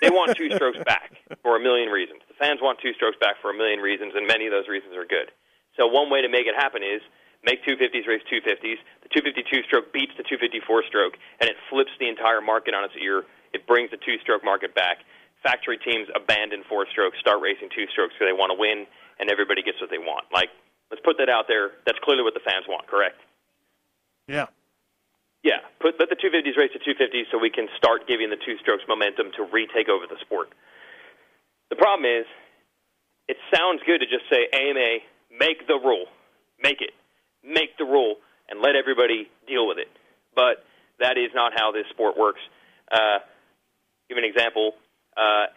They 0.00 0.10
want 0.10 0.36
two 0.36 0.50
strokes 0.54 0.78
back 0.84 1.12
for 1.42 1.56
a 1.56 1.60
million 1.60 1.88
reasons. 1.88 2.20
The 2.28 2.34
fans 2.34 2.60
want 2.60 2.78
two 2.80 2.92
strokes 2.94 3.16
back 3.20 3.36
for 3.40 3.50
a 3.50 3.56
million 3.56 3.80
reasons, 3.80 4.12
and 4.14 4.26
many 4.26 4.46
of 4.46 4.52
those 4.52 4.68
reasons 4.68 4.94
are 4.96 5.04
good. 5.04 5.30
So 5.76 5.86
one 5.86 6.10
way 6.10 6.22
to 6.22 6.28
make 6.28 6.46
it 6.46 6.54
happen 6.54 6.82
is 6.82 7.02
make 7.44 7.64
250s 7.64 8.06
race 8.06 8.22
250s. 8.30 8.80
The 9.02 9.10
252 9.12 9.62
stroke 9.68 9.92
beats 9.92 10.12
the 10.16 10.24
254 10.24 10.84
stroke, 10.88 11.14
and 11.40 11.50
it 11.50 11.56
flips 11.68 11.92
the 12.00 12.08
entire 12.08 12.40
market 12.40 12.74
on 12.74 12.84
its 12.84 12.94
ear. 13.00 13.24
It 13.52 13.66
brings 13.66 13.90
the 13.90 13.98
two 13.98 14.18
stroke 14.22 14.44
market 14.44 14.74
back. 14.74 15.04
Factory 15.42 15.76
teams 15.78 16.08
abandon 16.16 16.64
four 16.68 16.86
strokes, 16.90 17.18
start 17.20 17.40
racing 17.42 17.68
two 17.74 17.86
strokes 17.92 18.14
because 18.16 18.32
they 18.32 18.36
want 18.36 18.50
to 18.50 18.58
win, 18.58 18.86
and 19.20 19.30
everybody 19.30 19.62
gets 19.62 19.80
what 19.80 19.90
they 19.90 20.00
want. 20.00 20.24
Like, 20.32 20.48
let's 20.90 21.04
put 21.04 21.18
that 21.18 21.28
out 21.28 21.46
there. 21.46 21.76
That's 21.84 21.98
clearly 22.00 22.24
what 22.24 22.34
the 22.34 22.40
fans 22.40 22.64
want, 22.66 22.88
correct? 22.88 23.20
Yeah. 24.26 24.46
Yeah, 25.44 25.60
put 25.78 26.00
let 26.00 26.08
the 26.08 26.16
250s 26.16 26.56
race 26.56 26.72
to 26.72 26.80
250s 26.80 27.28
so 27.30 27.36
we 27.36 27.50
can 27.50 27.68
start 27.76 28.08
giving 28.08 28.30
the 28.30 28.40
two 28.40 28.56
strokes 28.64 28.82
momentum 28.88 29.28
to 29.36 29.44
retake 29.52 29.92
over 29.92 30.08
the 30.08 30.16
sport. 30.24 30.48
The 31.68 31.76
problem 31.76 32.08
is, 32.08 32.24
it 33.28 33.36
sounds 33.52 33.84
good 33.84 34.00
to 34.00 34.08
just 34.08 34.24
say 34.32 34.48
AMA 34.48 35.04
make 35.36 35.68
the 35.68 35.76
rule, 35.76 36.08
make 36.58 36.80
it, 36.80 36.96
make 37.44 37.76
the 37.76 37.84
rule, 37.84 38.16
and 38.48 38.60
let 38.60 38.74
everybody 38.74 39.28
deal 39.46 39.68
with 39.68 39.76
it. 39.76 39.88
But 40.34 40.64
that 40.98 41.20
is 41.20 41.28
not 41.34 41.52
how 41.54 41.72
this 41.72 41.84
sport 41.92 42.16
works. 42.16 42.40
Uh, 42.90 43.20
give 44.08 44.16
an 44.16 44.24
example. 44.24 44.72
Uh, 45.16 45.52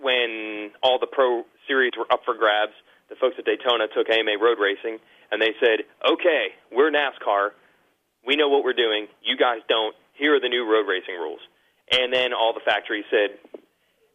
when 0.00 0.72
all 0.82 0.98
the 0.98 1.08
pro 1.12 1.44
series 1.68 1.92
were 1.96 2.08
up 2.10 2.20
for 2.24 2.34
grabs, 2.34 2.72
the 3.08 3.16
folks 3.20 3.36
at 3.38 3.44
Daytona 3.44 3.84
took 3.92 4.08
AMA 4.08 4.40
road 4.40 4.56
racing, 4.58 4.98
and 5.30 5.40
they 5.40 5.52
said, 5.60 5.84
"Okay, 6.08 6.54
we're 6.72 6.90
NASCAR." 6.90 7.52
We 8.26 8.36
know 8.36 8.48
what 8.48 8.64
we're 8.64 8.72
doing. 8.74 9.06
You 9.22 9.36
guys 9.36 9.60
don't. 9.68 9.94
Here 10.14 10.34
are 10.34 10.40
the 10.40 10.48
new 10.48 10.64
road 10.70 10.86
racing 10.88 11.14
rules. 11.14 11.40
And 11.90 12.12
then 12.12 12.32
all 12.32 12.52
the 12.52 12.60
factories 12.64 13.04
said, 13.10 13.38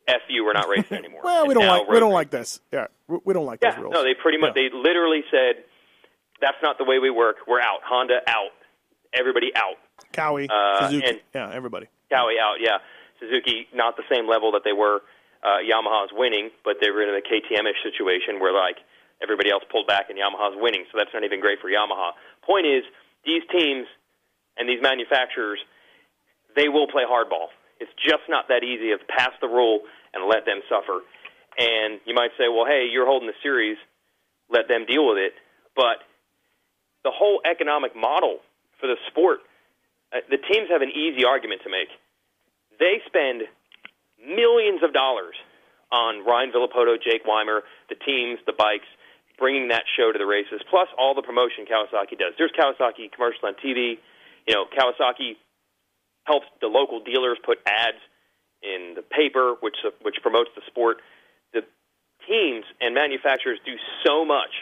"F 0.07 0.21
you, 0.29 0.43
we're 0.43 0.53
not 0.53 0.67
racing 0.67 0.97
anymore." 1.03 1.21
well, 1.23 1.47
we 1.47 1.53
don't 1.53 1.67
like 1.67 1.87
we 1.87 1.99
don't 1.99 2.11
like 2.13 2.29
this. 2.29 2.59
Yeah, 2.71 2.87
we 3.07 3.33
don't 3.33 3.45
like 3.45 3.59
yeah, 3.61 3.71
those 3.71 3.79
rules. 3.81 3.93
no, 3.93 4.03
they 4.03 4.13
pretty 4.13 4.37
much 4.37 4.53
they 4.55 4.69
literally 4.73 5.23
said, 5.31 5.63
"That's 6.41 6.57
not 6.61 6.77
the 6.77 6.83
way 6.83 6.99
we 6.99 7.09
work. 7.09 7.37
We're 7.47 7.61
out. 7.61 7.79
Honda 7.85 8.19
out. 8.27 8.51
Everybody 9.13 9.51
out. 9.55 9.75
Kawi, 10.13 10.47
Uh, 10.49 10.87
Suzuki, 10.89 11.07
and- 11.07 11.21
yeah, 11.35 11.51
everybody. 11.53 11.87
Kawi 12.11 12.35
out. 12.41 12.57
Yeah, 12.59 12.79
Suzuki 13.19 13.67
not 13.73 13.95
the 13.95 14.03
same 14.11 14.27
level 14.27 14.51
that 14.53 14.63
they 14.65 14.73
were. 14.73 15.01
Uh, 15.43 15.57
Yamaha's 15.65 16.11
winning, 16.13 16.51
but 16.63 16.77
they 16.81 16.91
were 16.91 17.01
in 17.01 17.09
a 17.09 17.21
KTM-ish 17.21 17.81
situation 17.81 18.39
where 18.39 18.53
like 18.53 18.77
everybody 19.23 19.49
else 19.49 19.63
pulled 19.71 19.87
back 19.87 20.09
and 20.09 20.19
Yamaha's 20.19 20.53
winning. 20.59 20.85
So 20.91 20.99
that's 20.99 21.09
not 21.15 21.23
even 21.23 21.39
great 21.41 21.57
for 21.59 21.67
Yamaha. 21.69 22.11
Point 22.45 22.67
is, 22.67 22.83
these 23.25 23.41
teams 23.51 23.87
and 24.61 24.69
these 24.69 24.81
manufacturers, 24.81 25.57
they 26.55 26.69
will 26.69 26.85
play 26.85 27.01
hardball. 27.01 27.49
It's 27.81 27.89
just 27.97 28.29
not 28.29 28.45
that 28.53 28.61
easy 28.61 28.93
to 28.93 29.01
pass 29.09 29.33
the 29.41 29.49
rule 29.49 29.81
and 30.13 30.29
let 30.29 30.45
them 30.45 30.61
suffer. 30.69 31.01
And 31.57 31.97
you 32.05 32.13
might 32.13 32.29
say, 32.37 32.45
well, 32.45 32.69
hey, 32.69 32.85
you're 32.85 33.09
holding 33.09 33.25
the 33.25 33.39
series, 33.41 33.77
let 34.53 34.69
them 34.69 34.85
deal 34.85 35.09
with 35.09 35.17
it. 35.17 35.33
But 35.75 36.05
the 37.03 37.09
whole 37.09 37.41
economic 37.41 37.97
model 37.97 38.45
for 38.79 38.85
the 38.85 39.01
sport, 39.09 39.39
uh, 40.13 40.21
the 40.29 40.37
teams 40.37 40.69
have 40.69 40.85
an 40.85 40.93
easy 40.93 41.25
argument 41.25 41.65
to 41.65 41.73
make. 41.73 41.89
They 42.77 43.01
spend 43.09 43.49
millions 44.21 44.85
of 44.85 44.93
dollars 44.93 45.33
on 45.91 46.23
Ryan 46.23 46.53
Villopoto, 46.53 47.01
Jake 47.01 47.25
Weimer, 47.25 47.63
the 47.89 47.95
teams, 47.95 48.37
the 48.45 48.53
bikes, 48.53 48.87
bringing 49.41 49.69
that 49.69 49.83
show 49.97 50.11
to 50.13 50.19
the 50.19 50.29
races, 50.29 50.61
plus 50.69 50.87
all 51.01 51.15
the 51.15 51.25
promotion 51.25 51.65
Kawasaki 51.65 52.13
does. 52.13 52.37
There's 52.37 52.53
Kawasaki 52.53 53.11
commercial 53.11 53.49
on 53.49 53.55
TV. 53.57 53.97
You 54.47 54.55
know, 54.55 54.65
Kawasaki 54.65 55.37
helps 56.25 56.47
the 56.61 56.67
local 56.67 57.03
dealers 57.03 57.37
put 57.45 57.59
ads 57.65 57.97
in 58.61 58.93
the 58.95 59.01
paper, 59.01 59.55
which 59.61 59.77
which 60.01 60.15
promotes 60.21 60.49
the 60.55 60.61
sport. 60.67 60.97
The 61.53 61.61
teams 62.27 62.65
and 62.79 62.93
manufacturers 62.93 63.59
do 63.65 63.73
so 64.05 64.25
much, 64.25 64.53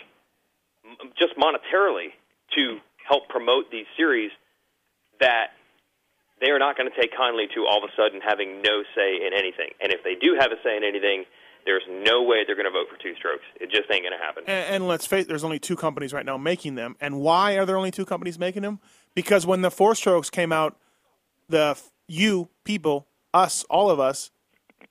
just 1.17 1.35
monetarily, 1.37 2.15
to 2.55 2.79
help 3.07 3.27
promote 3.29 3.71
these 3.71 3.87
series 3.97 4.31
that 5.19 5.51
they 6.41 6.51
are 6.51 6.59
not 6.59 6.77
going 6.77 6.89
to 6.89 6.95
take 6.95 7.11
kindly 7.15 7.47
to 7.55 7.65
all 7.67 7.83
of 7.83 7.89
a 7.89 7.93
sudden 7.95 8.21
having 8.21 8.61
no 8.61 8.83
say 8.95 9.15
in 9.25 9.33
anything. 9.33 9.71
And 9.81 9.91
if 9.91 10.03
they 10.03 10.15
do 10.15 10.37
have 10.39 10.51
a 10.51 10.59
say 10.63 10.77
in 10.77 10.83
anything, 10.83 11.25
there's 11.65 11.83
no 11.89 12.23
way 12.23 12.43
they're 12.45 12.55
going 12.55 12.65
to 12.65 12.71
vote 12.71 12.87
for 12.89 13.01
two 13.01 13.13
strokes. 13.15 13.43
It 13.59 13.69
just 13.69 13.91
ain't 13.91 14.03
going 14.03 14.17
to 14.17 14.23
happen. 14.23 14.43
And, 14.47 14.75
and 14.75 14.87
let's 14.87 15.05
face, 15.05 15.25
there's 15.25 15.43
only 15.43 15.59
two 15.59 15.75
companies 15.75 16.13
right 16.13 16.25
now 16.25 16.37
making 16.37 16.75
them. 16.75 16.95
And 17.01 17.19
why 17.19 17.57
are 17.57 17.65
there 17.65 17.75
only 17.77 17.91
two 17.91 18.05
companies 18.05 18.39
making 18.39 18.61
them? 18.61 18.79
Because 19.19 19.45
when 19.45 19.63
the 19.63 19.69
four 19.69 19.95
strokes 19.95 20.29
came 20.29 20.53
out, 20.53 20.77
the 21.49 21.77
you 22.07 22.47
people, 22.63 23.05
us, 23.33 23.65
all 23.69 23.91
of 23.91 23.99
us, 23.99 24.31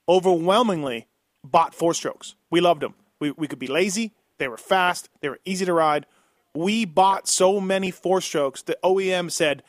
overwhelmingly 0.07 1.07
bought 1.43 1.75
four 1.75 1.95
strokes. 1.95 2.35
We 2.51 2.61
loved 2.61 2.83
them. 2.83 2.95
We 3.21 3.31
we 3.31 3.49
could 3.49 3.59
be 3.59 3.69
lazy. 3.69 4.13
They 4.37 4.47
were 4.47 4.59
fast. 4.59 5.09
They 5.23 5.31
were 5.31 5.41
easy 5.47 5.65
to 5.65 5.73
ride. 5.73 6.05
We 6.55 6.85
bought 6.85 7.27
so 7.27 7.59
many 7.59 7.91
four 7.91 8.21
strokes 8.21 8.61
that 8.65 8.77
OEM 8.83 9.31
said, 9.31 9.63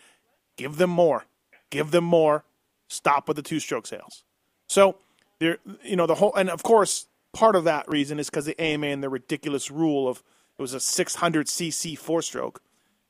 "Give 0.57 0.75
them 0.75 0.89
more, 0.89 1.23
give 1.69 1.91
them 1.91 2.03
more. 2.03 2.43
Stop 2.89 3.29
with 3.29 3.37
the 3.37 3.43
two 3.43 3.61
stroke 3.61 3.87
sales." 3.87 4.25
So 4.67 4.97
there, 5.39 5.59
you 5.85 5.95
know, 5.95 6.05
the 6.05 6.15
whole, 6.15 6.35
and 6.35 6.49
of 6.49 6.63
course, 6.63 7.07
part 7.31 7.55
of 7.55 7.63
that 7.63 7.87
reason 7.87 8.19
is 8.19 8.29
because 8.29 8.43
the 8.43 8.61
AMA 8.61 8.87
and 8.87 9.01
the 9.01 9.07
ridiculous 9.07 9.71
rule 9.71 10.09
of 10.09 10.21
it 10.57 10.61
was 10.61 10.73
a 10.73 10.81
600 10.81 11.47
cc 11.47 11.97
four 11.97 12.21
stroke, 12.21 12.61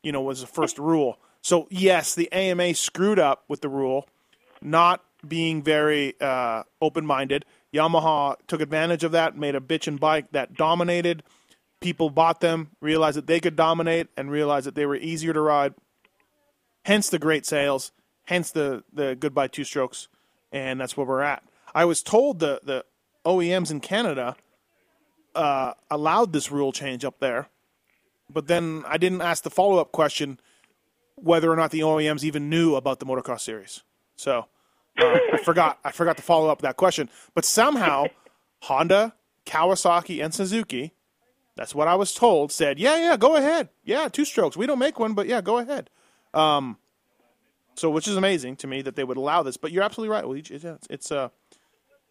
you 0.03 0.11
know, 0.11 0.21
was 0.21 0.41
the 0.41 0.47
first 0.47 0.77
rule. 0.77 1.17
So 1.41 1.67
yes, 1.69 2.15
the 2.15 2.31
AMA 2.31 2.73
screwed 2.73 3.19
up 3.19 3.43
with 3.47 3.61
the 3.61 3.69
rule, 3.69 4.07
not 4.61 5.03
being 5.27 5.61
very 5.61 6.19
uh, 6.19 6.63
open 6.81 7.05
minded. 7.05 7.45
Yamaha 7.73 8.35
took 8.47 8.61
advantage 8.61 9.03
of 9.03 9.11
that, 9.11 9.37
made 9.37 9.55
a 9.55 9.59
bitchin' 9.59 9.99
bike 9.99 10.31
that 10.31 10.55
dominated. 10.55 11.23
People 11.79 12.09
bought 12.09 12.41
them, 12.41 12.71
realized 12.81 13.17
that 13.17 13.27
they 13.27 13.39
could 13.39 13.55
dominate, 13.55 14.07
and 14.17 14.31
realized 14.31 14.67
that 14.67 14.75
they 14.75 14.85
were 14.85 14.95
easier 14.95 15.33
to 15.33 15.41
ride. 15.41 15.73
Hence 16.83 17.09
the 17.09 17.19
great 17.19 17.45
sales, 17.45 17.91
hence 18.25 18.51
the 18.51 18.83
the 18.91 19.15
goodbye 19.15 19.47
two 19.47 19.63
strokes, 19.63 20.07
and 20.51 20.79
that's 20.79 20.97
where 20.97 21.05
we're 21.05 21.21
at. 21.21 21.43
I 21.73 21.85
was 21.85 22.01
told 22.01 22.39
the 22.39 22.59
the 22.63 22.85
OEMs 23.25 23.71
in 23.71 23.79
Canada 23.79 24.35
uh, 25.35 25.73
allowed 25.91 26.33
this 26.33 26.51
rule 26.51 26.71
change 26.71 27.05
up 27.05 27.19
there, 27.19 27.49
but 28.29 28.47
then 28.47 28.83
I 28.87 28.97
didn't 28.97 29.21
ask 29.21 29.43
the 29.43 29.49
follow 29.49 29.77
up 29.77 29.91
question 29.91 30.39
whether 31.23 31.51
or 31.51 31.55
not 31.55 31.71
the 31.71 31.81
OEMs 31.81 32.23
even 32.23 32.49
knew 32.49 32.75
about 32.75 32.99
the 32.99 33.05
motocross 33.05 33.41
series. 33.41 33.83
So 34.15 34.45
uh, 34.99 35.17
I 35.33 35.37
forgot 35.43 35.79
I 35.83 35.91
forgot 35.91 36.17
to 36.17 36.23
follow 36.23 36.49
up 36.49 36.61
that 36.61 36.77
question. 36.77 37.09
But 37.33 37.45
somehow 37.45 38.05
Honda, 38.63 39.13
Kawasaki, 39.45 40.23
and 40.23 40.33
Suzuki, 40.33 40.93
that's 41.55 41.73
what 41.75 41.87
I 41.87 41.95
was 41.95 42.13
told, 42.13 42.51
said, 42.51 42.79
yeah, 42.79 42.97
yeah, 42.97 43.17
go 43.17 43.35
ahead. 43.35 43.69
Yeah, 43.83 44.07
two 44.09 44.25
strokes. 44.25 44.55
We 44.57 44.65
don't 44.65 44.79
make 44.79 44.99
one, 44.99 45.13
but 45.13 45.27
yeah, 45.27 45.41
go 45.41 45.57
ahead. 45.57 45.89
Um, 46.33 46.77
so 47.75 47.89
which 47.89 48.07
is 48.07 48.17
amazing 48.17 48.57
to 48.57 48.67
me 48.67 48.81
that 48.81 48.95
they 48.95 49.03
would 49.03 49.17
allow 49.17 49.41
this. 49.43 49.57
But 49.57 49.71
you're 49.71 49.83
absolutely 49.83 50.13
right. 50.13 50.25
Well, 50.27 50.37
it's 50.37 50.49
it's 50.89 51.11
a 51.11 51.31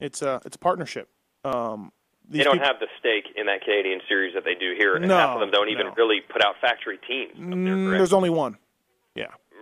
it's 0.00 0.22
a 0.22 0.40
it's 0.44 0.56
a 0.56 0.58
partnership. 0.58 1.08
Um, 1.44 1.92
They 2.28 2.42
don't 2.42 2.54
peop- 2.54 2.62
have 2.62 2.78
the 2.80 2.88
stake 2.98 3.24
in 3.36 3.46
that 3.46 3.62
Canadian 3.62 4.00
series 4.08 4.34
that 4.34 4.44
they 4.44 4.54
do 4.54 4.74
here, 4.78 4.96
and 4.96 5.06
No, 5.06 5.16
half 5.16 5.30
of 5.34 5.40
them 5.40 5.50
don't 5.50 5.68
even 5.68 5.86
no. 5.86 5.94
really 5.96 6.20
put 6.32 6.42
out 6.44 6.56
factory 6.60 6.98
teams. 7.06 7.34
there, 7.36 7.44
Mm, 7.46 7.96
there's 7.96 8.12
only 8.12 8.30
one. 8.30 8.56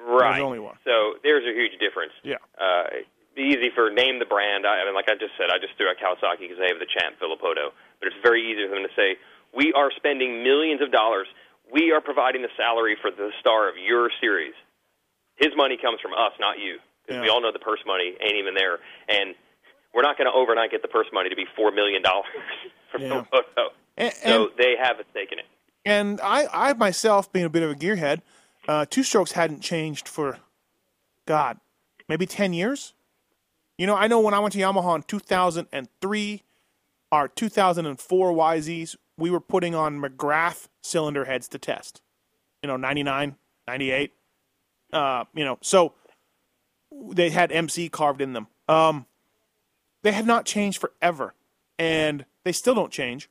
Yeah. 0.06 0.12
Right. 0.12 0.38
There's 0.38 0.46
only 0.46 0.60
one. 0.60 0.76
So 0.84 1.18
there's 1.22 1.42
a 1.44 1.52
huge 1.52 1.78
difference. 1.82 2.12
Yeah. 2.22 2.38
Uh, 2.54 3.02
be 3.34 3.52
easy 3.52 3.68
for 3.74 3.90
name 3.90 4.18
the 4.18 4.24
brand. 4.24 4.64
I, 4.66 4.80
I 4.80 4.84
mean, 4.86 4.94
like 4.94 5.10
I 5.10 5.14
just 5.18 5.34
said, 5.36 5.50
I 5.50 5.58
just 5.58 5.76
threw 5.76 5.90
out 5.90 5.98
Kawasaki 5.98 6.46
because 6.48 6.56
they 6.62 6.68
have 6.70 6.78
the 6.78 6.86
champ 6.88 7.18
Villopoto. 7.20 7.74
But 8.00 8.08
it's 8.08 8.16
very 8.22 8.40
easy 8.40 8.64
for 8.64 8.74
them 8.78 8.86
to 8.86 8.94
say, 8.96 9.18
we 9.54 9.72
are 9.74 9.90
spending 9.96 10.42
millions 10.42 10.80
of 10.80 10.90
dollars. 10.92 11.26
We 11.72 11.90
are 11.92 12.00
providing 12.00 12.42
the 12.42 12.54
salary 12.56 12.96
for 13.02 13.10
the 13.10 13.30
star 13.40 13.68
of 13.68 13.74
your 13.76 14.08
series. 14.20 14.54
His 15.36 15.50
money 15.56 15.76
comes 15.76 16.00
from 16.00 16.12
us, 16.14 16.32
not 16.40 16.58
you. 16.58 16.78
Because 17.04 17.22
we 17.22 17.28
all 17.28 17.42
know 17.42 17.52
the 17.52 17.58
purse 17.60 17.80
money 17.86 18.14
ain't 18.22 18.36
even 18.38 18.54
there. 18.54 18.78
And 19.08 19.34
we're 19.94 20.02
not 20.02 20.16
going 20.16 20.26
to 20.30 20.36
overnight 20.36 20.70
get 20.70 20.82
the 20.82 20.88
purse 20.88 21.06
money 21.12 21.28
to 21.28 21.36
be 21.36 21.44
$4 21.58 21.74
million 21.74 22.02
from 22.90 23.02
Yeah. 23.02 23.08
Villopoto. 23.10 23.68
And, 23.96 24.12
So 24.14 24.48
they 24.56 24.74
have 24.80 24.98
a 24.98 25.04
stake 25.10 25.30
in 25.32 25.38
it. 25.40 25.44
And 25.84 26.20
I, 26.22 26.46
I 26.52 26.72
myself, 26.72 27.30
being 27.32 27.44
a 27.44 27.50
bit 27.50 27.62
of 27.62 27.70
a 27.70 27.74
gearhead, 27.74 28.22
uh, 28.66 28.86
two 28.88 29.02
strokes 29.02 29.32
hadn't 29.32 29.60
changed 29.60 30.08
for, 30.08 30.38
God, 31.26 31.58
maybe 32.08 32.26
ten 32.26 32.52
years. 32.52 32.94
You 33.78 33.86
know, 33.86 33.94
I 33.94 34.06
know 34.06 34.20
when 34.20 34.34
I 34.34 34.38
went 34.38 34.52
to 34.54 34.58
Yamaha 34.58 34.96
in 34.96 35.02
2003, 35.02 36.42
our 37.12 37.28
2004 37.28 38.32
YZs, 38.32 38.96
we 39.18 39.30
were 39.30 39.40
putting 39.40 39.74
on 39.74 40.00
McGrath 40.00 40.68
cylinder 40.80 41.24
heads 41.24 41.48
to 41.48 41.58
test. 41.58 42.00
You 42.62 42.68
know, 42.68 42.76
99, 42.76 43.36
98. 43.68 44.12
Uh, 44.92 45.24
you 45.34 45.44
know, 45.44 45.58
so 45.60 45.94
they 46.90 47.30
had 47.30 47.52
MC 47.52 47.88
carved 47.88 48.20
in 48.20 48.32
them. 48.32 48.46
Um, 48.68 49.06
they 50.02 50.12
have 50.12 50.26
not 50.26 50.46
changed 50.46 50.80
forever, 50.80 51.34
and 51.78 52.24
they 52.44 52.52
still 52.52 52.74
don't 52.74 52.92
change. 52.92 53.28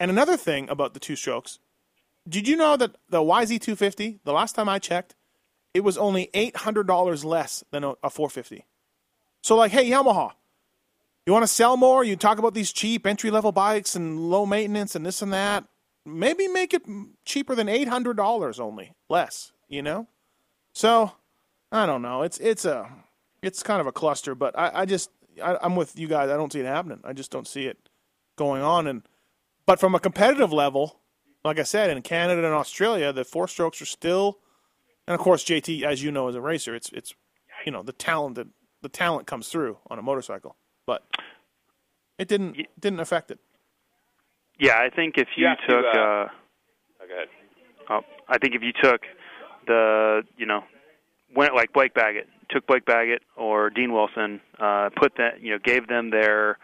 And 0.00 0.10
another 0.10 0.36
thing 0.36 0.68
about 0.68 0.94
the 0.94 1.00
two 1.00 1.16
strokes, 1.16 1.58
did 2.28 2.48
you 2.48 2.56
know 2.56 2.76
that 2.76 2.96
the 3.08 3.20
YZ250, 3.20 4.20
the 4.24 4.32
last 4.32 4.54
time 4.54 4.68
I 4.68 4.78
checked, 4.78 5.14
it 5.74 5.80
was 5.80 5.98
only 5.98 6.30
$800 6.34 7.24
less 7.24 7.64
than 7.70 7.84
a, 7.84 7.90
a 8.02 8.10
450. 8.10 8.64
So, 9.42 9.56
like, 9.56 9.72
hey, 9.72 9.88
Yamaha, 9.90 10.32
you 11.26 11.32
want 11.32 11.42
to 11.42 11.48
sell 11.48 11.76
more? 11.76 12.02
You 12.02 12.16
talk 12.16 12.38
about 12.38 12.54
these 12.54 12.72
cheap 12.72 13.06
entry 13.06 13.30
level 13.30 13.52
bikes 13.52 13.94
and 13.94 14.18
low 14.30 14.46
maintenance 14.46 14.94
and 14.94 15.04
this 15.04 15.22
and 15.22 15.32
that. 15.32 15.64
Maybe 16.04 16.48
make 16.48 16.72
it 16.72 16.82
cheaper 17.24 17.54
than 17.54 17.66
$800 17.66 18.60
only, 18.60 18.92
less, 19.08 19.52
you 19.68 19.82
know? 19.82 20.06
So, 20.72 21.12
I 21.72 21.86
don't 21.86 22.02
know. 22.02 22.22
It's 22.22 22.38
it's 22.38 22.64
a 22.64 22.88
it's 23.42 23.62
kind 23.62 23.80
of 23.80 23.86
a 23.86 23.92
cluster, 23.92 24.34
but 24.34 24.56
I, 24.58 24.82
I 24.82 24.84
just 24.84 25.10
I, 25.42 25.58
I'm 25.60 25.76
with 25.76 25.98
you 25.98 26.08
guys. 26.08 26.30
I 26.30 26.36
don't 26.36 26.52
see 26.52 26.60
it 26.60 26.66
happening. 26.66 27.00
I 27.04 27.12
just 27.12 27.30
don't 27.30 27.46
see 27.46 27.66
it 27.66 27.88
going 28.36 28.62
on. 28.62 28.86
And 28.86 29.02
but 29.66 29.80
from 29.80 29.94
a 29.94 30.00
competitive 30.00 30.52
level, 30.52 31.00
like 31.46 31.58
I 31.58 31.62
said, 31.64 31.90
in 31.90 32.02
Canada 32.02 32.44
and 32.44 32.54
Australia, 32.54 33.12
the 33.12 33.24
four 33.24 33.48
strokes 33.48 33.80
are 33.80 33.86
still, 33.86 34.38
and 35.06 35.14
of 35.14 35.20
course, 35.20 35.44
JT, 35.44 35.82
as 35.82 36.02
you 36.02 36.10
know, 36.10 36.28
as 36.28 36.34
a 36.34 36.40
racer, 36.40 36.74
it's 36.74 36.90
it's 36.92 37.14
you 37.64 37.72
know 37.72 37.82
the 37.82 37.92
talent 37.92 38.34
that 38.34 38.48
the 38.82 38.88
talent 38.88 39.26
comes 39.26 39.48
through 39.48 39.78
on 39.88 39.98
a 39.98 40.02
motorcycle, 40.02 40.56
but 40.86 41.04
it 42.18 42.28
didn't 42.28 42.56
didn't 42.78 43.00
affect 43.00 43.30
it. 43.30 43.38
Yeah, 44.58 44.78
I 44.78 44.88
think 44.94 45.18
if 45.18 45.28
you, 45.36 45.46
have 45.46 45.58
to, 45.58 45.66
took, 45.66 45.84
uh, 45.94 45.98
uh, 45.98 46.28
Oh, 47.00 47.06
go 47.06 47.14
ahead. 47.14 47.28
oh, 47.90 48.00
I 48.28 48.38
think 48.38 48.54
if 48.54 48.62
you 48.62 48.72
took 48.72 49.02
the, 49.66 50.22
you 50.38 50.46
know, 50.46 50.62
went 51.34 51.54
like 51.54 51.72
Blake 51.72 51.92
Baggett, 51.92 52.26
took 52.48 52.66
Blake 52.66 52.86
Baggett 52.86 53.22
or 53.36 53.68
Dean 53.68 53.92
Wilson, 53.92 54.40
uh, 54.58 54.88
put 54.96 55.12
that, 55.18 55.42
you 55.42 55.50
know, 55.52 55.58
gave 55.62 55.88
them 55.88 56.10
their, 56.10 56.58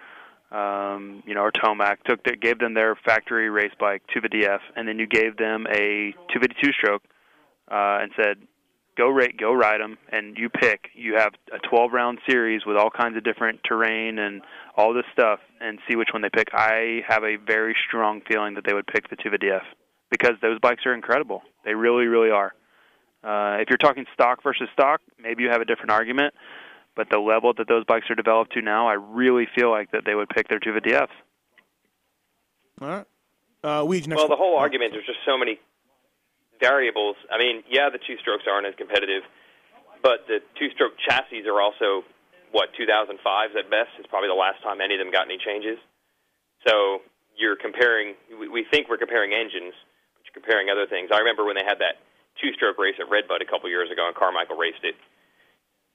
um, 0.52 1.22
you 1.26 1.34
know, 1.34 1.40
or 1.40 1.52
Tomac, 1.52 2.02
took 2.04 2.22
their, 2.24 2.36
gave 2.36 2.58
them 2.58 2.74
their 2.74 2.94
factory 2.94 3.48
race 3.48 3.72
bike, 3.80 4.02
250F, 4.14 4.60
and 4.76 4.86
then 4.86 4.98
you 4.98 5.06
gave 5.06 5.36
them 5.36 5.66
a 5.66 6.12
252 6.32 6.72
stroke, 6.72 7.02
uh, 7.70 7.98
and 8.02 8.12
said, 8.16 8.36
go 8.96 9.08
rate, 9.08 9.38
go 9.38 9.52
ride 9.52 9.80
them, 9.80 9.96
and 10.10 10.36
you 10.36 10.50
pick. 10.50 10.90
You 10.94 11.14
have 11.16 11.32
a 11.52 11.58
12 11.68 11.92
round 11.92 12.18
series 12.28 12.66
with 12.66 12.76
all 12.76 12.90
kinds 12.90 13.16
of 13.16 13.24
different 13.24 13.60
terrain 13.64 14.18
and 14.18 14.42
all 14.76 14.92
this 14.92 15.06
stuff, 15.12 15.40
and 15.60 15.78
see 15.88 15.96
which 15.96 16.08
one 16.12 16.22
they 16.22 16.30
pick. 16.30 16.48
I 16.52 17.02
have 17.08 17.24
a 17.24 17.36
very 17.36 17.74
strong 17.88 18.20
feeling 18.28 18.54
that 18.54 18.64
they 18.66 18.74
would 18.74 18.86
pick 18.86 19.08
the 19.08 19.16
250F 19.16 19.62
because 20.10 20.32
those 20.42 20.58
bikes 20.60 20.84
are 20.84 20.94
incredible. 20.94 21.42
They 21.64 21.74
really, 21.74 22.06
really 22.06 22.30
are. 22.30 22.52
Uh, 23.24 23.58
if 23.60 23.68
you're 23.70 23.78
talking 23.78 24.04
stock 24.12 24.42
versus 24.42 24.68
stock, 24.72 25.00
maybe 25.18 25.44
you 25.44 25.48
have 25.48 25.60
a 25.60 25.64
different 25.64 25.92
argument. 25.92 26.34
But 26.94 27.08
the 27.10 27.18
level 27.18 27.54
that 27.56 27.68
those 27.68 27.84
bikes 27.84 28.10
are 28.10 28.14
developed 28.14 28.52
to 28.52 28.60
now, 28.60 28.86
I 28.86 28.94
really 28.94 29.46
feel 29.54 29.70
like 29.70 29.92
that 29.92 30.04
they 30.04 30.14
would 30.14 30.28
pick 30.28 30.48
their 30.48 30.60
250Fs. 30.60 31.08
All 32.80 32.88
right, 32.88 33.06
uh, 33.64 33.82
Weege, 33.82 34.06
next 34.06 34.18
Well, 34.18 34.28
the 34.28 34.36
one. 34.36 34.38
whole 34.38 34.56
argument, 34.58 34.92
there's 34.92 35.06
just 35.06 35.20
so 35.24 35.38
many 35.38 35.58
variables. 36.60 37.16
I 37.30 37.38
mean, 37.38 37.62
yeah, 37.70 37.88
the 37.90 37.98
two 37.98 38.16
strokes 38.18 38.44
aren't 38.50 38.66
as 38.66 38.74
competitive, 38.76 39.22
but 40.02 40.26
the 40.26 40.40
two 40.58 40.68
stroke 40.74 40.92
chassis 40.98 41.46
are 41.48 41.60
also, 41.60 42.04
what, 42.50 42.70
2005s 42.74 43.56
at 43.56 43.70
best? 43.70 43.90
Is 43.98 44.06
probably 44.10 44.28
the 44.28 44.34
last 44.38 44.62
time 44.62 44.80
any 44.80 44.94
of 44.94 45.00
them 45.00 45.10
got 45.10 45.26
any 45.26 45.38
changes. 45.38 45.78
So 46.66 47.02
you're 47.36 47.56
comparing, 47.56 48.14
we, 48.38 48.48
we 48.48 48.64
think 48.70 48.88
we're 48.88 48.98
comparing 48.98 49.32
engines, 49.32 49.74
but 50.14 50.26
you're 50.26 50.34
comparing 50.34 50.68
other 50.68 50.86
things. 50.86 51.10
I 51.12 51.18
remember 51.18 51.44
when 51.44 51.56
they 51.56 51.64
had 51.64 51.78
that 51.80 52.02
two 52.40 52.52
stroke 52.54 52.78
race 52.78 52.96
at 53.00 53.08
Redbud 53.08 53.40
a 53.42 53.46
couple 53.48 53.68
years 53.70 53.90
ago, 53.90 54.06
and 54.06 54.14
Carmichael 54.14 54.56
raced 54.56 54.82
it. 54.82 54.94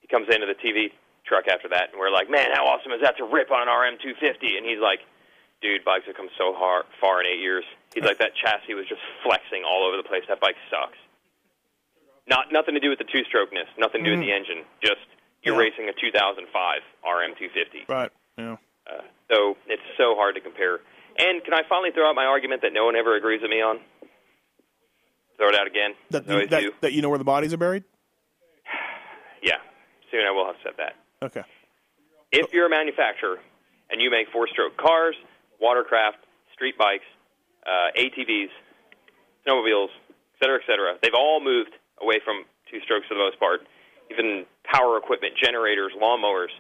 He 0.08 0.16
comes 0.16 0.28
into 0.34 0.48
the 0.48 0.56
TV 0.56 0.92
truck 1.28 1.48
after 1.52 1.68
that, 1.70 1.92
and 1.92 2.00
we're 2.00 2.12
like, 2.12 2.30
man, 2.32 2.50
how 2.56 2.64
awesome 2.66 2.92
is 2.96 3.02
that 3.04 3.18
to 3.18 3.26
rip 3.28 3.52
on 3.52 3.68
an 3.68 3.68
RM250? 3.68 4.56
And 4.56 4.64
he's 4.66 4.80
like, 4.80 5.00
dude, 5.62 5.84
bikes 5.84 6.08
have 6.08 6.16
come 6.16 6.30
so 6.38 6.54
hard, 6.56 6.86
far 7.02 7.20
in 7.20 7.28
eight 7.28 7.40
years. 7.44 7.66
He's 7.94 8.04
like, 8.06 8.20
that 8.20 8.32
chassis 8.36 8.74
was 8.74 8.88
just 8.88 9.02
flexing 9.24 9.64
all 9.68 9.84
over 9.86 9.98
the 9.98 10.08
place. 10.08 10.24
That 10.30 10.40
bike 10.40 10.56
sucks. 10.72 10.98
Not 12.28 12.52
nothing 12.52 12.74
to 12.76 12.80
do 12.80 12.90
with 12.90 13.00
the 13.00 13.06
two 13.08 13.24
strokeness, 13.28 13.68
nothing 13.78 14.04
to 14.04 14.10
do 14.12 14.18
with 14.18 14.26
the 14.26 14.32
engine. 14.32 14.64
Just 14.82 15.04
you're 15.44 15.56
Yeah. 15.56 15.62
racing 15.68 15.90
a 15.90 15.94
2005 15.94 16.82
RM250. 17.04 17.88
Right. 17.88 18.12
Yeah. 18.38 18.58
Uh, 18.88 19.02
so 19.32 19.58
it's 19.68 19.82
so 19.98 20.16
hard 20.16 20.36
to 20.36 20.42
compare. 20.42 20.80
And 21.20 21.44
can 21.44 21.54
I 21.54 21.64
finally 21.68 21.92
throw 21.92 22.08
out 22.10 22.16
my 22.16 22.26
argument 22.26 22.62
that 22.62 22.72
no 22.74 22.86
one 22.86 22.96
ever 22.96 23.16
agrees 23.16 23.42
with 23.42 23.50
me 23.52 23.62
on? 23.62 23.80
Throw 25.38 25.50
it 25.50 25.56
out 25.56 25.68
again. 25.68 25.94
That 26.12 26.28
As 26.30 26.50
that, 26.50 26.64
that 26.82 26.94
you 26.94 27.02
know 27.02 27.10
where 27.10 27.18
the 27.18 27.24
bodies 27.26 27.54
are 27.54 27.58
buried. 27.58 27.84
Yeah. 29.42 29.58
Soon 30.12 30.26
I 30.26 30.32
will 30.32 30.46
have 30.46 30.56
said 30.64 30.74
that. 30.78 30.96
Okay. 31.22 31.44
If 32.32 32.54
you're 32.54 32.68
a 32.68 32.70
manufacturer 32.70 33.40
and 33.90 34.02
you 34.02 34.12
make 34.12 34.28
four-stroke 34.32 34.78
cars, 34.78 35.16
watercraft, 35.60 36.18
street 36.54 36.78
bikes, 36.78 37.08
uh, 37.66 37.92
ATVs, 37.96 38.52
snowmobiles, 39.46 39.90
et 40.10 40.38
cetera, 40.40 40.60
et 40.60 40.66
cetera, 40.68 40.96
they've 41.02 41.18
all 41.18 41.40
moved 41.44 41.72
away 42.02 42.20
from 42.24 42.44
two 42.72 42.80
strokes 42.84 43.08
for 43.08 43.16
the 43.16 43.24
most 43.24 43.40
part. 43.40 43.62
Even 44.12 44.46
power 44.64 44.98
equipment, 44.98 45.34
generators, 45.42 45.92
lawnmowers. 46.00 46.52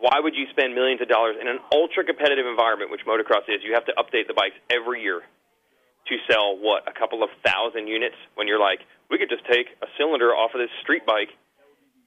Why 0.00 0.20
would 0.20 0.34
you 0.34 0.46
spend 0.50 0.74
millions 0.74 1.00
of 1.00 1.08
dollars 1.08 1.36
in 1.40 1.48
an 1.48 1.60
ultra-competitive 1.72 2.46
environment, 2.46 2.90
which 2.90 3.04
motocross 3.04 3.44
is? 3.48 3.60
You 3.64 3.74
have 3.74 3.84
to 3.84 3.94
update 4.00 4.28
the 4.28 4.34
bikes 4.34 4.56
every 4.72 5.02
year 5.02 5.20
to 5.20 6.14
sell 6.28 6.56
what 6.56 6.88
a 6.88 6.92
couple 6.92 7.22
of 7.22 7.28
thousand 7.44 7.86
units. 7.86 8.16
When 8.34 8.48
you're 8.48 8.60
like, 8.60 8.80
we 9.10 9.18
could 9.18 9.28
just 9.28 9.44
take 9.44 9.68
a 9.82 9.86
cylinder 9.98 10.32
off 10.32 10.52
of 10.54 10.60
this 10.60 10.72
street 10.80 11.04
bike 11.04 11.28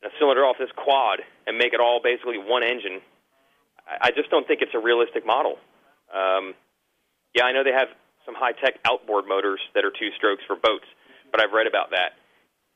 a 0.03 0.11
cylinder 0.19 0.43
off 0.45 0.57
this 0.59 0.71
quad 0.75 1.19
and 1.47 1.57
make 1.57 1.73
it 1.73 1.79
all 1.79 1.99
basically 2.03 2.37
one 2.37 2.63
engine. 2.63 2.99
I 3.87 4.11
just 4.11 4.29
don't 4.29 4.47
think 4.47 4.61
it's 4.61 4.75
a 4.75 4.79
realistic 4.79 5.25
model. 5.25 5.59
Um, 6.11 6.55
yeah, 7.35 7.43
I 7.43 7.51
know 7.51 7.63
they 7.63 7.75
have 7.75 7.91
some 8.25 8.35
high 8.35 8.53
tech 8.53 8.79
outboard 8.85 9.27
motors 9.27 9.59
that 9.75 9.83
are 9.83 9.91
two 9.91 10.11
strokes 10.15 10.43
for 10.47 10.55
boats, 10.55 10.87
but 11.31 11.41
I've 11.41 11.51
read 11.51 11.67
about 11.67 11.91
that. 11.91 12.15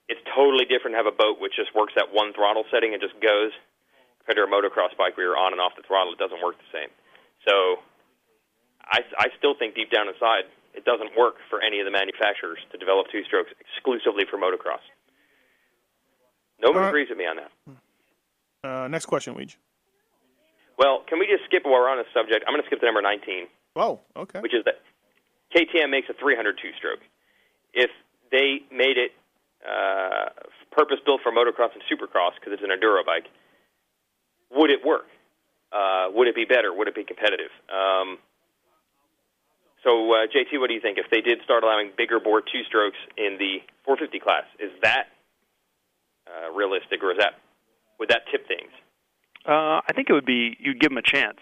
It's 0.07 0.19
totally 0.35 0.65
different 0.65 0.95
to 0.95 0.99
have 1.03 1.07
a 1.07 1.15
boat 1.15 1.39
which 1.39 1.55
just 1.55 1.75
works 1.75 1.93
at 1.95 2.11
one 2.11 2.31
throttle 2.31 2.63
setting 2.71 2.91
and 2.95 2.99
just 2.99 3.15
goes 3.19 3.51
compared 4.23 4.39
to 4.39 4.47
a 4.47 4.51
motocross 4.51 4.95
bike 4.95 5.15
where 5.15 5.31
you're 5.31 5.39
on 5.39 5.51
and 5.51 5.59
off 5.59 5.75
the 5.75 5.83
throttle. 5.83 6.11
It 6.11 6.19
doesn't 6.19 6.39
work 6.43 6.55
the 6.59 6.71
same. 6.71 6.91
So 7.47 7.83
I, 8.83 9.03
I 9.19 9.27
still 9.39 9.55
think 9.55 9.75
deep 9.75 9.91
down 9.91 10.07
inside 10.07 10.47
it 10.77 10.85
doesn't 10.85 11.17
work 11.17 11.41
for 11.49 11.57
any 11.59 11.81
of 11.81 11.89
the 11.89 11.91
manufacturers 11.91 12.61
to 12.71 12.77
develop 12.77 13.09
two 13.11 13.25
strokes 13.25 13.49
exclusively 13.57 14.29
for 14.29 14.37
motocross. 14.37 14.85
No 16.61 16.71
one 16.71 16.81
right. 16.81 16.87
agrees 16.89 17.07
with 17.09 17.17
me 17.17 17.25
on 17.25 17.37
that. 17.37 17.51
Uh, 18.67 18.87
next 18.87 19.05
question, 19.05 19.35
Weege. 19.35 19.55
Well, 20.77 21.03
can 21.07 21.19
we 21.19 21.25
just 21.27 21.45
skip 21.45 21.63
while 21.65 21.73
we're 21.81 21.89
on 21.89 21.97
this 21.97 22.07
subject? 22.13 22.43
I'm 22.47 22.53
going 22.53 22.61
to 22.61 22.67
skip 22.67 22.79
to 22.79 22.85
number 22.85 23.01
19, 23.01 23.47
Oh, 23.75 23.99
okay. 24.15 24.39
which 24.41 24.53
is 24.53 24.63
that 24.65 24.81
KTM 25.55 25.89
makes 25.89 26.09
a 26.09 26.13
300 26.13 26.57
two-stroke. 26.61 26.99
If 27.73 27.89
they 28.31 28.61
made 28.71 28.97
it 28.97 29.11
uh, 29.65 30.29
purpose-built 30.71 31.21
for 31.23 31.31
motocross 31.31 31.73
and 31.73 31.81
supercross 31.89 32.33
because 32.39 32.53
it's 32.53 32.63
an 32.63 32.69
enduro 32.69 33.05
bike, 33.05 33.25
would 34.51 34.69
it 34.69 34.85
work? 34.85 35.05
Uh, 35.71 36.07
would 36.13 36.27
it 36.27 36.35
be 36.35 36.45
better? 36.45 36.73
Would 36.73 36.87
it 36.87 36.95
be 36.95 37.03
competitive? 37.03 37.51
Um, 37.69 38.17
so, 39.83 40.11
uh, 40.13 40.27
JT, 40.27 40.59
what 40.59 40.67
do 40.67 40.73
you 40.73 40.81
think? 40.81 40.97
If 40.97 41.09
they 41.11 41.21
did 41.21 41.39
start 41.43 41.63
allowing 41.63 41.91
bigger 41.97 42.19
bore 42.19 42.41
two-strokes 42.41 42.97
in 43.17 43.37
the 43.37 43.61
450 43.85 44.19
class, 44.19 44.43
is 44.59 44.71
that 44.83 45.07
uh, 46.27 46.51
realistic, 46.53 47.01
or 47.03 47.11
is 47.11 47.17
that 47.19 47.33
would 47.99 48.09
that 48.09 48.21
tip 48.31 48.47
things? 48.47 48.71
Uh, 49.45 49.81
I 49.87 49.93
think 49.95 50.09
it 50.09 50.13
would 50.13 50.25
be 50.25 50.57
you'd 50.59 50.79
give 50.79 50.89
them 50.89 50.97
a 50.97 51.01
chance. 51.01 51.37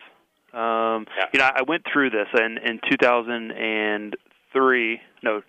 Um, 0.53 1.06
Yeah. 1.18 1.26
You 1.34 1.40
know, 1.40 1.49
I 1.53 1.64
went 1.64 1.86
through 1.91 2.12
this 2.12 2.28
in 2.34 2.57
in 2.60 2.80
2003. 2.90 5.02
No, 5.24 5.41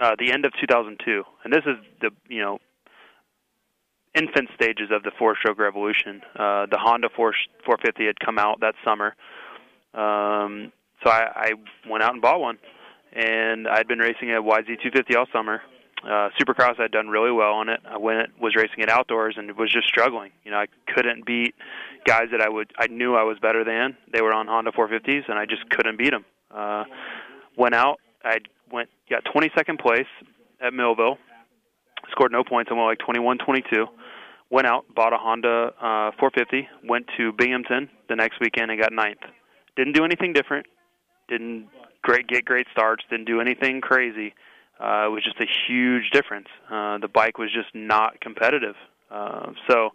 uh, 0.00 0.16
the 0.18 0.32
end 0.32 0.46
of 0.46 0.52
2002, 0.60 1.24
and 1.44 1.52
this 1.52 1.64
is 1.66 1.76
the 2.00 2.10
you 2.28 2.40
know 2.40 2.58
infant 4.14 4.48
stages 4.54 4.90
of 4.90 5.02
the 5.02 5.10
four-stroke 5.18 5.58
revolution. 5.58 6.22
Uh, 6.34 6.64
the 6.70 6.78
Honda 6.78 7.08
4 7.14 7.34
450 7.64 8.06
had 8.06 8.18
come 8.18 8.38
out 8.38 8.60
that 8.60 8.74
summer, 8.84 9.14
um, 9.92 10.72
so 11.02 11.10
I, 11.10 11.26
I 11.34 11.52
went 11.88 12.02
out 12.02 12.12
and 12.14 12.22
bought 12.22 12.40
one, 12.40 12.58
and 13.12 13.68
I'd 13.68 13.86
been 13.88 13.98
racing 13.98 14.30
a 14.32 14.40
YZ250 14.42 15.16
all 15.16 15.26
summer. 15.32 15.60
Uh, 16.04 16.28
Supercross, 16.38 16.78
I'd 16.78 16.92
done 16.92 17.08
really 17.08 17.32
well 17.32 17.52
on 17.52 17.68
it. 17.68 17.80
I 17.88 17.98
went, 17.98 18.38
was 18.40 18.54
racing 18.54 18.80
it 18.80 18.88
outdoors, 18.88 19.34
and 19.38 19.56
was 19.56 19.72
just 19.72 19.88
struggling. 19.88 20.30
You 20.44 20.50
know, 20.50 20.58
I 20.58 20.66
couldn't 20.92 21.26
beat 21.26 21.54
guys 22.04 22.26
that 22.32 22.40
I 22.40 22.48
would, 22.48 22.72
I 22.78 22.86
knew 22.86 23.14
I 23.14 23.24
was 23.24 23.38
better 23.40 23.64
than. 23.64 23.96
They 24.12 24.22
were 24.22 24.32
on 24.32 24.46
Honda 24.46 24.72
450s, 24.72 25.28
and 25.28 25.38
I 25.38 25.46
just 25.46 25.68
couldn't 25.70 25.98
beat 25.98 26.10
them. 26.10 26.24
Uh, 26.54 26.84
went 27.56 27.74
out, 27.74 27.98
I 28.24 28.38
went, 28.70 28.88
got 29.10 29.24
22nd 29.24 29.80
place 29.80 30.06
at 30.60 30.72
Millville, 30.72 31.18
scored 32.10 32.32
no 32.32 32.44
points. 32.44 32.70
I 32.70 32.74
went 32.74 32.86
like 32.86 32.98
21-22. 32.98 33.86
went 34.50 34.66
out, 34.66 34.84
bought 34.94 35.12
a 35.12 35.16
Honda 35.16 35.72
uh, 35.80 36.10
450, 36.18 36.68
went 36.88 37.06
to 37.16 37.32
Binghamton 37.32 37.88
the 38.08 38.16
next 38.16 38.40
weekend 38.40 38.70
and 38.70 38.80
got 38.80 38.92
ninth. 38.92 39.20
Didn't 39.76 39.94
do 39.94 40.04
anything 40.04 40.32
different. 40.32 40.66
Didn't 41.28 41.68
great 42.02 42.28
get 42.28 42.44
great 42.44 42.66
starts. 42.70 43.04
Didn't 43.10 43.26
do 43.26 43.40
anything 43.40 43.80
crazy. 43.80 44.34
Uh, 44.78 45.06
it 45.06 45.10
was 45.10 45.24
just 45.24 45.40
a 45.40 45.46
huge 45.68 46.10
difference. 46.10 46.48
Uh, 46.70 46.98
the 46.98 47.08
bike 47.08 47.38
was 47.38 47.50
just 47.52 47.74
not 47.74 48.20
competitive. 48.20 48.74
Uh, 49.10 49.52
so, 49.68 49.90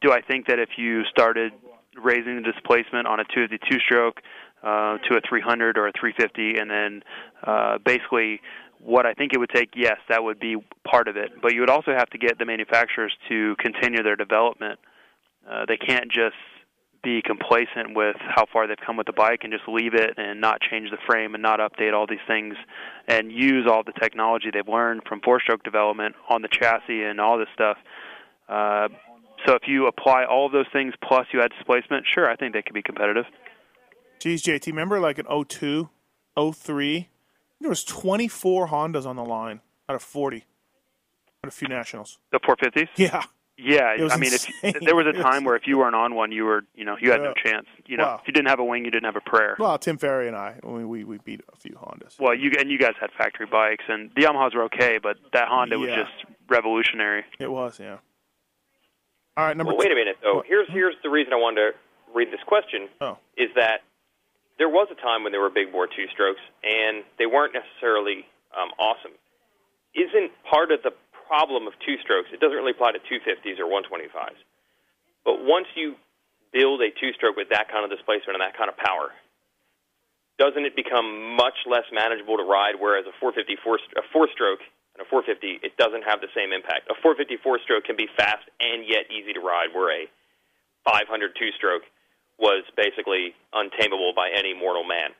do 0.00 0.12
I 0.12 0.20
think 0.22 0.46
that 0.46 0.58
if 0.58 0.70
you 0.76 1.04
started 1.04 1.52
raising 2.02 2.36
the 2.36 2.52
displacement 2.52 3.06
on 3.06 3.20
a 3.20 3.24
252 3.24 3.80
stroke 3.80 4.20
uh, 4.62 4.98
to 4.98 5.16
a 5.16 5.20
300 5.28 5.78
or 5.78 5.88
a 5.88 5.92
350, 5.92 6.58
and 6.58 6.70
then 6.70 7.02
uh, 7.46 7.78
basically 7.84 8.40
what 8.80 9.06
I 9.06 9.14
think 9.14 9.32
it 9.32 9.38
would 9.38 9.50
take, 9.50 9.70
yes, 9.74 9.96
that 10.08 10.22
would 10.22 10.38
be 10.38 10.56
part 10.88 11.08
of 11.08 11.16
it. 11.16 11.32
But 11.42 11.54
you 11.54 11.60
would 11.60 11.70
also 11.70 11.92
have 11.92 12.08
to 12.10 12.18
get 12.18 12.38
the 12.38 12.44
manufacturers 12.44 13.12
to 13.28 13.56
continue 13.58 14.02
their 14.02 14.16
development. 14.16 14.78
Uh, 15.48 15.64
they 15.66 15.76
can't 15.76 16.10
just 16.10 16.36
be 17.06 17.22
complacent 17.22 17.94
with 17.94 18.16
how 18.18 18.46
far 18.52 18.66
they've 18.66 18.76
come 18.84 18.96
with 18.96 19.06
the 19.06 19.12
bike 19.12 19.40
and 19.44 19.52
just 19.52 19.62
leave 19.68 19.94
it 19.94 20.14
and 20.16 20.40
not 20.40 20.60
change 20.60 20.90
the 20.90 20.98
frame 21.06 21.34
and 21.34 21.42
not 21.42 21.60
update 21.60 21.94
all 21.94 22.04
these 22.04 22.18
things 22.26 22.56
and 23.06 23.30
use 23.30 23.64
all 23.70 23.84
the 23.84 23.92
technology 23.92 24.48
they've 24.52 24.66
learned 24.66 25.02
from 25.08 25.20
four 25.20 25.40
stroke 25.40 25.62
development 25.62 26.16
on 26.28 26.42
the 26.42 26.48
chassis 26.48 27.04
and 27.04 27.20
all 27.20 27.38
this 27.38 27.46
stuff. 27.54 27.76
Uh, 28.48 28.88
so 29.46 29.54
if 29.54 29.62
you 29.68 29.86
apply 29.86 30.24
all 30.24 30.46
of 30.46 30.52
those 30.52 30.66
things 30.72 30.94
plus 31.06 31.28
you 31.32 31.40
add 31.40 31.52
displacement, 31.56 32.04
sure, 32.12 32.28
I 32.28 32.34
think 32.34 32.52
they 32.54 32.62
could 32.62 32.74
be 32.74 32.82
competitive. 32.82 33.26
Geez, 34.18 34.42
JT, 34.42 34.66
remember 34.66 34.98
like 34.98 35.20
an 35.20 35.26
02, 35.26 35.88
03, 36.36 37.08
there 37.60 37.68
was 37.68 37.84
24 37.84 38.66
Hondas 38.66 39.06
on 39.06 39.14
the 39.14 39.24
line 39.24 39.60
out 39.88 39.94
of 39.94 40.02
40 40.02 40.44
at 41.44 41.48
a 41.48 41.52
few 41.52 41.68
nationals. 41.68 42.18
The 42.32 42.40
450s? 42.40 42.88
Yeah. 42.96 43.22
Yeah, 43.58 43.94
It 43.96 44.02
was 44.02 44.12
I 44.12 44.16
mean, 44.16 44.32
insane. 44.32 44.54
if 44.62 44.80
there 44.80 44.94
was 44.94 45.06
a 45.06 45.12
time 45.22 45.44
where 45.44 45.56
if 45.56 45.66
you 45.66 45.78
weren't 45.78 45.94
on 45.94 46.14
one, 46.14 46.30
you 46.30 46.44
were, 46.44 46.64
you 46.74 46.84
know, 46.84 46.96
you 47.00 47.10
had 47.10 47.22
no 47.22 47.32
chance. 47.32 47.66
You 47.86 47.96
know, 47.96 48.04
Wow. 48.04 48.18
if 48.20 48.26
you 48.28 48.32
didn't 48.34 48.48
have 48.48 48.58
a 48.58 48.64
wing, 48.64 48.84
you 48.84 48.90
didn't 48.90 49.06
have 49.06 49.16
a 49.16 49.20
prayer. 49.22 49.56
Well, 49.58 49.78
Tim 49.78 49.96
Ferry 49.96 50.28
and 50.28 50.36
I, 50.36 50.56
we, 50.62 50.84
we, 50.84 51.04
we 51.04 51.18
beat 51.24 51.40
a 51.52 51.56
few 51.56 51.72
Hondas. 51.72 52.20
Well, 52.20 52.34
you 52.34 52.50
and 52.58 52.70
you 52.70 52.78
guys 52.78 52.92
had 53.00 53.10
factory 53.16 53.46
bikes, 53.46 53.84
and 53.88 54.10
the 54.14 54.22
Yamahas 54.22 54.54
were 54.54 54.64
okay, 54.64 54.98
but 55.02 55.16
that 55.32 55.48
Honda 55.48 55.78
was 55.78 55.88
just 55.88 56.12
revolutionary. 56.48 57.24
It 57.38 57.50
was, 57.50 57.80
yeah. 57.80 57.96
All 59.38 59.44
right, 59.46 59.56
number 59.56 59.72
Well, 59.72 59.78
wait 59.78 59.92
a 59.92 59.94
minute 59.94 60.16
though. 60.22 60.42
Here's 60.46 60.66
here's 60.70 60.94
the 61.02 61.10
reason 61.10 61.32
I 61.32 61.36
wanted 61.36 61.56
to 61.56 61.70
read 62.14 62.28
this 62.32 62.40
question. 62.46 62.88
Oh. 63.00 63.18
Is 63.36 63.48
that 63.54 63.80
there 64.58 64.68
was 64.68 64.88
a 64.90 64.94
time 64.94 65.22
when 65.24 65.32
there 65.32 65.40
were 65.42 65.50
big 65.50 65.72
bore 65.72 65.86
two 65.86 66.06
strokes 66.12 66.40
and 66.64 67.04
they 67.18 67.26
weren't 67.26 67.52
necessarily 67.52 68.24
um, 68.58 68.70
awesome. 68.78 69.12
Isn't 69.94 70.30
part 70.50 70.72
of 70.72 70.82
the 70.82 70.90
problem 71.26 71.66
of 71.66 71.74
two 71.84 71.98
strokes? 72.02 72.30
It 72.32 72.40
doesn't 72.40 72.56
really 72.56 72.72
apply 72.72 72.92
to 72.92 73.02
250s 73.02 73.58
or 73.58 73.66
125s. 73.66 74.38
But 75.26 75.42
once 75.42 75.66
you 75.74 75.98
build 76.54 76.80
a 76.80 76.90
two 76.94 77.12
stroke 77.18 77.36
with 77.36 77.50
that 77.50 77.68
kind 77.68 77.84
of 77.84 77.90
displacement 77.90 78.38
and 78.38 78.42
that 78.42 78.56
kind 78.56 78.70
of 78.70 78.78
power, 78.78 79.10
doesn't 80.38 80.64
it 80.64 80.76
become 80.76 81.36
much 81.36 81.56
less 81.66 81.84
manageable 81.92 82.36
to 82.36 82.44
ride? 82.44 82.76
Whereas 82.78 83.04
a 83.08 83.14
450 83.18 83.56
four, 83.64 83.80
a 83.96 84.04
four 84.12 84.28
stroke 84.32 84.60
and 84.94 85.00
a 85.00 85.08
450, 85.08 85.66
it 85.66 85.76
doesn't 85.76 86.04
have 86.04 86.20
the 86.20 86.30
same 86.36 86.52
impact. 86.52 86.88
A 86.92 86.96
450 87.00 87.42
four 87.42 87.58
stroke 87.64 87.84
can 87.84 87.96
be 87.96 88.08
fast 88.16 88.44
and 88.60 88.84
yet 88.86 89.08
easy 89.10 89.32
to 89.32 89.40
ride, 89.40 89.72
where 89.72 89.90
a 89.90 90.08
500 90.84 91.08
two 91.34 91.50
stroke 91.56 91.82
was 92.38 92.64
basically 92.76 93.32
untamable 93.52 94.12
by 94.14 94.28
any 94.28 94.52
mortal 94.52 94.84
man. 94.84 95.16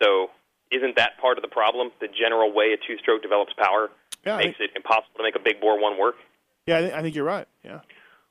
So, 0.00 0.32
isn't 0.72 0.96
that 0.96 1.20
part 1.20 1.36
of 1.36 1.42
the 1.44 1.52
problem? 1.52 1.92
The 2.00 2.08
general 2.08 2.48
way 2.50 2.72
a 2.72 2.80
two 2.80 2.96
stroke 2.96 3.20
develops 3.20 3.52
power 3.52 3.92
Yeah, 4.24 4.36
I 4.36 4.44
makes 4.44 4.60
it 4.60 4.70
impossible 4.76 5.16
to 5.16 5.22
make 5.22 5.36
a 5.36 5.40
big 5.42 5.60
bore 5.60 5.80
one 5.80 5.98
work. 5.98 6.14
Yeah, 6.66 6.78
I, 6.78 6.80
think 6.82 6.94
I 6.94 7.02
think 7.02 7.14
you're 7.14 7.24
right. 7.24 7.48
Yeah. 7.64 7.80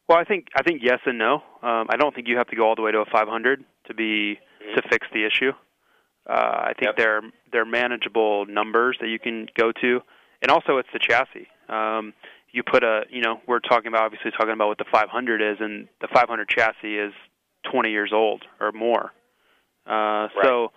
Well, 0.07 0.17
I 0.17 0.23
think 0.23 0.47
I 0.55 0.63
think 0.63 0.81
yes 0.83 0.99
and 1.05 1.17
no. 1.17 1.35
Um, 1.61 1.87
I 1.89 1.97
don't 1.97 2.13
think 2.13 2.27
you 2.27 2.37
have 2.37 2.47
to 2.47 2.55
go 2.55 2.67
all 2.67 2.75
the 2.75 2.81
way 2.81 2.91
to 2.91 2.99
a 2.99 3.05
500 3.05 3.63
to 3.87 3.93
be 3.93 4.39
to 4.75 4.81
fix 4.89 5.07
the 5.13 5.25
issue. 5.25 5.51
Uh, 6.29 6.33
I 6.33 6.73
think 6.79 6.95
they're 6.97 7.21
they're 7.51 7.65
manageable 7.65 8.45
numbers 8.45 8.97
that 9.01 9.07
you 9.07 9.19
can 9.19 9.47
go 9.57 9.71
to, 9.71 10.01
and 10.41 10.51
also 10.51 10.77
it's 10.77 10.89
the 10.93 10.99
chassis. 10.99 11.47
Um, 11.67 12.13
you 12.51 12.63
put 12.63 12.83
a 12.83 13.03
you 13.09 13.21
know 13.21 13.41
we're 13.47 13.59
talking 13.59 13.87
about 13.87 14.03
obviously 14.03 14.31
talking 14.31 14.53
about 14.53 14.67
what 14.67 14.77
the 14.77 14.85
500 14.91 15.41
is, 15.41 15.57
and 15.59 15.87
the 16.01 16.07
500 16.13 16.47
chassis 16.49 16.95
is 16.95 17.13
20 17.71 17.89
years 17.89 18.11
old 18.13 18.43
or 18.59 18.71
more. 18.71 19.11
Uh, 19.85 20.27
So 20.43 20.71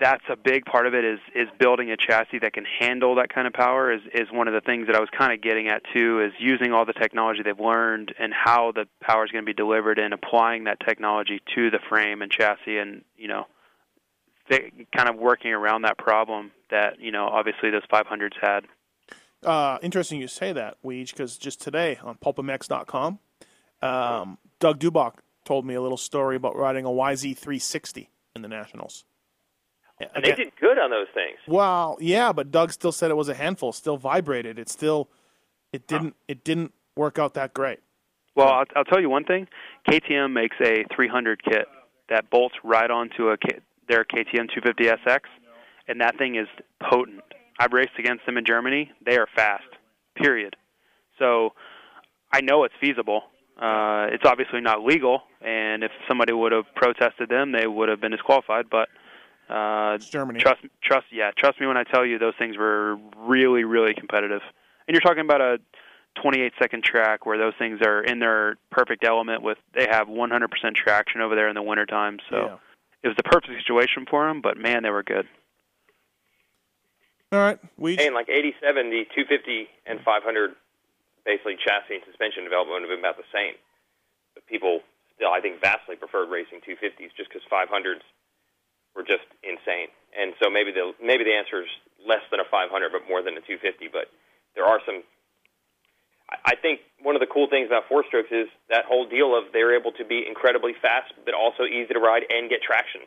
that's 0.00 0.24
a 0.30 0.36
big 0.36 0.64
part 0.64 0.86
of 0.86 0.94
it 0.94 1.04
is 1.04 1.18
is 1.34 1.46
building 1.58 1.90
a 1.90 1.96
chassis 1.96 2.38
that 2.40 2.54
can 2.54 2.64
handle 2.64 3.16
that 3.16 3.32
kind 3.32 3.46
of 3.46 3.52
power 3.52 3.92
is 3.92 4.00
is 4.14 4.28
one 4.32 4.48
of 4.48 4.54
the 4.54 4.60
things 4.60 4.86
that 4.86 4.96
I 4.96 5.00
was 5.00 5.10
kind 5.16 5.32
of 5.32 5.42
getting 5.42 5.68
at 5.68 5.82
too 5.94 6.20
is 6.20 6.32
using 6.38 6.72
all 6.72 6.86
the 6.86 6.94
technology 6.94 7.42
they've 7.42 7.60
learned 7.60 8.14
and 8.18 8.32
how 8.32 8.72
the 8.72 8.86
power 9.00 9.24
is 9.24 9.30
going 9.30 9.44
to 9.44 9.46
be 9.46 9.54
delivered 9.54 9.98
and 9.98 10.14
applying 10.14 10.64
that 10.64 10.80
technology 10.80 11.40
to 11.54 11.70
the 11.70 11.78
frame 11.88 12.22
and 12.22 12.32
chassis 12.32 12.78
and 12.78 13.04
you 13.16 13.28
know 13.28 13.46
kind 14.96 15.08
of 15.08 15.16
working 15.16 15.52
around 15.52 15.82
that 15.82 15.98
problem 15.98 16.50
that 16.70 16.98
you 16.98 17.12
know 17.12 17.26
obviously 17.26 17.70
those 17.70 17.86
500s 17.92 18.32
had 18.40 18.64
Uh, 19.44 19.78
interesting 19.82 20.20
you 20.20 20.28
say 20.28 20.52
that, 20.52 20.76
Weege, 20.84 21.12
because 21.12 21.38
just 21.38 21.62
today 21.62 21.98
on 22.02 22.16
pulpmx.com, 22.16 23.18
um, 23.80 24.38
Doug 24.58 24.78
Dubach 24.78 25.14
told 25.44 25.64
me 25.64 25.74
a 25.74 25.80
little 25.80 25.96
story 25.96 26.36
about 26.36 26.56
riding 26.56 26.84
a 26.84 26.90
YZ360 26.90 28.08
in 28.36 28.42
the 28.42 28.48
Nationals. 28.48 29.04
And 30.14 30.24
they 30.24 30.32
did 30.32 30.52
good 30.60 30.78
on 30.78 30.90
those 30.90 31.08
things. 31.12 31.38
Well, 31.46 31.98
yeah, 32.00 32.32
but 32.32 32.50
Doug 32.50 32.72
still 32.72 32.92
said 32.92 33.10
it 33.10 33.16
was 33.16 33.28
a 33.28 33.34
handful. 33.34 33.72
Still 33.72 33.96
vibrated. 33.96 34.58
It 34.58 34.68
still, 34.68 35.08
it 35.72 35.86
didn't, 35.86 36.16
it 36.26 36.42
didn't 36.42 36.72
work 36.96 37.18
out 37.18 37.34
that 37.34 37.52
great. 37.52 37.80
Well, 38.34 38.48
I'll, 38.48 38.64
I'll 38.76 38.84
tell 38.84 39.00
you 39.00 39.10
one 39.10 39.24
thing. 39.24 39.46
KTM 39.88 40.32
makes 40.32 40.56
a 40.64 40.84
300 40.94 41.44
kit 41.44 41.66
that 42.08 42.30
bolts 42.30 42.54
right 42.64 42.90
onto 42.90 43.30
a 43.30 43.36
their 43.88 44.04
KTM 44.04 44.48
250SX, 44.56 45.20
and 45.88 46.00
that 46.00 46.16
thing 46.16 46.36
is 46.36 46.46
potent. 46.90 47.22
I've 47.58 47.72
raced 47.72 47.98
against 47.98 48.24
them 48.24 48.38
in 48.38 48.44
Germany. 48.46 48.90
They 49.04 49.18
are 49.18 49.26
fast. 49.34 49.64
Period. 50.14 50.54
So 51.18 51.50
I 52.32 52.40
know 52.40 52.64
it's 52.64 52.74
feasible. 52.80 53.22
Uh, 53.60 54.06
it's 54.12 54.24
obviously 54.24 54.60
not 54.60 54.82
legal, 54.82 55.22
and 55.42 55.82
if 55.82 55.90
somebody 56.08 56.32
would 56.32 56.52
have 56.52 56.64
protested 56.74 57.28
them, 57.28 57.52
they 57.52 57.66
would 57.66 57.88
have 57.88 58.00
been 58.00 58.12
disqualified. 58.12 58.66
But 58.70 58.88
uh, 59.50 59.98
Germany. 59.98 60.40
Trust, 60.40 60.60
trust, 60.82 61.06
yeah, 61.10 61.30
trust 61.36 61.60
me 61.60 61.66
when 61.66 61.76
I 61.76 61.84
tell 61.84 62.06
you 62.06 62.18
those 62.18 62.34
things 62.38 62.56
were 62.56 62.96
really, 63.16 63.64
really 63.64 63.94
competitive. 63.94 64.42
And 64.86 64.94
you're 64.94 65.00
talking 65.00 65.24
about 65.24 65.40
a 65.40 65.58
28 66.22 66.52
second 66.60 66.84
track 66.84 67.26
where 67.26 67.38
those 67.38 67.54
things 67.58 67.80
are 67.84 68.02
in 68.02 68.18
their 68.18 68.56
perfect 68.70 69.04
element 69.04 69.42
with 69.42 69.58
they 69.74 69.86
have 69.90 70.08
100% 70.08 70.74
traction 70.74 71.20
over 71.20 71.34
there 71.34 71.48
in 71.48 71.54
the 71.54 71.62
wintertime. 71.62 72.18
So 72.28 72.36
Yeah. 72.36 72.56
it 73.02 73.08
was 73.08 73.16
the 73.16 73.22
perfect 73.22 73.52
situation 73.58 74.06
for 74.08 74.26
them. 74.26 74.40
But 74.40 74.56
man, 74.56 74.82
they 74.82 74.90
were 74.90 75.02
good. 75.02 75.28
All 77.32 77.38
right, 77.38 77.58
we 77.78 77.94
Hey, 77.94 78.08
in 78.08 78.14
like 78.14 78.28
87, 78.28 78.90
the 78.90 79.04
250 79.14 79.68
and 79.86 80.00
500 80.02 80.56
basically 81.24 81.56
chassis 81.62 81.94
and 81.94 82.04
suspension 82.04 82.42
development 82.42 82.82
would 82.82 82.90
have 82.90 82.90
been 82.90 82.98
about 82.98 83.16
the 83.18 83.28
same. 83.32 83.54
But 84.34 84.46
people 84.46 84.80
still, 85.14 85.30
I 85.30 85.40
think, 85.40 85.60
vastly 85.60 85.94
preferred 85.94 86.28
racing 86.28 86.60
250s 86.66 87.14
just 87.16 87.30
because 87.30 87.46
500s 87.46 88.02
were 89.00 89.06
just 89.08 89.24
insane. 89.42 89.88
And 90.12 90.34
so 90.42 90.50
maybe 90.52 90.72
the 90.72 90.92
maybe 91.00 91.24
the 91.24 91.32
answer 91.32 91.62
is 91.64 91.70
less 92.04 92.20
than 92.30 92.40
a 92.40 92.44
500, 92.44 92.68
but 92.92 93.08
more 93.08 93.22
than 93.24 93.34
a 93.40 93.40
250. 93.40 93.88
But 93.88 94.12
there 94.54 94.68
are 94.68 94.80
some. 94.84 95.02
I- 96.44 96.54
think 96.60 96.80
one 97.02 97.16
of 97.16 97.20
the 97.20 97.26
cool 97.26 97.48
things 97.48 97.66
about 97.66 97.88
four 97.88 98.04
strokes 98.06 98.30
is 98.30 98.46
that 98.68 98.84
whole 98.84 99.06
deal 99.06 99.34
of 99.34 99.50
they're 99.52 99.74
able 99.74 99.90
to 99.92 100.04
be 100.04 100.22
incredibly 100.26 100.74
fast, 100.74 101.12
but 101.24 101.32
also 101.34 101.64
easy 101.64 101.92
to 101.94 101.98
ride 101.98 102.22
and 102.30 102.48
get 102.50 102.62
traction. 102.62 103.00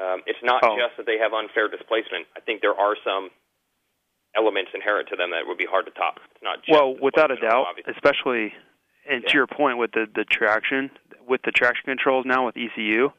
Um, 0.00 0.22
it's 0.26 0.42
not 0.42 0.64
Oh. 0.64 0.74
just 0.76 0.96
that 0.96 1.04
they 1.06 1.18
have 1.18 1.34
unfair 1.34 1.68
displacement. 1.68 2.26
I 2.34 2.40
think 2.40 2.62
there 2.62 2.74
are 2.74 2.96
some 3.04 3.30
elements 4.34 4.70
inherent 4.74 5.08
to 5.10 5.16
them 5.16 5.30
that 5.30 5.46
would 5.46 5.58
be 5.58 5.66
hard 5.66 5.84
to 5.84 5.92
top. 5.92 6.18
It's 6.32 6.42
not 6.42 6.62
just 6.64 6.70
Well, 6.72 6.94
without 6.96 7.30
a 7.30 7.36
doubt, 7.36 7.66
obviously. 7.68 7.92
especially 7.92 8.54
and 9.06 9.26
to 9.26 9.34
your 9.34 9.46
point 9.46 9.76
with 9.78 9.92
the 9.92 10.06
the 10.12 10.24
traction, 10.24 10.90
with 11.28 11.42
the 11.42 11.52
traction 11.52 11.84
controls 11.84 12.24
now 12.24 12.46
with 12.46 12.56
ECU, 12.56 13.12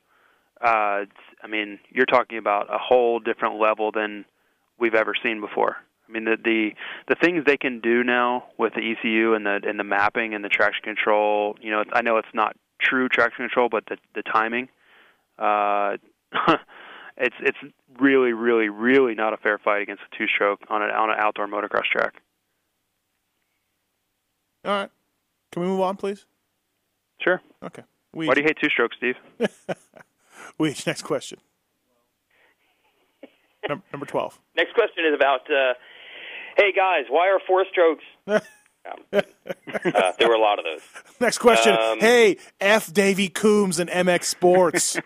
uh, 0.62 1.06
I 1.44 1.48
mean, 1.48 1.80
you're 1.90 2.06
talking 2.06 2.38
about 2.38 2.74
a 2.74 2.78
whole 2.78 3.20
different 3.20 3.60
level 3.60 3.92
than 3.92 4.26
we've 4.80 4.96
ever 4.96 5.14
seen 5.22 5.42
before. 5.42 5.78
I 6.08 6.12
mean, 6.12 6.26
the 6.26 6.38
the 6.44 6.72
the 7.08 7.16
things 7.16 7.44
they 7.46 7.58
can 7.58 7.80
do 7.80 8.04
now 8.04 8.46
with 8.58 8.74
the 8.74 8.82
ECU 8.82 9.34
and 9.34 9.46
the 9.46 9.60
and 9.68 9.80
the 9.80 9.84
mapping 9.84 10.34
and 10.34 10.44
the 10.44 10.50
traction 10.50 10.84
control. 10.84 11.58
You 11.62 11.72
know, 11.72 11.82
it's, 11.82 11.92
I 11.94 12.02
know 12.02 12.18
it's 12.18 12.34
not 12.34 12.56
true 12.82 13.10
traction 13.10 13.46
control, 13.46 13.70
but 13.70 13.86
the 13.88 13.98
the 14.16 14.24
timing. 14.24 14.70
Uh, 15.38 15.98
it's 17.18 17.36
it's 17.40 17.58
really 18.00 18.34
really 18.34 18.70
really 18.70 19.16
not 19.16 19.34
a 19.34 19.38
fair 19.38 19.58
fight 19.58 19.82
against 19.82 20.04
a 20.04 20.18
two 20.18 20.28
stroke 20.28 20.62
on 20.70 20.82
an 20.82 20.92
on 20.92 21.10
an 21.10 21.16
outdoor 21.20 21.48
motocross 21.48 21.86
track. 21.92 22.16
All 24.66 24.72
right. 24.72 24.90
Can 25.52 25.62
we 25.62 25.68
move 25.68 25.82
on, 25.82 25.98
please? 25.98 26.26
Sure. 27.22 27.42
Okay. 27.64 27.84
We, 28.14 28.28
Why 28.28 28.34
do 28.34 28.42
you 28.42 28.48
hate 28.48 28.58
two 28.62 28.70
strokes, 28.70 28.96
Steve? 28.98 29.16
we 30.58 30.76
next 30.88 31.04
question. 31.04 31.40
Num- 33.68 33.84
number 33.92 34.06
twelve. 34.06 34.40
Next 34.58 34.74
question 34.74 35.06
is 35.06 35.14
about, 35.16 35.42
uh, 35.50 35.74
hey 36.58 36.72
guys, 36.74 37.06
why 37.10 37.30
are 37.30 37.40
four 37.48 37.66
strokes 37.72 38.04
Um, 38.86 38.98
uh, 39.14 40.12
there 40.20 40.28
were 40.28 40.34
a 40.36 40.40
lot 40.42 40.60
of 40.60 40.66
those. 40.66 40.82
Next 41.22 41.38
question. 41.38 41.72
Um, 41.74 42.02
hey, 42.02 42.36
F 42.60 42.92
Davey 42.92 43.30
Coombs 43.30 43.80
and 43.80 43.90
MX 43.90 44.26
Sports. 44.26 44.98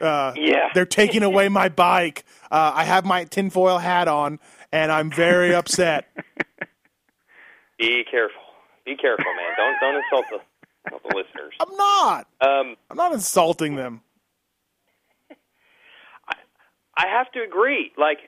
Uh, 0.00 0.32
Yeah. 0.36 0.68
They're 0.72 0.86
taking 0.86 1.24
away 1.24 1.48
my 1.48 1.68
bike. 1.68 2.24
Uh, 2.48 2.70
I 2.76 2.84
have 2.84 3.04
my 3.04 3.24
tinfoil 3.24 3.78
hat 3.78 4.06
on, 4.06 4.38
and 4.70 4.92
I'm 4.92 5.10
very 5.10 5.52
upset. 5.52 6.06
Be 7.76 8.04
careful. 8.08 8.40
Be 8.86 8.94
careful, 8.96 9.24
man. 9.24 9.52
Don't 9.56 9.80
don't 9.80 9.96
insult 10.04 10.24
the, 10.30 10.40
insult 10.86 11.02
the 11.10 11.16
listeners. 11.16 11.54
I'm 11.60 11.76
not. 11.76 12.26
Um, 12.40 12.76
I'm 12.88 12.96
not 12.96 13.12
insulting 13.12 13.74
them. 13.74 14.02
I 16.98 17.06
have 17.08 17.30
to 17.32 17.40
agree. 17.42 17.92
Like, 17.96 18.18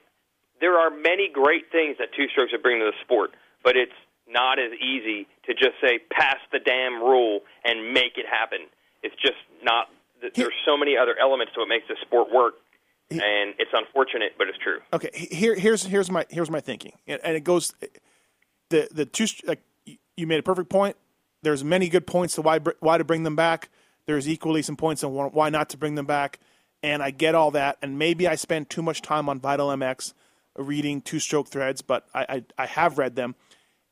there 0.61 0.79
are 0.79 0.91
many 0.91 1.29
great 1.33 1.65
things 1.73 1.97
that 1.99 2.09
two 2.17 2.29
strokes 2.29 2.53
are 2.55 2.59
bringing 2.63 2.81
to 2.81 2.91
the 2.93 2.97
sport, 3.05 3.33
but 3.65 3.77
it's 3.77 3.93
not 4.29 4.59
as 4.61 4.71
easy 4.81 5.27
to 5.47 5.55
just 5.55 5.75
say 5.83 5.99
pass 6.11 6.37
the 6.53 6.61
damn 6.61 7.03
rule 7.03 7.41
and 7.65 7.93
make 7.93 8.17
it 8.17 8.27
happen. 8.31 8.61
It's 9.03 9.17
just 9.21 9.39
not. 9.65 9.89
There's 10.35 10.53
so 10.65 10.77
many 10.77 10.97
other 10.97 11.17
elements 11.21 11.53
to 11.55 11.61
what 11.61 11.69
makes 11.69 11.89
the 11.89 11.97
sport 12.03 12.29
work, 12.33 12.55
and 13.11 13.55
it's 13.59 13.71
unfortunate, 13.73 14.33
but 14.39 14.49
it's 14.49 14.59
true. 14.59 14.79
Okay, 14.93 15.11
here 15.15 15.55
here's 15.57 15.83
here's 15.85 16.11
my 16.11 16.27
here's 16.31 16.51
my 16.51 16.61
thinking, 16.61 16.93
and, 17.09 17.21
and 17.25 17.35
it 17.37 17.41
goes 17.41 17.73
the 18.69 18.87
the 18.93 19.07
two 19.07 19.27
like 19.47 19.61
you- 19.87 19.97
you 20.17 20.27
made 20.27 20.39
a 20.39 20.43
perfect 20.43 20.69
point. 20.69 20.97
There's 21.43 21.65
many 21.65 21.89
good 21.89 22.07
points 22.07 22.35
to 22.35 22.43
why 22.43 22.59
why 22.81 22.99
to 22.99 23.05
bring 23.05 23.23
them 23.23 23.35
back. 23.35 23.71
There's 24.07 24.29
equally 24.29 24.61
some 24.63 24.77
points 24.77 25.03
on 25.03 25.13
why 25.15 25.49
not 25.49 25.71
to 25.71 25.79
bring 25.79 25.95
them 25.95 26.07
back, 26.07 26.39
and 26.83 27.03
I 27.03 27.11
get 27.11 27.35
all 27.35 27.51
that. 27.53 27.79
And 27.83 27.99
maybe 27.99 28.27
I 28.27 28.35
spend 28.35 28.71
too 28.71 28.83
much 28.83 29.03
time 29.03 29.29
on 29.29 29.41
Vital 29.41 29.69
MX 29.69 30.15
reading 30.57 31.01
two 31.01 31.19
stroke 31.19 31.49
threads, 31.49 31.83
but 31.83 32.07
I, 32.15 32.27
I 32.29 32.45
I 32.63 32.67
have 32.67 32.99
read 32.99 33.17
them. 33.17 33.35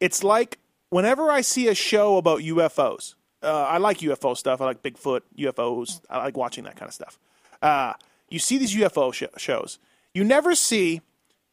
It's 0.01 0.23
like 0.25 0.59
whenever 0.91 1.31
I 1.31 1.41
see 1.41 1.69
a 1.69 1.75
show 1.75 2.17
about 2.17 2.41
UFOs, 2.41 3.15
uh, 3.43 3.63
I 3.63 3.79
like 3.79 3.99
UFO 3.99 4.37
stuff. 4.37 4.61
I 4.61 4.67
like 4.67 4.83
Bigfoot, 4.83 5.23
UFOs. 5.39 6.01
I 6.11 6.19
like 6.19 6.37
watching 6.37 6.65
that 6.65 6.77
kind 6.77 6.89
of 6.89 6.95
stuff. 6.95 7.19
Uh, 7.63 7.93
you 8.29 8.39
see 8.39 8.59
these 8.59 8.75
UFO 8.75 9.13
sh- 9.13 9.25
shows. 9.37 9.79
You 10.15 10.25
never 10.25 10.55
see 10.55 11.01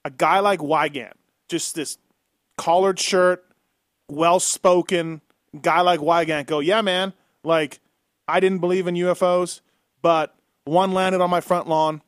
a 0.04 0.10
guy 0.10 0.40
like 0.40 0.60
Weigandt, 0.60 1.14
just 1.48 1.76
this 1.76 1.98
collared 2.58 3.00
shirt, 3.00 3.46
well 4.08 4.40
spoken 4.40 5.22
guy 5.62 5.82
like 5.82 6.00
Weigandt 6.00 6.48
go, 6.48 6.60
yeah, 6.60 6.82
man, 6.82 7.14
like 7.44 7.80
I 8.28 8.40
didn't 8.40 8.60
believe 8.60 8.88
in 8.88 8.96
UFOs, 8.96 9.62
but 10.02 10.35
one 10.66 10.92
landed 10.92 11.22
on 11.22 11.30
my 11.30 11.42
front 11.42 11.68
lawn 11.68 12.02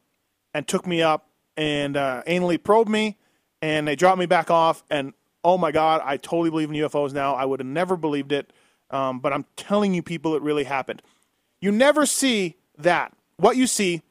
and 0.54 0.68
took 0.68 0.86
me 0.86 1.02
up 1.02 1.30
and 1.56 1.96
uh, 1.96 2.24
anally 2.28 2.62
probed 2.62 2.90
me, 2.90 3.18
and 3.62 3.88
they 3.88 3.96
dropped 3.96 4.20
me 4.20 4.26
back 4.26 4.52
off. 4.52 4.84
And 4.90 5.14
oh 5.44 5.58
my 5.58 5.72
God, 5.72 6.02
I 6.04 6.18
totally 6.18 6.50
believe 6.50 6.70
in 6.70 6.76
UFOs 6.76 7.14
now. 7.14 7.36
I 7.36 7.46
would 7.46 7.60
have 7.60 7.68
never 7.68 7.96
believed 7.96 8.32
it, 8.32 8.52
um, 8.92 9.20
but 9.20 9.34
I'm 9.34 9.46
telling 9.56 9.94
you, 9.94 10.04
people, 10.04 10.36
it 10.36 10.42
really 10.42 10.66
happened. 10.66 11.02
You 11.62 11.72
never 11.72 12.06
see 12.06 12.58
that. 12.78 13.14
What 13.38 13.58
you 13.58 13.68
see 13.68 14.02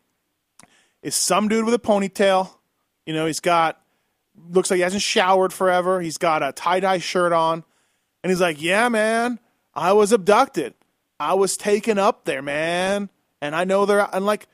is 1.02 1.14
some 1.14 1.48
dude 1.48 1.64
with 1.64 1.74
a 1.74 1.78
ponytail. 1.78 2.50
You 3.04 3.14
know, 3.14 3.26
he's 3.26 3.40
got 3.40 3.80
looks 4.50 4.70
like 4.70 4.76
he 4.76 4.82
hasn't 4.82 5.02
showered 5.02 5.52
forever. 5.52 6.00
He's 6.00 6.18
got 6.18 6.42
a 6.42 6.52
tie 6.52 6.80
dye 6.80 6.98
shirt 6.98 7.32
on, 7.32 7.64
and 8.22 8.30
he's 8.30 8.40
like, 8.40 8.60
"Yeah, 8.60 8.88
man, 8.88 9.38
I 9.74 9.92
was 9.92 10.12
abducted. 10.12 10.74
I 11.18 11.34
was 11.34 11.56
taken 11.56 11.98
up 11.98 12.24
there, 12.24 12.42
man, 12.42 13.10
and 13.40 13.54
I 13.54 13.64
know 13.64 13.86
they're 13.86 14.08
and 14.12 14.26
like 14.26 14.46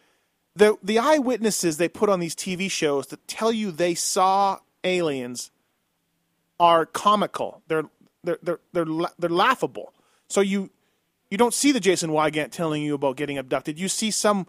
the 0.55 0.77
the 0.83 0.99
eyewitnesses 0.99 1.77
they 1.77 1.89
put 1.89 2.09
on 2.09 2.21
these 2.21 2.35
TV 2.35 2.71
shows 2.71 3.07
that 3.09 3.27
tell 3.27 3.53
you 3.53 3.71
they 3.71 3.95
saw 3.95 4.59
aliens 4.85 5.51
are 6.61 6.87
comical. 6.87 7.63
They're 7.69 7.85
they're 8.25 8.39
they're 8.43 8.61
they're, 8.73 8.87
they're 9.19 9.31
laughable. 9.31 9.93
So 10.29 10.41
you 10.41 10.71
you 11.31 11.39
don't 11.39 11.55
see 11.55 11.73
the 11.73 11.81
Jason 11.81 12.11
Weigandt 12.11 12.51
telling 12.51 12.83
you 12.83 12.95
about 12.95 13.17
getting 13.17 13.39
abducted. 13.39 13.79
You 13.79 13.89
see 13.89 14.11
some 14.11 14.47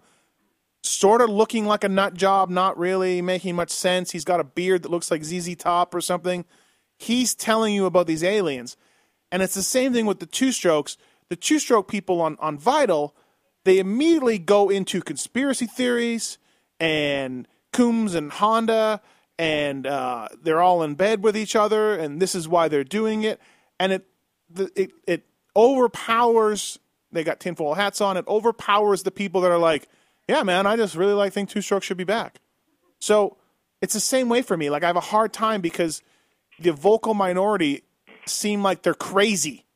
sort 0.82 1.22
of 1.22 1.30
looking 1.30 1.64
like 1.64 1.82
a 1.82 1.88
nut 1.88 2.14
job, 2.14 2.50
not 2.50 2.78
really 2.78 3.22
making 3.22 3.56
much 3.56 3.70
sense. 3.70 4.10
He's 4.10 4.24
got 4.24 4.38
a 4.38 4.44
beard 4.44 4.82
that 4.82 4.90
looks 4.90 5.10
like 5.10 5.24
ZZ 5.24 5.56
Top 5.56 5.94
or 5.94 6.02
something. 6.02 6.44
He's 6.98 7.34
telling 7.34 7.74
you 7.74 7.86
about 7.86 8.06
these 8.06 8.22
aliens. 8.22 8.76
And 9.32 9.42
it's 9.42 9.54
the 9.54 9.62
same 9.62 9.92
thing 9.92 10.06
with 10.06 10.20
the 10.20 10.26
two 10.26 10.52
strokes. 10.52 10.98
The 11.30 11.36
two 11.36 11.58
stroke 11.58 11.88
people 11.88 12.20
on, 12.20 12.36
on 12.38 12.58
Vital, 12.58 13.16
they 13.64 13.78
immediately 13.78 14.38
go 14.38 14.68
into 14.68 15.00
conspiracy 15.00 15.66
theories 15.66 16.38
and 16.78 17.48
Coombs 17.72 18.14
and 18.14 18.30
Honda, 18.30 19.00
and 19.38 19.86
uh, 19.86 20.28
they're 20.42 20.60
all 20.60 20.82
in 20.82 20.94
bed 20.94 21.24
with 21.24 21.36
each 21.36 21.56
other, 21.56 21.94
and 21.94 22.22
this 22.22 22.34
is 22.34 22.46
why 22.46 22.68
they're 22.68 22.84
doing 22.84 23.22
it. 23.22 23.40
And 23.80 23.92
it, 23.92 24.06
it, 24.76 24.92
it 25.06 25.26
overpowers, 25.56 26.78
they 27.10 27.24
got 27.24 27.40
tinfoil 27.40 27.74
hats 27.74 28.00
on, 28.00 28.16
it 28.16 28.26
overpowers 28.28 29.02
the 29.02 29.10
people 29.10 29.40
that 29.40 29.50
are 29.50 29.58
like, 29.58 29.88
yeah, 30.28 30.42
man, 30.42 30.66
I 30.66 30.76
just 30.76 30.94
really 30.94 31.12
like 31.12 31.32
think 31.32 31.50
two 31.50 31.60
strokes 31.60 31.86
should 31.86 31.96
be 31.96 32.04
back. 32.04 32.40
So 33.00 33.36
it's 33.82 33.94
the 33.94 34.00
same 34.00 34.28
way 34.28 34.42
for 34.42 34.56
me. 34.56 34.70
Like 34.70 34.84
I 34.84 34.86
have 34.86 34.96
a 34.96 35.00
hard 35.00 35.32
time 35.32 35.60
because 35.60 36.02
the 36.58 36.72
vocal 36.72 37.14
minority 37.14 37.82
seem 38.26 38.62
like 38.62 38.82
they're 38.82 38.94
crazy. 38.94 39.66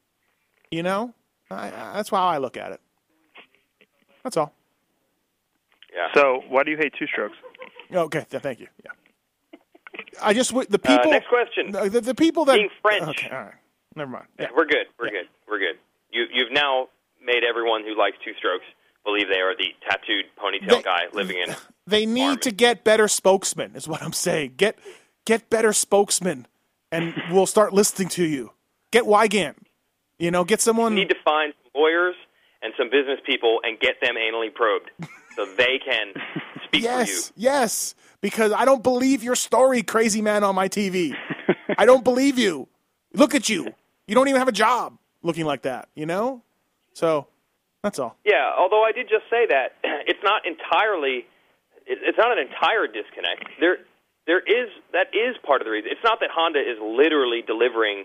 You 0.70 0.82
know, 0.82 1.14
I, 1.50 1.66
I, 1.66 1.92
that's 1.94 2.10
how 2.10 2.26
I 2.26 2.38
look 2.38 2.56
at 2.56 2.72
it. 2.72 2.80
That's 4.28 4.36
all. 4.36 4.52
Yeah. 5.90 6.08
So, 6.14 6.42
why 6.50 6.64
do 6.64 6.70
you 6.70 6.76
hate 6.76 6.92
two 6.98 7.06
strokes? 7.06 7.34
Okay, 7.90 8.26
th- 8.30 8.42
thank 8.42 8.60
you. 8.60 8.66
Yeah. 8.84 8.90
I 10.22 10.34
just 10.34 10.50
w- 10.50 10.66
the 10.68 10.78
people. 10.78 11.08
Uh, 11.08 11.12
next 11.12 11.28
question. 11.28 11.72
The, 11.72 11.88
the, 11.88 12.00
the 12.02 12.14
people 12.14 12.44
that 12.44 12.56
Being 12.56 12.68
French. 12.82 13.04
Okay, 13.08 13.30
all 13.30 13.38
right. 13.44 13.54
Never 13.96 14.10
mind. 14.10 14.26
Yeah, 14.38 14.48
we're 14.54 14.66
good. 14.66 14.86
We're 15.00 15.08
good. 15.08 15.28
We're 15.48 15.58
good. 15.58 15.78
You 16.12 16.26
you've 16.30 16.52
now 16.52 16.88
made 17.24 17.42
everyone 17.42 17.84
who 17.84 17.96
likes 17.98 18.18
two 18.22 18.32
strokes 18.36 18.64
believe 19.02 19.28
they 19.32 19.40
are 19.40 19.56
the 19.56 19.68
tattooed 19.88 20.26
ponytail 20.36 20.68
They- 20.76 20.82
guy 20.82 21.02
living 21.12 21.38
in. 21.46 21.54
They 21.86 22.04
need 22.04 22.42
to 22.42 22.50
get 22.50 22.84
better 22.84 23.08
spokesmen, 23.08 23.74
is 23.74 23.88
what 23.88 24.02
I'm 24.02 24.12
saying. 24.12 24.56
Get 24.58 24.78
get 25.24 25.48
better 25.48 25.72
spokesmen, 25.72 26.46
and 26.92 27.14
we'll 27.30 27.46
start 27.46 27.72
listening 27.72 28.08
to 28.10 28.24
you. 28.26 28.52
Get 28.90 29.04
Weigandt. 29.04 29.54
You 30.18 30.30
know, 30.30 30.44
get 30.44 30.60
someone. 30.60 30.92
You 30.92 30.98
need 31.04 31.08
to 31.08 31.22
find 31.24 31.54
lawyers 31.74 32.14
and 32.62 32.72
some 32.76 32.90
business 32.90 33.20
people 33.24 33.60
and 33.62 33.78
get 33.78 34.00
them 34.02 34.16
anally 34.16 34.52
probed 34.52 34.90
so 35.36 35.46
they 35.56 35.78
can 35.84 36.12
speak 36.64 36.84
for 36.84 36.90
you. 36.90 36.98
yes, 36.98 37.32
yes. 37.36 37.94
Because 38.20 38.52
I 38.52 38.64
don't 38.64 38.82
believe 38.82 39.22
your 39.22 39.36
story, 39.36 39.82
crazy 39.82 40.20
man 40.22 40.42
on 40.42 40.54
my 40.54 40.68
TV. 40.68 41.14
I 41.76 41.86
don't 41.86 42.02
believe 42.02 42.38
you. 42.38 42.66
Look 43.14 43.34
at 43.34 43.48
you. 43.48 43.72
You 44.06 44.14
don't 44.14 44.28
even 44.28 44.40
have 44.40 44.48
a 44.48 44.52
job 44.52 44.98
looking 45.22 45.44
like 45.44 45.62
that. 45.62 45.88
You 45.94 46.06
know. 46.06 46.42
So 46.94 47.28
that's 47.82 47.98
all. 47.98 48.16
Yeah, 48.24 48.50
although 48.58 48.82
I 48.82 48.92
did 48.92 49.08
just 49.08 49.24
say 49.30 49.46
that 49.46 49.76
it's 49.84 50.22
not 50.24 50.42
entirely 50.46 51.26
it's 51.88 52.18
not 52.18 52.36
an 52.36 52.38
entire 52.38 52.86
disconnect. 52.86 53.44
There 53.60 53.78
there 54.26 54.40
is 54.40 54.68
that 54.92 55.08
is 55.14 55.36
part 55.46 55.62
of 55.62 55.64
the 55.64 55.70
reason. 55.70 55.90
It's 55.90 56.04
not 56.04 56.20
that 56.20 56.30
Honda 56.32 56.60
is 56.60 56.76
literally 56.82 57.42
delivering 57.46 58.04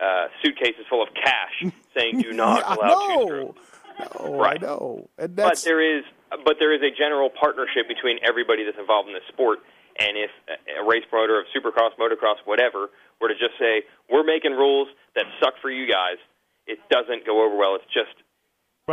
uh, 0.00 0.26
suitcases 0.42 0.86
full 0.88 1.02
of 1.02 1.08
cash 1.14 1.70
saying 1.96 2.20
do 2.20 2.32
not 2.32 2.64
allow 2.66 3.26
two 3.26 3.54
know. 4.02 4.38
Right. 4.38 4.62
I 4.62 4.66
know. 4.66 5.08
And 5.18 5.36
But 5.36 5.62
there 5.64 5.80
is 5.80 6.04
but 6.44 6.56
there 6.58 6.72
is 6.72 6.80
a 6.80 6.90
general 6.90 7.28
partnership 7.28 7.88
between 7.88 8.18
everybody 8.24 8.64
that's 8.64 8.78
involved 8.78 9.08
in 9.08 9.14
this 9.14 9.26
sport. 9.28 9.60
And 10.00 10.16
if 10.16 10.30
a- 10.48 10.80
a 10.80 10.84
race 10.84 11.04
promoter 11.10 11.38
of 11.38 11.46
supercross, 11.54 11.92
motocross, 12.00 12.40
whatever, 12.46 12.90
were 13.20 13.28
to 13.28 13.34
just 13.34 13.58
say, 13.58 13.84
"We're 14.08 14.24
making 14.24 14.52
rules 14.52 14.88
that 15.14 15.26
suck 15.40 15.58
for 15.60 15.70
you 15.70 15.86
guys," 15.86 16.16
it 16.66 16.78
doesn't 16.88 17.26
go 17.26 17.42
over 17.42 17.54
well. 17.56 17.74
It's 17.74 17.92
just 17.92 18.14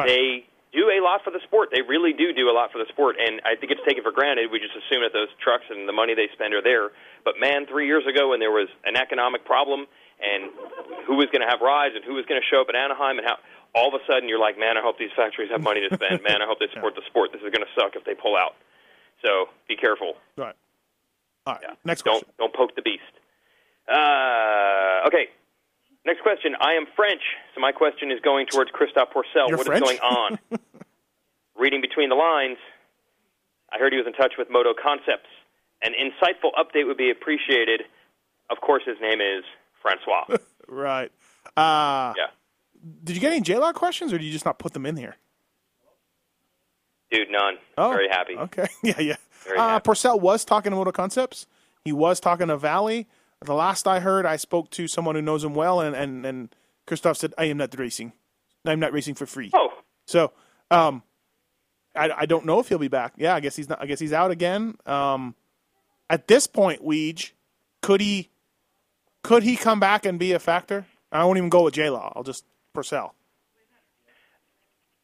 they 0.06 0.45
do 0.72 0.90
a 0.91 1.02
lot 1.02 1.23
for 1.23 1.31
the 1.31 1.40
sport. 1.41 1.69
They 1.73 1.81
really 1.81 2.14
do 2.14 2.31
do 2.34 2.49
a 2.49 2.53
lot 2.53 2.72
for 2.72 2.77
the 2.77 2.86
sport, 2.90 3.18
and 3.18 3.41
I 3.45 3.56
think 3.56 3.72
it's 3.72 3.81
taken 3.88 4.03
for 4.03 4.11
granted. 4.11 4.52
We 4.52 4.60
just 4.60 4.76
assume 4.76 5.02
that 5.02 5.14
those 5.14 5.30
trucks 5.41 5.65
and 5.69 5.88
the 5.88 5.94
money 5.94 6.14
they 6.14 6.27
spend 6.34 6.53
are 6.53 6.61
there. 6.61 6.91
But 7.23 7.40
man, 7.40 7.65
three 7.65 7.88
years 7.88 8.06
ago, 8.06 8.30
when 8.30 8.40
there 8.40 8.52
was 8.52 8.68
an 8.86 8.95
economic 8.95 9.45
problem 9.45 9.88
and 10.22 10.52
who 11.07 11.15
was 11.15 11.27
going 11.31 11.41
to 11.41 11.48
have 11.49 11.61
rides 11.61 11.95
and 11.95 12.03
who 12.03 12.14
was 12.14 12.26
going 12.26 12.40
to 12.40 12.45
show 12.45 12.61
up 12.61 12.69
in 12.69 12.76
Anaheim 12.76 13.18
and 13.18 13.26
how, 13.26 13.38
all 13.76 13.88
of 13.94 13.94
a 14.00 14.04
sudden 14.12 14.28
you're 14.30 14.40
like, 14.40 14.58
man, 14.58 14.78
I 14.78 14.82
hope 14.82 14.98
these 14.98 15.12
factories 15.16 15.50
have 15.52 15.62
money 15.62 15.82
to 15.88 15.94
spend. 15.96 16.22
man, 16.28 16.41
I 16.41 16.46
hope 16.46 16.60
they 16.60 16.68
support 16.74 16.96
the 16.96 17.02
sport. 17.08 17.32
This 17.32 17.41
is 17.41 17.52
going 17.52 17.66
to 17.66 17.74
suck 17.80 17.96
if 17.96 18.04
they 18.06 18.14
pull 18.16 18.36
out. 18.36 18.56
So 19.26 19.50
be 19.68 19.76
careful. 19.76 20.14
right. 20.38 20.56
All 21.46 21.54
right. 21.54 21.64
Yeah. 21.64 21.76
Next 21.84 22.04
don't 22.04 22.24
don't 22.38 22.54
poke 22.54 22.76
the 22.76 22.82
beast. 22.82 23.04
Uh, 23.88 25.08
okay. 25.08 25.28
Next 26.06 26.22
question. 26.22 26.56
I 26.60 26.74
am 26.74 26.86
French, 26.96 27.22
so 27.54 27.62
my 27.62 27.72
question 27.72 28.12
is 28.12 28.20
going 28.22 28.46
towards 28.48 28.72
Christophe 28.72 29.10
Pourcel. 29.14 29.48
You're 29.50 29.58
What 29.58 29.62
is 29.62 29.66
French? 29.68 29.84
going 29.84 30.00
on? 30.00 30.40
Reading 31.58 31.82
between 31.82 32.10
the 32.10 32.16
lines, 32.16 32.58
I 33.72 33.78
heard 33.80 33.91
he 33.91 33.98
was 33.98 34.08
in 34.08 34.14
touch 34.14 34.34
with 34.38 34.50
Moto 34.50 34.74
Concepts. 34.74 35.28
An 35.82 35.91
insightful 35.94 36.52
update 36.58 36.88
would 36.88 36.98
be 36.98 37.10
appreciated. 37.12 37.82
Of 38.50 38.62
course, 38.62 38.84
his 38.86 38.98
name 39.02 39.22
is 39.22 39.44
Francois. 39.82 40.38
Right. 40.72 41.12
Uh, 41.58 42.14
yeah. 42.16 42.28
Did 43.03 43.15
you 43.15 43.22
get 43.22 43.31
any 43.31 43.41
J-Law 43.41 43.73
questions, 43.73 44.14
or 44.14 44.18
did 44.18 44.26
you 44.26 44.31
just 44.31 44.45
not 44.45 44.60
put 44.60 44.73
them 44.73 44.85
in 44.85 44.95
here? 44.95 45.15
Dude, 47.11 47.30
none. 47.31 47.56
Oh, 47.77 47.89
Very 47.91 48.07
happy. 48.10 48.35
Okay. 48.38 48.68
Yeah, 48.84 48.99
yeah. 48.99 49.15
Very 49.45 49.57
Uh. 49.57 49.80
Pourcel 49.80 50.19
was 50.22 50.45
talking 50.45 50.69
to 50.72 50.76
Moto 50.76 50.91
Concepts. 50.91 51.47
He 51.84 51.91
was 51.91 52.19
talking 52.19 52.47
to 52.47 52.57
Valli. 52.57 53.07
The 53.41 53.53
last 53.53 53.88
I 53.88 53.99
heard, 53.99 54.26
I 54.26 54.35
spoke 54.35 54.69
to 54.72 54.88
someone 54.88 55.15
who 55.15 55.22
knows 55.22 55.43
him 55.43 55.53
well 55.53 55.80
and, 55.80 55.95
and, 55.95 56.26
and 56.26 56.56
Christophe 56.85 57.18
said, 57.18 57.34
"I 57.38 57.45
am 57.45 57.57
not 57.57 57.77
racing. 57.80 58.11
I'm 58.65 58.80
not 58.80 58.91
racing 58.93 59.15
for 59.15 59.26
free." 59.26 59.49
Oh, 59.53 59.69
So, 60.06 60.34
um, 60.69 61.03
I, 61.95 62.11
I 62.11 62.26
don't 62.26 62.45
know 62.45 62.60
if 62.60 62.68
he'll 62.68 62.77
be 62.80 62.89
back. 62.89 63.14
Yeah, 63.18 63.34
I 63.34 63.39
guess 63.39 63.56
he's 63.56 63.69
not. 63.69 63.81
I 63.81 63.85
guess 63.85 63.99
he's 63.99 64.14
out 64.14 64.30
again. 64.31 64.76
Um, 64.85 65.35
at 66.10 66.27
this 66.27 66.47
point, 66.47 66.84
Weege, 66.84 67.31
could 67.81 68.01
he, 68.01 68.30
could 69.23 69.43
he 69.43 69.56
come 69.56 69.80
back 69.80 70.06
and 70.06 70.19
be 70.19 70.34
a 70.34 70.39
factor? 70.39 70.85
I 71.11 71.23
won't 71.23 71.38
even 71.38 71.49
go 71.49 71.64
with 71.64 71.73
J 71.76 71.89
Law. 71.89 72.11
I'll 72.15 72.23
just 72.23 72.43
Pourcel. 72.74 73.12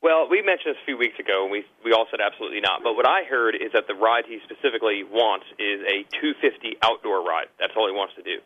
Well, 0.06 0.30
we 0.30 0.46
mentioned 0.46 0.78
this 0.78 0.82
a 0.84 0.86
few 0.86 0.98
weeks 1.02 1.18
ago, 1.18 1.50
and 1.50 1.52
we 1.52 1.66
we 1.82 1.90
all 1.92 2.06
said 2.12 2.22
absolutely 2.22 2.62
not. 2.62 2.86
But 2.86 2.94
what 2.94 3.10
I 3.10 3.26
heard 3.26 3.56
is 3.58 3.74
that 3.74 3.90
the 3.90 3.98
ride 3.98 4.30
he 4.30 4.38
specifically 4.46 5.02
wants 5.02 5.50
is 5.58 5.82
a 5.82 6.06
250 6.22 6.78
outdoor 6.86 7.26
ride. 7.26 7.50
That's 7.58 7.74
all 7.74 7.90
he 7.90 7.96
wants 7.96 8.14
to 8.16 8.22
do. 8.22 8.38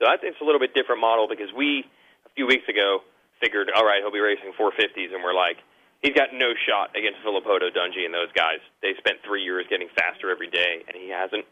So 0.00 0.08
I 0.08 0.16
think 0.16 0.32
it's 0.32 0.40
a 0.40 0.48
little 0.48 0.58
bit 0.58 0.72
different 0.72 1.04
model 1.04 1.28
because 1.28 1.52
we 1.52 1.84
a 2.24 2.32
few 2.32 2.48
weeks 2.48 2.64
ago 2.64 3.04
figured, 3.44 3.68
all 3.76 3.84
right, 3.84 4.00
he'll 4.00 4.14
be 4.14 4.24
racing 4.24 4.56
450s, 4.56 5.12
and 5.12 5.20
we're 5.20 5.36
like, 5.36 5.60
he's 6.00 6.14
got 6.14 6.32
no 6.32 6.54
shot 6.64 6.96
against 6.96 7.20
Villopoto 7.20 7.68
Dungey 7.68 8.08
and 8.08 8.14
those 8.14 8.30
guys. 8.32 8.64
They 8.80 8.94
spent 8.96 9.18
three 9.26 9.42
years 9.42 9.66
getting 9.68 9.88
faster 9.94 10.30
every 10.30 10.48
day, 10.48 10.80
and 10.86 10.96
he 10.96 11.10
hasn't. 11.10 11.44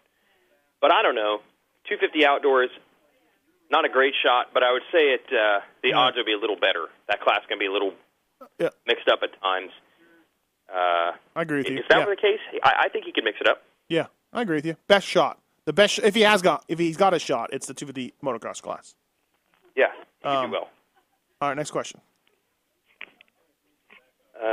But 0.80 0.92
I 0.92 1.02
don't 1.02 1.14
know. 1.14 1.44
250 1.88 2.24
outdoors, 2.24 2.70
not 3.70 3.84
a 3.84 3.88
great 3.88 4.14
shot, 4.22 4.48
but 4.52 4.62
I 4.62 4.72
would 4.72 4.82
say 4.92 5.14
it. 5.14 5.22
Uh, 5.32 5.60
the 5.82 5.92
odds 5.92 6.16
would 6.16 6.26
be 6.26 6.32
a 6.34 6.38
little 6.38 6.56
better. 6.56 6.86
That 7.08 7.20
class 7.20 7.40
can 7.48 7.58
be 7.58 7.66
a 7.66 7.72
little 7.72 7.94
Yeah. 8.58 8.70
mixed 8.86 9.08
up 9.08 9.20
at 9.22 9.30
times. 9.40 9.70
Uh, 10.68 11.12
I 11.36 11.42
agree 11.42 11.58
with 11.58 11.68
you. 11.68 11.78
Is 11.78 11.84
that 11.88 11.98
Yeah. 12.00 12.04
the 12.06 12.16
case? 12.16 12.40
I, 12.62 12.72
I 12.84 12.88
think 12.88 13.04
he 13.04 13.12
can 13.12 13.24
mix 13.24 13.38
it 13.40 13.46
up. 13.48 13.62
Yeah, 13.88 14.06
I 14.32 14.42
agree 14.42 14.56
with 14.56 14.66
you. 14.66 14.76
Best 14.86 15.06
shot. 15.06 15.38
The 15.64 15.72
best 15.72 15.98
if 16.00 16.14
he 16.14 16.22
has 16.22 16.42
got 16.42 16.64
if 16.68 16.78
he's 16.78 16.96
got 16.96 17.12
a 17.14 17.18
shot, 17.18 17.50
it's 17.52 17.66
the 17.66 17.74
250 17.74 18.14
motocross 18.22 18.62
class. 18.62 18.94
Yeah, 19.76 19.86
Um, 20.24 20.46
do 20.46 20.52
well. 20.52 20.68
All 21.40 21.48
right, 21.48 21.56
next 21.56 21.70
question. 21.70 22.00
Uh, 24.40 24.46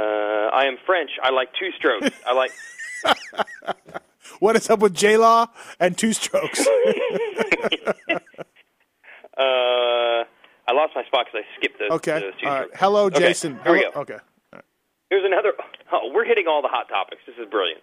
I 0.54 0.66
am 0.66 0.78
French. 0.86 1.12
I 1.24 1.30
like 1.32 1.50
two 1.60 1.72
strokes. 1.78 2.10
I 2.26 2.34
like. 2.34 2.52
What 4.40 4.56
is 4.58 4.70
up 4.70 4.80
with 4.82 4.94
J 4.94 5.18
Law 5.18 5.48
and 5.80 5.98
two 5.98 6.14
strokes? 6.14 6.68
Uh, 9.38 10.24
I 10.68 10.74
lost 10.74 10.94
my 10.96 11.04
spot 11.06 11.28
because 11.32 11.46
I 11.46 11.58
skipped 11.60 11.80
those. 11.80 11.92
okay. 11.92 12.32
two 12.42 12.48
All 12.48 12.60
right. 12.62 12.70
Hello, 12.76 13.06
Okay, 13.06 13.20
Jason. 13.20 13.60
Here 13.64 13.72
we 13.72 13.82
go. 13.94 14.02
Okay. 14.02 14.18
Here's 15.10 15.24
another. 15.24 15.54
Oh, 15.92 16.12
we're 16.14 16.26
hitting 16.26 16.48
all 16.48 16.62
the 16.62 16.68
hot 16.68 16.90
topics. 16.90 17.22
This 17.26 17.36
is 17.40 17.50
brilliant. 17.50 17.80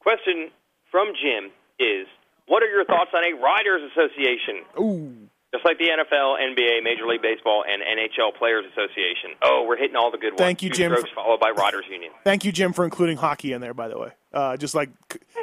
Question 0.00 0.50
from 0.90 1.12
Jim 1.16 1.50
is: 1.78 2.06
What 2.46 2.62
are 2.62 2.68
your 2.68 2.84
thoughts 2.84 3.10
on 3.14 3.24
a 3.24 3.32
riders' 3.40 3.90
association? 3.92 4.64
Ooh. 4.78 5.14
Just 5.54 5.64
like 5.64 5.78
the 5.78 5.84
NFL, 5.86 6.34
NBA, 6.40 6.82
Major 6.82 7.06
League 7.06 7.22
Baseball, 7.22 7.64
and 7.66 7.80
NHL 7.80 8.36
Players 8.36 8.64
Association. 8.72 9.30
Oh, 9.40 9.64
we're 9.68 9.76
hitting 9.76 9.94
all 9.94 10.10
the 10.10 10.18
good 10.18 10.32
ones. 10.32 10.40
Thank 10.40 10.62
you, 10.64 10.68
Two 10.68 10.74
Jim, 10.74 10.90
Strokes 10.92 11.10
for- 11.10 11.14
followed 11.14 11.38
by 11.38 11.50
Riders 11.50 11.84
Union. 11.88 12.10
Thank 12.24 12.44
you, 12.44 12.50
Jim, 12.50 12.72
for 12.72 12.84
including 12.84 13.16
hockey 13.16 13.52
in 13.52 13.60
there. 13.60 13.72
By 13.72 13.86
the 13.86 13.96
way, 13.96 14.10
uh, 14.32 14.56
just 14.56 14.74
like 14.74 14.90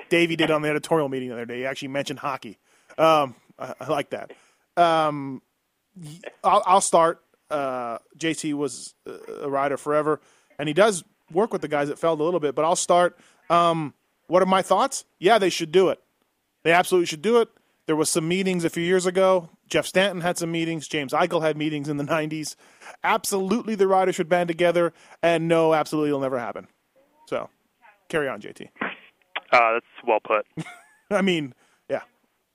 Davey 0.10 0.36
did 0.36 0.52
on 0.52 0.62
the 0.64 0.70
editorial 0.70 1.08
meeting 1.08 1.30
the 1.30 1.36
other 1.36 1.46
day, 1.46 1.60
he 1.60 1.66
actually 1.66 1.88
mentioned 1.88 2.20
hockey. 2.20 2.60
Um, 2.98 3.36
I, 3.58 3.74
I 3.80 3.88
like 3.88 4.10
that. 4.10 4.32
Um, 4.78 5.42
I'll, 6.44 6.64
I'll 6.66 6.82
start. 6.82 7.24
Uh, 7.50 7.98
JT 8.18 8.54
was 8.54 8.94
a 9.42 9.50
rider 9.50 9.78
forever, 9.78 10.22
and 10.58 10.68
he 10.70 10.74
does 10.74 11.04
work 11.32 11.52
with 11.52 11.62
the 11.62 11.68
guys 11.68 11.90
at 11.90 12.00
Feld 12.00 12.20
a 12.20 12.24
little 12.24 12.40
bit. 12.40 12.56
But 12.56 12.66
I'll 12.66 12.76
start. 12.76 13.18
Um, 13.50 13.94
what 14.28 14.42
are 14.42 14.46
my 14.48 14.62
thoughts? 14.62 15.04
Yeah, 15.20 15.38
they 15.38 15.50
should 15.50 15.72
do 15.72 15.90
it. 15.90 16.00
They 16.64 16.72
absolutely 16.72 17.08
should 17.08 17.22
do 17.22 17.42
it. 17.42 17.50
There 17.88 17.96
was 17.96 18.10
some 18.10 18.28
meetings 18.28 18.64
a 18.64 18.70
few 18.70 18.84
years 18.84 19.06
ago. 19.06 19.50
Jeff 19.68 19.86
Stanton 19.86 20.22
had 20.22 20.38
some 20.38 20.52
meetings. 20.52 20.88
James 20.88 21.12
Eichel 21.12 21.42
had 21.42 21.58
meetings 21.58 21.90
in 21.90 21.98
the 21.98 22.04
'90s. 22.06 22.56
Absolutely, 23.04 23.76
the 23.76 23.88
riders 23.88 24.16
should 24.16 24.30
band 24.30 24.48
together. 24.48 24.94
And 25.22 25.48
no, 25.48 25.74
absolutely, 25.74 26.10
it'll 26.10 26.22
never 26.22 26.40
happen. 26.40 26.68
So, 27.28 27.50
carry 28.08 28.28
on, 28.30 28.40
JT. 28.42 28.70
Uh, 29.52 29.74
that's 29.74 29.86
well 30.08 30.20
put. 30.26 30.46
I 31.12 31.22
mean, 31.22 31.54
yeah, 31.90 32.02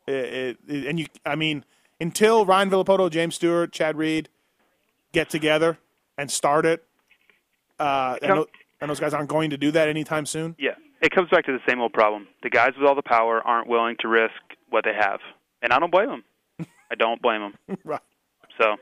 it, 0.06 0.14
it, 0.14 0.58
it- 0.68 0.86
and 0.86 0.98
you. 1.00 1.06
I 1.26 1.34
mean, 1.34 1.64
until 2.00 2.44
Ryan 2.46 2.70
Villopoto, 2.70 3.10
James 3.10 3.34
Stewart, 3.34 3.72
Chad 3.72 3.96
Reed 3.96 4.28
get 5.12 5.30
together 5.30 5.78
and 6.18 6.30
start 6.30 6.66
it, 6.66 6.84
uh, 7.78 8.16
and, 8.22 8.30
tho- 8.32 8.46
and 8.80 8.90
those 8.90 9.00
guys 9.00 9.14
aren't 9.14 9.28
going 9.28 9.50
to 9.50 9.56
do 9.56 9.70
that 9.70 9.88
anytime 9.88 10.26
soon. 10.26 10.54
Yeah, 10.58 10.74
it 11.00 11.10
comes 11.14 11.28
back 11.30 11.44
to 11.46 11.52
the 11.52 11.60
same 11.68 11.80
old 11.80 11.92
problem. 11.92 12.26
The 12.42 12.50
guys 12.50 12.72
with 12.78 12.86
all 12.88 12.94
the 12.94 13.02
power 13.02 13.40
aren't 13.40 13.68
willing 13.68 13.96
to 14.00 14.08
risk 14.08 14.34
what 14.70 14.84
they 14.84 14.94
have, 14.94 15.20
and 15.62 15.72
I 15.72 15.78
don't 15.78 15.90
blame 15.92 16.08
them. 16.08 16.24
I 16.90 16.94
don't 16.94 17.20
blame 17.20 17.40
them. 17.66 17.78
right. 17.84 18.00
So, 18.60 18.72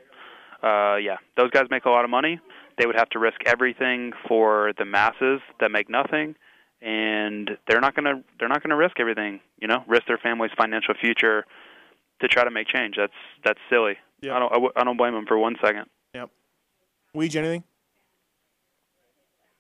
uh, 0.67 0.97
yeah, 0.97 1.17
those 1.37 1.51
guys 1.51 1.65
make 1.71 1.85
a 1.85 1.91
lot 1.91 2.05
of 2.05 2.11
money. 2.11 2.39
They 2.79 2.87
would 2.87 2.97
have 2.97 3.09
to 3.11 3.19
risk 3.19 3.39
everything 3.47 4.13
for 4.27 4.73
the 4.79 4.85
masses 4.85 5.41
that 5.61 5.71
make 5.71 5.89
nothing, 5.89 6.35
and 6.83 7.51
they're 7.69 7.81
not 7.81 7.95
gonna 7.95 8.23
they're 8.39 8.49
not 8.49 8.63
gonna 8.63 8.77
risk 8.77 8.99
everything. 9.01 9.41
You 9.61 9.69
know, 9.69 9.85
risk 9.87 10.07
their 10.07 10.19
family's 10.19 10.51
financial 10.57 10.95
future 11.01 11.45
to 12.21 12.29
try 12.29 12.45
to 12.45 12.51
make 12.51 12.69
change. 12.69 12.97
That's 12.97 13.13
that's 13.45 13.61
silly. 13.71 13.97
Yeah. 14.21 14.37
I 14.37 14.39
don't 14.39 14.51
I, 14.53 14.55
w- 14.55 14.73
I 14.77 14.85
don't 14.85 14.97
blame 14.97 15.15
them 15.15 15.27
for 15.27 15.39
one 15.39 15.57
second. 15.63 15.87
Yep. 16.15 16.31
Weege, 17.15 17.37
anything? 17.37 17.65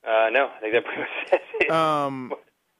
Uh, 0.06 0.28
no, 0.30 0.48
I 0.54 0.60
think 0.60 0.74
that 0.74 0.84
pretty 0.84 1.00
much 1.00 1.08
says 1.30 1.40
it. 1.60 1.70
Um, 1.70 2.32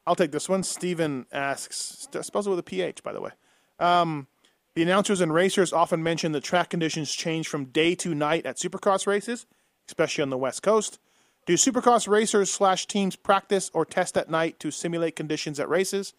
I'll 0.06 0.14
take 0.14 0.32
this 0.32 0.48
one. 0.48 0.62
Steven 0.62 1.24
asks, 1.32 2.06
spells 2.20 2.46
it 2.46 2.50
with 2.50 2.58
a 2.58 2.62
PH, 2.64 3.02
by 3.02 3.12
the 3.12 3.20
way. 3.22 3.30
Um, 3.78 4.26
the 4.74 4.82
announcers 4.82 5.20
and 5.22 5.32
racers 5.32 5.72
often 5.72 6.02
mention 6.02 6.32
the 6.32 6.40
track 6.40 6.68
conditions 6.70 7.10
change 7.12 7.48
from 7.48 7.66
day 7.66 7.94
to 7.96 8.14
night 8.14 8.44
at 8.44 8.56
supercross 8.56 9.06
races, 9.06 9.46
especially 9.88 10.22
on 10.22 10.30
the 10.30 10.36
West 10.36 10.62
Coast. 10.62 10.98
Do 11.46 11.54
supercross 11.54 12.08
racers 12.08 12.50
slash 12.50 12.86
teams 12.86 13.16
practice 13.16 13.70
or 13.72 13.84
test 13.86 14.16
at 14.18 14.28
night 14.30 14.58
to 14.60 14.70
simulate 14.70 15.16
conditions 15.16 15.58
at 15.58 15.68
races? 15.68 16.12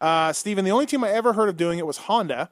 Uh, 0.00 0.32
Steven, 0.32 0.64
the 0.64 0.70
only 0.70 0.86
team 0.86 1.04
I 1.04 1.10
ever 1.10 1.34
heard 1.34 1.48
of 1.48 1.56
doing 1.56 1.78
it 1.78 1.86
was 1.86 1.98
Honda 1.98 2.50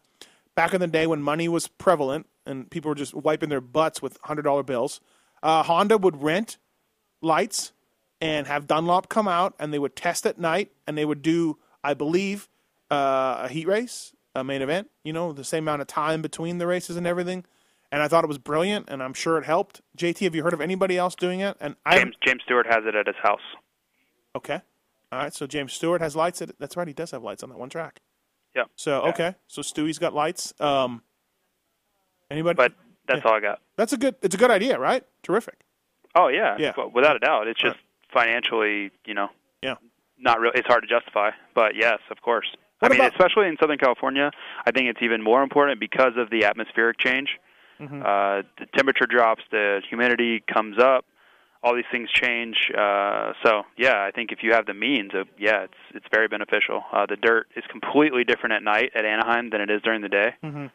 back 0.58 0.74
in 0.74 0.80
the 0.80 0.88
day 0.88 1.06
when 1.06 1.22
money 1.22 1.46
was 1.46 1.68
prevalent 1.68 2.26
and 2.44 2.68
people 2.68 2.88
were 2.88 2.96
just 2.96 3.14
wiping 3.14 3.48
their 3.48 3.60
butts 3.60 4.02
with 4.02 4.20
$100 4.22 4.66
bills. 4.66 5.00
Uh, 5.40 5.62
Honda 5.62 5.96
would 5.96 6.20
rent 6.20 6.58
lights 7.22 7.72
and 8.20 8.48
have 8.48 8.66
Dunlop 8.66 9.08
come 9.08 9.28
out 9.28 9.54
and 9.60 9.72
they 9.72 9.78
would 9.78 9.94
test 9.94 10.26
at 10.26 10.36
night 10.36 10.72
and 10.84 10.98
they 10.98 11.04
would 11.04 11.22
do, 11.22 11.58
I 11.84 11.94
believe, 11.94 12.48
uh, 12.90 13.42
a 13.44 13.48
heat 13.48 13.68
race, 13.68 14.16
a 14.34 14.42
main 14.42 14.60
event, 14.60 14.90
you 15.04 15.12
know, 15.12 15.30
the 15.30 15.44
same 15.44 15.62
amount 15.62 15.80
of 15.80 15.86
time 15.86 16.22
between 16.22 16.58
the 16.58 16.66
races 16.66 16.96
and 16.96 17.06
everything. 17.06 17.44
And 17.92 18.02
I 18.02 18.08
thought 18.08 18.24
it 18.24 18.28
was 18.28 18.38
brilliant 18.38 18.86
and 18.88 19.00
I'm 19.00 19.14
sure 19.14 19.38
it 19.38 19.44
helped. 19.44 19.80
JT, 19.96 20.24
have 20.24 20.34
you 20.34 20.42
heard 20.42 20.54
of 20.54 20.60
anybody 20.60 20.98
else 20.98 21.14
doing 21.14 21.38
it? 21.38 21.56
And 21.60 21.76
I 21.86 21.98
James 21.98 22.16
James 22.26 22.42
Stewart 22.44 22.66
has 22.66 22.82
it 22.84 22.96
at 22.96 23.06
his 23.06 23.14
house. 23.22 23.46
Okay. 24.34 24.60
All 25.12 25.20
right, 25.20 25.32
so 25.32 25.46
James 25.46 25.72
Stewart 25.72 26.00
has 26.00 26.16
lights. 26.16 26.42
At, 26.42 26.58
that's 26.58 26.76
right, 26.76 26.88
he 26.88 26.94
does 26.94 27.12
have 27.12 27.22
lights 27.22 27.44
on 27.44 27.48
that 27.50 27.58
one 27.60 27.70
track. 27.70 28.00
Yeah. 28.58 28.64
So 28.76 29.02
okay, 29.02 29.34
so 29.46 29.62
Stewie's 29.62 29.98
got 30.00 30.14
lights. 30.14 30.52
Um, 30.60 31.02
anybody? 32.30 32.56
But 32.56 32.72
that's 33.06 33.24
all 33.24 33.34
I 33.34 33.40
got. 33.40 33.60
That's 33.76 33.92
a 33.92 33.96
good. 33.96 34.16
It's 34.22 34.34
a 34.34 34.38
good 34.38 34.50
idea, 34.50 34.78
right? 34.78 35.04
Terrific. 35.22 35.54
Oh 36.16 36.26
yeah, 36.28 36.56
Yeah. 36.58 36.72
without 36.92 37.14
a 37.16 37.20
doubt. 37.20 37.46
It's 37.46 37.60
just 37.60 37.76
financially, 38.12 38.90
you 39.04 39.14
know, 39.14 39.28
Yeah. 39.62 39.74
not 40.18 40.40
real. 40.40 40.50
It's 40.54 40.66
hard 40.66 40.82
to 40.82 40.88
justify, 40.88 41.30
but 41.54 41.76
yes, 41.76 41.98
of 42.10 42.20
course. 42.22 42.46
What 42.80 42.90
I 42.90 42.94
mean, 42.94 43.00
about- 43.00 43.12
especially 43.12 43.46
in 43.48 43.56
Southern 43.60 43.78
California, 43.78 44.30
I 44.66 44.70
think 44.72 44.88
it's 44.88 45.02
even 45.02 45.22
more 45.22 45.42
important 45.42 45.78
because 45.78 46.16
of 46.16 46.30
the 46.30 46.44
atmospheric 46.44 46.98
change. 46.98 47.38
Mhm. 47.80 48.02
Uh, 48.02 48.42
the 48.58 48.66
temperature 48.76 49.06
drops, 49.06 49.42
the 49.50 49.82
humidity 49.88 50.40
comes 50.52 50.78
up, 50.78 51.04
all 51.62 51.74
these 51.74 51.84
things 51.90 52.10
change. 52.10 52.70
Uh, 52.76 53.32
so 53.44 53.62
yeah, 53.76 54.04
I 54.04 54.10
think 54.14 54.32
if 54.32 54.42
you 54.42 54.52
have 54.52 54.66
the 54.66 54.74
means, 54.74 55.12
of, 55.14 55.28
yeah, 55.38 55.64
it's 55.64 55.74
it's 55.94 56.06
very 56.12 56.28
beneficial. 56.28 56.82
Uh, 56.92 57.06
the 57.06 57.16
dirt 57.16 57.48
is 57.56 57.64
completely 57.70 58.24
different 58.24 58.52
at 58.54 58.62
night 58.62 58.92
at 58.94 59.04
Anaheim 59.04 59.50
than 59.50 59.60
it 59.60 59.70
is 59.70 59.82
during 59.82 60.02
the 60.02 60.08
day. 60.08 60.34
Mm-hmm. 60.42 60.66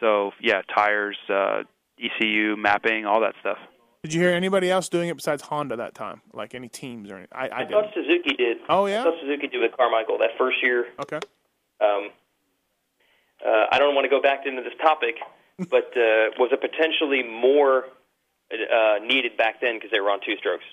So 0.00 0.32
yeah, 0.40 0.62
tires, 0.74 1.16
uh, 1.28 1.62
ECU 2.02 2.56
mapping, 2.56 3.06
all 3.06 3.20
that 3.20 3.34
stuff. 3.40 3.58
Did 4.02 4.14
you 4.14 4.20
hear 4.20 4.32
anybody 4.32 4.68
else 4.68 4.88
doing 4.88 5.08
it 5.08 5.16
besides 5.16 5.42
Honda 5.42 5.76
that 5.76 5.94
time? 5.94 6.22
Like 6.32 6.56
any 6.56 6.68
teams 6.68 7.08
or 7.10 7.16
anything? 7.18 7.36
I, 7.38 7.48
I 7.48 7.56
I 7.58 7.62
did. 7.62 7.70
thought 7.70 7.84
Suzuki 7.94 8.34
did. 8.34 8.56
Oh 8.68 8.86
yeah. 8.86 9.02
I 9.02 9.04
thought 9.04 9.20
Suzuki 9.20 9.46
did 9.46 9.60
with 9.60 9.76
Carmichael 9.76 10.18
that 10.18 10.30
first 10.36 10.56
year. 10.62 10.86
Okay. 11.00 11.20
Um, 11.80 12.10
uh, 13.46 13.66
I 13.70 13.78
don't 13.78 13.94
want 13.94 14.04
to 14.04 14.08
go 14.08 14.20
back 14.20 14.40
into 14.46 14.62
this 14.62 14.74
topic, 14.80 15.16
but 15.70 15.92
uh, 15.96 16.34
was 16.38 16.50
it 16.52 16.60
potentially 16.60 17.22
more 17.22 17.84
uh, 18.52 19.04
needed 19.04 19.36
back 19.36 19.60
then 19.60 19.76
because 19.76 19.90
they 19.90 20.00
were 20.00 20.10
on 20.10 20.20
two 20.24 20.36
strokes? 20.38 20.64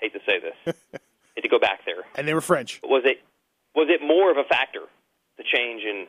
Hate 0.00 0.12
to 0.12 0.20
say 0.26 0.40
this. 0.40 0.74
Hate 1.34 1.42
to 1.42 1.48
go 1.48 1.58
back 1.58 1.80
there. 1.84 2.04
And 2.14 2.26
they 2.26 2.34
were 2.34 2.40
French. 2.40 2.80
Was 2.82 3.02
it 3.04 3.18
was 3.74 3.88
it 3.90 4.00
more 4.04 4.30
of 4.30 4.36
a 4.36 4.44
factor, 4.44 4.80
the 5.36 5.44
change 5.44 5.82
in 5.82 6.06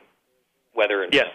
weather 0.74 1.02
and 1.02 1.12
Yes. 1.12 1.28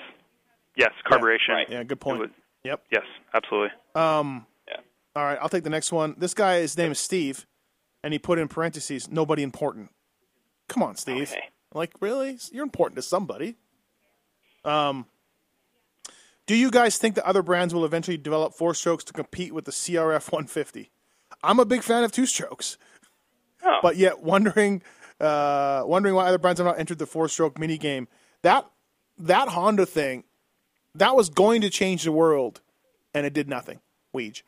Yes, 0.76 0.92
carburation. 1.10 1.70
Yeah, 1.70 1.84
good 1.84 2.02
point. 2.02 2.34
Yep. 2.66 2.84
Yes, 2.92 3.04
absolutely. 3.34 3.70
Um, 3.94 4.46
yeah. 4.68 4.78
All 5.16 5.24
right, 5.24 5.38
I'll 5.42 5.48
take 5.48 5.64
the 5.64 5.70
next 5.70 5.94
one. 5.94 6.16
This 6.18 6.34
guy, 6.34 6.60
his 6.60 6.78
name 6.78 6.92
is 6.92 7.00
Steve, 7.00 7.46
and 8.04 8.12
he 8.12 8.20
put 8.20 8.40
in 8.40 8.50
parentheses, 8.50 9.10
nobody 9.10 9.44
important. 9.44 9.92
Come 10.68 10.84
on, 10.84 10.96
Steve. 10.96 11.34
Like, 11.74 11.94
really? 12.02 12.38
You're 12.52 12.64
important 12.64 12.98
to 12.98 13.02
somebody. 13.02 13.56
Um, 14.66 15.06
Do 16.48 16.56
you 16.56 16.70
guys 16.70 16.98
think 16.98 17.16
that 17.16 17.26
other 17.26 17.42
brands 17.42 17.74
will 17.74 17.86
eventually 17.86 18.18
develop 18.18 18.54
four 18.54 18.74
strokes 18.76 19.04
to 19.06 19.14
compete 19.14 19.54
with 19.54 19.66
the 19.66 19.72
CRF 19.72 20.32
150? 20.32 20.92
I'm 21.44 21.60
a 21.60 21.66
big 21.66 21.82
fan 21.82 22.04
of 22.04 22.12
two 22.12 22.26
strokes, 22.26 22.78
oh. 23.64 23.80
but 23.82 23.98
yet 23.98 24.22
wondering, 24.22 24.84
uh, 25.20 25.84
wondering 25.86 26.14
why 26.16 26.28
other 26.28 26.38
brands 26.38 26.60
have 26.60 26.68
not 26.68 26.80
entered 26.80 27.00
the 27.00 27.06
four 27.08 27.28
stroke 27.28 27.58
mini 27.60 27.78
game. 27.78 28.08
That 28.44 28.66
that 29.18 29.50
Honda 29.50 29.86
thing, 29.86 30.24
that 30.94 31.16
was 31.16 31.30
going 31.30 31.62
to 31.62 31.70
change 31.70 32.04
the 32.04 32.12
world, 32.12 32.62
and 33.14 33.26
it 33.26 33.34
did 33.34 33.50
nothing. 33.50 33.80
Weege, 34.16 34.44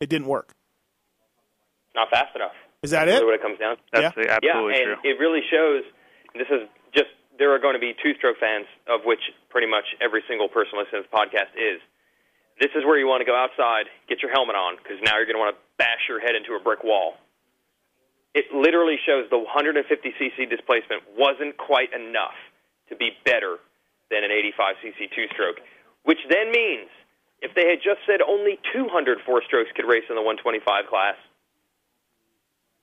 it 0.00 0.08
didn't 0.08 0.26
work. 0.26 0.54
Not 1.94 2.10
fast 2.10 2.34
enough. 2.34 2.52
Is 2.82 2.90
that 2.90 3.06
That's 3.06 3.20
it? 3.22 3.24
what 3.24 3.34
it 3.34 3.42
comes 3.42 3.58
down. 3.58 3.76
to. 3.76 3.82
That's 3.92 4.16
Yeah. 4.16 4.36
absolutely 4.42 4.74
yeah, 4.74 4.84
true. 4.84 4.92
and 4.94 5.04
it 5.04 5.18
really 5.18 5.40
shows. 5.50 5.82
This 6.34 6.46
is 6.50 6.68
just 6.68 6.75
there 7.38 7.52
are 7.54 7.58
going 7.58 7.74
to 7.74 7.80
be 7.80 7.94
two-stroke 8.02 8.38
fans, 8.38 8.66
of 8.88 9.04
which 9.04 9.20
pretty 9.50 9.66
much 9.66 9.84
every 10.00 10.22
single 10.28 10.48
person 10.48 10.78
listening 10.78 11.02
to 11.02 11.08
this 11.08 11.12
podcast 11.12 11.52
is. 11.56 11.80
This 12.60 12.72
is 12.74 12.84
where 12.84 12.98
you 12.98 13.06
want 13.06 13.20
to 13.20 13.28
go 13.28 13.36
outside, 13.36 13.86
get 14.08 14.22
your 14.22 14.32
helmet 14.32 14.56
on, 14.56 14.76
because 14.80 14.96
now 15.04 15.16
you're 15.20 15.28
going 15.28 15.36
to 15.36 15.44
want 15.44 15.54
to 15.54 15.60
bash 15.76 16.08
your 16.08 16.20
head 16.20 16.34
into 16.34 16.56
a 16.56 16.60
brick 16.60 16.82
wall. 16.82 17.20
It 18.32 18.46
literally 18.52 18.96
shows 19.04 19.28
the 19.28 19.40
150cc 19.40 20.48
displacement 20.48 21.04
wasn't 21.16 21.56
quite 21.56 21.92
enough 21.92 22.36
to 22.88 22.96
be 22.96 23.12
better 23.24 23.56
than 24.10 24.24
an 24.24 24.30
85cc 24.30 25.12
two-stroke, 25.14 25.60
which 26.04 26.20
then 26.30 26.50
means 26.52 26.88
if 27.42 27.54
they 27.54 27.68
had 27.68 27.84
just 27.84 28.00
said 28.06 28.22
only 28.22 28.58
200 28.72 29.18
four-strokes 29.26 29.70
could 29.76 29.84
race 29.84 30.04
in 30.08 30.16
the 30.16 30.22
125 30.22 30.86
class, 30.88 31.16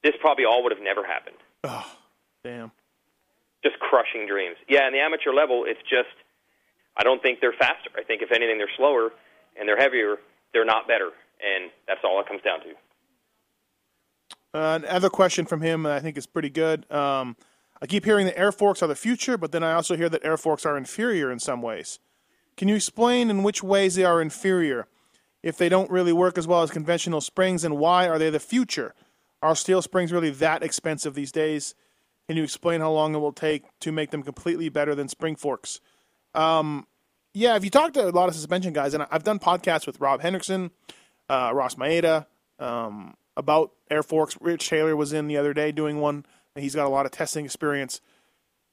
this 0.03 0.13
probably 0.21 0.45
all 0.45 0.61
would 0.63 0.71
have 0.71 0.83
never 0.83 1.05
happened 1.05 1.37
Oh, 1.63 1.85
damn. 2.43 2.71
Just 3.63 3.79
crushing 3.79 4.27
dreams. 4.27 4.57
Yeah, 4.67 4.87
in 4.87 4.93
the 4.93 4.99
amateur 4.99 5.33
level, 5.33 5.63
it's 5.65 5.81
just 5.89 6.13
I 6.97 7.03
don't 7.03 7.21
think 7.21 7.39
they're 7.39 7.57
faster. 7.57 7.89
I 7.97 8.03
think 8.03 8.21
if 8.21 8.31
anything, 8.31 8.57
they're 8.57 8.75
slower 8.77 9.11
and 9.59 9.67
they're 9.67 9.77
heavier. 9.77 10.17
They're 10.53 10.65
not 10.65 10.87
better, 10.87 11.09
and 11.41 11.71
that's 11.87 12.01
all 12.03 12.19
it 12.21 12.27
comes 12.27 12.41
down 12.43 12.59
to. 12.61 12.73
Uh, 14.55 14.79
another 14.83 15.09
question 15.09 15.45
from 15.45 15.61
him 15.61 15.85
I 15.85 15.99
think 15.99 16.17
is 16.17 16.27
pretty 16.27 16.49
good. 16.49 16.89
Um, 16.91 17.35
I 17.81 17.87
keep 17.87 18.05
hearing 18.05 18.27
that 18.27 18.37
air 18.37 18.51
forks 18.51 18.83
are 18.83 18.87
the 18.87 18.95
future, 18.95 19.37
but 19.37 19.51
then 19.51 19.63
I 19.63 19.73
also 19.73 19.97
hear 19.97 20.09
that 20.09 20.23
air 20.23 20.37
forks 20.37 20.65
are 20.65 20.77
inferior 20.77 21.31
in 21.31 21.39
some 21.39 21.61
ways. 21.61 21.99
Can 22.55 22.67
you 22.67 22.75
explain 22.75 23.29
in 23.29 23.41
which 23.43 23.63
ways 23.63 23.95
they 23.95 24.05
are 24.05 24.21
inferior? 24.21 24.87
If 25.41 25.57
they 25.57 25.69
don't 25.69 25.89
really 25.89 26.13
work 26.13 26.37
as 26.37 26.47
well 26.47 26.61
as 26.61 26.71
conventional 26.71 27.19
springs, 27.19 27.63
and 27.63 27.77
why 27.77 28.07
are 28.07 28.19
they 28.19 28.29
the 28.29 28.39
future? 28.39 28.93
Are 29.41 29.55
steel 29.55 29.81
springs 29.81 30.13
really 30.13 30.29
that 30.29 30.63
expensive 30.63 31.15
these 31.15 31.31
days? 31.31 31.75
Can 32.27 32.37
you 32.37 32.43
explain 32.43 32.81
how 32.81 32.91
long 32.91 33.15
it 33.15 33.19
will 33.19 33.33
take 33.33 33.63
to 33.81 33.91
make 33.91 34.11
them 34.11 34.23
completely 34.23 34.69
better 34.69 34.95
than 34.95 35.09
spring 35.09 35.35
forks? 35.35 35.81
Um, 36.33 36.87
yeah, 37.33 37.55
if 37.55 37.63
you 37.63 37.69
talk 37.69 37.93
to 37.93 38.07
a 38.07 38.11
lot 38.11 38.29
of 38.29 38.35
suspension 38.35 38.73
guys, 38.73 38.93
and 38.93 39.05
I've 39.11 39.23
done 39.23 39.39
podcasts 39.39 39.85
with 39.85 39.99
Rob 39.99 40.21
Hendrickson, 40.21 40.71
uh, 41.29 41.51
Ross 41.53 41.75
Maeda, 41.75 42.27
um, 42.59 43.15
about 43.35 43.71
air 43.89 44.03
forks. 44.03 44.37
Rich 44.39 44.69
Taylor 44.69 44.95
was 44.95 45.13
in 45.13 45.27
the 45.27 45.37
other 45.37 45.53
day 45.53 45.71
doing 45.71 45.99
one. 45.99 46.25
He's 46.55 46.75
got 46.75 46.85
a 46.85 46.89
lot 46.89 47.05
of 47.05 47.11
testing 47.11 47.45
experience. 47.45 48.01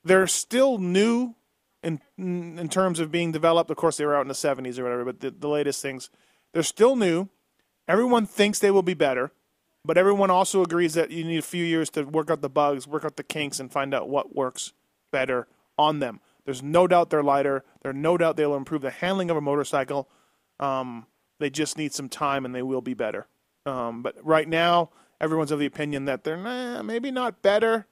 They're 0.05 0.27
still 0.27 0.78
new 0.78 1.35
in 1.82 2.01
in 2.18 2.68
terms 2.68 3.01
of 3.01 3.10
being 3.10 3.32
developed. 3.32 3.70
Of 3.70 3.77
course, 3.77 3.97
they 3.97 4.05
were 4.05 4.14
out 4.14 4.22
in 4.22 4.28
the 4.28 4.35
70s 4.35 4.78
or 4.78 4.85
whatever, 4.85 5.05
but 5.05 5.20
the, 5.20 5.31
the 5.31 5.48
latest 5.48 5.81
things, 5.81 6.10
they're 6.52 6.62
still 6.62 6.97
new. 6.97 7.28
Everyone 7.89 8.27
thinks 8.27 8.59
they 8.59 8.70
will 8.70 8.82
be 8.82 8.94
better, 8.94 9.32
but 9.85 9.97
everyone 9.97 10.31
also 10.31 10.62
agrees 10.62 10.94
that 10.94 11.11
you 11.11 11.24
need 11.24 11.39
a 11.39 11.43
few 11.43 11.65
years 11.65 11.90
to 11.90 12.05
work 12.05 12.31
out 12.31 12.43
the 12.43 12.51
bugs, 12.51 12.86
work 12.86 13.05
out 13.05 13.16
the 13.16 13.23
kinks, 13.24 13.59
and 13.61 13.73
find 13.73 13.94
out 13.94 14.09
what 14.09 14.35
works 14.35 14.73
better 15.11 15.48
on 15.78 15.98
them. 15.98 16.20
There's 16.44 16.62
no 16.62 16.86
doubt 16.86 17.11
they're 17.11 17.23
lighter. 17.23 17.65
There's 17.82 17.94
no 17.94 18.16
doubt 18.16 18.36
they'll 18.36 18.55
improve 18.57 18.82
the 18.82 18.90
handling 18.90 19.31
of 19.31 19.36
a 19.36 19.40
motorcycle. 19.40 20.09
Um, 20.59 21.07
they 21.39 21.51
just 21.51 21.78
need 21.78 21.93
some 21.93 22.09
time, 22.09 22.44
and 22.44 22.55
they 22.55 22.62
will 22.62 22.82
be 22.82 22.94
better. 22.94 23.27
Um, 23.66 24.02
but 24.02 24.16
right 24.23 24.48
now, 24.48 24.90
everyone's 25.20 25.51
of 25.51 25.59
the 25.59 25.66
opinion 25.66 26.05
that 26.07 26.24
they're 26.24 26.36
nah, 26.36 26.82
maybe 26.82 27.11
not 27.11 27.43
better, 27.43 27.86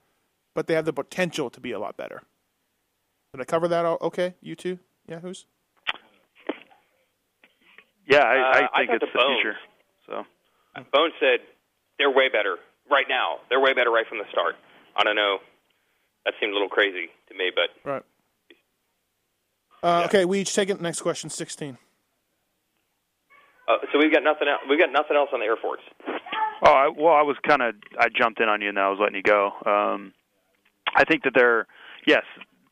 but 0.55 0.67
they 0.67 0.75
have 0.75 0.85
the 0.85 0.93
potential 0.93 1.51
to 1.51 1.61
be 1.61 1.73
a 1.73 1.79
lot 1.79 1.97
better. 1.97 2.23
Did 3.33 3.43
I 3.43 3.45
cover 3.45 3.69
that? 3.69 3.85
All? 3.85 3.99
Okay, 4.01 4.35
you 4.41 4.55
two, 4.55 4.79
Yahoos. 5.07 5.47
Yeah, 8.07 8.21
I, 8.21 8.37
Uh, 8.37 8.43
I 8.43 8.69
I 8.73 8.87
think 8.87 8.89
got 8.89 8.95
it's 9.03 9.13
the 9.13 9.19
the 9.19 9.35
future. 9.35 9.57
So 10.07 10.25
Bone 10.93 11.11
said 11.21 11.41
they're 11.99 12.11
way 12.11 12.29
better 12.29 12.57
right 12.91 13.07
now. 13.09 13.37
They're 13.51 13.61
way 13.61 13.73
better 13.75 13.91
right 13.91 14.07
from 14.09 14.19
the 14.19 14.25
start. 14.33 14.55
I 14.97 15.05
don't 15.05 15.17
know. 15.17 15.39
That 16.25 16.35
seemed 16.41 16.53
a 16.53 16.55
little 16.55 16.69
crazy 16.69 17.09
to 17.29 17.35
me, 17.35 17.51
but 17.55 17.89
Right. 17.89 18.03
Uh, 19.83 20.03
Okay, 20.07 20.25
we 20.25 20.41
each 20.41 20.55
take 20.55 20.71
it. 20.71 20.81
Next 20.81 21.01
question, 21.03 21.31
sixteen. 21.31 21.79
uh, 23.69 23.77
so 23.93 23.99
we've 23.99 24.13
got 24.13 24.23
nothing 24.23 24.49
else. 24.49 24.61
We've 24.69 24.79
got 24.81 24.93
nothing 24.93 25.17
else 25.17 25.29
on 25.33 25.41
the 25.41 25.47
air 25.47 25.57
forks. 25.57 25.83
Oh, 26.63 26.73
I, 26.73 26.89
well, 26.89 27.15
I 27.15 27.23
was 27.23 27.37
kind 27.47 27.63
of 27.63 27.75
I 27.99 28.09
jumped 28.09 28.41
in 28.41 28.49
on 28.49 28.61
you 28.61 28.69
and 28.69 28.77
then 28.77 28.85
I 28.85 28.89
was 28.89 28.99
letting 29.01 29.15
you 29.17 29.23
go. 29.23 29.53
Um, 29.65 30.13
I 30.97 31.05
think 31.05 31.23
that 31.25 31.33
they're 31.35 31.67
yes, 32.07 32.25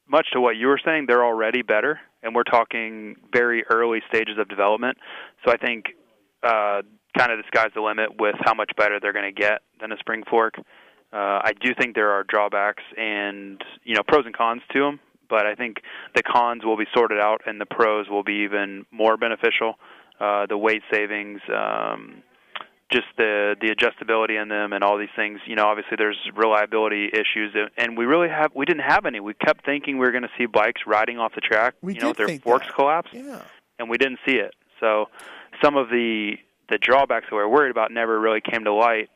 much 0.08 0.26
to 0.32 0.40
what 0.40 0.56
you 0.56 0.66
were 0.66 0.80
saying, 0.84 1.06
they're 1.06 1.24
already 1.24 1.62
better, 1.62 2.00
and 2.22 2.34
we're 2.34 2.42
talking 2.44 3.16
very 3.32 3.64
early 3.70 4.00
stages 4.08 4.38
of 4.38 4.48
development. 4.48 4.98
So 5.44 5.52
I 5.52 5.56
think 5.56 5.86
uh, 6.42 6.82
kind 7.16 7.32
of 7.32 7.38
the 7.38 7.44
sky's 7.48 7.70
the 7.74 7.80
limit 7.80 8.18
with 8.20 8.34
how 8.44 8.54
much 8.54 8.70
better 8.76 8.98
they're 9.00 9.12
going 9.12 9.32
to 9.34 9.40
get 9.40 9.62
than 9.80 9.92
a 9.92 9.96
spring 9.98 10.22
fork. 10.28 10.54
Uh, 11.12 11.16
I 11.44 11.52
do 11.60 11.72
think 11.78 11.94
there 11.94 12.10
are 12.10 12.24
drawbacks 12.24 12.82
and 12.96 13.62
you 13.84 13.94
know 13.94 14.02
pros 14.06 14.26
and 14.26 14.36
cons 14.36 14.62
to 14.72 14.80
them, 14.80 15.00
but 15.28 15.46
I 15.46 15.54
think 15.54 15.76
the 16.14 16.22
cons 16.22 16.64
will 16.64 16.76
be 16.76 16.86
sorted 16.94 17.20
out 17.20 17.42
and 17.46 17.60
the 17.60 17.66
pros 17.66 18.08
will 18.08 18.24
be 18.24 18.44
even 18.44 18.84
more 18.90 19.16
beneficial. 19.16 19.74
Uh, 20.20 20.46
the 20.46 20.56
weight 20.58 20.82
savings. 20.92 21.40
Um, 21.54 22.22
just 22.92 23.06
the 23.16 23.56
the 23.60 23.68
adjustability 23.74 24.40
in 24.40 24.48
them 24.48 24.72
and 24.72 24.84
all 24.84 24.96
these 24.96 25.08
things. 25.16 25.40
You 25.46 25.56
know, 25.56 25.66
obviously 25.66 25.96
there's 25.98 26.18
reliability 26.36 27.08
issues, 27.12 27.52
and 27.76 27.98
we 27.98 28.04
really 28.04 28.28
have 28.28 28.52
we 28.54 28.64
didn't 28.64 28.84
have 28.88 29.06
any. 29.06 29.18
We 29.20 29.34
kept 29.34 29.64
thinking 29.64 29.98
we 29.98 30.06
were 30.06 30.12
going 30.12 30.22
to 30.22 30.30
see 30.38 30.46
bikes 30.46 30.82
riding 30.86 31.18
off 31.18 31.34
the 31.34 31.40
track. 31.40 31.74
We 31.82 31.94
you 31.94 32.00
know, 32.00 32.08
with 32.08 32.16
their 32.18 32.38
forks 32.38 32.66
that. 32.66 32.74
collapse, 32.76 33.10
Yeah. 33.12 33.42
and 33.80 33.90
we 33.90 33.98
didn't 33.98 34.20
see 34.26 34.36
it. 34.36 34.54
So 34.78 35.06
some 35.62 35.76
of 35.76 35.88
the 35.88 36.34
the 36.68 36.78
drawbacks 36.78 37.26
that 37.30 37.36
we 37.36 37.42
were 37.42 37.48
worried 37.48 37.70
about 37.70 37.90
never 37.90 38.18
really 38.18 38.40
came 38.40 38.64
to 38.64 38.72
light, 38.72 39.10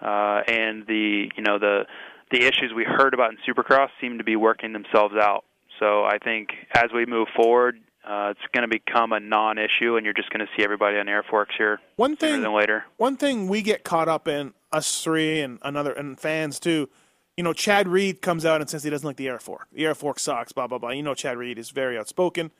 uh, 0.00 0.42
and 0.46 0.86
the 0.86 1.30
you 1.36 1.42
know 1.42 1.58
the 1.58 1.86
the 2.30 2.42
issues 2.44 2.72
we 2.74 2.84
heard 2.84 3.14
about 3.14 3.30
in 3.30 3.38
Supercross 3.46 3.88
seem 4.00 4.18
to 4.18 4.24
be 4.24 4.36
working 4.36 4.72
themselves 4.72 5.14
out. 5.14 5.44
So 5.78 6.04
I 6.04 6.18
think 6.18 6.50
as 6.74 6.90
we 6.94 7.06
move 7.06 7.28
forward. 7.34 7.78
Uh, 8.04 8.30
it's 8.32 8.40
going 8.52 8.62
to 8.62 8.68
become 8.68 9.12
a 9.12 9.20
non-issue, 9.20 9.94
and 9.94 10.04
you're 10.04 10.12
just 10.12 10.28
going 10.30 10.44
to 10.44 10.48
see 10.56 10.64
everybody 10.64 10.98
on 10.98 11.08
air 11.08 11.22
forks 11.22 11.54
here 11.56 11.78
One 11.94 12.18
sooner 12.18 12.32
thing 12.32 12.42
than 12.42 12.52
later. 12.52 12.84
One 12.96 13.16
thing 13.16 13.46
we 13.46 13.62
get 13.62 13.84
caught 13.84 14.08
up 14.08 14.26
in, 14.26 14.54
us 14.72 15.04
three 15.04 15.40
and 15.40 15.60
another 15.62 15.92
and 15.92 16.18
fans 16.18 16.58
too. 16.58 16.88
You 17.36 17.44
know, 17.44 17.52
Chad 17.52 17.86
Reed 17.86 18.20
comes 18.20 18.44
out 18.44 18.60
and 18.60 18.68
says 18.68 18.82
he 18.82 18.90
doesn't 18.90 19.06
like 19.06 19.18
the 19.18 19.28
air 19.28 19.38
fork. 19.38 19.68
The 19.72 19.86
air 19.86 19.94
fork 19.94 20.18
sucks. 20.18 20.50
Blah 20.50 20.66
blah 20.66 20.78
blah. 20.78 20.90
You 20.90 21.04
know, 21.04 21.14
Chad 21.14 21.38
Reed 21.38 21.60
is 21.60 21.70
very 21.70 21.96
outspoken. 21.96 22.50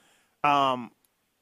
Um, 0.44 0.92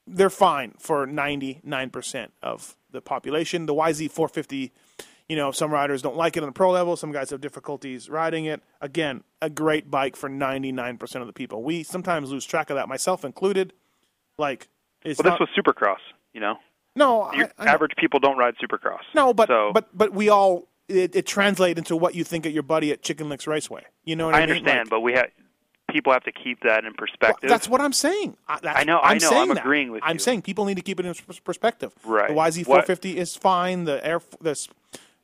they're 0.06 0.30
fine 0.30 0.72
for 0.78 1.06
ninety 1.06 1.60
nine 1.62 1.90
percent 1.90 2.32
of 2.42 2.76
the 2.92 3.00
population. 3.00 3.66
The 3.66 3.74
YZ 3.74 4.10
four 4.10 4.28
fifty. 4.28 4.72
You 5.28 5.36
know, 5.36 5.52
some 5.52 5.70
riders 5.70 6.02
don't 6.02 6.16
like 6.16 6.36
it 6.36 6.42
on 6.42 6.48
the 6.48 6.52
pro 6.52 6.72
level. 6.72 6.96
Some 6.96 7.12
guys 7.12 7.30
have 7.30 7.40
difficulties 7.40 8.10
riding 8.10 8.46
it. 8.46 8.62
Again, 8.80 9.22
a 9.40 9.48
great 9.48 9.88
bike 9.88 10.16
for 10.16 10.28
ninety 10.28 10.72
nine 10.72 10.98
percent 10.98 11.22
of 11.22 11.28
the 11.28 11.32
people. 11.32 11.62
We 11.62 11.84
sometimes 11.84 12.32
lose 12.32 12.44
track 12.44 12.68
of 12.68 12.74
that, 12.76 12.88
myself 12.88 13.24
included. 13.24 13.72
Like, 14.38 14.68
it's 15.04 15.22
Well, 15.22 15.30
not, 15.32 15.38
this 15.38 15.48
was 15.56 15.64
Supercross. 15.74 15.98
You 16.32 16.40
know, 16.40 16.56
no, 16.96 17.22
I, 17.22 17.48
I 17.58 17.66
average 17.66 17.92
people 17.96 18.18
don't 18.20 18.38
ride 18.38 18.54
Supercross. 18.62 19.00
No, 19.14 19.32
but 19.32 19.48
So- 19.48 19.70
but 19.72 19.96
but 19.96 20.12
we 20.12 20.28
all 20.28 20.66
it, 20.88 21.14
it 21.14 21.26
translates 21.26 21.78
into 21.78 21.96
what 21.96 22.16
you 22.16 22.24
think 22.24 22.44
of 22.46 22.52
your 22.52 22.64
buddy 22.64 22.90
at 22.90 23.00
Chicken 23.02 23.28
Licks 23.28 23.46
Raceway. 23.46 23.84
You 24.04 24.16
know 24.16 24.26
what 24.26 24.34
I, 24.34 24.38
I 24.38 24.46
mean? 24.46 24.56
understand, 24.56 24.78
Like, 24.86 24.90
but 24.90 25.00
we 25.00 25.12
have 25.12 25.26
people 25.92 26.12
have 26.12 26.24
to 26.24 26.32
keep 26.32 26.60
that 26.62 26.84
in 26.84 26.94
perspective. 26.94 27.48
that's 27.50 27.68
what 27.68 27.80
I'm 27.80 27.92
saying. 27.92 28.36
I, 28.48 28.58
that's, 28.62 28.80
I 28.80 28.84
know- 28.84 28.98
I 28.98 29.10
I'm 29.12 29.18
know, 29.18 29.28
saying 29.28 29.42
I'm 29.42 29.48
that. 29.56 29.58
agreeing 29.64 29.90
with 29.92 30.02
I'm 30.04 30.16
you. 30.16 30.18
saying 30.20 30.42
people 30.42 30.64
need 30.64 30.76
to 30.76 30.82
keep 30.82 30.98
it 31.00 31.06
in 31.06 31.14
perspective. 31.44 31.92
Right. 32.04 32.28
The 32.28 32.34
YZ450 32.34 32.66
What- 32.68 33.04
is 33.04 33.36
fine. 33.36 33.84
The 33.84 34.04
air 34.06 34.20
the 34.40 34.68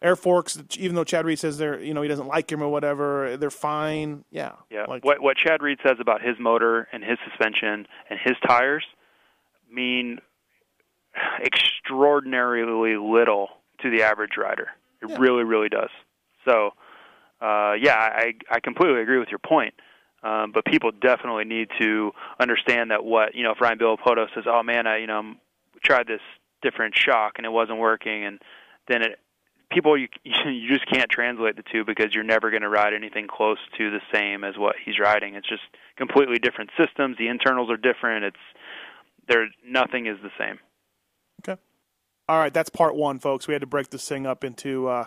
Air 0.03 0.15
Forks, 0.15 0.63
even 0.79 0.95
though 0.95 1.05
Chad 1.05 1.25
Reed 1.25 1.39
says 1.39 1.57
they're 1.57 1.81
you 1.83 1.95
know 1.95 2.03
he 2.03 2.09
doesn't 2.09 2.27
like 2.27 2.53
him 2.53 2.63
or 2.63 2.69
whatever, 2.69 3.37
they're 3.39 3.51
fine. 3.51 4.25
Yeah. 4.31 4.53
yeah. 4.71 4.85
Like, 4.87 5.05
what 5.05 5.21
what 5.21 5.37
Chad 5.39 5.63
Reed 5.63 5.79
says 5.83 5.97
about 6.01 6.21
his 6.23 6.37
motor 6.39 6.87
and 6.93 7.03
his 7.03 7.19
suspension 7.29 7.87
and 8.11 8.19
his 8.23 8.35
tires 8.47 8.85
mean 9.71 10.21
extraordinarily 11.43 12.97
little 12.97 13.49
to 13.81 13.91
the 13.91 14.03
average 14.03 14.37
rider. 14.37 14.69
It 15.03 15.11
Yeah. 15.11 15.17
really, 15.19 15.45
really 15.45 15.69
does. 15.69 15.91
So, 16.47 16.73
uh, 17.41 17.75
yeah, 17.79 17.97
I 17.97 18.35
I 18.51 18.61
completely 18.61 19.01
agree 19.01 19.19
with 19.19 19.29
your 19.31 19.39
point. 19.39 19.75
Um, 20.27 20.51
but 20.51 20.65
people 20.65 20.91
definitely 20.91 21.45
need 21.45 21.69
to 21.81 22.11
understand 22.41 22.91
that 22.91 23.05
what 23.05 23.37
you 23.37 23.45
know. 23.45 23.53
If 23.53 23.61
Ryan 23.61 23.79
Villopoto 23.79 24.27
says, 24.35 24.45
"Oh 24.47 24.63
man, 24.65 24.87
I 24.87 24.99
you 24.99 25.07
know 25.07 25.35
tried 25.85 26.09
this 26.09 26.21
different 26.63 26.97
shock 26.97 27.35
and 27.37 27.47
it 27.47 27.51
wasn't 27.51 27.79
working," 27.79 28.25
and 28.25 28.41
then 28.89 29.03
it 29.03 29.21
people 29.71 29.97
you 29.97 30.09
you 30.25 30.69
just 30.69 30.91
can't 30.91 31.09
translate 31.09 31.55
the 31.55 31.63
two 31.71 31.85
because 31.85 32.13
you're 32.13 32.25
never 32.25 32.51
going 32.51 32.63
to 32.63 32.69
ride 32.69 32.93
anything 32.93 33.29
close 33.29 33.59
to 33.79 33.91
the 33.91 34.01
same 34.13 34.43
as 34.43 34.59
what 34.59 34.75
he's 34.85 34.99
riding. 34.99 35.37
It's 35.37 35.49
just 35.49 35.63
completely 35.97 36.39
different 36.41 36.71
systems. 36.77 37.17
The 37.19 37.29
internals 37.29 37.71
are 37.71 37.77
different. 37.77 38.25
It's 38.25 38.37
there 39.29 39.47
nothing 39.65 40.07
is 40.07 40.17
the 40.23 40.31
same. 40.39 40.59
Okay. 41.47 41.61
All 42.29 42.39
right, 42.39 42.53
that's 42.53 42.71
part 42.71 42.97
one, 42.97 43.21
folks. 43.21 43.47
We 43.47 43.55
had 43.55 43.61
to 43.61 43.69
break 43.69 43.91
this 43.91 44.09
thing 44.09 44.27
up 44.27 44.43
into 44.43 44.89
uh, 44.89 45.05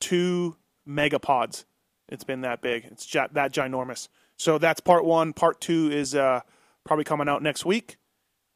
two 0.00 0.56
megapods. 0.86 1.64
It's 2.10 2.24
been 2.24 2.42
that 2.42 2.60
big. 2.60 2.84
It's 2.90 3.06
gi- 3.06 3.32
that 3.32 3.54
ginormous. 3.54 4.08
So 4.40 4.56
that's 4.56 4.80
part 4.80 5.04
one. 5.04 5.34
Part 5.34 5.60
two 5.60 5.90
is 5.92 6.14
uh, 6.14 6.40
probably 6.82 7.04
coming 7.04 7.28
out 7.28 7.42
next 7.42 7.66
week 7.66 7.98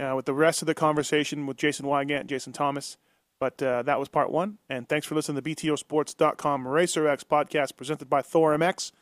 uh, 0.01 0.15
with 0.17 0.25
the 0.25 0.33
rest 0.33 0.63
of 0.63 0.67
the 0.67 0.75
conversation 0.75 1.45
with 1.45 1.59
Jason 1.59 1.85
Weigandt, 1.85 2.25
Jason 2.27 2.55
Thomas. 2.55 2.97
But 3.39 3.63
uh, 3.63 3.83
that 3.83 4.01
was 4.01 4.09
part 4.09 4.31
one. 4.31 4.57
And 4.71 4.89
thanks 4.89 5.07
for 5.07 5.15
listening 5.15 5.37
to 5.37 5.43
the 5.43 5.55
BTOsports.com 5.55 6.67
Racer 6.67 7.07
X 7.07 7.23
podcast 7.23 7.77
presented 7.77 8.09
by 8.09 8.23
Thor 8.23 8.57
MX. 8.57 8.93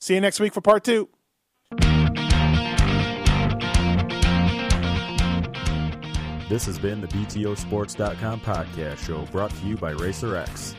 See 0.00 0.16
you 0.16 0.20
next 0.20 0.38
week 0.38 0.52
for 0.52 0.60
part 0.60 0.84
two. 0.84 1.08
This 6.50 6.66
has 6.66 6.78
been 6.78 7.00
the 7.00 7.08
BTOsports.com 7.08 8.40
podcast 8.40 8.98
show 8.98 9.24
brought 9.32 9.50
to 9.52 9.66
you 9.66 9.78
by 9.78 9.92
Racer 9.92 10.36
X. 10.36 10.74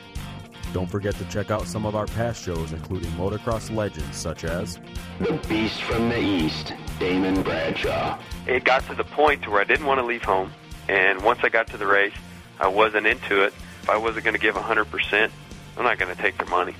Don't 0.71 0.89
forget 0.89 1.15
to 1.15 1.25
check 1.25 1.49
out 1.49 1.65
some 1.65 1.85
of 1.85 1.95
our 1.95 2.05
past 2.05 2.43
shows, 2.43 2.71
including 2.73 3.09
motocross 3.11 3.75
legends 3.75 4.15
such 4.15 4.43
as 4.43 4.79
The 5.19 5.33
Beast 5.49 5.81
from 5.81 6.09
the 6.09 6.19
East, 6.19 6.73
Damon 6.99 7.41
Bradshaw. 7.41 8.19
It 8.45 8.65
got 8.65 8.85
to 8.87 8.93
the 8.95 9.03
point 9.03 9.41
to 9.43 9.49
where 9.49 9.61
I 9.61 9.63
didn't 9.63 9.87
want 9.87 9.99
to 9.99 10.05
leave 10.05 10.23
home, 10.23 10.51
and 10.87 11.23
once 11.23 11.39
I 11.41 11.49
got 11.49 11.67
to 11.67 11.77
the 11.77 11.87
race, 11.87 12.13
I 12.59 12.67
wasn't 12.67 13.07
into 13.07 13.43
it. 13.43 13.53
If 13.81 13.89
I 13.89 13.97
wasn't 13.97 14.25
going 14.25 14.35
to 14.35 14.39
give 14.39 14.53
100%, 14.55 15.31
I'm 15.77 15.83
not 15.83 15.97
going 15.97 16.15
to 16.15 16.21
take 16.21 16.37
their 16.37 16.47
money. 16.47 16.75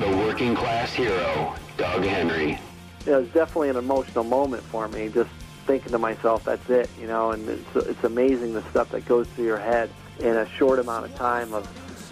The 0.00 0.08
working 0.08 0.56
class 0.56 0.92
hero, 0.92 1.54
Doug 1.76 2.02
Henry. 2.04 2.58
it 3.06 3.10
was 3.10 3.28
definitely 3.28 3.68
an 3.68 3.76
emotional 3.76 4.24
moment 4.24 4.62
for 4.64 4.88
me. 4.88 5.08
Just 5.10 5.30
thinking 5.66 5.92
to 5.92 5.98
myself, 5.98 6.44
"That's 6.44 6.68
it," 6.70 6.88
you 7.00 7.06
know. 7.08 7.32
And 7.32 7.48
it's 7.48 7.76
it's 7.76 8.04
amazing 8.04 8.54
the 8.54 8.62
stuff 8.70 8.90
that 8.92 9.06
goes 9.06 9.26
through 9.28 9.46
your 9.46 9.58
head 9.58 9.90
in 10.20 10.36
a 10.36 10.48
short 10.50 10.78
amount 10.78 11.04
of 11.06 11.14
time 11.16 11.52
of 11.52 11.68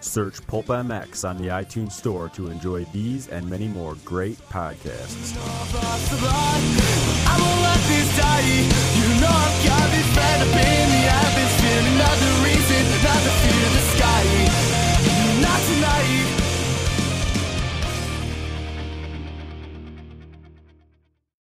Search 0.00 0.46
Pulp 0.46 0.66
MX 0.66 1.28
on 1.28 1.38
the 1.38 1.48
iTunes 1.48 1.92
Store 1.92 2.28
to 2.30 2.48
enjoy 2.48 2.84
these 2.86 3.28
and 3.28 3.48
many 3.48 3.68
more 3.68 3.96
great 4.04 4.38
podcasts. 4.48 5.34
Not 15.40 15.60
tonight. 15.62 16.37